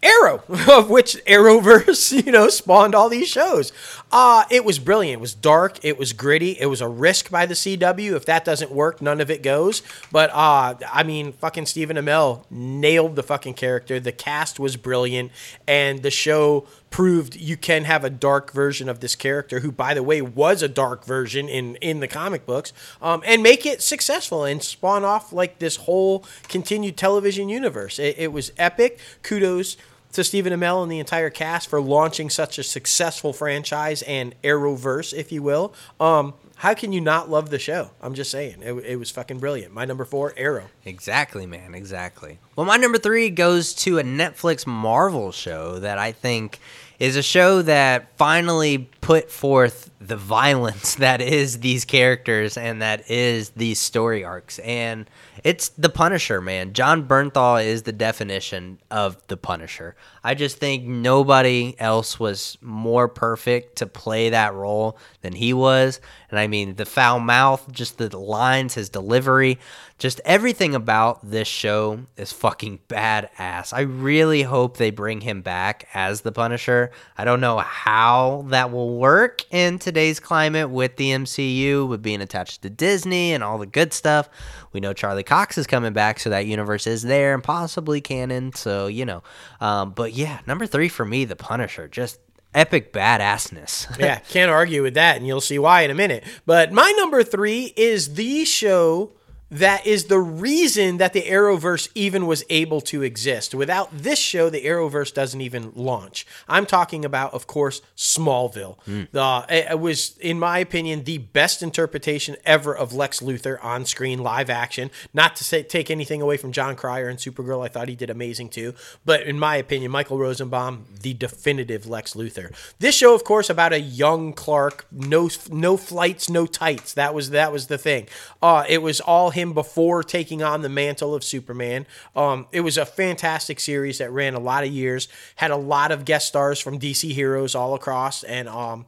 Arrow, 0.08 0.44
of 0.70 0.90
which 0.90 1.18
Arrowverse, 1.26 2.12
you 2.26 2.32
know, 2.32 2.48
spawned 2.50 2.96
all 2.96 3.10
these 3.10 3.28
shows. 3.28 3.72
Uh, 4.12 4.46
it 4.50 4.64
was 4.64 4.80
brilliant. 4.80 5.20
It 5.20 5.22
was 5.22 5.34
dark. 5.34 5.84
It 5.84 5.98
was 5.98 6.14
gritty. 6.14 6.52
It 6.52 6.68
was 6.68 6.82
a 6.82 6.88
risk 6.88 7.30
by 7.30 7.46
the 7.46 7.54
CW. 7.54 8.16
If 8.16 8.26
that 8.26 8.46
doesn't 8.46 8.72
work, 8.72 9.02
none 9.02 9.20
of 9.20 9.30
it 9.30 9.44
goes. 9.44 9.82
But 10.12 10.30
uh, 10.32 10.76
I 10.92 11.04
mean, 11.04 11.34
fucking 11.34 11.66
Stephen 11.66 11.98
Amell 11.98 12.46
nailed 12.50 13.16
the 13.16 13.24
fucking 13.24 13.56
character. 13.56 14.00
The 14.00 14.14
cast 14.14 14.60
was 14.60 14.78
brilliant, 14.78 15.32
and 15.68 16.04
the 16.04 16.12
show 16.12 16.68
proved 16.90 17.36
you 17.36 17.58
can 17.58 17.84
have 17.84 18.06
a 18.06 18.10
dark 18.10 18.54
version 18.54 18.88
of 18.88 19.02
this 19.02 19.14
character, 19.14 19.60
who, 19.60 19.74
by 19.74 19.94
the 19.94 20.04
way, 20.04 20.22
was 20.22 20.62
a 20.62 20.70
dark 20.70 21.04
version 21.04 21.50
in 21.50 21.76
in 21.76 22.00
the 22.00 22.08
comic 22.08 22.46
books, 22.46 22.72
um, 23.02 23.22
and 23.26 23.44
make 23.44 23.66
it 23.66 23.82
successful 23.82 24.46
and 24.46 24.64
spawn 24.64 25.04
off 25.04 25.34
like 25.34 25.60
this 25.60 25.76
whole 25.78 26.24
continued 26.48 26.96
television 26.96 27.50
universe. 27.50 28.00
It, 28.00 28.16
it 28.18 28.32
was 28.32 28.54
epic. 28.58 29.00
Kudos 29.22 29.76
to 30.14 30.24
Stephen 30.24 30.54
Amell 30.54 30.84
and 30.84 30.92
the 30.92 31.00
entire 31.00 31.30
cast 31.30 31.70
for 31.70 31.82
launching 31.82 32.30
such 32.30 32.58
a 32.58 32.64
successful 32.64 33.34
franchise 33.34 34.02
and 34.04 34.36
Arrowverse, 34.44 35.14
if 35.14 35.32
you 35.32 35.44
will. 35.44 35.74
Um, 36.00 36.34
how 36.58 36.74
can 36.74 36.92
you 36.92 37.02
not 37.02 37.30
love 37.30 37.52
the 37.52 37.60
show? 37.60 37.92
I'm 38.02 38.16
just 38.16 38.32
saying, 38.32 38.58
it, 38.62 38.74
it 38.74 38.96
was 38.96 39.12
fucking 39.12 39.38
brilliant. 39.38 39.74
My 39.74 39.86
number 39.86 40.06
four, 40.06 40.34
Arrow. 40.38 40.66
Exactly, 40.86 41.46
man. 41.46 41.76
Exactly. 41.76 42.40
Well, 42.56 42.66
my 42.66 42.78
number 42.78 42.98
three 42.98 43.30
goes 43.30 43.74
to 43.76 44.00
a 44.00 44.04
Netflix 44.04 44.66
Marvel 44.66 45.32
show 45.32 45.78
that 45.80 46.00
I 46.00 46.12
think 46.12 46.60
is 47.00 47.16
a 47.16 47.22
show 47.22 47.62
that 47.62 48.18
finally 48.18 48.90
put 49.02 49.30
forth 49.30 49.92
the 50.00 50.18
violence 50.18 50.96
that 51.08 51.22
is 51.22 51.60
these 51.60 51.86
characters 51.86 52.58
and 52.58 52.82
that 52.82 53.10
is 53.10 53.50
these 53.52 53.80
story 53.80 54.24
arcs. 54.24 54.60
And 54.60 55.10
it's 55.44 55.70
the 55.70 55.90
Punisher, 55.90 56.42
man. 56.42 56.74
Jon 56.74 57.08
Bernthal 57.08 57.64
is 57.64 57.84
the 57.84 57.92
definition 57.92 58.80
of 58.90 59.26
the 59.28 59.38
Punisher. 59.38 59.96
I 60.24 60.34
just 60.34 60.58
think 60.58 60.84
nobody 60.84 61.76
else 61.80 62.20
was 62.20 62.58
more 62.62 63.08
perfect 63.08 63.78
to 63.78 63.88
play 63.88 64.30
that 64.30 64.54
role 64.54 64.98
than 65.22 65.34
he 65.34 65.54
was. 65.54 66.02
And 66.30 66.40
I 66.40 66.48
mean, 66.48 66.76
the 66.76 66.86
foul 66.86 67.20
mouth, 67.20 67.72
just 67.72 67.98
the 67.98 68.18
lines, 68.18 68.74
his 68.74 68.90
delivery, 68.90 69.60
just 69.98 70.20
everything 70.26 70.76
about 70.76 71.28
this 71.28 71.48
show 71.48 72.02
is 72.18 72.32
fucking 72.32 72.80
badass. 72.88 73.74
I 73.74 73.82
really 73.82 74.44
hope 74.44 74.78
they 74.78 74.92
bring 74.92 75.22
him 75.22 75.42
back 75.42 75.88
as 75.94 76.22
the 76.22 76.32
Punisher. 76.32 76.92
I 77.18 77.26
don't 77.26 77.42
know 77.42 77.58
how 77.58 78.46
that 78.50 78.72
will 78.72 78.98
work 78.98 79.42
in 79.52 79.80
today's 79.88 80.20
climate 80.20 80.70
with 80.70 80.98
the 80.98 81.12
MCU, 81.12 81.88
with 81.88 82.02
being 82.02 82.20
attached 82.20 82.62
to 82.64 82.70
Disney 82.70 83.32
and 83.32 83.42
all 83.42 83.58
the 83.58 83.66
good 83.66 83.94
stuff. 83.94 84.30
We 84.74 84.82
know 84.82 84.92
Charlie 84.92 85.24
Cox 85.24 85.58
is 85.58 85.66
coming 85.66 85.94
back, 85.94 86.20
so 86.20 86.30
that 86.30 86.46
universe 86.46 86.88
is 86.88 87.04
there 87.04 87.34
and 87.34 87.42
possibly 87.42 88.02
canon. 88.02 88.52
So, 88.54 88.88
you 88.88 89.06
know. 89.06 89.24
Um, 89.62 89.92
but 89.92 90.12
yeah, 90.12 90.42
number 90.46 90.68
three 90.68 90.90
for 90.90 91.06
me, 91.06 91.24
The 91.24 91.38
Punisher. 91.38 91.88
Just 91.88 92.20
epic 92.54 92.92
badassness. 92.92 93.98
yeah, 94.00 94.20
can't 94.20 94.52
argue 94.52 94.84
with 94.84 94.96
that, 94.96 95.16
and 95.16 95.26
you'll 95.26 95.40
see 95.40 95.58
why 95.58 95.84
in 95.84 95.92
a 95.92 95.96
minute. 95.96 96.26
But 96.46 96.74
my 96.74 96.94
number 96.98 97.24
three 97.24 97.74
is 97.78 98.16
the 98.16 98.44
show 98.44 99.14
that 99.50 99.86
is 99.86 100.06
the 100.06 100.20
reason 100.20 100.98
that 100.98 101.14
the 101.14 101.24
Arrowverse 101.24 101.90
even 101.96 102.28
was 102.28 102.44
able 102.50 102.82
to 102.82 103.02
exist. 103.02 103.56
Without 103.56 103.90
this 103.98 104.20
show, 104.20 104.50
the 104.50 104.66
Arrowverse 104.66 105.14
doesn't 105.14 105.42
even 105.42 105.72
launch. 105.76 106.26
I'm 106.48 106.66
talking 106.66 107.06
about, 107.06 107.34
of 107.34 107.48
course, 107.48 107.82
Smallville. 107.96 108.78
Mm. 108.88 109.08
Uh, 109.14 109.46
it 109.50 109.80
was, 109.80 110.18
in 110.18 110.40
my 110.40 110.60
opinion, 110.60 111.06
the 111.06 111.20
best 111.20 111.64
interpretation 111.64 112.36
ever 112.46 112.76
of 112.76 112.94
Lex 112.94 113.22
Luthor 113.22 113.64
on 113.64 113.86
screen, 113.86 114.20
live 114.20 114.50
action. 114.50 114.92
Not 115.14 115.36
to 115.38 115.44
say, 115.44 115.64
take 115.64 115.90
anything 115.90 116.22
away 116.22 116.38
from 116.38 116.52
Jon 116.52 116.76
Cryer 116.76 117.08
and 117.08 117.18
Supergirl, 117.18 117.64
I 117.64 117.70
thought 117.70 117.88
he 117.88 117.96
did 117.96 118.10
amazing 118.10 118.50
too. 118.50 118.74
But 119.06 119.24
in 119.24 119.40
my 119.40 119.56
opinion, 119.56 119.92
Michael 119.92 120.18
Rosenbaum, 120.18 120.86
the 121.02 121.14
definitive 121.14 121.88
Lex 121.88 122.14
Luthor. 122.14 122.54
This 122.80 122.96
show, 122.96 123.16
of 123.16 123.24
course, 123.24 123.50
about 123.50 123.74
a 123.74 123.80
young 123.80 124.34
Clark, 124.34 124.88
no 124.92 125.30
no 125.50 125.78
flights, 125.78 126.30
no 126.30 126.46
tights. 126.46 126.94
That 126.94 127.14
was 127.14 127.30
that 127.32 127.52
was 127.52 127.68
the 127.68 127.78
thing. 127.78 128.08
Uh, 128.42 128.66
it 128.68 128.82
was 128.82 129.00
all 129.00 129.32
him 129.38 129.54
before 129.54 130.04
taking 130.04 130.42
on 130.42 130.62
the 130.62 130.70
mantle 130.70 131.14
of 131.14 131.24
Superman. 131.24 131.86
Um, 132.16 132.48
it 132.52 132.62
was 132.62 132.78
a 132.78 132.86
fantastic 132.86 133.60
series 133.60 134.00
that 134.00 134.12
ran 134.12 134.34
a 134.34 134.40
lot 134.40 134.64
of 134.64 134.72
years, 134.72 135.08
had 135.36 135.52
a 135.52 135.56
lot 135.56 135.92
of 135.92 136.06
guest 136.06 136.28
stars 136.28 136.60
from 136.60 136.80
DC 136.80 137.12
heroes 137.12 137.56
all 137.56 137.76
across, 137.76 138.24
and 138.24 138.50
um, 138.50 138.86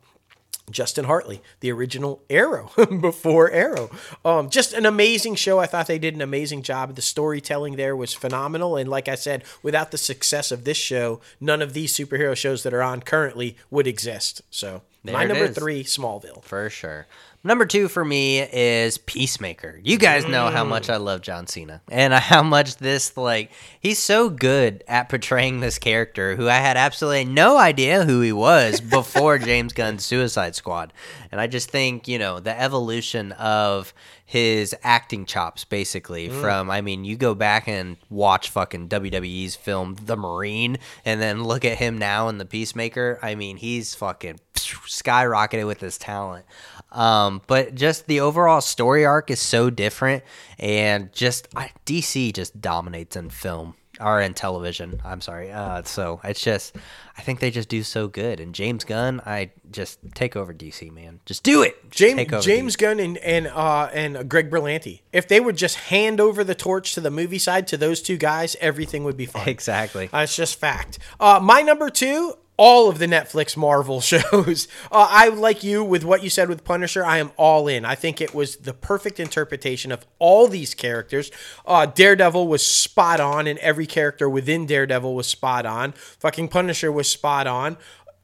Justin 0.72 1.06
Hartley, 1.06 1.42
the 1.60 1.72
original 1.72 2.22
Arrow 2.30 2.72
before 3.02 3.52
Arrow. 3.52 3.90
Um, 4.24 4.50
just 4.50 4.74
an 4.74 4.86
amazing 4.86 5.36
show. 5.36 5.60
I 5.60 5.66
thought 5.66 5.88
they 5.88 6.00
did 6.00 6.16
an 6.16 6.22
amazing 6.22 6.64
job. 6.64 6.96
The 6.96 7.02
storytelling 7.02 7.76
there 7.76 7.96
was 7.96 8.14
phenomenal. 8.14 8.76
And 8.76 8.90
like 8.90 9.08
I 9.08 9.16
said, 9.16 9.44
without 9.62 9.92
the 9.92 9.98
success 9.98 10.52
of 10.52 10.64
this 10.64 10.78
show, 10.78 11.22
none 11.40 11.62
of 11.62 11.74
these 11.74 11.96
superhero 11.96 12.36
shows 12.36 12.64
that 12.64 12.74
are 12.74 12.84
on 12.84 13.02
currently 13.02 13.58
would 13.70 13.88
exist. 13.88 14.42
So 14.50 14.82
there 15.04 15.14
my 15.14 15.26
number 15.26 15.46
is. 15.46 15.58
three, 15.58 15.84
Smallville. 15.84 16.44
For 16.44 16.70
sure. 16.70 17.08
Number 17.42 17.66
two 17.66 17.88
for 17.88 18.04
me 18.04 18.42
is 18.42 18.98
Peacemaker. 18.98 19.80
You 19.82 19.98
guys 19.98 20.28
know 20.28 20.48
how 20.48 20.66
much 20.66 20.90
I 20.90 20.98
love 20.98 21.22
John 21.22 21.48
Cena 21.48 21.82
and 21.90 22.14
how 22.16 22.44
much 22.44 22.76
this, 22.78 23.16
like, 23.16 23.52
he's 23.80 23.98
so 23.98 24.30
good 24.30 24.84
at 24.90 25.08
portraying 25.08 25.62
this 25.62 25.80
character 25.80 26.36
who 26.36 26.50
I 26.50 26.58
had 26.58 26.76
absolutely 26.76 27.24
no 27.24 27.58
idea 27.58 28.04
who 28.04 28.20
he 28.20 28.34
was 28.34 28.82
before 28.92 29.38
James 29.38 29.72
Gunn's 29.72 30.04
Suicide 30.04 30.54
Squad. 30.54 30.92
And 31.32 31.40
I 31.40 31.48
just 31.48 31.70
think, 31.70 32.10
you 32.10 32.20
know, 32.20 32.42
the 32.42 32.60
evolution 32.60 33.32
of 33.34 33.94
his 34.26 34.76
acting 34.84 35.26
chops, 35.26 35.64
basically, 35.64 36.28
mm. 36.28 36.42
from, 36.42 36.70
I 36.70 36.82
mean, 36.82 37.06
you 37.06 37.16
go 37.16 37.34
back 37.36 37.70
and 37.70 37.96
watch 38.10 38.50
fucking 38.50 38.90
WWE's 38.90 39.56
film 39.56 39.96
The 40.04 40.18
Marine 40.18 40.78
and 41.06 41.22
then 41.22 41.46
look 41.46 41.64
at 41.64 41.78
him 41.78 41.98
now 41.98 42.28
in 42.28 42.38
The 42.38 42.46
Peacemaker. 42.46 43.18
I 43.22 43.36
mean, 43.36 43.56
he's 43.56 43.96
fucking 43.96 44.40
skyrocketed 44.54 45.66
with 45.66 45.80
his 45.80 45.98
talent. 45.98 46.46
Um, 46.92 47.42
but 47.48 47.76
just 47.76 48.08
the 48.08 48.22
overall 48.22 48.62
story 48.62 49.06
arc 49.06 49.30
is 49.30 49.40
so 49.40 49.70
different, 49.70 50.24
and 50.58 51.12
just 51.14 51.48
I, 51.56 51.72
DC 51.86 52.34
just 52.34 52.60
dominates 52.60 53.16
in 53.16 53.30
film 53.30 53.76
or 54.00 54.22
in 54.22 54.34
television. 54.34 55.02
I'm 55.04 55.22
sorry. 55.22 55.52
Uh, 55.52 55.84
so 55.84 56.22
it's 56.24 56.42
just 56.42 56.76
I 57.18 57.22
think 57.22 57.40
they 57.40 57.52
just 57.52 57.70
do 57.70 57.84
so 57.84 58.08
good. 58.08 58.40
And 58.40 58.56
James 58.56 58.86
Gunn, 58.86 59.22
I 59.26 59.52
just 59.72 60.00
take 60.16 60.36
over 60.36 60.54
DC, 60.54 60.92
man. 60.92 61.20
Just 61.26 61.44
do 61.44 61.62
it. 61.62 61.92
James 61.92 62.44
James 62.44 62.76
DC. 62.76 62.80
Gunn 62.80 63.00
and 63.00 63.18
and 63.18 63.48
uh, 63.48 63.90
and 63.94 64.30
Greg 64.30 64.50
Berlanti. 64.50 65.02
If 65.12 65.28
they 65.28 65.40
would 65.40 65.58
just 65.58 65.76
hand 65.76 66.22
over 66.22 66.44
the 66.44 66.56
torch 66.56 66.94
to 66.94 67.02
the 67.02 67.12
movie 67.12 67.40
side 67.40 67.68
to 67.68 67.78
those 67.78 68.02
two 68.02 68.18
guys, 68.18 68.56
everything 68.62 69.04
would 69.04 69.18
be 69.18 69.26
fine. 69.26 69.50
Exactly. 69.50 70.10
Uh, 70.14 70.20
it's 70.20 70.36
just 70.36 70.60
fact. 70.60 71.00
Uh, 71.20 71.40
my 71.42 71.62
number 71.62 71.90
two 71.90 72.36
all 72.60 72.90
of 72.90 73.00
the 73.00 73.08
Netflix 73.08 73.56
Marvel 73.56 74.02
shows. 74.02 74.68
Uh, 74.92 75.08
I 75.10 75.30
like 75.30 75.64
you 75.64 75.82
with 75.82 76.04
what 76.04 76.22
you 76.22 76.30
said 76.30 76.50
with 76.50 76.66
Punisher. 76.66 77.06
I 77.06 77.18
am 77.18 77.32
all 77.38 77.70
in. 77.70 77.86
I 77.86 77.96
think 77.96 78.20
it 78.20 78.36
was 78.36 78.58
the 78.58 78.74
perfect 78.74 79.18
interpretation 79.20 79.94
of 79.94 80.06
all 80.20 80.50
these 80.50 80.76
characters. 80.76 81.32
Uh, 81.66 81.86
Daredevil 81.86 82.50
was 82.50 82.64
spot 82.64 83.22
on, 83.22 83.48
and 83.48 83.58
every 83.60 83.88
character 83.88 84.30
within 84.30 84.66
Daredevil 84.66 85.16
was 85.16 85.28
spot 85.28 85.66
on. 85.66 85.94
Fucking 85.94 86.50
Punisher 86.50 86.92
was 86.92 87.10
spot 87.10 87.48
on. 87.48 87.78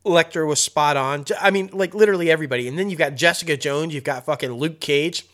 Lecter 0.06 0.46
was 0.46 0.62
spot 0.62 0.98
on. 0.98 1.24
I 1.40 1.50
mean, 1.50 1.70
like 1.72 1.96
literally 1.96 2.30
everybody. 2.30 2.68
And 2.68 2.78
then 2.78 2.90
you've 2.90 3.00
got 3.00 3.16
Jessica 3.16 3.56
Jones. 3.56 3.94
You've 3.94 4.04
got 4.04 4.26
fucking 4.26 4.52
Luke 4.52 4.82
Cage. 4.82 5.26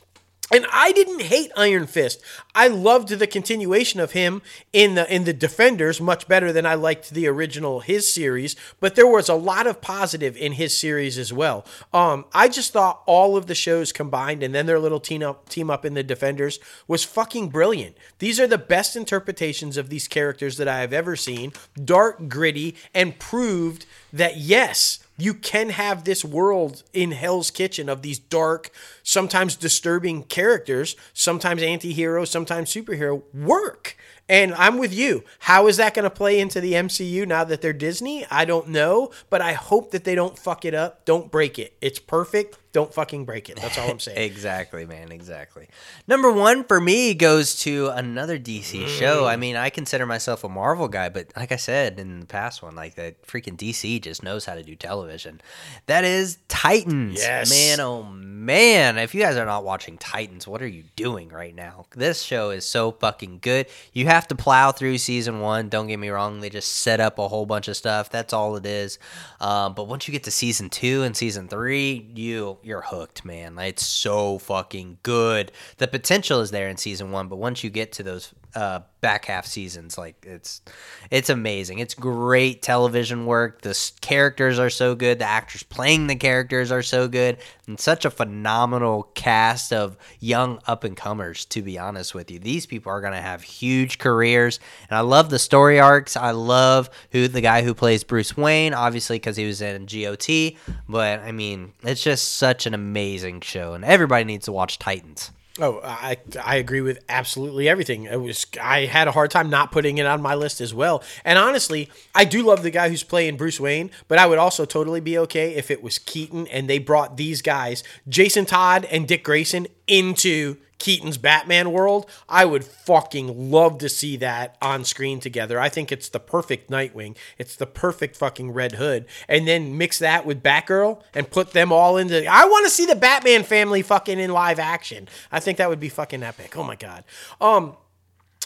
And 0.52 0.66
I 0.72 0.92
didn't 0.92 1.22
hate 1.22 1.52
Iron 1.56 1.88
Fist. 1.88 2.22
I 2.54 2.68
loved 2.68 3.08
the 3.10 3.28
continuation 3.28 4.02
of 4.02 4.12
him 4.12 4.42
in 4.74 4.96
the 4.96 5.14
in 5.14 5.24
the 5.24 5.34
Defenders 5.34 6.02
much 6.02 6.28
better 6.28 6.52
than 6.52 6.66
I 6.66 6.76
liked 6.76 7.12
the 7.12 7.28
original 7.28 7.80
his 7.80 8.14
series. 8.14 8.56
But 8.80 8.96
there 8.96 9.08
was 9.08 9.30
a 9.30 9.34
lot 9.36 9.66
of 9.66 9.80
positive 9.80 10.36
in 10.36 10.54
his 10.54 10.78
series 10.78 11.18
as 11.18 11.32
well. 11.32 11.66
Um, 11.94 12.26
I 12.34 12.50
just 12.50 12.74
thought 12.74 13.02
all 13.06 13.38
of 13.38 13.48
the 13.48 13.56
shows 13.56 13.94
combined 13.94 14.44
and 14.44 14.54
then 14.54 14.66
their 14.66 14.80
little 14.80 15.00
team 15.00 15.24
up 15.24 15.48
team 15.48 15.70
up 15.70 15.86
in 15.86 15.94
the 15.94 16.04
Defenders 16.04 16.60
was 16.88 17.06
fucking 17.06 17.50
brilliant. 17.50 17.96
These 18.20 18.40
are 18.40 18.48
the 18.48 18.58
best 18.58 18.96
interpretations 18.96 19.78
of 19.78 19.90
these 19.90 20.08
characters 20.08 20.58
that 20.58 20.68
I 20.68 20.80
have 20.80 20.92
ever 20.92 21.16
seen. 21.16 21.54
Dark, 21.84 22.28
gritty, 22.28 22.76
and 22.94 23.18
proved 23.18 23.86
that 24.12 24.38
yes, 24.38 25.00
you 25.22 25.34
can 25.34 25.70
have 25.70 26.04
this 26.04 26.26
world 26.26 26.84
in 26.94 27.12
Hell's 27.12 27.52
Kitchen 27.52 27.90
of 27.90 28.02
these 28.02 28.20
dark, 28.20 28.72
sometimes 29.04 29.56
disturbing 29.56 30.24
characters, 30.24 30.96
sometimes 31.14 31.62
anti 31.62 31.94
hero, 31.94 32.26
sometimes 32.26 32.74
superhero 32.74 33.24
work. 33.34 33.96
And 34.28 34.54
I'm 34.54 34.78
with 34.78 34.94
you. 34.94 35.24
How 35.40 35.68
is 35.68 35.78
that 35.78 35.94
going 35.94 36.04
to 36.04 36.10
play 36.10 36.40
into 36.40 36.62
the 36.62 36.74
MCU 36.74 37.28
now 37.28 37.44
that 37.44 37.62
they're 37.62 37.74
Disney? 37.74 38.26
I 38.32 38.46
don't 38.46 38.70
know, 38.70 39.12
but 39.30 39.42
I 39.42 39.54
hope 39.54 39.92
that 39.92 40.06
they 40.06 40.16
don't 40.16 40.40
fuck 40.40 40.64
it 40.64 40.74
up, 40.74 41.06
don't 41.06 41.30
break 41.30 41.60
it. 41.60 41.76
It's 41.82 42.00
perfect 42.00 42.58
don't 42.74 42.94
fucking 42.94 43.26
break 43.26 43.50
it. 43.50 43.58
That's 43.58 43.78
all 43.78 43.90
I'm 43.90 44.00
saying. 44.00 44.18
exactly, 44.32 44.86
man. 44.86 45.12
Exactly. 45.12 45.68
Number 46.08 46.32
one 46.32 46.64
for 46.64 46.80
me 46.80 47.14
goes 47.14 47.56
to 47.62 47.90
another 47.90 48.40
DC 48.40 48.88
show. 48.88 49.24
Mm. 49.24 49.28
I 49.28 49.36
mean, 49.36 49.56
I 49.58 49.70
consider 49.70 50.06
myself 50.06 50.44
a 50.44 50.50
Marvel 50.50 50.88
guy, 50.88 51.10
but 51.10 51.28
like 51.36 51.52
I 51.52 51.58
said 51.58 52.00
in 52.00 52.22
the 52.22 52.26
past 52.26 52.64
one, 52.64 52.76
like 52.76 52.96
that 52.96 53.28
freaking 53.28 53.58
DC 53.58 54.02
just 54.02 54.24
knows 54.24 54.46
how 54.46 54.56
to 54.56 54.64
do 54.64 54.76
television. 54.76 55.42
That 55.88 56.06
is 56.06 56.38
Titans. 56.48 57.20
Yes. 57.20 57.50
Man, 57.50 57.82
oh 57.82 58.04
man. 58.04 58.98
If 58.98 59.14
you 59.14 59.22
guys 59.22 59.36
are 59.36 59.46
not 59.46 59.66
watching 59.66 59.98
Titans, 59.98 60.48
what 60.48 60.62
are 60.62 60.68
you 60.68 60.84
doing 60.96 61.28
right 61.30 61.54
now? 61.54 61.88
This 61.94 62.22
show 62.22 62.52
is 62.52 62.66
so 62.66 62.92
fucking 62.92 63.40
good. 63.42 63.68
You 63.92 64.06
have 64.06 64.30
to 64.30 64.36
plow 64.36 64.72
through 64.72 64.98
season 65.00 65.42
one. 65.42 65.68
Don't 65.68 65.88
get 65.88 66.00
me 66.00 66.10
wrong. 66.10 66.40
They 66.40 66.50
just 66.50 66.72
set 66.78 67.02
up 67.02 67.20
a 67.20 67.28
whole 67.28 67.46
bunch 67.46 67.68
of 67.68 67.76
stuff. 67.76 68.10
That's 68.10 68.32
all 68.32 68.56
it 68.56 68.66
is. 68.66 68.98
Um, 69.42 69.74
but 69.74 69.90
once 69.90 70.08
you 70.08 70.14
get 70.14 70.24
to 70.24 70.32
season 70.32 70.70
two 70.70 71.04
and 71.04 71.18
season 71.18 71.50
three, 71.50 72.10
you 72.16 72.58
you're 72.64 72.82
hooked, 72.82 73.26
man. 73.26 73.56
Like, 73.56 73.70
It's 73.70 73.86
so 73.86 74.38
fucking 74.38 75.00
good. 75.04 75.52
The 75.78 75.88
potential 75.88 76.40
is 76.40 76.52
there 76.52 76.70
in 76.70 76.78
season 76.78 77.12
one, 77.12 77.28
but 77.28 77.38
once 77.38 77.64
you 77.64 77.70
get 77.70 77.92
to 77.94 78.04
those 78.04 78.34
uh, 78.56 78.82
back 79.00 79.26
half 79.26 79.46
seasons, 79.46 79.98
like 79.98 80.26
it's 80.28 80.62
it's 81.10 81.30
amazing. 81.30 81.80
It's 81.80 81.94
great 81.94 82.62
television 82.62 83.26
work. 83.26 83.62
The 83.62 83.72
s- 83.72 83.94
characters 84.02 84.60
are 84.60 84.70
so 84.70 84.94
good. 84.96 85.20
The 85.20 85.26
actors 85.26 85.64
playing 85.64 86.08
the 86.08 86.16
characters 86.16 86.72
are 86.72 86.82
so 86.82 87.08
good, 87.08 87.38
and 87.68 87.80
such 87.80 88.06
a 88.06 88.12
phenomenal 88.12 89.04
cast 89.16 89.72
of 89.74 89.98
young 90.20 90.60
up 90.68 90.84
and 90.84 90.96
comers. 90.98 91.46
To 91.46 91.62
be 91.62 91.80
honest 91.80 92.14
with 92.14 92.30
you, 92.30 92.40
these 92.40 92.66
people 92.66 92.92
are 92.92 93.02
gonna 93.02 93.22
have 93.22 93.42
huge 93.42 93.98
careers, 93.98 94.60
and 94.90 94.98
I 94.98 95.02
love 95.02 95.30
the 95.30 95.40
story 95.40 95.80
arcs. 95.80 96.18
I 96.18 96.32
love 96.32 96.90
who 97.12 97.28
the 97.28 97.42
guy 97.42 97.62
who 97.64 97.74
plays 97.74 98.04
Bruce 98.04 98.36
Wayne, 98.36 98.74
obviously 98.74 99.16
because 99.16 99.38
he 99.38 99.46
was 99.46 99.62
in 99.62 99.86
GOT. 99.86 100.58
But 100.90 101.20
I 101.22 101.32
mean, 101.32 101.74
it's 101.84 102.04
just 102.04 102.36
such 102.36 102.66
an 102.66 102.74
amazing 102.74 103.42
show, 103.42 103.74
and 103.74 103.86
everybody 103.86 104.26
needs 104.26 104.46
to 104.46 104.52
watch 104.52 104.78
Titans. 104.78 105.32
Oh, 105.60 105.82
I 105.84 106.18
I 106.42 106.56
agree 106.56 106.80
with 106.80 107.04
absolutely 107.10 107.68
everything. 107.68 108.06
It 108.06 108.22
was 108.22 108.46
I 108.62 108.86
had 108.86 109.10
a 109.10 109.12
hard 109.12 109.32
time 109.32 109.50
not 109.50 109.72
putting 109.72 109.98
it 109.98 110.06
on 110.06 110.22
my 110.22 110.34
list 110.34 110.62
as 110.62 110.74
well. 110.74 111.04
And 111.26 111.38
honestly, 111.38 111.90
I 112.16 112.24
do 112.24 112.42
love 112.42 112.64
the 112.64 112.70
guy 112.70 112.88
who's 112.88 113.04
playing 113.04 113.36
Bruce 113.36 113.60
Wayne, 113.60 113.92
but 114.08 114.18
I 114.18 114.28
would 114.28 114.38
also 114.38 114.64
totally 114.64 115.02
be 115.02 115.18
okay 115.20 115.54
if 115.56 115.70
it 115.70 115.84
was 115.84 116.00
Keaton 116.00 116.48
and 116.48 116.70
they 116.70 116.80
brought 116.80 117.18
these 117.18 117.42
guys, 117.42 117.84
Jason 118.08 118.46
Todd 118.46 118.88
and 118.90 119.06
Dick 119.06 119.26
Grayson, 119.26 119.68
into 119.88 120.56
Keaton's 120.82 121.20
Batman 121.20 121.72
world. 121.72 122.10
I 122.28 122.44
would 122.44 122.66
fucking 122.66 123.52
love 123.52 123.78
to 123.78 123.88
see 123.88 124.18
that 124.18 124.58
on 124.64 124.84
screen 124.84 125.20
together. 125.20 125.60
I 125.60 125.70
think 125.70 125.92
it's 125.92 126.10
the 126.10 126.20
perfect 126.20 126.72
Nightwing. 126.72 127.16
It's 127.38 127.56
the 127.56 127.68
perfect 127.68 128.18
fucking 128.18 128.52
Red 128.52 128.74
Hood. 128.74 129.06
And 129.28 129.48
then 129.48 129.78
mix 129.78 130.00
that 130.00 130.26
with 130.26 130.42
Batgirl 130.42 131.04
and 131.14 131.30
put 131.30 131.52
them 131.52 131.72
all 131.72 131.98
into 131.98 132.26
I 132.26 132.46
want 132.46 132.66
to 132.66 132.72
see 132.72 132.88
the 132.88 132.96
Batman 132.96 133.44
family 133.44 133.84
fucking 133.84 134.20
in 134.20 134.32
live 134.32 134.58
action. 134.58 135.08
I 135.32 135.40
think 135.40 135.60
that 135.60 135.70
would 135.70 135.80
be 135.80 135.90
fucking 135.90 136.24
epic. 136.24 136.58
Oh 136.58 136.64
my 136.64 136.76
god. 136.76 137.04
Um 137.40 137.78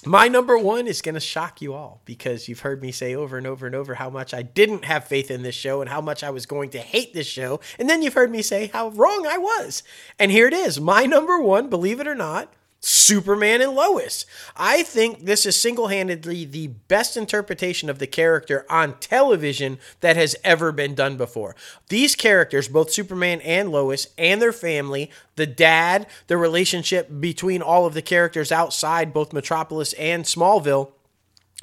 my 0.05 0.27
number 0.27 0.57
one 0.57 0.87
is 0.87 1.01
going 1.01 1.15
to 1.15 1.21
shock 1.21 1.61
you 1.61 1.73
all 1.73 2.01
because 2.05 2.47
you've 2.47 2.59
heard 2.61 2.81
me 2.81 2.91
say 2.91 3.15
over 3.15 3.37
and 3.37 3.47
over 3.47 3.65
and 3.65 3.75
over 3.75 3.95
how 3.95 4.09
much 4.09 4.33
I 4.33 4.41
didn't 4.41 4.85
have 4.85 5.05
faith 5.05 5.31
in 5.31 5.41
this 5.41 5.55
show 5.55 5.81
and 5.81 5.89
how 5.89 6.01
much 6.01 6.23
I 6.23 6.29
was 6.29 6.45
going 6.45 6.69
to 6.71 6.79
hate 6.79 7.13
this 7.13 7.27
show. 7.27 7.59
And 7.79 7.89
then 7.89 8.01
you've 8.01 8.13
heard 8.13 8.31
me 8.31 8.41
say 8.41 8.67
how 8.67 8.89
wrong 8.89 9.25
I 9.27 9.37
was. 9.37 9.83
And 10.19 10.31
here 10.31 10.47
it 10.47 10.53
is. 10.53 10.79
My 10.79 11.05
number 11.05 11.39
one, 11.39 11.69
believe 11.69 11.99
it 11.99 12.07
or 12.07 12.15
not, 12.15 12.53
Superman 12.87 13.61
and 13.61 13.73
Lois. 13.73 14.27
I 14.55 14.83
think 14.83 15.25
this 15.25 15.47
is 15.47 15.55
single 15.55 15.87
handedly 15.87 16.45
the 16.45 16.67
best 16.67 17.17
interpretation 17.17 17.89
of 17.89 17.97
the 17.97 18.05
character 18.05 18.63
on 18.69 18.99
television 18.99 19.79
that 20.01 20.15
has 20.15 20.35
ever 20.43 20.71
been 20.71 20.93
done 20.93 21.17
before. 21.17 21.55
These 21.89 22.15
characters, 22.15 22.67
both 22.67 22.91
Superman 22.91 23.41
and 23.41 23.71
Lois, 23.71 24.09
and 24.19 24.39
their 24.39 24.53
family, 24.53 25.09
the 25.35 25.47
dad, 25.47 26.05
the 26.27 26.37
relationship 26.37 27.09
between 27.19 27.63
all 27.63 27.87
of 27.87 27.95
the 27.95 28.03
characters 28.03 28.51
outside 28.51 29.13
both 29.13 29.33
Metropolis 29.33 29.93
and 29.93 30.23
Smallville, 30.23 30.91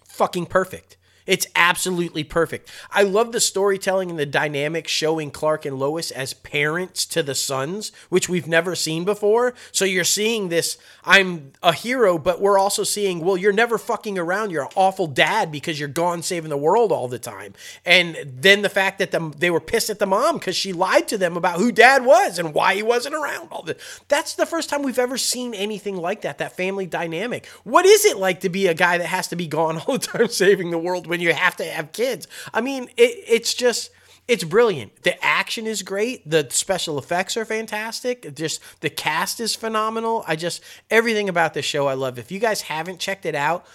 fucking 0.04 0.46
perfect. 0.46 0.96
It's 1.26 1.46
absolutely 1.54 2.24
perfect. 2.24 2.70
I 2.90 3.02
love 3.02 3.32
the 3.32 3.40
storytelling 3.40 4.10
and 4.10 4.18
the 4.18 4.26
dynamic 4.26 4.88
showing 4.88 5.30
Clark 5.30 5.64
and 5.64 5.78
Lois 5.78 6.10
as 6.10 6.34
parents 6.34 7.06
to 7.06 7.22
the 7.22 7.34
sons, 7.34 7.92
which 8.08 8.28
we've 8.28 8.48
never 8.48 8.74
seen 8.74 9.04
before. 9.04 9.54
So 9.70 9.84
you're 9.84 10.04
seeing 10.04 10.48
this 10.48 10.78
I'm 11.04 11.52
a 11.62 11.72
hero, 11.72 12.16
but 12.18 12.40
we're 12.40 12.58
also 12.58 12.84
seeing, 12.84 13.20
well, 13.20 13.36
you're 13.36 13.52
never 13.52 13.78
fucking 13.78 14.18
around. 14.18 14.50
You're 14.50 14.64
an 14.64 14.70
awful 14.76 15.06
dad 15.06 15.50
because 15.50 15.78
you're 15.78 15.88
gone 15.88 16.22
saving 16.22 16.50
the 16.50 16.56
world 16.56 16.92
all 16.92 17.08
the 17.08 17.18
time. 17.18 17.54
And 17.84 18.16
then 18.24 18.62
the 18.62 18.68
fact 18.68 18.98
that 18.98 19.10
the, 19.10 19.32
they 19.36 19.50
were 19.50 19.60
pissed 19.60 19.90
at 19.90 19.98
the 19.98 20.06
mom 20.06 20.38
because 20.38 20.56
she 20.56 20.72
lied 20.72 21.08
to 21.08 21.18
them 21.18 21.36
about 21.36 21.58
who 21.58 21.72
dad 21.72 22.04
was 22.04 22.38
and 22.38 22.54
why 22.54 22.74
he 22.74 22.82
wasn't 22.82 23.14
around 23.14 23.48
all 23.50 23.62
the 23.62 23.76
That's 24.08 24.34
the 24.34 24.46
first 24.46 24.70
time 24.70 24.82
we've 24.82 24.98
ever 24.98 25.18
seen 25.18 25.54
anything 25.54 25.96
like 25.96 26.22
that, 26.22 26.38
that 26.38 26.56
family 26.56 26.86
dynamic. 26.86 27.46
What 27.64 27.84
is 27.84 28.04
it 28.04 28.16
like 28.16 28.40
to 28.40 28.48
be 28.48 28.66
a 28.68 28.74
guy 28.74 28.98
that 28.98 29.06
has 29.06 29.28
to 29.28 29.36
be 29.36 29.46
gone 29.46 29.78
all 29.86 29.98
the 29.98 30.06
time 30.06 30.28
saving 30.28 30.70
the 30.70 30.78
world 30.78 31.08
when 31.12 31.20
you 31.20 31.34
have 31.34 31.56
to 31.56 31.64
have 31.64 31.92
kids? 31.92 32.26
I 32.54 32.62
mean, 32.62 32.84
it, 32.96 33.24
it's 33.28 33.52
just 33.52 33.90
it's 34.26 34.44
brilliant. 34.44 35.02
The 35.02 35.22
action 35.22 35.66
is 35.66 35.82
great. 35.82 36.28
The 36.28 36.48
special 36.48 36.98
effects 36.98 37.36
are 37.36 37.44
fantastic. 37.44 38.34
Just 38.34 38.62
the 38.80 38.88
cast 38.88 39.38
is 39.38 39.54
phenomenal. 39.54 40.24
I 40.26 40.36
just 40.36 40.62
everything 40.90 41.28
about 41.28 41.52
this 41.52 41.66
show 41.66 41.86
I 41.86 41.92
love. 41.92 42.18
If 42.18 42.32
you 42.32 42.38
guys 42.38 42.62
haven't 42.62 42.98
checked 42.98 43.26
it 43.26 43.34
out, 43.34 43.66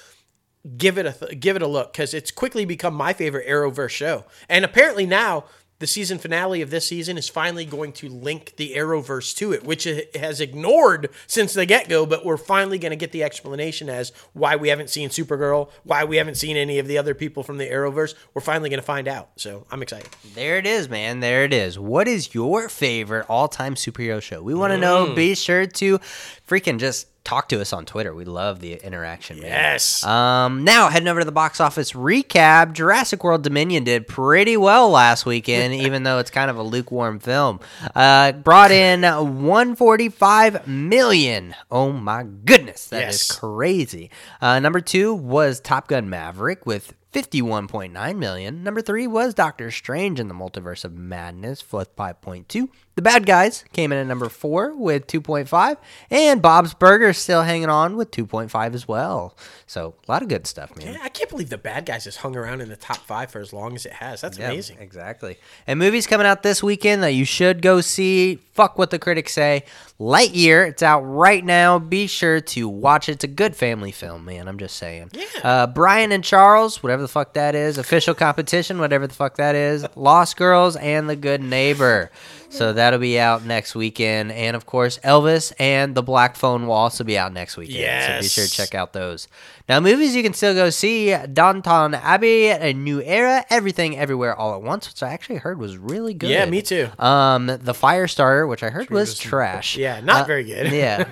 give 0.77 0.97
it 0.97 1.05
a 1.05 1.11
th- 1.11 1.39
give 1.39 1.55
it 1.55 1.61
a 1.61 1.67
look 1.67 1.93
because 1.93 2.15
it's 2.15 2.31
quickly 2.31 2.65
become 2.65 2.95
my 2.95 3.13
favorite 3.13 3.47
Arrowverse 3.47 3.91
show. 3.91 4.25
And 4.49 4.65
apparently 4.65 5.05
now 5.05 5.45
the 5.79 5.87
season 5.87 6.17
finale 6.17 6.61
of 6.61 6.69
this 6.69 6.87
season 6.87 7.17
is 7.17 7.29
finally 7.29 7.65
going 7.65 7.93
to 7.93 8.09
link 8.09 8.55
the 8.57 8.73
Arrowverse 8.75 9.35
to 9.37 9.51
it, 9.51 9.63
which 9.63 9.85
it 9.85 10.15
has 10.15 10.41
ignored 10.41 11.09
since 11.27 11.53
the 11.53 11.65
get 11.65 11.87
go. 11.87 12.05
But 12.05 12.25
we're 12.25 12.37
finally 12.37 12.79
going 12.79 12.91
to 12.91 12.95
get 12.95 13.11
the 13.11 13.23
explanation 13.23 13.89
as 13.89 14.11
why 14.33 14.55
we 14.55 14.69
haven't 14.69 14.89
seen 14.89 15.09
Supergirl, 15.09 15.69
why 15.83 16.03
we 16.03 16.17
haven't 16.17 16.35
seen 16.35 16.57
any 16.57 16.79
of 16.79 16.87
the 16.87 16.97
other 16.97 17.13
people 17.13 17.43
from 17.43 17.57
the 17.57 17.69
Arrowverse. 17.69 18.15
We're 18.33 18.41
finally 18.41 18.69
going 18.69 18.79
to 18.79 18.85
find 18.85 19.07
out. 19.07 19.29
So 19.37 19.67
I'm 19.69 19.81
excited. 19.81 20.09
There 20.33 20.57
it 20.57 20.65
is, 20.65 20.89
man. 20.89 21.19
There 21.19 21.43
it 21.43 21.53
is. 21.53 21.77
What 21.77 22.07
is 22.07 22.33
your 22.33 22.69
favorite 22.69 23.25
all 23.29 23.47
time 23.47 23.75
superhero 23.75 24.21
show? 24.21 24.41
We 24.41 24.55
want 24.55 24.73
to 24.73 24.77
know. 24.77 25.07
Mm. 25.07 25.15
Be 25.15 25.35
sure 25.35 25.67
to 25.67 25.99
freaking 26.47 26.79
just 26.79 27.07
talk 27.23 27.49
to 27.49 27.59
us 27.59 27.73
on 27.73 27.85
Twitter. 27.85 28.13
We 28.15 28.23
love 28.23 28.61
the 28.61 28.75
interaction, 28.75 29.41
man. 29.41 29.49
Yes. 29.49 30.01
Um, 30.05 30.63
now 30.63 30.87
heading 30.89 31.09
over 31.09 31.19
to 31.19 31.25
the 31.25 31.31
box 31.33 31.59
office 31.59 31.91
recap. 31.91 32.71
Jurassic 32.71 33.21
World 33.21 33.43
Dominion 33.43 33.83
did 33.83 34.07
pretty 34.07 34.55
well 34.55 34.89
last 34.89 35.25
weekend, 35.25 35.73
even 35.85 36.03
though 36.03 36.19
it's 36.19 36.31
kind 36.31 36.49
of 36.49 36.55
a 36.57 36.63
lukewarm 36.63 37.19
film. 37.19 37.59
Uh, 37.93 38.31
brought 38.31 38.71
in 38.71 39.03
145 39.03 40.67
million. 40.67 41.53
Oh 41.69 41.91
my 41.91 42.23
goodness, 42.23 42.87
that 42.87 43.09
is 43.09 43.27
Yes. 43.29 43.39
crazy. 43.39 44.09
Uh, 44.41 44.59
number 44.59 44.79
two 44.79 45.13
was 45.13 45.59
Top 45.59 45.87
Gun 45.89 46.09
Maverick 46.09 46.65
with 46.65 46.93
51.9 47.13 48.17
million. 48.17 48.63
Number 48.63 48.81
three 48.81 49.07
was 49.07 49.33
Doctor 49.33 49.71
Strange 49.71 50.19
in 50.19 50.27
the 50.27 50.33
Multiverse 50.33 50.85
of 50.85 50.93
Madness 50.97 51.69
with 51.71 51.93
5.2. 51.95 52.69
The 52.97 53.03
Bad 53.03 53.27
Guys 53.27 53.63
came 53.73 53.91
in 53.91 53.99
at 53.99 54.07
number 54.07 54.27
four 54.27 54.73
with 54.75 55.05
2.5. 55.05 55.77
And 56.09 56.41
Bob's 56.41 56.73
Burgers 56.73 57.19
still 57.19 57.43
hanging 57.43 57.69
on 57.69 57.95
with 57.95 58.09
2.5 58.09 58.73
as 58.73 58.87
well. 58.87 59.37
So 59.67 59.93
a 60.07 60.11
lot 60.11 60.23
of 60.23 60.29
good 60.29 60.47
stuff, 60.47 60.75
man. 60.75 60.95
Yeah, 60.95 60.99
I 61.03 61.09
can't 61.09 61.29
believe 61.29 61.51
the 61.51 61.59
bad 61.59 61.85
guys 61.85 62.05
has 62.05 62.15
hung 62.15 62.35
around 62.35 62.59
in 62.61 62.69
the 62.69 62.75
top 62.75 62.97
five 62.97 63.29
for 63.29 63.39
as 63.39 63.53
long 63.53 63.75
as 63.75 63.85
it 63.85 63.93
has. 63.93 64.21
That's 64.21 64.39
Yeah, 64.39 64.49
amazing. 64.49 64.77
Exactly. 64.79 65.37
And 65.67 65.77
movies 65.77 66.07
coming 66.07 66.25
out 66.25 66.41
this 66.41 66.63
weekend 66.63 67.03
that 67.03 67.11
you 67.11 67.23
should 67.23 67.61
go 67.61 67.81
see. 67.81 68.37
Fuck 68.53 68.79
what 68.79 68.89
the 68.89 68.97
critics 68.97 69.33
say. 69.33 69.63
Lightyear, 69.99 70.67
it's 70.67 70.81
out 70.81 71.01
right 71.01 71.45
now. 71.45 71.77
Be 71.77 72.07
sure 72.07 72.41
to 72.41 72.67
watch 72.67 73.09
it. 73.09 73.11
It's 73.13 73.23
a 73.23 73.27
good 73.27 73.55
family 73.55 73.91
film, 73.91 74.25
man. 74.25 74.47
I'm 74.47 74.57
just 74.57 74.77
saying. 74.77 75.11
Yeah. 75.13 75.25
Uh, 75.43 75.67
Brian 75.67 76.11
and 76.11 76.23
Charles, 76.23 76.81
whatever 76.81 77.03
the 77.03 77.07
fuck 77.07 77.33
that 77.33 77.53
is. 77.53 77.77
Official 77.77 78.15
competition, 78.15 78.79
whatever 78.79 79.05
the 79.05 79.13
fuck 79.13 79.35
that 79.35 79.53
is. 79.53 79.85
Lost 79.95 80.35
Girls 80.37 80.75
and 80.77 81.07
The 81.07 81.15
Good 81.15 81.43
Neighbor. 81.43 82.09
So 82.49 82.71
that'll 82.73 82.99
be 82.99 83.19
out 83.19 83.43
next 83.45 83.75
weekend. 83.75 84.31
And 84.31 84.55
of 84.55 84.65
course, 84.65 84.99
Elvis 84.99 85.51
and 85.59 85.93
The 85.95 86.01
Black 86.03 86.35
Phone 86.35 86.65
will 86.65 86.73
also 86.75 87.03
be 87.03 87.17
out 87.17 87.33
next 87.33 87.57
weekend. 87.57 87.77
So 88.05 88.21
be 88.21 88.27
sure 88.29 88.45
to 88.45 88.51
check 88.51 88.73
out 88.73 88.93
those. 88.93 89.27
Now, 89.69 89.81
movies 89.81 90.15
you 90.15 90.23
can 90.23 90.33
still 90.33 90.53
go 90.53 90.69
see 90.69 91.13
Downton 91.33 91.93
Abbey, 91.93 92.47
A 92.47 92.71
New 92.73 93.01
Era, 93.01 93.43
Everything 93.49 93.97
Everywhere 93.97 94.33
All 94.33 94.55
at 94.55 94.61
Once, 94.61 94.87
which 94.87 95.03
I 95.03 95.09
actually 95.11 95.39
heard 95.39 95.59
was 95.59 95.75
really 95.77 96.13
good. 96.13 96.29
Yeah, 96.29 96.45
me 96.45 96.61
too. 96.61 96.87
Um, 96.97 97.47
The 97.47 97.73
Firestarter, 97.73 98.47
which 98.47 98.63
I 98.63 98.69
heard 98.69 98.89
was 98.89 99.19
trash. 99.19 99.75
Yeah, 99.75 99.99
not 99.99 100.21
Uh, 100.21 100.25
very 100.25 100.45
good. 100.45 100.71
yeah. 100.71 101.03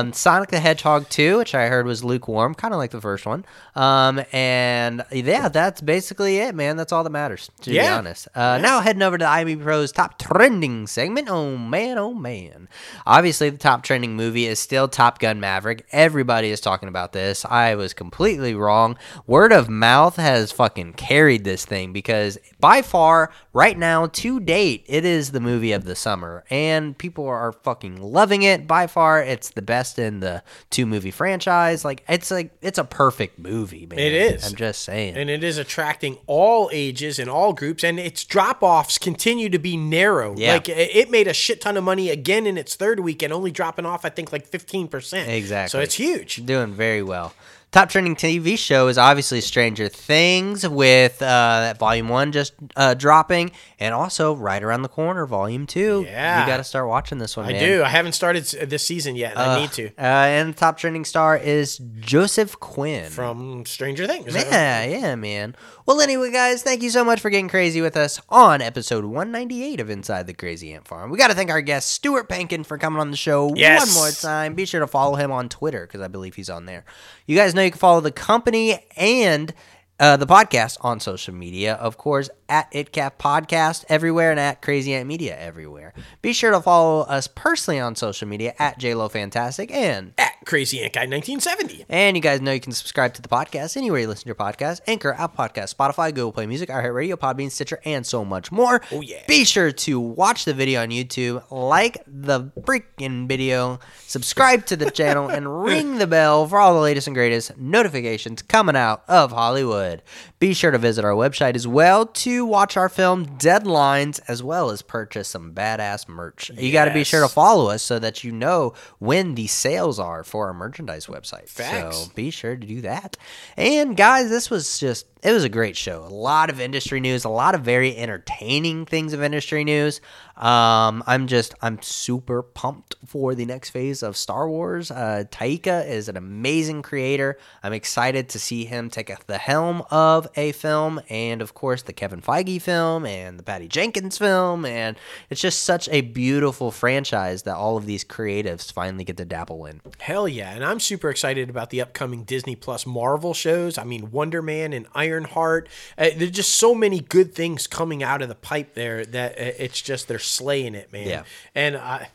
Um, 0.00 0.12
Sonic 0.12 0.48
the 0.50 0.58
Hedgehog 0.58 1.08
2, 1.08 1.38
which 1.38 1.54
I 1.54 1.68
heard 1.68 1.86
was 1.86 2.02
lukewarm, 2.02 2.54
kind 2.56 2.74
of 2.74 2.78
like 2.78 2.90
the 2.90 3.00
first 3.00 3.26
one. 3.26 3.44
Um, 3.76 4.22
and 4.32 5.04
yeah, 5.12 5.48
that's 5.48 5.80
basically 5.80 6.38
it, 6.38 6.56
man. 6.56 6.76
That's 6.76 6.90
all 6.92 7.04
that 7.04 7.10
matters, 7.10 7.48
to 7.62 7.70
be 7.70 7.80
honest. 7.80 8.26
Uh, 8.34 8.58
Now 8.60 8.80
heading 8.80 9.02
over 9.02 9.16
to 9.18 9.24
the 9.24 9.28
IMDb 9.28 9.62
Pros 9.62 9.92
top 9.92 10.18
trending 10.18 10.79
segment. 10.86 11.28
segment. 11.28 11.28
Oh 11.30 11.56
man, 11.56 11.98
oh 11.98 12.14
man. 12.14 12.68
Obviously, 13.06 13.50
the 13.50 13.58
top 13.58 13.82
trending 13.82 14.16
movie 14.16 14.46
is 14.46 14.58
still 14.60 14.88
Top 14.88 15.18
Gun 15.18 15.40
Maverick. 15.40 15.86
Everybody 15.92 16.50
is 16.50 16.60
talking 16.60 16.88
about 16.88 17.12
this. 17.12 17.44
I 17.44 17.74
was 17.74 17.94
completely 17.94 18.54
wrong. 18.54 18.96
Word 19.26 19.52
of 19.52 19.68
mouth 19.68 20.16
has 20.16 20.52
fucking 20.52 20.94
carried 20.94 21.44
this 21.44 21.64
thing 21.64 21.92
because 21.92 22.38
by 22.58 22.82
far, 22.82 23.30
right 23.52 23.76
now, 23.78 24.06
to 24.06 24.40
date, 24.40 24.84
it 24.86 25.04
is 25.04 25.32
the 25.32 25.40
movie 25.40 25.72
of 25.72 25.84
the 25.84 25.96
summer. 25.96 26.44
And 26.50 26.96
people 26.96 27.26
are 27.26 27.52
fucking 27.52 28.00
loving 28.00 28.42
it. 28.42 28.66
By 28.66 28.86
far, 28.86 29.22
it's 29.22 29.50
the 29.50 29.62
best 29.62 29.98
in 29.98 30.20
the 30.20 30.42
two 30.70 30.86
movie 30.86 31.10
franchise. 31.10 31.84
Like, 31.84 32.04
it's 32.08 32.30
like, 32.30 32.52
it's 32.62 32.78
a 32.78 32.84
perfect 32.84 33.38
movie, 33.38 33.86
man. 33.86 33.98
It 33.98 34.12
is. 34.12 34.46
I'm 34.46 34.54
just 34.56 34.82
saying. 34.82 35.16
and 35.16 35.30
it 35.30 35.42
is 35.44 35.58
attracting 35.58 36.18
all 36.26 36.68
ages 36.72 37.18
and 37.18 37.28
all 37.30 37.52
groups 37.52 37.82
and 37.84 37.98
its 37.98 38.24
drop-offs 38.24 38.98
continue 38.98 39.48
to 39.48 39.58
be 39.58 39.76
narrow 39.76 40.34
Yeah. 40.36 40.54
like 40.54 40.68
it 40.78 41.10
made 41.10 41.26
a 41.28 41.32
shit 41.34 41.60
ton 41.60 41.76
of 41.76 41.84
money 41.84 42.10
again 42.10 42.46
in 42.46 42.56
its 42.58 42.74
third 42.76 43.00
week 43.00 43.22
and 43.22 43.32
only 43.32 43.50
dropping 43.50 43.86
off 43.86 44.04
i 44.04 44.08
think 44.08 44.32
like 44.32 44.50
15% 44.50 45.28
Exactly. 45.28 45.68
so 45.70 45.80
it's 45.80 45.94
huge 45.94 46.36
Doing 46.46 46.72
very 46.74 47.02
well. 47.02 47.34
Top 47.72 47.88
trending 47.88 48.16
TV 48.16 48.58
show 48.58 48.88
is 48.88 48.98
obviously 48.98 49.40
Stranger 49.40 49.88
Things, 49.88 50.68
with 50.68 51.22
uh, 51.22 51.72
Volume 51.78 52.08
One 52.08 52.32
just 52.32 52.52
uh, 52.74 52.94
dropping, 52.94 53.52
and 53.78 53.94
also 53.94 54.34
right 54.34 54.60
around 54.60 54.82
the 54.82 54.88
corner, 54.88 55.24
Volume 55.24 55.68
Two. 55.68 56.04
Yeah. 56.04 56.40
you 56.40 56.46
got 56.48 56.56
to 56.56 56.64
start 56.64 56.88
watching 56.88 57.18
this 57.18 57.36
one. 57.36 57.46
i 57.46 57.52
man. 57.52 57.62
do 57.62 57.82
i 57.84 57.88
haven't 57.88 58.14
started 58.14 58.44
this 58.68 58.84
season 58.84 59.14
yet 59.14 59.32
and 59.32 59.40
i 59.40 59.60
need 59.60 59.70
to 59.72 59.86
Uh, 59.90 60.00
and 60.00 60.48
the 60.52 60.58
top 60.58 60.78
trending 60.78 61.04
star 61.04 61.36
is 61.36 61.78
Joseph 62.00 62.58
Quinn. 62.58 63.08
from 63.08 63.64
stranger 63.66 64.06
things 64.08 64.34
yeah, 64.34 64.84
yeah, 64.84 65.14
man. 65.14 65.54
Well, 65.86 66.00
anyway, 66.00 66.30
guys, 66.30 66.62
thank 66.62 66.82
you 66.82 66.90
so 66.90 67.04
much 67.04 67.20
for 67.20 67.30
getting 67.30 67.48
crazy 67.48 67.80
with 67.80 67.96
us 67.96 68.20
on 68.28 68.62
episode 68.62 69.04
198 69.04 69.80
of 69.80 69.90
Inside 69.90 70.26
the 70.28 70.34
Crazy 70.34 70.72
Ant 70.72 70.86
Farm. 70.86 71.10
We 71.10 71.18
got 71.18 71.28
to 71.28 71.34
thank 71.34 71.50
our 71.50 71.60
guest, 71.62 71.90
Stuart 71.90 72.28
Pankin, 72.28 72.64
for 72.64 72.78
coming 72.78 73.00
on 73.00 73.10
the 73.10 73.16
show 73.16 73.52
Yes. 73.56 73.86
one 73.86 73.94
more 74.04 74.10
time. 74.12 74.54
Be 74.54 74.66
sure 74.66 74.78
to 74.80 74.86
follow 74.86 75.16
him 75.16 75.32
on 75.32 75.48
Twitter 75.48 75.86
because 75.86 76.00
I 76.00 76.06
believe 76.06 76.36
he's 76.36 76.50
on 76.50 76.66
there. 76.66 76.84
You 77.26 77.36
guys 77.36 77.56
know 77.56 77.59
you 77.64 77.70
can 77.70 77.78
follow 77.78 78.00
the 78.00 78.12
company 78.12 78.84
and 78.96 79.52
uh, 79.98 80.16
the 80.16 80.26
podcast 80.26 80.78
on 80.80 81.00
social 81.00 81.34
media, 81.34 81.74
of 81.74 81.96
course, 81.96 82.30
at 82.50 82.70
ITCAF 82.72 83.12
Podcast 83.18 83.84
everywhere 83.88 84.30
and 84.30 84.40
at 84.40 84.60
Crazy 84.60 84.92
Ant 84.92 85.06
Media 85.06 85.38
everywhere. 85.38 85.94
Be 86.20 86.34
sure 86.34 86.50
to 86.50 86.60
follow 86.60 87.02
us 87.02 87.26
personally 87.26 87.80
on 87.80 87.96
social 87.96 88.28
media 88.28 88.54
at 88.58 88.78
JLo 88.78 89.10
Fantastic 89.10 89.70
and 89.70 90.12
at 90.18 90.32
crazy 90.44 90.80
ant 90.80 90.92
guy 90.92 91.00
1970 91.00 91.84
and 91.88 92.16
you 92.16 92.22
guys 92.22 92.40
know 92.40 92.50
you 92.50 92.60
can 92.60 92.72
subscribe 92.72 93.12
to 93.12 93.20
the 93.22 93.28
podcast 93.28 93.76
anywhere 93.76 94.00
you 94.00 94.08
listen 94.08 94.22
to 94.22 94.28
your 94.28 94.34
podcast 94.34 94.80
Anchor, 94.86 95.12
Apple 95.12 95.44
Podcast, 95.44 95.74
Spotify, 95.74 96.08
Google 96.12 96.32
Play 96.32 96.46
Music, 96.46 96.68
iHeartRadio, 96.68 97.14
Podbean, 97.14 97.50
Stitcher, 97.50 97.80
and 97.84 98.04
so 98.04 98.24
much 98.24 98.50
more. 98.50 98.80
Oh, 98.90 99.00
yeah. 99.00 99.22
Be 99.28 99.44
sure 99.44 99.70
to 99.70 100.00
watch 100.00 100.44
the 100.44 100.52
video 100.54 100.82
on 100.82 100.88
YouTube, 100.88 101.42
like 101.50 102.02
the 102.06 102.50
freaking 102.62 103.28
video, 103.28 103.78
subscribe 104.06 104.66
to 104.66 104.76
the 104.76 104.90
channel, 104.90 105.28
and 105.28 105.62
ring 105.64 105.98
the 105.98 106.06
bell 106.06 106.46
for 106.48 106.58
all 106.58 106.74
the 106.74 106.80
latest 106.80 107.06
and 107.06 107.14
greatest 107.14 107.56
notifications 107.56 108.42
coming 108.42 108.76
out 108.76 109.04
of 109.08 109.32
Hollywood. 109.32 110.02
Be 110.38 110.54
sure 110.54 110.70
to 110.70 110.78
visit 110.78 111.04
our 111.04 111.12
website 111.12 111.54
as 111.54 111.66
well 111.68 112.06
to 112.06 112.39
watch 112.44 112.76
our 112.76 112.88
film 112.88 113.26
Deadlines, 113.38 114.20
as 114.28 114.42
well 114.42 114.70
as 114.70 114.82
purchase 114.82 115.28
some 115.28 115.52
badass 115.52 116.08
merch. 116.08 116.50
You 116.56 116.72
got 116.72 116.86
to 116.86 116.94
be 116.94 117.04
sure 117.04 117.22
to 117.22 117.28
follow 117.28 117.70
us 117.70 117.82
so 117.82 117.98
that 117.98 118.24
you 118.24 118.32
know 118.32 118.74
when 118.98 119.34
the 119.34 119.46
sales 119.46 119.98
are 119.98 120.24
for 120.24 120.46
our 120.46 120.54
merchandise 120.54 121.06
website. 121.06 121.48
Facts. 121.48 122.04
So 122.04 122.12
be 122.14 122.30
sure 122.30 122.56
to 122.56 122.66
do 122.66 122.80
that. 122.82 123.16
And 123.56 123.96
guys, 123.96 124.30
this 124.30 124.50
was 124.50 124.78
just 124.78 125.06
it 125.22 125.32
was 125.32 125.44
a 125.44 125.48
great 125.48 125.76
show. 125.76 126.04
A 126.04 126.08
lot 126.08 126.50
of 126.50 126.60
industry 126.60 127.00
news, 127.00 127.24
a 127.24 127.28
lot 127.28 127.54
of 127.54 127.62
very 127.62 127.96
entertaining 127.96 128.86
things 128.86 129.12
of 129.12 129.22
industry 129.22 129.64
news. 129.64 130.00
Um, 130.36 131.04
I'm 131.06 131.26
just 131.26 131.54
I'm 131.60 131.82
super 131.82 132.42
pumped 132.42 132.96
for 133.04 133.34
the 133.34 133.44
next 133.44 133.70
phase 133.70 134.02
of 134.02 134.16
Star 134.16 134.48
Wars. 134.48 134.90
Uh, 134.90 135.24
Taika 135.30 135.86
is 135.86 136.08
an 136.08 136.16
amazing 136.16 136.80
creator. 136.80 137.36
I'm 137.62 137.74
excited 137.74 138.30
to 138.30 138.38
see 138.38 138.64
him 138.64 138.88
take 138.88 139.10
the 139.26 139.36
helm 139.36 139.82
of 139.90 140.28
a 140.36 140.52
film, 140.52 141.00
and 141.10 141.42
of 141.42 141.52
course 141.52 141.82
the 141.82 141.92
Kevin 141.92 142.22
Feige 142.22 142.62
film 142.62 143.04
and 143.04 143.38
the 143.38 143.42
Patty 143.42 143.68
Jenkins 143.68 144.16
film, 144.16 144.64
and 144.64 144.96
it's 145.28 145.42
just 145.42 145.64
such 145.64 145.88
a 145.90 146.00
beautiful 146.00 146.70
franchise 146.70 147.42
that 147.42 147.56
all 147.56 147.76
of 147.76 147.84
these 147.84 148.04
creatives 148.04 148.72
finally 148.72 149.04
get 149.04 149.18
to 149.18 149.26
dabble 149.26 149.66
in. 149.66 149.82
Hell 149.98 150.26
yeah. 150.26 150.52
And 150.52 150.64
I'm 150.64 150.80
super 150.80 151.10
excited 151.10 151.50
about 151.50 151.68
the 151.70 151.82
upcoming 151.82 152.24
Disney 152.24 152.56
Plus 152.56 152.86
Marvel 152.86 153.34
shows. 153.34 153.76
I 153.76 153.84
mean, 153.84 154.10
Wonder 154.10 154.40
Man 154.40 154.72
and 154.72 154.86
Ironheart. 155.10 155.68
Uh, 155.98 156.10
there's 156.16 156.30
just 156.30 156.56
so 156.56 156.74
many 156.74 157.00
good 157.00 157.34
things 157.34 157.66
coming 157.66 158.02
out 158.02 158.22
of 158.22 158.28
the 158.28 158.34
pipe 158.34 158.74
there 158.74 159.04
that 159.04 159.32
uh, 159.32 159.52
it's 159.58 159.80
just, 159.80 160.08
they're 160.08 160.18
slaying 160.18 160.74
it, 160.74 160.92
man. 160.92 161.08
Yeah. 161.08 161.22
And 161.54 161.76
I, 161.76 162.08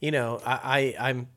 you 0.00 0.10
know, 0.10 0.40
I, 0.44 0.94
I 0.98 1.08
I'm 1.08 1.28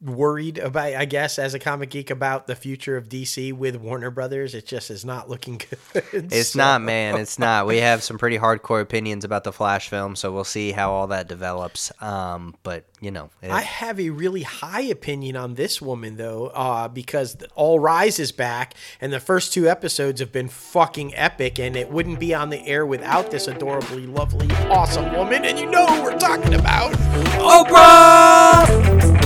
worried 0.00 0.58
about, 0.58 0.94
I 0.94 1.04
guess, 1.06 1.38
as 1.40 1.54
a 1.54 1.58
comic 1.58 1.90
geek 1.90 2.10
about 2.10 2.46
the 2.46 2.54
future 2.54 2.96
of 2.96 3.08
DC 3.08 3.52
with 3.52 3.76
Warner 3.76 4.10
Brothers. 4.10 4.54
It 4.54 4.64
just 4.66 4.90
is 4.90 5.04
not 5.04 5.28
looking 5.28 5.60
good. 5.92 6.02
It's 6.32 6.50
So- 6.50 6.58
not, 6.60 6.82
man. 6.82 7.16
It's 7.18 7.38
not. 7.38 7.66
We 7.66 7.78
have 7.78 8.02
some 8.04 8.16
pretty 8.18 8.38
hardcore 8.38 8.80
opinions 8.80 9.24
about 9.24 9.42
the 9.44 9.52
Flash 9.52 9.88
film, 9.88 10.14
so 10.14 10.30
we'll 10.32 10.44
see 10.44 10.70
how 10.72 10.92
all 10.92 11.08
that 11.08 11.26
develops. 11.28 11.90
Um, 12.00 12.54
but 12.62 12.84
you 13.00 13.10
know, 13.10 13.30
it- 13.42 13.50
I 13.50 13.62
have 13.62 13.98
a 13.98 14.10
really 14.10 14.42
high 14.42 14.82
opinion 14.82 15.34
on 15.36 15.54
this 15.54 15.82
woman 15.82 16.16
though, 16.16 16.46
uh, 16.48 16.86
because 16.88 17.36
All 17.56 17.80
Rise 17.80 18.18
is 18.20 18.30
back, 18.30 18.74
and 19.00 19.12
the 19.12 19.20
first 19.20 19.52
two 19.52 19.68
episodes 19.68 20.20
have 20.20 20.30
been 20.32 20.48
fucking 20.48 21.14
epic, 21.16 21.58
and 21.58 21.74
it 21.76 21.90
wouldn't 21.90 22.20
be 22.20 22.32
on 22.34 22.50
the 22.50 22.64
air 22.66 22.86
without 22.86 23.30
this 23.32 23.48
adorably, 23.48 24.06
lovely, 24.06 24.48
awesome 24.68 25.12
woman, 25.12 25.44
and 25.44 25.58
you 25.58 25.66
know 25.66 25.86
who 25.86 26.02
we're 26.04 26.18
talking 26.18 26.54
about, 26.54 26.92
Oprah. 27.40 29.17